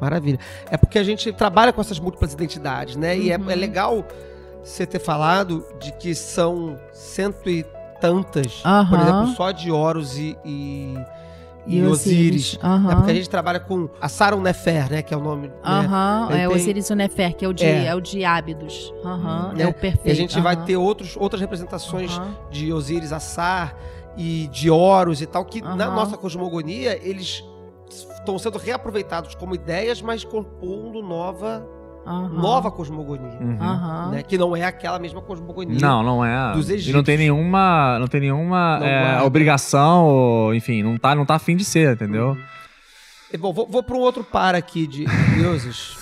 [0.00, 0.38] Maravilha.
[0.70, 3.18] É porque a gente trabalha com essas múltiplas identidades, né?
[3.18, 3.50] E é, Uhum.
[3.50, 4.04] é legal
[4.68, 7.64] você ter falado de que são cento e
[8.00, 10.94] tantas, por exemplo, só de Horus e, e,
[11.66, 12.58] e E Osíris.
[12.90, 15.02] É porque a gente trabalha com a Saron Nefer, né?
[15.02, 15.48] Que é o nome.
[15.48, 15.54] né?
[15.64, 17.86] Aham, Ele é tem- Osiris Nefer, que é o de, É.
[17.86, 17.94] é.
[17.94, 18.94] o de Ábidos.
[19.54, 19.62] Né?
[19.64, 20.06] é o perfeito.
[20.08, 22.10] E a gente vai ter outros, outras representações
[22.50, 23.74] de Osíris, Assar
[24.16, 27.42] e de Horus e tal, que na nossa cosmogonia eles
[27.88, 31.66] estão sendo reaproveitados como ideias, mas compondo nova,
[32.06, 32.28] Aham.
[32.28, 33.38] nova cosmogonia.
[33.40, 34.10] Uhum.
[34.12, 34.22] Né?
[34.22, 35.78] Que não é aquela mesma cosmogonia.
[35.80, 36.52] Não, não é.
[36.54, 37.04] Dos E não egípcios.
[37.04, 39.24] tem nenhuma, não tem nenhuma Não é, guarda.
[39.24, 42.36] obrigação, ou, enfim, não tá, não tá afim de ser, entendeu?
[43.32, 45.04] E, Bom, vou, vou para um outro par aqui de
[45.36, 45.96] deuses.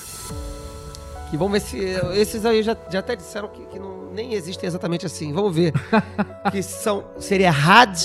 [1.30, 1.78] que vamos ver se.
[2.20, 5.32] Esses aí já, já até disseram que, que não, nem existem exatamente assim.
[5.32, 5.72] Vamos ver.
[6.52, 7.04] que são.
[7.18, 7.98] Seria Had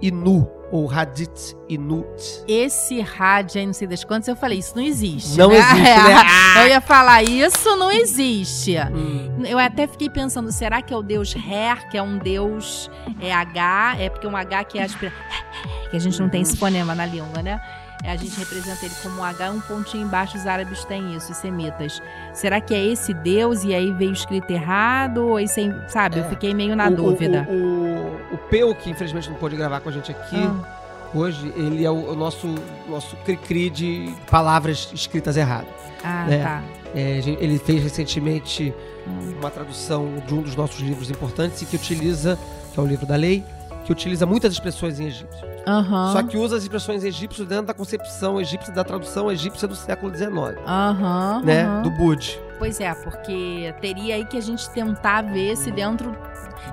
[0.00, 0.60] e Nu.
[0.72, 2.44] Ou Hadith e Nut.
[2.46, 5.36] Esse Had aí, não sei das quantas, eu falei, isso não existe.
[5.36, 5.58] Não né?
[5.58, 6.14] existe, né?
[6.62, 8.76] Eu ia falar, isso não existe.
[8.78, 9.42] Hum.
[9.44, 12.88] Eu até fiquei pensando, será que é o deus Her, que é um deus
[13.20, 15.12] é H, é porque um H que é aspira...
[15.90, 17.60] que a gente não tem esse fonema na língua, né?
[18.02, 21.32] É, A gente representa ele como um H, um pontinho embaixo, os árabes têm isso,
[21.32, 22.00] os semitas.
[22.32, 25.26] Será que é esse deus e aí veio escrito errado?
[25.28, 26.28] Ou esse, é- sabe, eu É.
[26.28, 27.46] fiquei meio na O- o- dúvida.
[27.48, 31.52] O, o, o Peu, que infelizmente não pôde gravar com a gente aqui Ah, hoje,
[31.56, 32.54] ele é o, o nosso,
[32.88, 35.68] nosso cri-cri de palavras escritas erradas.
[36.02, 36.42] ah, É.
[36.42, 36.62] tá.
[36.94, 38.74] É, ele fez recentemente
[39.06, 39.34] Hum.
[39.38, 42.36] uma tradução de um dos nossos livros importantes e que utiliza,
[42.72, 43.44] que é o livro da lei,
[43.84, 45.49] que utiliza muitas expressões em egípcio.
[45.66, 46.12] Aham.
[46.12, 50.14] Só que usa as expressões egípcias dentro da concepção egípcia, da tradução egípcia do século
[50.14, 50.32] XIX,
[50.66, 51.42] Aham.
[51.44, 51.64] né?
[51.64, 51.82] aham.
[51.82, 52.40] Do Bud.
[52.58, 56.14] Pois é, porque teria aí que a gente tentar ver se dentro.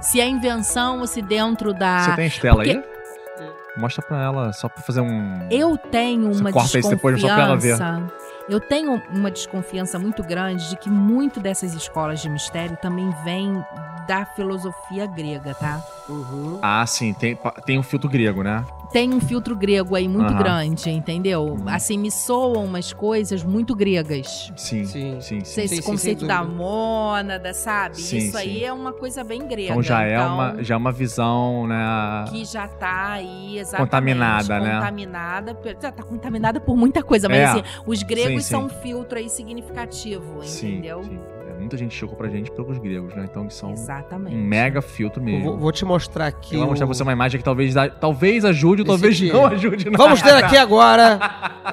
[0.02, 2.00] Se é invenção ou se dentro da.
[2.02, 2.84] Você tem Estela porque- aí?
[3.78, 5.48] Mostra pra ela, só pra fazer um.
[5.52, 7.78] Eu tenho Você uma corta isso depois, só pra ela ver.
[8.50, 13.62] Eu tenho uma desconfiança muito grande de que muito dessas escolas de mistério também vem
[14.08, 15.84] da filosofia grega, tá?
[16.08, 16.60] Uhum.
[16.62, 18.64] Ah, sim, tem, tem um filtro grego, né?
[18.90, 20.38] Tem um filtro grego aí muito Aham.
[20.38, 21.44] grande, entendeu?
[21.44, 21.68] Uhum.
[21.68, 24.50] Assim, me soam umas coisas muito gregas.
[24.56, 25.20] Sim, Sim.
[25.20, 25.62] sim, sim.
[25.62, 26.58] Esse sim, conceito da dúvida.
[26.58, 27.98] mônada, sabe?
[27.98, 28.64] Sim, Isso aí sim.
[28.64, 29.72] é uma coisa bem grega.
[29.72, 32.24] Então já é, Então, uma, já é uma visão, né?
[32.30, 34.76] que já tá aí exatamente Contaminada, né?
[34.76, 37.44] contaminada, já tá contaminada por muita coisa, mas É.
[37.46, 38.76] assim, os gregos Sim, são um sim.
[38.82, 41.04] filtro aí significativo, Sim, entendeu?
[41.04, 41.20] sim.
[41.50, 43.26] É, Muita gente chegou pra gente pelos gregos, né?
[43.30, 44.36] Então eles são Exatamente.
[44.36, 45.44] um mega filtro mesmo.
[45.52, 46.56] Vou, vou te mostrar aqui.
[46.56, 49.16] Eu vou mostrar o- pra você uma imagem que talvez, talvez ajude ou Esse talvez
[49.22, 49.32] aqui.
[49.34, 49.98] não ajude nada.
[49.98, 51.20] Vamos ter aqui agora,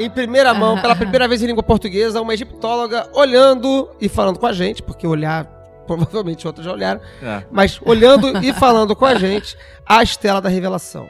[0.00, 4.46] em primeira mão, pela primeira vez em língua portuguesa, uma egiptóloga olhando e falando com
[4.46, 5.44] a gente, porque olhar,
[5.86, 7.44] provavelmente outros já olharam, É.
[7.50, 11.08] mas olhando e falando com a gente, a Estela da Revelação.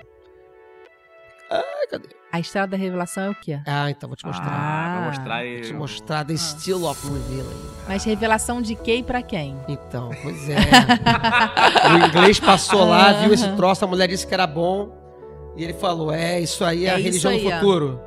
[1.50, 2.08] Ai, cadê?
[2.34, 3.60] A Estrela da Revelação é o quê?
[3.64, 4.48] Ah, então vou te mostrar.
[4.50, 4.96] Ah, Ah.
[4.98, 5.54] vou mostrar aí.
[5.58, 7.62] Vou te mostrar The Still of Revealing.
[7.86, 9.56] Mas revelação de quem e pra quem?
[9.68, 10.56] Então, pois é.
[11.94, 14.90] o inglês passou lá, viu esse troço, a mulher disse que era bom.
[15.56, 17.50] E ele falou: É, isso aí é, É a religião do aí, ó.
[17.56, 18.00] futuro.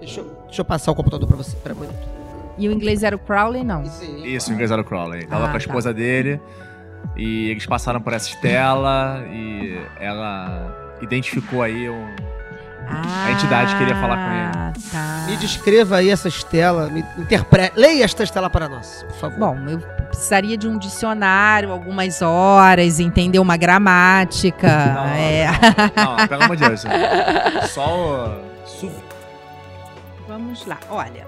[0.00, 1.54] Deixa eu, deixa eu passar o computador pra você.
[1.58, 1.98] Pera um minuto.
[2.56, 3.82] E o inglês era o Crowley, não?
[3.82, 4.34] Isso, aí.
[4.36, 5.26] Isso, o inglês era o Crowley.
[5.26, 5.58] Tava Ah, com a tá.
[5.58, 6.40] esposa dele.
[7.14, 12.06] E eles passaram por essa estela e ela identificou aí um.
[12.88, 14.90] Ah, entidade queria falar com ele.
[14.90, 15.26] Tá.
[15.28, 17.78] Me descreva aí essa estela, me interprete.
[17.78, 19.38] Leia esta estela para nós, por favor.
[19.38, 24.68] Bom, eu precisaria de um dicionário, algumas horas, entender uma gramática.
[24.68, 25.46] Não, é.
[25.96, 26.82] Não, não, pelo amor de Deus.
[27.70, 28.66] Só o.
[28.66, 28.90] Su...
[30.28, 31.26] Vamos lá, olha.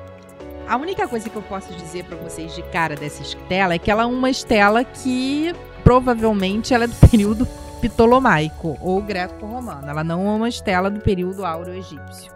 [0.68, 3.91] A única coisa que eu posso dizer pra vocês de cara dessa estela é que
[3.91, 5.55] ela é uma estela que
[5.85, 7.47] provavelmente ela é do período
[7.81, 9.89] ptolomaico ou greco-romano.
[9.89, 12.33] Ela não é uma estela do período áureo-egípcio.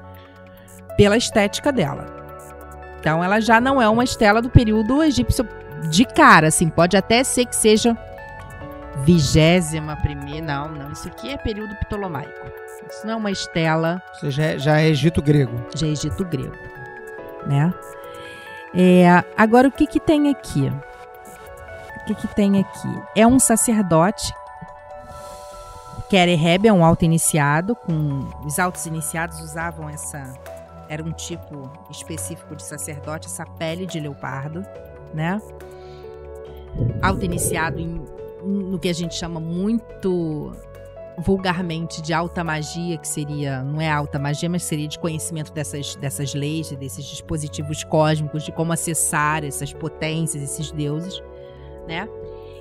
[0.96, 2.06] Pela estética dela.
[2.98, 5.48] Então ela já não é uma estela do período egípcio
[5.88, 6.68] de cara, assim.
[6.68, 7.96] Pode até ser que seja
[9.04, 10.44] vigésima primeira.
[10.44, 10.92] Não, não.
[10.92, 12.50] Isso aqui é período ptolomaico.
[12.90, 15.64] Isso não é uma estela Você já é, já é Egito grego.
[15.74, 16.56] de Egito grego,
[17.46, 17.72] né?
[18.74, 20.72] É, agora o que que tem aqui?
[22.00, 23.02] O que que tem aqui?
[23.16, 24.32] É um sacerdote.
[26.10, 30.34] Kereheb é um alto iniciado, com os altos iniciados usavam essa
[30.88, 34.66] era um tipo específico de sacerdote, essa pele de leopardo,
[35.14, 35.40] né?
[37.00, 38.04] Alto iniciado em,
[38.44, 40.50] no que a gente chama muito
[41.16, 45.94] vulgarmente de alta magia, que seria, não é alta magia, mas seria de conhecimento dessas,
[45.94, 51.22] dessas leis, desses dispositivos cósmicos, de como acessar essas potências, esses deuses,
[51.86, 52.08] né?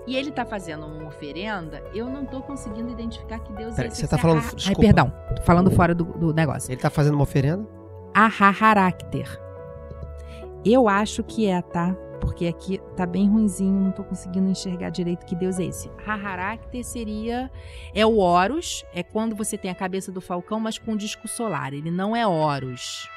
[0.09, 3.91] E ele tá fazendo uma oferenda, eu não tô conseguindo identificar que deus Peraí, é
[3.93, 4.01] esse.
[4.01, 6.71] você tá é falando- Ra- Ai, perdão, tô falando fora do, do negócio.
[6.71, 7.63] Ele tá fazendo uma oferenda?
[8.15, 9.39] Ahaharácter.
[10.65, 11.93] Eu acho que é, tá?
[12.19, 15.89] Porque aqui tá bem ruinzinho, não tô conseguindo enxergar direito que deus é esse.
[16.05, 17.49] Ahaharácter seria
[17.93, 21.71] é o Horus, é quando você tem a cabeça do falcão, mas com disco solar.
[21.73, 23.07] Ele não é Horus.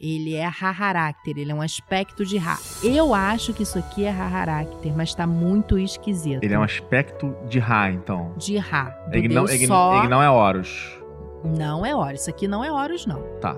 [0.00, 2.58] Ele é Haharácter, ele é um aspecto de Ra.
[2.82, 6.42] Eu acho que isso aqui é Haharácter, mas tá muito esquisito.
[6.42, 8.32] Ele é um aspecto de Ra, então.
[8.36, 9.98] de Ra, Ele não, ele, Só.
[9.98, 10.98] ele não é Horus.
[11.44, 12.22] Não é Horus.
[12.22, 13.22] Isso aqui não é Horus, não.
[13.40, 13.56] Tá.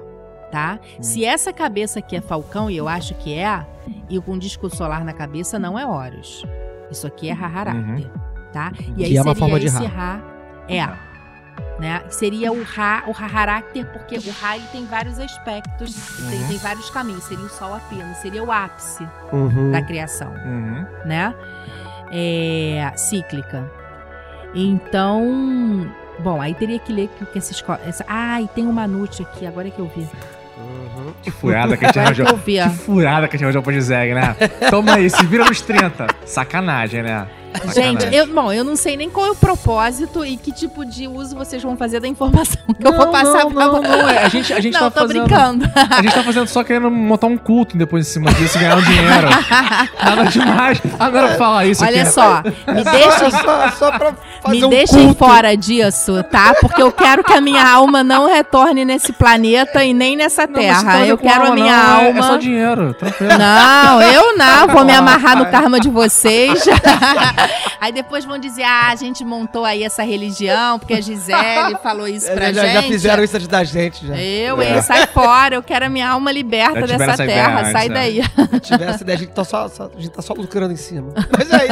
[0.53, 0.79] Tá?
[1.01, 3.67] Se essa cabeça aqui é Falcão, e eu acho que é,
[4.09, 6.45] e com disco solar na cabeça, não é Horus.
[6.91, 8.11] Isso aqui é Haharácter.
[8.53, 8.73] Tá?
[8.79, 10.15] E Que aí é uma seria forma de esse Ra.
[10.17, 10.37] Ra.
[10.69, 11.06] É.
[11.79, 12.03] Né?
[12.09, 15.95] Seria o Ra, o Haharácter, porque o Ra ele tem vários aspectos,
[16.29, 16.49] tem, Uhum.
[16.49, 17.25] tem vários caminhos.
[17.25, 19.71] Seria o Sol apenas, seria o ápice Uhum.
[19.73, 20.87] da criação Uhum.
[21.05, 21.35] né?
[22.11, 23.71] É, cíclica.
[24.55, 25.87] Então,
[26.21, 27.81] bom, aí teria que ler que, que essa escola.
[27.87, 30.09] Essa, ah, e tem um Manute aqui, agora é que eu vi.
[30.59, 31.13] Uhum.
[31.23, 32.37] Que furada que a gente que arranjou.
[32.39, 32.59] vi.
[32.63, 34.35] Que furada que a gente arranjou pra Gisele, né?
[34.71, 36.07] Toma aí, se vira nos 30.
[36.25, 37.27] Sacanagem, né?
[37.75, 41.07] Gente, eu, bom, eu não sei nem qual é o propósito e que tipo de
[41.09, 44.09] uso vocês vão fazer da informação que eu vou Não, passar não, pra não, não,
[44.09, 45.71] é, a gente, a gente Não, tá tô fazendo, brincando.
[45.91, 48.77] A gente tá fazendo só querendo montar um culto depois em cima disso e ganhar
[48.77, 49.29] um dinheiro.
[50.03, 50.81] Nada demais.
[50.99, 52.11] Não era pra falar isso Olha aqui.
[52.11, 54.13] só, me Só, deixem, só, só pra
[54.43, 55.25] fazer me um deixem culto.
[55.25, 56.55] fora disso, tá?
[56.61, 60.53] Porque eu quero que a minha alma não retorne nesse planeta e nem nessa Não,
[60.55, 60.85] tá terra.
[60.85, 62.19] fazendo Eu quero a alma, minha não, é- alma.
[62.19, 63.33] É só dinheiro, tranquilo.
[63.39, 66.65] Não, eu não, vou me amarrar no karma de vocês.
[67.81, 72.07] aí depois vão dizer: ah, a gente montou aí essa religião, porque a Gisele falou
[72.09, 72.75] isso pra É, já, gente.
[72.75, 74.17] já fizeram isso antes da gente, já.
[74.17, 74.77] Eu, É.
[74.77, 74.83] hein?
[74.83, 77.95] Sai fora, eu quero a minha alma liberta dessa terra, antes, sai né?
[77.95, 78.23] daí.
[78.55, 81.13] Se tivesse ideia, a gente tá só, só- a gente tá só lucrando em cima.
[81.37, 81.69] Mas aí,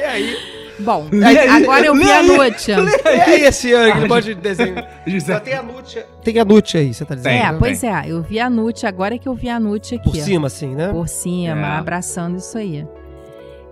[0.00, 0.36] e aí,
[0.78, 2.26] Bom, aí, agora eu vi a aí.
[2.28, 2.76] Nútia.
[3.06, 4.74] E aí esse aquele monte de desenho.
[5.06, 5.38] Gisele.
[5.38, 6.06] Só tem a Nútia.
[6.22, 7.34] Tem a Nútia aí, você tá dizendo?
[7.34, 10.10] É, pois é, eu vi a Nútia, agora que eu vi a Nútia aqui.
[10.10, 10.22] Por ó.
[10.22, 10.88] cima, assim, né?
[10.92, 11.78] Por cima, É.
[11.78, 12.86] abraçando isso aí.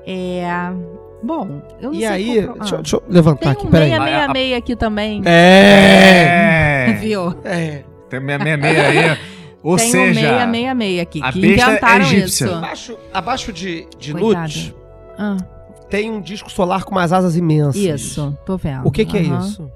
[0.06, 0.46] É.
[1.24, 2.82] Bom, eu não E sei aí, qual- deixa, eu- ah.
[2.82, 3.90] deixa eu levantar Tem aqui, um peraí.
[3.90, 5.22] 666 aqui também.
[5.24, 6.86] É!
[6.90, 6.92] É.
[7.00, 7.34] Viu?
[7.44, 7.82] É.
[8.10, 9.18] Tem 666 aí.
[9.62, 12.44] Ou Tem um seja, 666 aqui, a que besta é inventaram egípcia.
[12.44, 12.54] isso.
[12.54, 14.12] Abaixo, abaixo de, de.
[14.14, 14.74] Nut
[15.18, 15.36] Ah,
[15.88, 17.76] tem um disco solar com umas asas imensas.
[17.76, 18.86] isso, tô vendo.
[18.86, 19.38] O que que é Aham.
[19.38, 19.70] isso?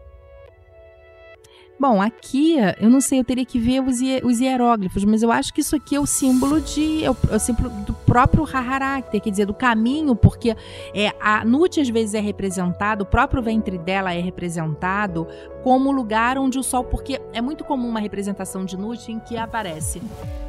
[1.81, 5.55] Bom, aqui, eu não sei, eu teria que ver os, os hieróglifos, mas eu acho
[5.55, 7.05] que isso aqui é o símbolo de.
[7.05, 10.57] É o, é o símbolo do próprio Haharakter, quer dizer, do caminho, porque
[10.93, 15.27] é, a Nut às vezes é representado, o próprio ventre dela é representado
[15.63, 16.83] como lugar onde o sol.
[16.83, 20.03] Porque é muito comum uma representação de Nut em que aparece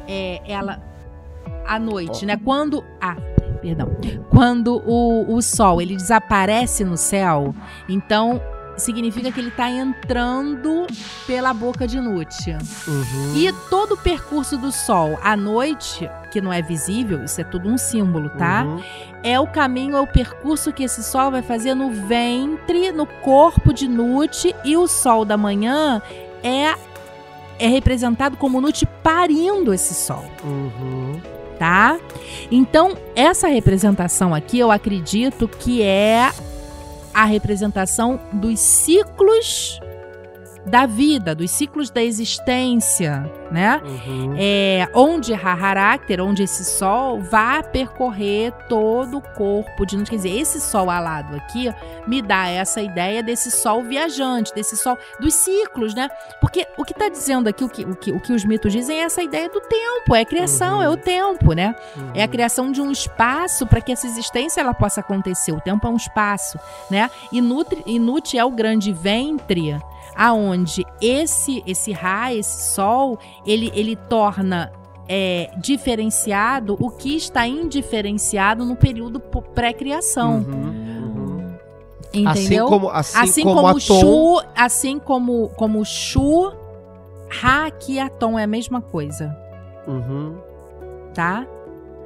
[0.08, 0.82] é, ela
[1.64, 2.36] à noite, né?
[2.36, 2.84] Quando.
[3.00, 3.16] Ah,
[3.62, 3.88] perdão.
[4.30, 7.54] Quando o, o sol ele desaparece no céu,
[7.88, 8.42] então
[8.80, 10.86] significa que ele está entrando
[11.26, 12.50] pela boca de Nut.
[12.88, 13.36] Uhum.
[13.36, 17.68] E todo o percurso do Sol à noite, que não é visível, isso é tudo
[17.68, 18.64] um símbolo, tá?
[18.64, 18.82] Uhum.
[19.22, 23.72] É o caminho, é o percurso que esse Sol vai fazer no ventre, no corpo
[23.72, 26.02] de Nut, e o Sol da manhã
[26.42, 26.74] é,
[27.58, 31.20] é representado como Nut parindo esse Sol Uhum.
[31.58, 31.98] tá?
[32.50, 36.30] Então, essa representação aqui, eu acredito que é
[37.20, 39.78] a representação dos ciclos
[40.66, 43.80] da vida, dos ciclos da existência, né?
[43.84, 44.34] Uhum.
[44.36, 50.60] É, onde Haharakter, onde esse sol vai percorrer todo o corpo de Quer dizer, esse
[50.60, 51.72] sol alado aqui
[52.06, 56.08] me dá essa ideia desse sol viajante, desse sol dos ciclos, né?
[56.40, 58.98] Porque o que está dizendo aqui, o que, o, que, o que os mitos dizem
[58.98, 60.82] é essa ideia do tempo, é a criação, Uhum.
[60.82, 61.74] é o tempo, né?
[61.96, 62.10] Uhum.
[62.14, 65.52] É a criação de um espaço para que essa existência ela possa acontecer.
[65.52, 66.58] O tempo é um espaço,
[66.90, 67.10] né?
[67.30, 69.76] E Nutri, e é o grande ventre
[70.14, 74.72] aonde esse esse raio, esse sol, ele ele torna
[75.08, 81.56] é, diferenciado o que está indiferenciado no período pré-criação, Uhum.
[82.12, 82.28] entendeu?
[82.28, 86.52] Assim como, assim assim como, como, Tom, Shu, assim como como Shu,
[87.28, 89.36] Ra e Atom é a mesma coisa.
[89.86, 90.36] Uhum.
[91.14, 91.44] tá?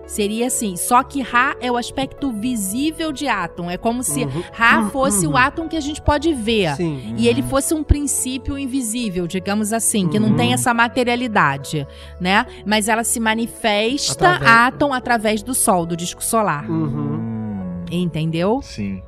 [0.06, 3.70] Seria assim, só que Ra é o aspecto visível de átomo.
[3.70, 4.42] É como se Uhum.
[4.52, 5.32] Ra fosse Uhum.
[5.32, 6.74] o átomo que a gente pode ver.
[6.76, 7.14] Sim.
[7.16, 10.36] E ele fosse um princípio invisível, digamos assim, que não Uhum.
[10.36, 11.86] tem essa materialidade,
[12.20, 12.46] né?
[12.66, 16.68] Mas ela se manifesta, Através- átomo, através do Sol, do disco solar.
[16.70, 16.86] Uhum.
[16.86, 18.60] Hum, Entendeu?
[18.62, 19.02] Sim.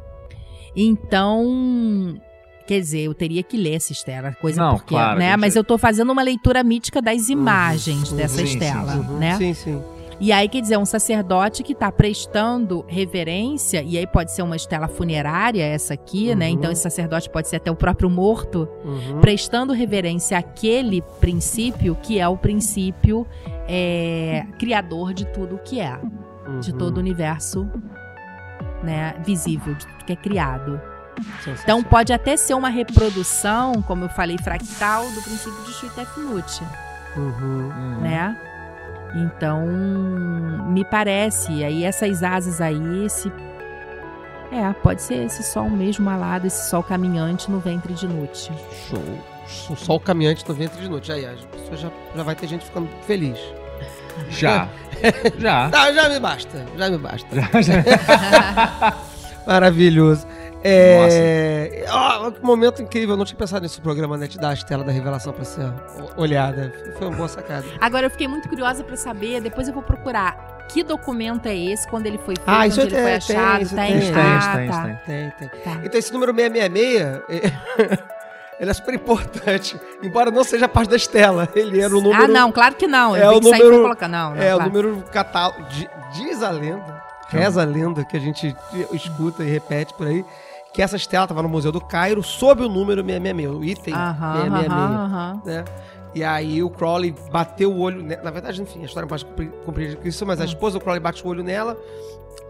[0.75, 2.17] Então.
[2.67, 5.31] Quer dizer, eu teria que ler essa estela, coisa Não, porque, claro, né?
[5.31, 8.17] gente- Mas eu tô fazendo uma leitura mítica das imagens Uhum.
[8.17, 9.19] dessa Sim, sim, estela, Uhum.
[9.19, 9.37] né?
[9.37, 9.83] Sim, sim.
[10.19, 14.57] E aí, quer dizer, um sacerdote que está prestando reverência, e aí pode ser uma
[14.57, 16.47] estela funerária, essa aqui, né?
[16.47, 16.53] Uhum.
[16.53, 19.21] Então, esse sacerdote pode ser até o próprio morto, Uhum.
[19.21, 23.27] prestando reverência àquele princípio que é o princípio
[23.69, 25.99] é, criador de tudo o que é,
[26.61, 26.79] de Uhum.
[26.79, 27.69] todo o universo
[28.83, 30.81] né, visível, de tudo que é criado.
[31.63, 36.63] Então, pode até ser uma reprodução, como eu falei, fractal do princípio de Shuitefnut
[37.17, 37.71] Uhum.
[37.71, 38.01] Hum.
[38.03, 38.37] né?
[39.17, 39.67] Então,
[40.69, 43.33] me parece, aí essas asas aí, esse.
[44.53, 48.53] É, pode ser esse sol mesmo alado, esse sol caminhante no ventre de Nut.
[48.89, 49.03] Show.
[49.71, 51.11] O sol caminhante no ventre de noite.
[51.11, 53.39] Aí, a pessoa já, já vai ter gente ficando feliz.
[54.31, 54.69] Já.
[55.39, 55.69] Já.
[55.69, 56.65] Tá, já me basta.
[56.77, 57.29] Já me basta.
[57.37, 58.97] Já, já.
[59.47, 60.27] Maravilhoso.
[60.69, 61.85] É...
[61.89, 63.11] ó, que momento incrível.
[63.15, 64.27] Eu não tinha pensado nesse programa, né?
[64.27, 66.73] De dar a estela da revelação pra ser o- olhada.
[66.99, 67.65] Foi uma boa sacada.
[67.81, 71.87] Agora, eu fiquei muito curiosa pra saber, depois eu vou procurar que documento é esse,
[71.89, 73.63] quando ele foi feito, Ah, isso onde ele é- foi tem, achado.
[73.63, 74.83] isso tem, tem, tem, ah, tem, tá.
[74.83, 75.31] tem.
[75.31, 75.61] Tem, tem.
[75.63, 75.81] Tá.
[75.85, 77.99] Então esse número 666, é-
[78.59, 79.79] ele é super importante.
[80.03, 81.49] Embora não seja parte da estela.
[81.55, 82.25] Ele era o número...
[82.25, 83.15] Ah, não, claro que não.
[83.15, 84.09] É Eu o vi que sair número- pra colocar.
[84.09, 84.73] Não, não, É, o claro.
[84.73, 85.63] número catálogo.
[85.69, 88.57] di- Diz a lenda, reza a lenda que a gente
[88.93, 90.25] escuta e repete por aí,
[90.77, 94.33] que essa estela estava no Museu do Cairo sob o número 666, o item Aham,
[94.35, 94.91] 666.
[95.01, 95.65] aham, né?
[96.15, 98.03] E aí o Crowley bateu o olho.
[98.03, 100.47] ne- Na verdade, enfim, a história não pode cumprir, cumprir isso, mas a Hum.
[100.47, 101.77] esposa do Crowley bate o olho nela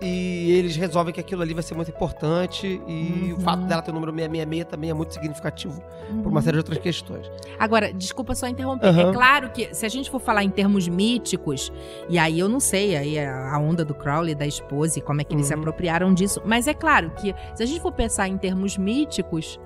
[0.00, 2.80] e eles resolvem que aquilo ali vai ser muito importante.
[2.86, 3.40] E o Uhum.
[3.40, 5.82] fato dela ter o número 666 também é muito significativo
[6.22, 6.42] por uma Uhum.
[6.42, 7.30] série de outras questões.
[7.58, 8.86] Agora, desculpa só interromper.
[8.88, 9.10] Aham.
[9.10, 11.72] É claro que se a gente for falar em termos míticos,
[12.08, 15.20] e aí eu não sei, aí é a onda do Crowley, da esposa e como
[15.20, 15.60] é que eles se Uhum.
[15.60, 19.58] apropriaram disso, mas é claro que se a gente for pensar em termos míticos,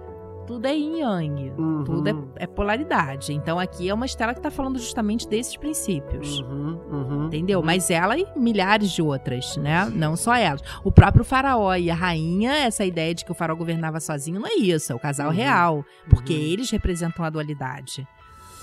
[0.50, 1.52] tudo é yin yang.
[1.56, 1.84] Uhum.
[1.84, 3.32] Tudo é, é polaridade.
[3.32, 6.40] Então aqui é uma estela que tá falando justamente desses princípios.
[6.40, 7.26] Uhum, uhum.
[7.26, 7.62] Entendeu?
[7.62, 9.88] Mas ela e milhares de outras, né?
[9.94, 10.60] Não só elas.
[10.82, 14.46] O próprio faraó e a rainha, essa ideia de que o faraó governava sozinho, não
[14.48, 14.90] é isso.
[14.92, 15.34] É o casal Uhum.
[15.36, 15.84] real.
[16.08, 16.40] Porque Uhum.
[16.40, 18.04] eles representam a dualidade,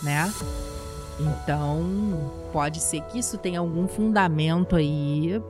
[0.03, 0.29] né?
[1.21, 5.41] Então, pode ser que isso tenha algum fundamento aí.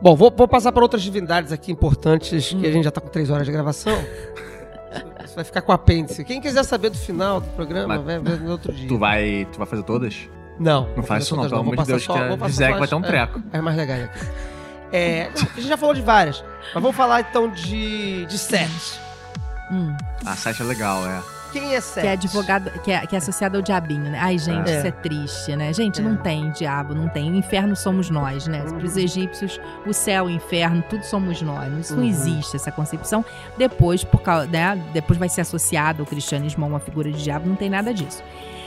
[0.00, 2.60] Bom, vou, vou passar para outras divindades aqui importantes, Hum.
[2.60, 3.92] que a gente já tá com três horas de gravação.
[5.24, 6.24] Isso vai ficar com apêndice.
[6.24, 8.88] Quem quiser saber do final do programa, Mas- vai ver no outro dia.
[8.88, 10.28] Tu vai, tu vai fazer todas?
[10.58, 10.88] Não.
[10.96, 13.00] Não faz isso não, pelo amor de Deus, só- que Gisele só vai ter um
[13.00, 13.42] é, treco.
[13.52, 14.18] É, mais legais aqui.
[14.92, 16.44] É, não, a gente já falou de várias,
[16.74, 19.00] mas vamos falar então de, de Sete.
[19.70, 19.96] Hum,
[20.26, 21.22] A site é legal, é.
[21.52, 22.02] Quem é Sete?
[22.02, 24.18] que é advogado, que é, que é associado ao diabinho, né?
[24.20, 24.78] Ai, gente, É.
[24.78, 25.72] isso é triste, né?
[25.72, 26.04] Gente, É.
[26.04, 27.30] não tem diabo, não tem.
[27.30, 28.62] O inferno somos nós, né?
[28.62, 28.78] Uhum.
[28.78, 31.72] Para os egípcios, o céu, o inferno, tudo somos nós.
[31.78, 32.08] Isso não Uhum.
[32.08, 33.24] existe, essa concepção.
[33.58, 34.80] Depois, por causa, né?
[34.92, 38.22] Depois vai ser associado ao cristianismo a uma figura de diabo, não tem nada disso.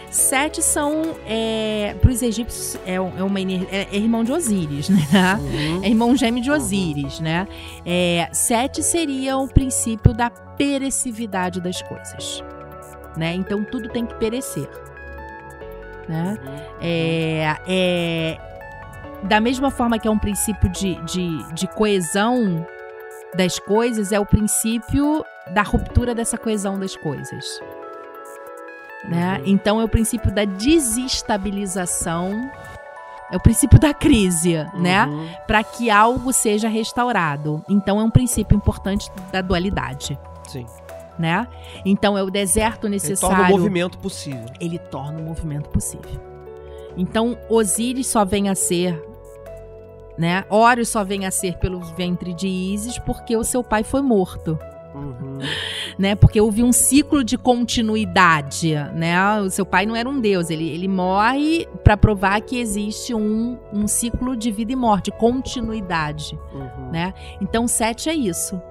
[0.10, 4.88] Sete são, é, para os egípcios, é, um- é uma é, é irmão de Osíris,
[4.90, 5.00] né?
[5.42, 5.84] Uhum.
[5.84, 7.48] É irmão gêmeo de Osíris, né?
[7.84, 12.44] É, sete seria o princípio da perecividade das coisas,
[13.18, 13.34] né?
[13.34, 14.70] Então tudo tem que perecer,
[16.08, 16.38] né?
[16.82, 18.38] É, é-
[19.24, 22.66] da mesma forma que é um princípio de, de, de coesão
[23.36, 27.60] das coisas, é o princípio da ruptura dessa coesão das coisas.
[29.06, 29.38] Né?
[29.40, 29.44] Uhum.
[29.48, 32.50] Então é o princípio da desestabilização,
[33.32, 35.06] é o princípio da crise, né?
[35.06, 35.28] Uhum.
[35.48, 37.64] para que algo seja restaurado.
[37.68, 40.18] Então é um princípio importante da dualidade,
[40.48, 40.66] Sim.
[41.20, 41.48] Né?
[41.86, 43.36] Então é o deserto Ele necessário.
[43.38, 44.46] torna o movimento possível.
[44.60, 46.20] ele torna o movimento possível.
[46.98, 49.02] Então Osíris só vem a ser,
[50.18, 50.46] né?
[50.50, 54.58] Horus só vem a ser pelo ventre de Ísis porque o seu pai foi morto.
[54.94, 55.40] Uhum.
[55.98, 56.14] né?
[56.16, 59.42] Porque houve um ciclo de continuidade, né?
[59.42, 63.58] O seu pai não era um deus, ele, ele morre para provar que existe um,
[63.74, 66.92] um ciclo de vida e morte, continuidade, Uhum.
[66.92, 67.14] né?
[67.42, 68.62] Então sete é isso.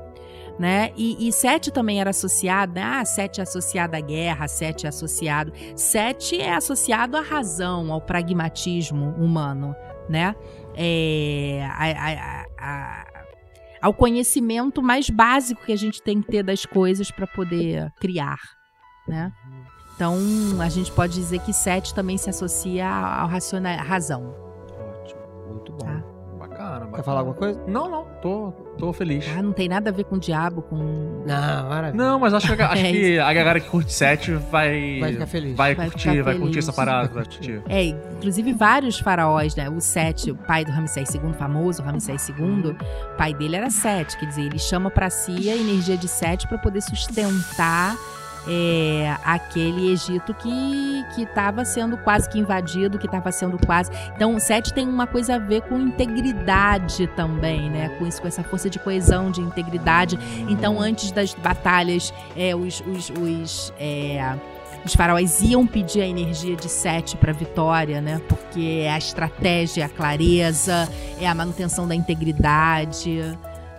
[0.62, 0.92] Né?
[0.96, 2.82] E, e sete também era associado, né?
[2.84, 5.52] ah, sete é associado à guerra, sete é associado.
[5.74, 9.74] Sete é associado à razão, ao pragmatismo humano,
[10.08, 10.36] né?
[10.76, 13.06] É, a- a- a-
[13.82, 18.38] ao conhecimento mais básico que a gente tem que ter das coisas para poder criar,
[19.08, 19.32] né?
[19.96, 20.16] Então
[20.60, 23.26] a gente pode dizer que sete também se associa à
[23.82, 24.51] razão.
[26.72, 26.96] Bacana, bacana.
[26.96, 27.60] Quer falar alguma coisa?
[27.66, 28.04] Não, não.
[28.22, 29.26] Tô, tô feliz.
[29.36, 32.04] Ah, não tem nada a ver com o diabo, com Não, maravilha.
[32.04, 34.98] Não, mas acho, que, acho É que a galera que curte 7 vai.
[35.00, 35.56] Vai ficar feliz.
[35.56, 36.68] Vai Vai curtir, ficar vai curtir feliz.
[36.68, 37.62] essa parada, Vai curtir.
[37.68, 39.68] É, inclusive vários faraós, né?
[39.68, 44.18] O Sete, o pai do Ramsés II, famoso Ramsés II, o pai dele era Sete,
[44.18, 47.96] quer dizer, ele chama pra si a energia de Sete para poder sustentar
[48.46, 53.90] é, aquele Egito que estava sendo quase que invadido, que estava sendo quase.
[54.14, 57.88] Então, Sete tem uma coisa a ver com integridade também, né?
[57.98, 60.18] Com isso, com essa força de coesão, de integridade.
[60.48, 64.34] Então, antes das batalhas, é, os, os, os, é,
[64.84, 68.20] os faraós iam pedir a energia de Sete para vitória, né?
[68.28, 70.88] Porque é a estratégia, a clareza,
[71.20, 73.36] é a manutenção da integridade,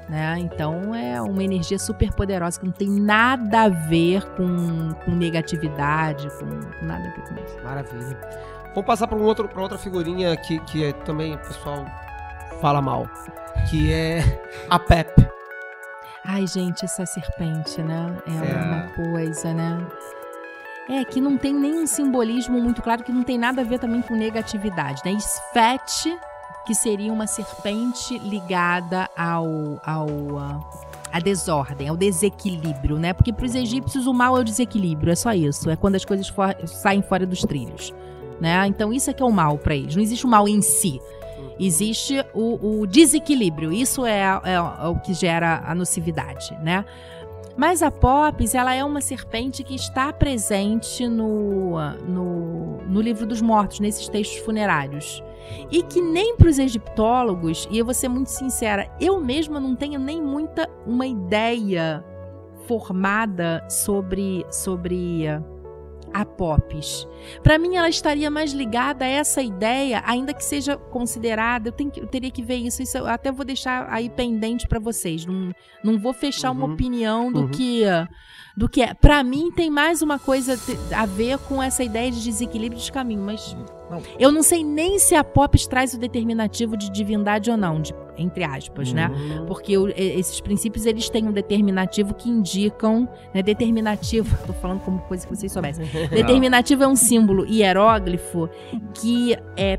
[0.10, 0.36] né?
[0.40, 6.28] Então é uma energia super poderosa que não tem nada a ver com, com negatividade,
[6.40, 6.46] com,
[6.80, 7.64] com nada a ver com isso.
[7.64, 8.18] Maravilha.
[8.74, 11.86] Vamos passar para um outro, pra outra figurinha que, que é- também o pessoal
[12.60, 13.08] fala mal.
[13.70, 14.20] Que é
[14.70, 15.12] a Pep.
[16.26, 18.16] Ai, gente, essa serpente, né?
[18.26, 18.56] Ela é, É.
[18.56, 19.86] uma coisa, né?
[20.90, 24.02] É, que não tem nenhum simbolismo muito claro, que não tem nada a ver também
[24.02, 25.12] com negatividade, né?
[25.20, 26.18] Sfet,
[26.66, 30.60] que seria uma serpente ligada ao, ao ah,
[31.12, 33.14] à desordem, ao desequilíbrio, né?
[33.14, 36.06] Porque para os egípcios o mal é o desequilíbrio, é só isso, é quando as
[36.06, 37.94] coisas for- saem fora dos trilhos,
[38.40, 38.66] né?
[38.68, 39.96] Então isso é que é o mal para eles.
[39.96, 41.00] Não existe o mal em si,
[41.60, 43.72] existe o, o desequilíbrio.
[43.72, 46.84] Isso é, é- é o que gera a nocividade, né?
[47.56, 53.42] Mas a Popes, ela é uma serpente que está presente no, no, no livro dos
[53.42, 55.24] mortos, nesses textos funerários.
[55.70, 59.76] E que nem para os egiptólogos, e eu vou ser muito sincera, eu mesma não
[59.76, 62.04] tenho nem muita uma ideia
[62.68, 65.28] formada sobre, sobre
[66.14, 67.08] a Popes.
[67.42, 71.70] Para mim, ela estaria mais ligada a essa ideia, ainda que seja considerada.
[71.70, 72.82] Eu, tenho que- eu teria que ver isso.
[72.82, 75.26] Isso eu até vou deixar aí pendente para vocês.
[75.26, 75.52] Não,
[75.84, 76.74] não vou fechar uma Uhum.
[76.74, 77.48] opinião do Uhum.
[77.50, 77.84] que
[78.56, 78.94] do que é.
[78.94, 80.54] Para mim, tem mais uma coisa
[80.96, 83.22] a ver com essa ideia de desequilíbrio de caminho.
[83.24, 83.58] Mas
[83.90, 84.00] Não.
[84.20, 87.82] eu não sei nem se a Popes traz o determinativo de divindade ou não.
[87.82, 89.08] De entre aspas, né?
[89.08, 89.46] Uhum.
[89.46, 95.00] Porque o- esses princípios eles têm um determinativo que indicam, né, determinativo, tô falando como
[95.00, 95.86] coisa que vocês soubessem.
[96.10, 98.50] Determinativo é um símbolo hieróglifo
[98.94, 99.78] que é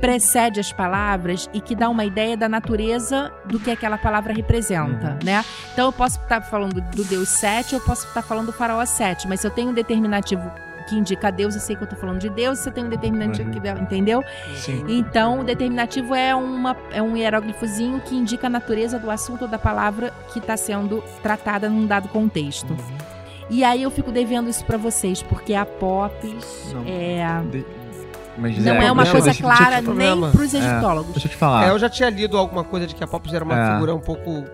[0.00, 5.18] precede as palavras e que dá uma ideia da natureza do que aquela palavra representa,
[5.24, 5.42] né?
[5.72, 9.26] Então eu posso estar falando do Deus Sete, eu posso estar falando do Faraó Sete,
[9.26, 10.42] mas se eu tenho um determinativo
[10.86, 12.90] que indica Deus, eu sei que eu tô falando de Deus, se eu tenho um
[12.90, 13.60] determinativo Uhum.
[13.60, 14.22] que entendeu?
[14.54, 14.84] Sim.
[14.88, 19.48] Então, o determinativo é, uma, é um hieróglifozinho que indica a natureza do assunto ou
[19.48, 22.76] da palavra que está sendo tratada num dado contexto.
[23.48, 26.82] E aí eu fico devendo isso para vocês, porque a Popes Não.
[26.86, 27.64] é, De-
[28.38, 30.58] Mas, não Gisele, é uma coisa clara nem para os É.
[30.58, 31.12] egiptólogos.
[31.12, 31.66] Deixa eu te falar.
[31.66, 33.72] É, eu já tinha lido alguma coisa de que a Popes era uma É.
[33.74, 34.44] figura um pouco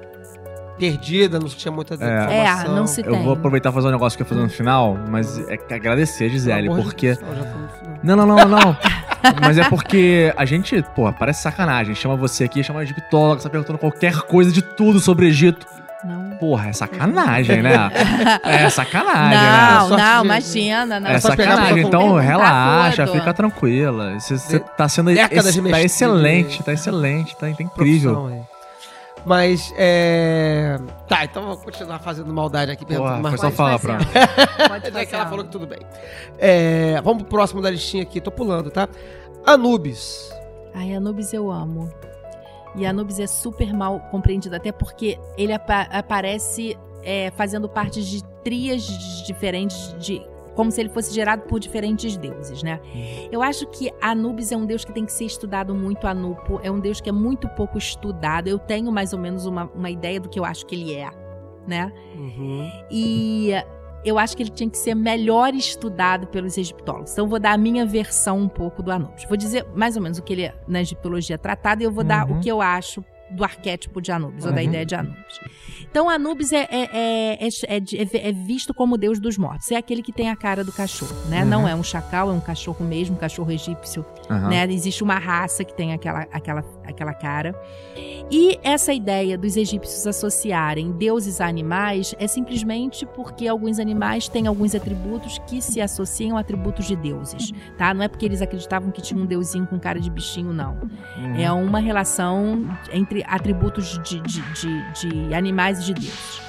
[0.79, 2.31] perdida, não tinha muita informação.
[2.33, 3.23] É, não se Eu tem.
[3.23, 5.73] vou aproveitar e fazer um negócio que eu ia fazer no final, mas é que
[5.75, 7.07] agradecer a Gisele, Pelo amor de porque.
[7.15, 7.99] Deus, já tô no final.
[8.03, 8.77] Não, não, não, não.
[9.41, 11.95] Mas é porque a gente, pô, parece sacanagem.
[11.95, 15.65] Chama você aqui, chama egiptóloga, você tá perguntando qualquer coisa de tudo sobre o Egito.
[16.05, 16.31] Não.
[16.39, 17.71] Porra, é sacanagem, né?
[18.43, 21.01] É sacanagem, Não, Sorte não, de- imagina, não.
[21.09, 21.15] né?
[21.15, 21.85] É só pegar sacanagem.
[21.87, 23.19] Então perguntar relaxa, tudo.
[23.21, 24.19] fica tranquila.
[24.19, 25.87] Você, tá sendo décadas ex- de tá mestria.
[25.87, 28.15] excelente, tá excelente, tá, tá incrível.
[28.15, 28.52] Profissão aí.
[29.25, 30.79] Mas, é...
[31.09, 32.85] Tá, então eu vou continuar fazendo maldade aqui.
[32.85, 33.99] Porra, mas só falar pra
[34.69, 35.79] Pode Já que ela falou que tudo bem.
[36.39, 38.89] É, vamos pro próximo da listinha aqui, tô pulando, tá?
[39.47, 40.31] Anubis.
[40.75, 41.89] Ai, Anubis eu amo.
[42.75, 48.25] E Anubis é super mal compreendido, até porque ele apa- aparece é, fazendo parte de
[48.43, 48.83] trias
[49.27, 50.23] diferentes, de,
[50.55, 52.81] como se ele fosse gerado por diferentes deuses, né?
[53.31, 56.61] Eu acho que Anubis é um deus que tem que ser estudado muito, Anupo.
[56.63, 58.49] É um deus que é muito pouco estudado.
[58.49, 61.09] Eu tenho mais ou menos uma, uma ideia do que eu acho que ele é,
[61.67, 61.93] né?
[62.91, 63.51] E
[64.05, 67.13] eu acho que ele tinha que ser melhor estudado pelos egiptólogos.
[67.13, 69.25] Então, eu vou dar a minha versão um pouco do Anubis.
[69.27, 72.03] Vou dizer mais ou menos o que ele é na egiptologia tratado e eu vou
[72.05, 72.39] dar Uhum.
[72.39, 74.69] o que eu acho do arquétipo de Anubis, ou da Uhum.
[74.69, 75.41] ideia de Anubis.
[75.91, 76.89] Então, Anubis é, é,
[77.47, 79.71] é, é, de- é- é visto como o deus dos mortos.
[79.71, 81.43] É aquele que tem a cara do cachorro, né?
[81.43, 81.49] Uhum.
[81.51, 84.49] Não é um chacal, é um cachorro mesmo, um cachorro egípcio Aham.
[84.49, 84.67] né?
[84.73, 87.55] Existe uma raça que tem aquela, aquela, aquela cara.
[88.31, 94.47] E essa ideia dos egípcios associarem deuses a animais é simplesmente porque alguns animais têm
[94.47, 97.93] alguns atributos que se associam a atributos de deuses, tá?
[97.93, 100.79] Não é porque eles acreditavam que tinha um deusinho com cara de bichinho, não.
[101.19, 101.37] Uhum.
[101.37, 106.43] É uma relação entre atributos de, de, de, de animais e de deuses.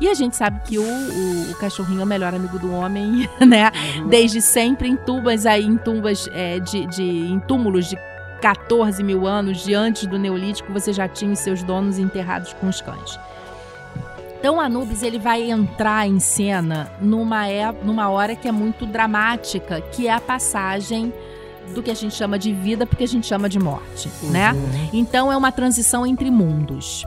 [0.00, 3.28] E a gente sabe que o, o, o cachorrinho é o melhor amigo do homem,
[3.46, 3.70] né?
[4.08, 7.02] Desde sempre em tumbas aí, em tumbas é, de, de.
[7.02, 7.96] em túmulos de
[8.40, 12.68] 14 mil anos, de antes do Neolítico, você já tinha os seus donos enterrados com
[12.68, 13.18] os cães.
[14.40, 19.80] Então Anubis ele vai entrar em cena numa, é, numa hora que é muito dramática,
[19.80, 21.14] que é a passagem
[21.74, 24.52] do que a gente chama de vida porque a gente chama de morte, né?
[24.92, 27.04] Então é uma transição entre mundos.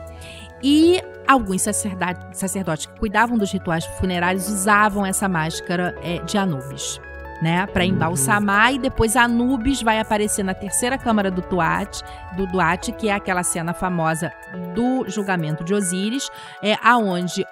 [0.63, 6.99] E alguns sacerdotes que cuidavam dos rituais funerários usavam essa máscara é, de Anubis,
[7.41, 12.01] né, para embalsamar e depois Anubis vai aparecer na terceira câmara do Tuat,
[12.37, 14.31] do Duat, que é aquela cena famosa
[14.73, 16.29] do julgamento de Osíris,
[16.63, 17.45] é aonde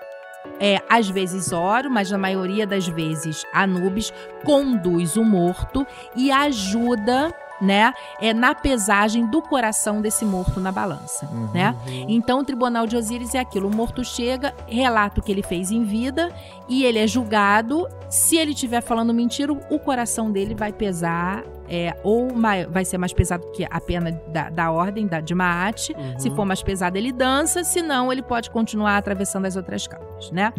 [0.59, 7.33] é, às vezes Oro, mas na maioria das vezes Anubis conduz o morto e ajuda,
[7.61, 11.49] né, é na pesagem do coração desse morto na balança, Uhum.
[11.53, 11.75] né?
[12.07, 15.71] Então o tribunal de Osíris é aquilo, o morto chega, relata o que ele fez
[15.71, 16.29] em vida
[16.67, 17.87] e ele é julgado.
[18.09, 22.97] Se ele estiver falando mentira, o coração dele vai pesar é, ou mai- vai ser
[22.97, 25.89] mais pesado que a pena da, da ordem da, de Maat.
[25.91, 26.19] Uhum.
[26.19, 30.53] Se for mais pesado, ele dança, senão ele pode continuar atravessando as outras camas, né?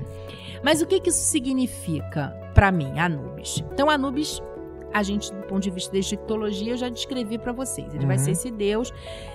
[0.62, 3.62] Mas o que, que isso significa para mim, Anubis?
[3.72, 4.40] Então, Anubis,
[4.94, 7.92] a gente, do ponto de vista da egiptologia, eu já descrevi para vocês.
[7.94, 8.24] Ele vai Uhum.
[8.24, 8.92] ser esse deus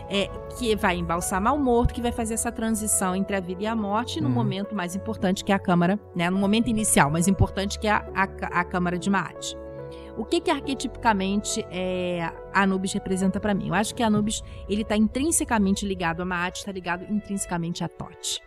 [0.10, 3.68] é, que vai embalsamar o morto, que vai fazer essa transição entre a vida e
[3.68, 4.34] a morte no Uhum.
[4.36, 6.30] momento mais importante que é a câmara, né?
[6.30, 8.24] No momento inicial, mais importante que é a, a,
[8.62, 9.56] a câmara de Maat.
[10.18, 13.68] O que que arquetipicamente é, Anubis representa para mim?
[13.70, 18.42] Eu acho que Anubis ele está intrinsecamente ligado a Maat, está ligado intrinsecamente a Tot.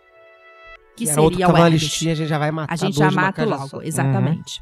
[0.96, 1.82] Que Era outro seria tava o Hermes.
[1.82, 3.82] a gente já vai matar A gente já mata logo, só.
[3.82, 4.60] exatamente.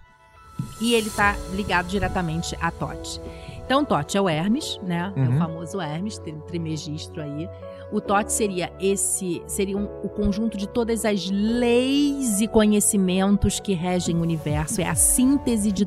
[0.81, 3.21] E ele tá ligado diretamente a Tote.
[3.65, 5.13] Então, Tote é o Hermes, né?
[5.15, 5.35] É Uhum.
[5.37, 7.49] o famoso Hermes, trimegistro aí.
[7.93, 13.73] O Tote seria esse, seria um- o conjunto de todas as leis e conhecimentos que
[13.75, 14.81] regem o universo.
[14.81, 15.87] É a síntese de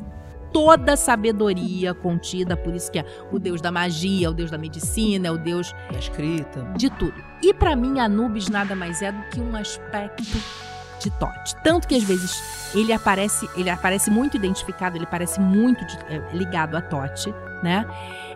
[0.53, 4.57] toda a sabedoria contida, por isso que é o deus da magia, o deus da
[4.57, 6.61] medicina, é o deus Tá escrita.
[6.77, 7.15] de tudo.
[7.41, 10.23] E pra mim, Anubis nada mais é do que um aspecto
[11.03, 11.55] de Tote.
[11.63, 12.41] Tanto que às vezes
[12.73, 17.85] ele aparece, ele aparece muito identificado, ele parece muito de- é, ligado a Tote, né?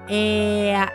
[0.08, 0.88] É,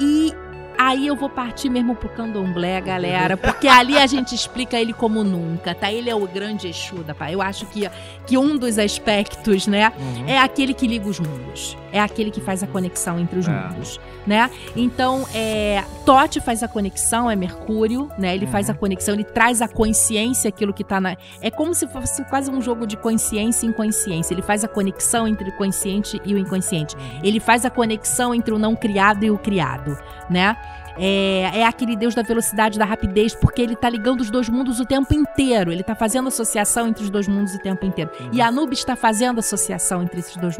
[0.00, 0.34] e
[0.80, 5.24] Aí eu vou partir mesmo pro candomblé, galera, porque ali a gente explica ele como
[5.24, 5.90] nunca, tá?
[5.92, 7.34] Ele é o grande Exu da pai.
[7.34, 7.90] Eu acho que,
[8.24, 10.28] que um dos aspectos, né, Uhum.
[10.28, 11.76] é aquele que liga os mundos.
[11.92, 13.50] É aquele que faz a conexão entre os É.
[13.50, 14.50] mundos, né?
[14.76, 18.34] Então, é, Tote faz a conexão, é Mercúrio, né?
[18.34, 18.78] Ele faz a Uhum.
[18.78, 21.16] conexão, ele traz a consciência, aquilo que tá na...
[21.40, 24.34] É como se fosse quase um jogo de consciência e inconsciência.
[24.34, 26.96] Ele faz a conexão entre o consciente e o inconsciente.
[27.22, 29.96] Ele faz a conexão entre o não criado e o criado,
[30.28, 30.56] né?
[30.98, 34.80] É, é aquele Deus da velocidade, da rapidez, porque ele tá ligando os dois mundos
[34.80, 35.72] o tempo inteiro.
[35.72, 38.10] Ele tá fazendo associação entre os dois mundos o tempo inteiro.
[38.32, 40.58] E Anubis está fazendo associação entre esses, dois,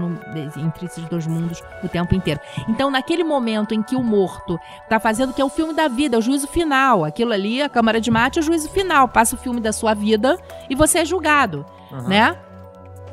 [0.56, 2.40] entre esses dois mundos o tempo inteiro.
[2.68, 4.58] Então, naquele momento em que o morto
[4.88, 7.04] tá fazendo, que é o filme da vida, é o juízo final.
[7.04, 9.08] Aquilo ali, a Câmara de Mate, é o juízo final.
[9.08, 10.38] Passa o filme da sua vida
[10.70, 12.08] e você é julgado Aham.
[12.08, 12.36] né?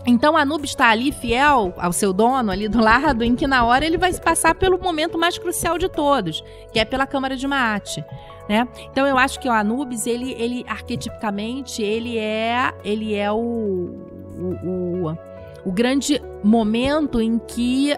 [0.06, 3.85] Então Anubis está ali fiel ao seu dono ali do lado, em que na hora
[3.85, 8.06] ele vai passar pelo momento mais crucial de todos, que é pela Câmara de Mate.
[8.48, 8.67] Né?
[8.92, 13.38] Então eu acho que o Anubis, ele, ele arquetipicamente, ele é, ele é o,
[14.38, 15.17] o, o,
[15.66, 17.95] o grande momento em que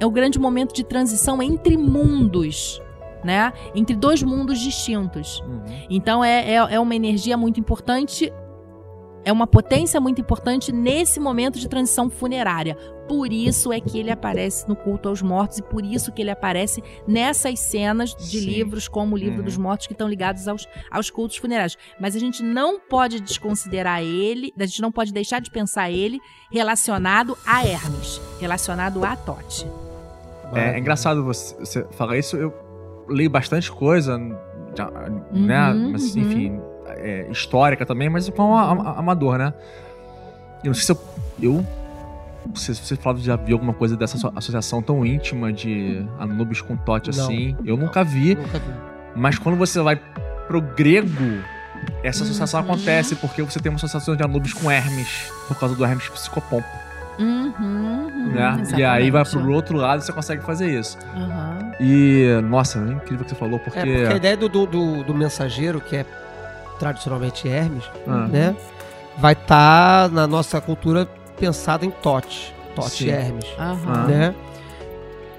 [0.00, 2.80] é o grande momento de transição entre mundos,
[3.24, 3.52] né?
[3.74, 5.40] Entre dois mundos distintos.
[5.40, 5.62] Uhum.
[5.90, 8.32] Então é, é, é uma energia muito importante,
[9.24, 12.76] é uma potência muito importante nesse momento de transição funerária.
[13.08, 16.30] Por isso é que ele aparece no culto aos mortos e por isso que ele
[16.30, 18.46] aparece nessas cenas de Sim.
[18.46, 19.44] livros como o livro Uhum.
[19.44, 21.76] dos mortos que estão ligados aos, aos cultos funerários.
[21.98, 26.20] Mas a gente não pode desconsiderar ele, a gente não pode deixar de pensar ele
[26.50, 29.66] relacionado a Hermes, relacionado a Tote.
[30.54, 32.36] É, é engraçado você, você falar isso.
[32.36, 32.52] Eu
[33.08, 34.36] leio bastante coisa, né?
[35.32, 36.60] Uhum, Mas, uhum.
[36.98, 39.52] É, histórica também, mas com amador, né?
[40.64, 40.98] Eu não sei se eu.
[41.42, 41.64] eu
[42.54, 47.10] se você já viu alguma coisa dessa asso- associação tão íntima de Anubis com Tote
[47.10, 47.54] assim.
[47.64, 47.86] Eu não.
[47.86, 48.34] nunca vi.
[48.34, 48.72] Nunca vi.
[49.14, 50.00] Mas quando você vai
[50.46, 51.42] pro grego,
[52.02, 52.66] essa associação Uhum.
[52.72, 56.66] acontece porque você tem uma associação de Anubis com Hermes, por causa do Hermes psicopompo,
[57.18, 58.62] Uhum, uhum, né?
[58.76, 60.96] E aí vai pro outro lado e você consegue fazer isso.
[61.80, 63.78] E, nossa, é incrível o que você falou, porque.
[63.78, 66.06] É, porque a ideia do, do, do- do mensageiro, que é
[66.78, 68.26] tradicionalmente Hermes, Ah.
[68.28, 68.56] né?
[69.18, 71.06] Vai estar na nossa cultura
[71.38, 72.54] pensado em Tote.
[72.74, 73.10] Tote Sim.
[73.10, 73.46] Hermes.
[73.58, 73.74] Ah.
[74.06, 74.34] né?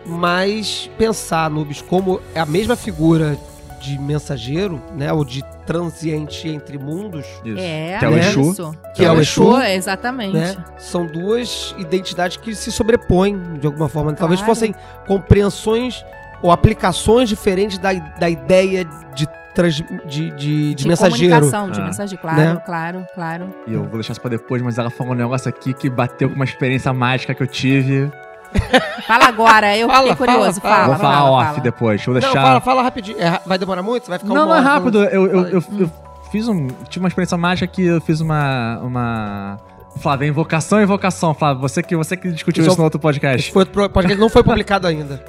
[0.06, 3.38] Mas pensar Anubis como é a mesma figura
[3.82, 5.12] de mensageiro, né?
[5.14, 7.60] Ou de transiente entre mundos, Isso.
[7.60, 8.20] É, Que é o né?
[8.20, 8.42] Exu.
[8.52, 8.76] isso.
[8.96, 10.34] Que é o Exu, exatamente.
[10.34, 10.58] né?
[10.78, 14.12] São duas identidades que se sobrepõem de alguma forma.
[14.14, 14.54] Talvez Claro.
[14.54, 14.76] fossem
[15.08, 16.04] compreensões
[16.42, 21.34] ou aplicações diferentes da, da ideia de, trans, de, de, de mensageiro.
[21.36, 21.86] comunicação, de Ah.
[21.86, 22.62] mensageiro, claro, Né?
[22.66, 23.56] claro, claro.
[23.68, 26.30] E eu vou deixar isso pra depois, mas ela falou um negócio aqui que bateu
[26.30, 28.12] com uma experiência mágica que eu tive.
[29.06, 30.60] Fala agora, eu Fala, fiquei curioso.
[30.62, 31.60] fala, Fala, vou falar fala, off fala.
[31.62, 32.06] depois.
[32.06, 32.42] Vou Não, deixar.
[32.42, 33.18] fala, fala rapidinho.
[33.22, 34.04] É vai demorar muito?
[34.06, 35.04] Você vai ficar Não, uma não é rápido.
[35.06, 35.92] Eu, eu, Fala eu, eu
[36.32, 36.68] fiz um.
[36.90, 38.80] Tive uma experiência mágica que eu fiz uma.
[38.84, 39.58] uma...
[40.00, 41.62] Flávia, invocação e invocação, Flávio.
[41.62, 43.52] Você que, você que discutiu Isso isso no outro podcast.
[43.52, 45.24] foi outro podcast, não foi publicado ainda.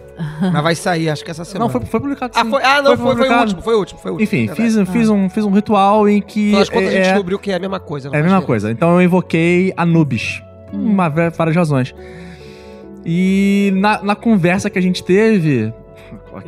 [0.53, 1.65] Mas vai sair, acho que essa semana.
[1.65, 2.41] Não, foi, foi publicado sim.
[2.41, 3.41] Ah, foi, ah, não, foi, foi, o publicado.
[3.43, 4.25] último, foi o último, foi o último.
[4.25, 4.63] Enfim, Verdade.
[4.63, 6.49] fiz, fiz, um, fiz um ritual em que.
[6.49, 8.11] Afinal das contas, a gente é, descobriu que é a mesma coisa.
[8.13, 8.71] É a mesma coisa.
[8.71, 10.43] Então eu invoquei Anubis.
[10.73, 10.93] Hum.
[10.93, 11.95] Uma várias razões.
[13.05, 15.73] E na, na conversa que a gente teve.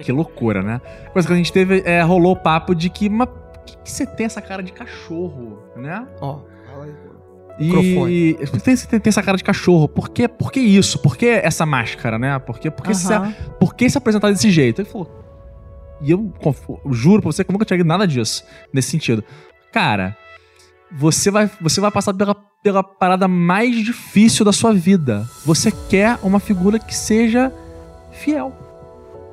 [0.00, 0.80] Que loucura, né?
[1.06, 3.08] A coisa que a gente teve é, rolou o papo de que.
[3.08, 6.06] Mas por que, que você tem essa cara de cachorro, né?
[6.20, 6.51] Ó, aí.
[7.58, 9.86] E tem, tem, tem essa cara de cachorro.
[9.88, 10.98] Por que, por que isso?
[10.98, 12.38] Por que essa máscara, né?
[12.38, 13.08] Por que, por que, se,
[13.60, 14.80] por que se apresentar desse jeito?
[14.80, 15.10] Ele falou.
[16.00, 19.22] E eu conf- juro pra você que eu nunca tinha lido nada disso, nesse sentido.
[19.72, 20.16] Cara,
[20.90, 25.24] você vai, você vai passar pela, pela parada mais difícil da sua vida.
[25.44, 27.52] Você quer uma figura que seja
[28.12, 28.52] fiel.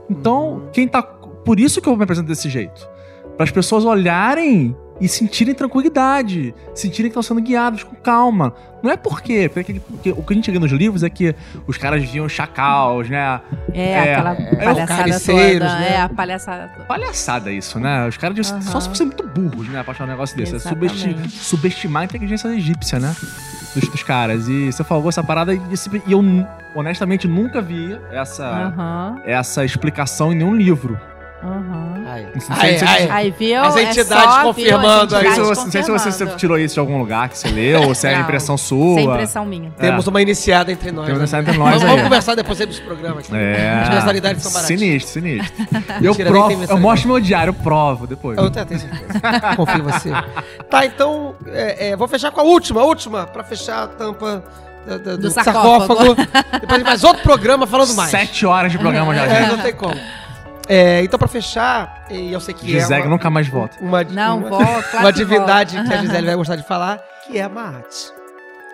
[0.10, 0.70] Então, Uhum.
[0.72, 1.02] quem tá.
[1.02, 2.88] Por isso que eu me apresento desse jeito.
[3.36, 8.54] Para as pessoas olharem e sentirem tranquilidade, sentirem que estão sendo guiados com calma.
[8.84, 11.36] Não é porque, porque, porque o que a gente lê nos livros é que
[11.68, 13.40] os caras viam chacals, né?
[13.74, 15.80] É, É, aquela é, palhaçada toda.
[15.80, 15.94] né?
[15.94, 16.86] É, a palhaçada toda.
[16.86, 18.08] Palhaçada isso, né?
[18.08, 19.84] Os caras deviam- só se fossem muito burros, né?
[19.84, 20.56] Pra achar um negócio desse.
[20.56, 21.34] É subesti- Exatamente.
[21.36, 23.16] subestimar a inteligência egípcia, né?
[23.76, 24.48] Dos, dos caras.
[24.48, 26.22] E você falou essa parada e, esse- e eu,
[26.76, 30.98] honestamente, nunca vi essa, Aham, essa explicação em nenhum livro.
[32.40, 33.10] Se-.
[33.10, 33.62] Aí viu?
[33.64, 34.44] As É entidades viu?
[34.44, 35.38] confirmando aí.
[35.38, 38.16] Não sei, se você, tirou isso de algum lugar que você leu, ou se é
[38.16, 38.22] Não.
[38.22, 38.96] impressão sua.
[38.96, 39.72] Sem impressão minha.
[39.72, 41.06] Temos uma iniciada entre nós.
[41.06, 41.90] Temos uma iniciada entre nós Vamos, aí.
[41.90, 43.32] vamos conversar depois aí dos programas.
[43.32, 43.80] É.
[43.84, 44.68] As mensalidades são baratas.
[44.80, 45.68] Sinistro, sinistro.
[46.02, 48.38] eu, Mentira, provo, eu mostro meu diário, eu provo depois.
[48.38, 49.20] Eu tenho tenho certeza.
[49.56, 50.12] Confio em você.
[50.70, 54.44] Tá, então, é, é, vou fechar com a última, a última, pra fechar a tampa
[54.86, 56.16] da- do, Do sarcófago.
[56.16, 56.16] sarcófago.
[56.54, 58.10] Depois a gente faz outro programa falando mais.
[58.12, 59.52] Sete horas de programa já, É, gente.
[59.52, 59.96] não tem como.
[60.72, 63.76] É, então, pra fechar, eu sei que Gisele é uma, nunca mais volta.
[63.82, 64.66] uma, Não, uma, volta.
[64.66, 65.90] claro uma que atividade volta.
[65.90, 68.12] que a Gisele vai gostar de falar, que é a Maat.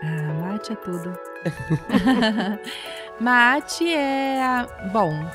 [0.03, 1.17] Ah, mate é tudo.
[3.19, 4.65] mate é.
[4.91, 5.25] Bom.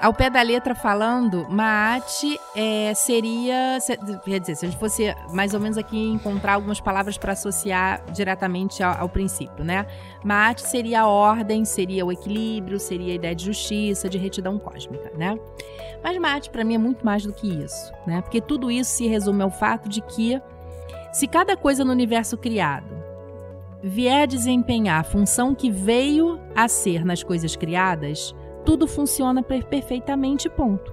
[0.00, 3.78] Ao pé da letra falando, mate é, seria.
[3.80, 7.32] se- Quer dizer, se a gente fosse mais ou menos aqui encontrar algumas palavras para
[7.32, 9.84] associar diretamente ao, ao princípio, né?
[10.24, 15.10] Mate seria a ordem, seria o equilíbrio, seria a ideia de justiça, de retidão cósmica,
[15.18, 15.38] né?
[16.02, 18.22] Mas mate para mim é muito mais do que isso, né?
[18.22, 20.40] Porque tudo isso se resume ao fato de que
[21.12, 22.98] se cada coisa no universo criado
[23.82, 30.48] vier desempenhar a função que veio a ser nas coisas criadas, tudo funciona per- perfeitamente,
[30.48, 30.92] ponto.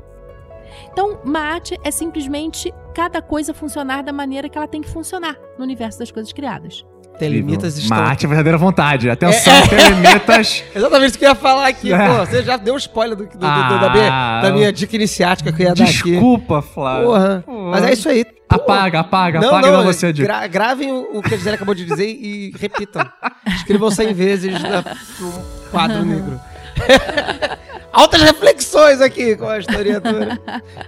[0.92, 5.64] Então, Maat é simplesmente cada coisa funcionar da maneira que ela tem que funcionar no
[5.64, 6.86] universo das coisas criadas.
[7.18, 7.98] Telemitas estão...
[7.98, 9.10] Mate é verdadeira vontade.
[9.10, 9.68] Atenção, É, é.
[9.68, 10.64] telemitas.
[10.76, 12.08] Exatamente isso que eu ia falar aqui, É.
[12.08, 12.14] pô.
[12.26, 13.40] Você já deu um spoiler do, do- do- do-
[13.80, 16.12] da, minha, Ah, da minha dica iniciática que eu ia dar aqui.
[16.12, 17.08] Desculpa, Flávio.
[17.08, 17.44] Porra.
[17.44, 17.72] Pô.
[17.72, 18.24] Mas é isso aí.
[18.24, 18.38] Pô.
[18.50, 20.28] Apaga, apaga, apaga não, você a dica.
[20.28, 23.04] gra- gravem o, o que a Gisele acabou de dizer e repitam.
[23.56, 24.84] Escrevam 100 vezes na,
[25.20, 25.34] no
[25.72, 26.40] quadro negro.
[27.92, 30.38] Altas reflexões aqui com a historiadora,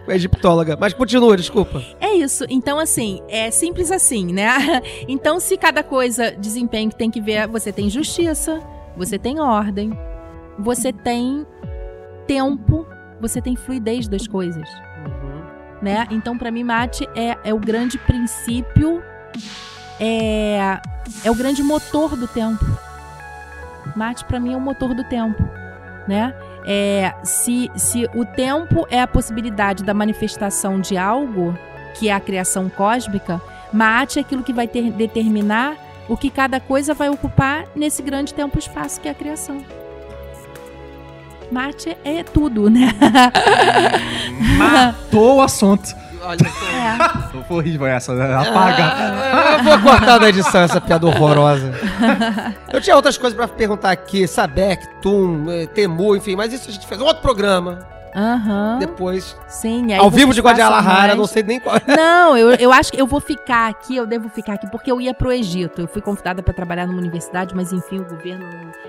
[0.05, 0.77] com a egiptóloga.
[0.79, 1.81] Mas continua, desculpa.
[1.99, 2.45] É isso.
[2.49, 4.81] Então, assim, é simples assim, né?
[5.07, 8.61] Então, se cada coisa desempenho que tem que ver, você tem justiça,
[8.95, 9.97] você tem ordem,
[10.59, 11.47] você tem
[12.27, 12.85] tempo,
[13.19, 14.69] você tem fluidez das coisas.
[15.81, 16.05] né?
[16.11, 19.01] Então, para mim, mate é, é o grande princípio,
[19.99, 20.79] é,
[21.23, 22.63] é o grande motor do tempo.
[23.95, 25.43] Mate, para mim, é o motor do tempo,
[26.09, 26.33] né?
[26.65, 31.57] É, se, se o tempo é a possibilidade da manifestação de algo,
[31.97, 33.39] que é a criação cósmica,
[33.71, 35.75] mate é aquilo que vai ter- determinar
[36.09, 39.63] o que cada coisa vai ocupar nesse grande tempo-espaço que é a criação.
[41.51, 42.93] Mate é tudo, né?
[44.57, 45.95] Matou o assunto.
[46.21, 47.43] Olha, É.
[47.47, 48.13] Foi horrível essa.
[48.13, 48.35] né?
[48.35, 48.83] Apaga.
[48.83, 51.71] Ah, eu vou cortar da edição essa piada horrorosa.
[52.71, 56.71] Eu tinha outras coisas pra perguntar aqui, Sabek, Tum, eh, Temu, enfim, mas isso a
[56.71, 57.79] gente fez um outro programa
[58.15, 58.77] Aham.
[58.79, 59.35] depois.
[59.47, 61.17] Sim, aí ao vivo de Guadalajara, mais.
[61.17, 61.75] não sei nem qual.
[61.87, 64.99] Não, eu, eu acho que eu vou ficar aqui, eu devo ficar aqui, porque eu
[64.99, 65.81] ia pro Egito.
[65.81, 68.45] Eu fui convidada para trabalhar numa universidade, mas enfim, o governo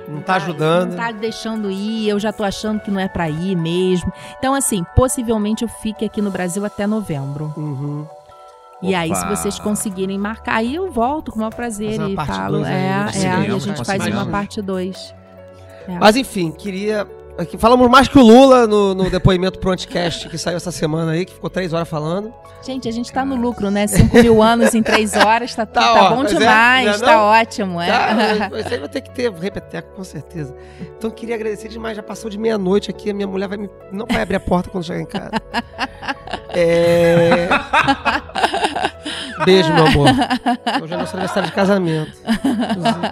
[0.09, 0.91] não, Não tá ajudando.
[0.91, 4.13] Não tá deixando ir, eu já tô achando que não é para ir mesmo.
[4.39, 7.53] Então, assim, possivelmente eu fique aqui no Brasil até novembro.
[7.57, 8.07] Uhum.
[8.83, 9.37] E aí, se Opa.
[9.37, 12.59] vocês conseguirem marcar, aí eu volto com o maior prazer e falo.
[12.59, 13.11] dois é, né?
[13.15, 15.15] é, e a gente faz uma parte 2.
[16.01, 17.07] Mas enfim, queria.
[17.41, 21.13] Aqui, falamos mais que o Lula no, no depoimento pro Anticast que saiu essa semana
[21.13, 22.33] aí, que ficou três horas falando.
[22.63, 23.87] Gente, a gente tá no lucro, né?
[23.87, 27.23] 5 mil anos em 3 horas, tá, Tá, tá, ó, bom é, demais, é tá
[27.25, 27.81] ótimo.
[27.81, 27.89] É.
[27.89, 30.55] Tá, isso aí vai ter que ter repeteco, com certeza.
[30.99, 31.97] Então queria agradecer demais.
[31.97, 34.69] Já passou de meia-noite aqui, a minha mulher vai me- não vai abrir a porta
[34.69, 35.31] quando chegar em casa.
[36.51, 37.49] É...
[39.45, 40.09] Beijo, meu amor.
[40.83, 42.13] Hoje é nosso aniversário de casamento.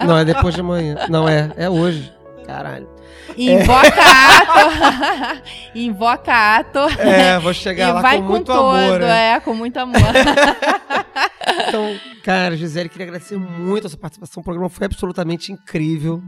[0.07, 0.97] Não, é depois de amanhã.
[1.09, 1.51] Não, é.
[1.57, 2.13] É hoje.
[2.47, 2.89] Caralho.
[3.39, 5.43] Invoca ato.
[5.75, 6.79] Invoca ato.
[6.99, 9.01] É, vou chegar lá com com, muito todo, amor.
[9.01, 9.33] né?
[9.33, 9.99] é, com muito amor.
[11.67, 14.41] Então, cara, Gisele, queria agradecer muito a sua participação.
[14.41, 16.23] O programa foi absolutamente incrível.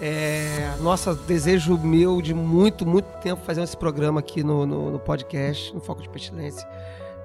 [0.00, 4.98] É, nossa, desejo meu de muito, muito tempo fazendo esse programa aqui no, no, no
[4.98, 6.68] podcast, no Foco de Pestilência.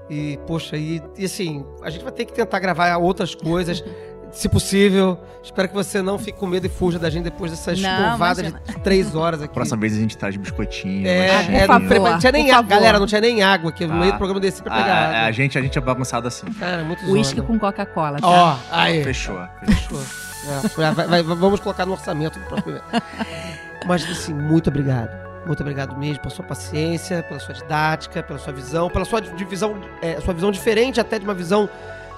[0.10, 3.84] E, poxa, e, e assim, a gente vai ter que tentar gravar outras coisas,
[4.34, 5.18] se possível.
[5.44, 8.46] Espero que você não fique com medo e fuja da gente depois dessas Não, curvadas
[8.52, 9.54] de três horas aqui.
[9.54, 11.06] Próxima vez a gente traz biscoitinho.
[11.08, 12.64] É, é, por não, favor, não tinha nem por água.
[12.64, 12.70] favor.
[12.70, 13.86] Galera, não tinha nem água aqui.
[13.86, 13.98] No Ah.
[13.98, 15.20] meio do programa desse pra A, pegar a- água.
[15.28, 16.46] a gente, a gente é bagunçado assim.
[16.54, 17.48] Cara, muito Uísque zona.
[17.48, 18.28] com Coca-Cola, tá?
[18.28, 19.04] Ó, aí.
[19.04, 19.38] Fechou.
[19.66, 20.02] Fechou.
[20.46, 22.86] É, vai- vai- vai- vamos colocar no orçamento do próximo evento.
[23.86, 25.10] Mas, assim, muito obrigado.
[25.46, 29.76] Muito obrigado mesmo pela sua paciência, pela sua didática, pela sua visão, pela sua divisão,
[30.02, 31.70] é, sua visão diferente até de uma visão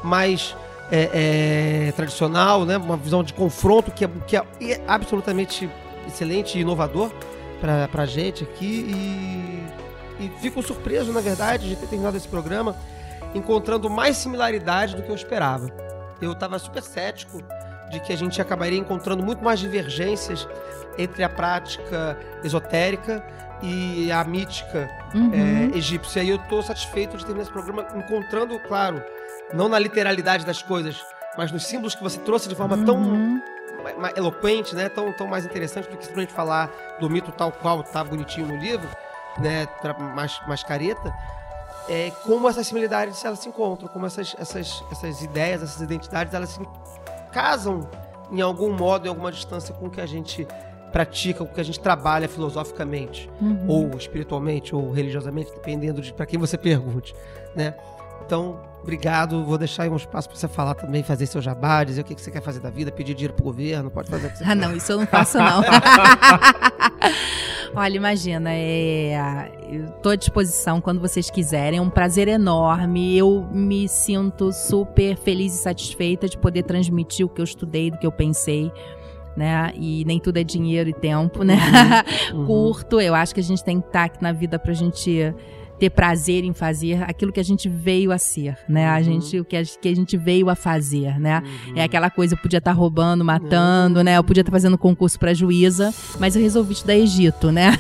[0.04, 0.56] mais
[0.92, 2.78] é, é, tradicional, né?
[2.78, 5.70] Uma visão de confronto que é, que é absolutamente
[6.08, 7.12] excelente e inovador
[7.60, 8.86] pra, pra gente aqui.
[10.20, 12.76] E, e fico surpreso, na verdade, de ter terminado esse programa
[13.34, 15.70] encontrando mais similaridade do que eu esperava.
[16.22, 17.42] Eu estava super cético
[17.92, 20.48] de que a gente acabaria encontrando muito mais divergências
[20.98, 23.24] entre a prática esotérica
[23.66, 25.32] e a mítica Uhum.
[25.74, 26.22] é, egípcia.
[26.24, 29.02] E eu estou satisfeito de terminar esse programa encontrando, claro,
[29.54, 31.02] não na literalidade das coisas,
[31.38, 33.42] mas nos símbolos que você trouxe de forma tão Uhum.
[33.98, 34.90] ma- eloquente, né?
[34.90, 36.70] Tão, tão mais interessante do que simplesmente falar
[37.00, 38.88] do mito tal qual tá bonitinho no livro,
[39.40, 39.68] né?
[40.16, 41.14] Mais, mais careta.
[41.88, 46.50] É, como essas similaridades elas se encontram, como essas, essas, essas ideias, essas identidades, elas
[46.50, 46.62] se
[47.32, 47.88] casam
[48.32, 50.48] em algum modo, em alguma distância com o que a gente
[50.96, 53.66] pratica, o que a gente trabalha filosoficamente, Uhum.
[53.68, 57.14] ou espiritualmente, ou religiosamente, dependendo de para quem você pergunte,
[57.54, 57.74] né?
[58.26, 59.44] Então, obrigado.
[59.44, 62.16] Vou deixar aí um espaço para você falar também, fazer seu jabá, dizer o que
[62.16, 64.44] que você quer fazer da vida, pedir dinheiro pro governo, pode fazer o que você
[64.48, 64.68] Ah, quiser.
[64.68, 65.62] não, isso eu não faço, não.
[67.76, 71.80] Olha, imagina, é, eu tô à disposição quando vocês quiserem.
[71.80, 73.18] É um prazer enorme.
[73.18, 77.98] Eu me sinto super feliz e satisfeita de poder transmitir o que eu estudei, do
[77.98, 78.72] que eu pensei.
[79.36, 79.72] Né?
[79.76, 81.58] E nem tudo é dinheiro e tempo, né?
[82.34, 82.46] Uhum.
[82.48, 83.02] Curto.
[83.02, 85.34] Eu acho que a gente tem que estar aqui na vida pra gente
[85.78, 88.88] ter prazer em fazer aquilo que a gente veio a ser, né?
[88.88, 89.04] A Uhum.
[89.04, 91.44] gente, o que a, que a gente veio a fazer, né?
[91.68, 91.74] Uhum.
[91.76, 94.16] É aquela coisa, eu podia estar roubando, matando, né?
[94.18, 97.74] Eu podia estar fazendo concurso pra juíza, mas eu resolvi estudar Egito, né?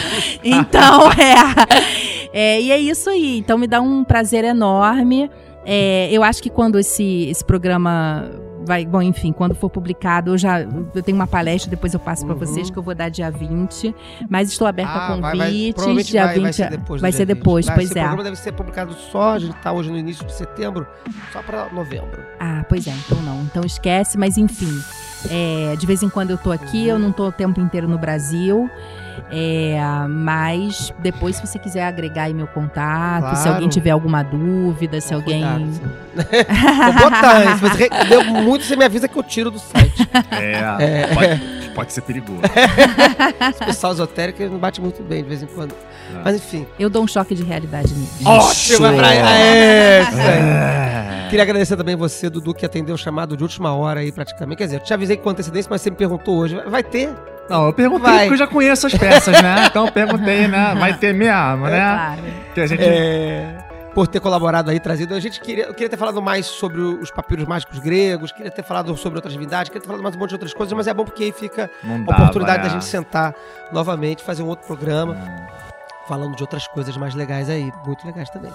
[0.42, 2.62] então, é, é.
[2.62, 3.38] E é isso aí.
[3.38, 5.30] Então me dá um prazer enorme.
[5.64, 8.30] É, eu acho que quando esse, esse programa
[8.66, 8.84] vai.
[8.86, 10.60] Bom, enfim, quando for publicado, eu já.
[10.60, 12.40] Eu tenho uma palestra, depois eu passo pra Uhum.
[12.40, 13.94] vocês, que eu vou dar dia 20.
[14.28, 15.74] Mas estou aberta Ah, a vai- vai- convites.
[15.74, 17.00] provavelmente dia vai, 20 vai ser depois.
[17.00, 17.36] do vai ser 20.
[17.36, 18.02] depois, Vai, pois esse é.
[18.02, 20.86] programa deve ser publicado só, a gente tá hoje no início de setembro,
[21.32, 22.22] só para novembro.
[22.40, 23.40] Ah, pois é, então não.
[23.42, 24.70] Então esquece, mas enfim.
[25.30, 27.96] é, de vez em quando eu tô aqui, eu não tô o tempo inteiro no
[27.96, 28.68] Brasil.
[29.30, 33.50] É, mas depois, se você quiser agregar aí meu contato, se Claro.
[33.54, 35.42] alguém tiver alguma dúvida, se alguém.
[35.42, 35.82] Cuidado, sim.
[36.92, 37.56] Vou botar?
[37.56, 40.08] Se você deu muito, você me avisa que eu tiro do site.
[40.30, 42.40] É, Pode, pode ser perigoso.
[43.50, 45.74] Esse pessoal esotérico ele não bate muito bem de vez em quando.
[46.24, 46.66] Mas enfim.
[46.78, 48.28] Eu dou um choque de realidade nisso.
[48.28, 50.00] Ótima pra é.
[50.02, 51.26] É.
[51.30, 54.58] Queria agradecer também você, Dudu, que atendeu o chamado de última hora aí, praticamente.
[54.58, 56.60] Quer dizer, eu te avisei com antecedência, mas você me perguntou hoje.
[56.68, 57.08] Vai ter?
[57.52, 58.18] Não, eu perguntei Vai.
[58.20, 59.66] porque eu já conheço as peças, né?
[59.66, 60.74] Então eu perguntei, né?
[60.74, 61.94] Vai ter mesmo, É né?
[61.94, 62.22] claro.
[62.54, 62.82] Que a gente.
[62.82, 63.58] É,
[63.94, 65.14] por ter colaborado aí, trazido.
[65.14, 68.62] A gente queria, eu queria ter falado mais sobre os papiros mágicos gregos, queria ter
[68.62, 70.94] falado sobre outras divindades, queria ter falado mais um monte de outras coisas, mas é
[70.94, 72.62] bom porque aí fica Não a oportunidade é.
[72.62, 73.34] da gente sentar
[73.70, 75.12] novamente, fazer um outro programa.
[75.14, 75.46] Hum.
[76.08, 78.50] falando de outras coisas mais legais aí, muito legais também.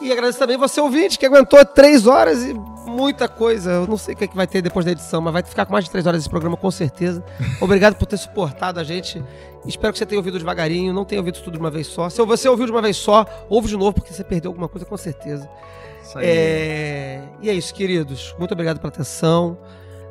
[0.00, 3.72] E agradeço também você, ouvinte, que aguentou três horas e muita coisa.
[3.72, 5.66] Eu não sei o que, é que vai ter depois da edição, mas vai ficar
[5.66, 7.22] com mais de três horas esse programa, com certeza.
[7.60, 9.22] Obrigado por ter suportado a gente.
[9.66, 12.08] Espero que você tenha ouvido devagarinho, não tenha ouvido tudo de uma vez só.
[12.08, 14.86] Se você ouviu de uma vez só, ouve de novo, porque você perdeu alguma coisa,
[14.86, 15.48] com certeza.
[16.02, 16.26] Isso aí.
[16.26, 17.22] É...
[17.42, 18.34] E é isso, queridos.
[18.38, 19.58] Muito obrigado pela atenção.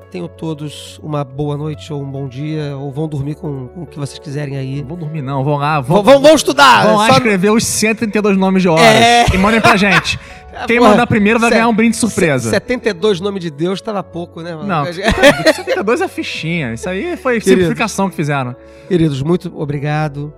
[0.10, 3.86] Tenham todos uma boa noite ou um bom dia, ou vão dormir com, com o
[3.86, 4.80] que vocês quiserem aí.
[4.82, 5.44] Não vou dormir, não.
[5.44, 5.82] Vão lá.
[5.82, 6.86] Vão, Vão, vão, vão estudar!
[6.86, 8.86] vão lá só- escrever os 132 nomes de horas.
[8.86, 9.26] É.
[9.34, 10.18] E mandem pra gente.
[10.66, 12.50] Quem Porra, mandar primeiro vai ganhar um brinde surpresa.
[12.50, 14.68] 72 nome de Deus tava pouco, né, mano?
[14.68, 16.74] Não, 72 é fichinha.
[16.74, 17.50] Isso aí foi Queridos.
[17.64, 18.56] simplificação que fizeram.
[18.88, 20.34] Queridos, muito obrigado.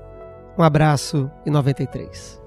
[0.57, 2.38] Um abraço e 93.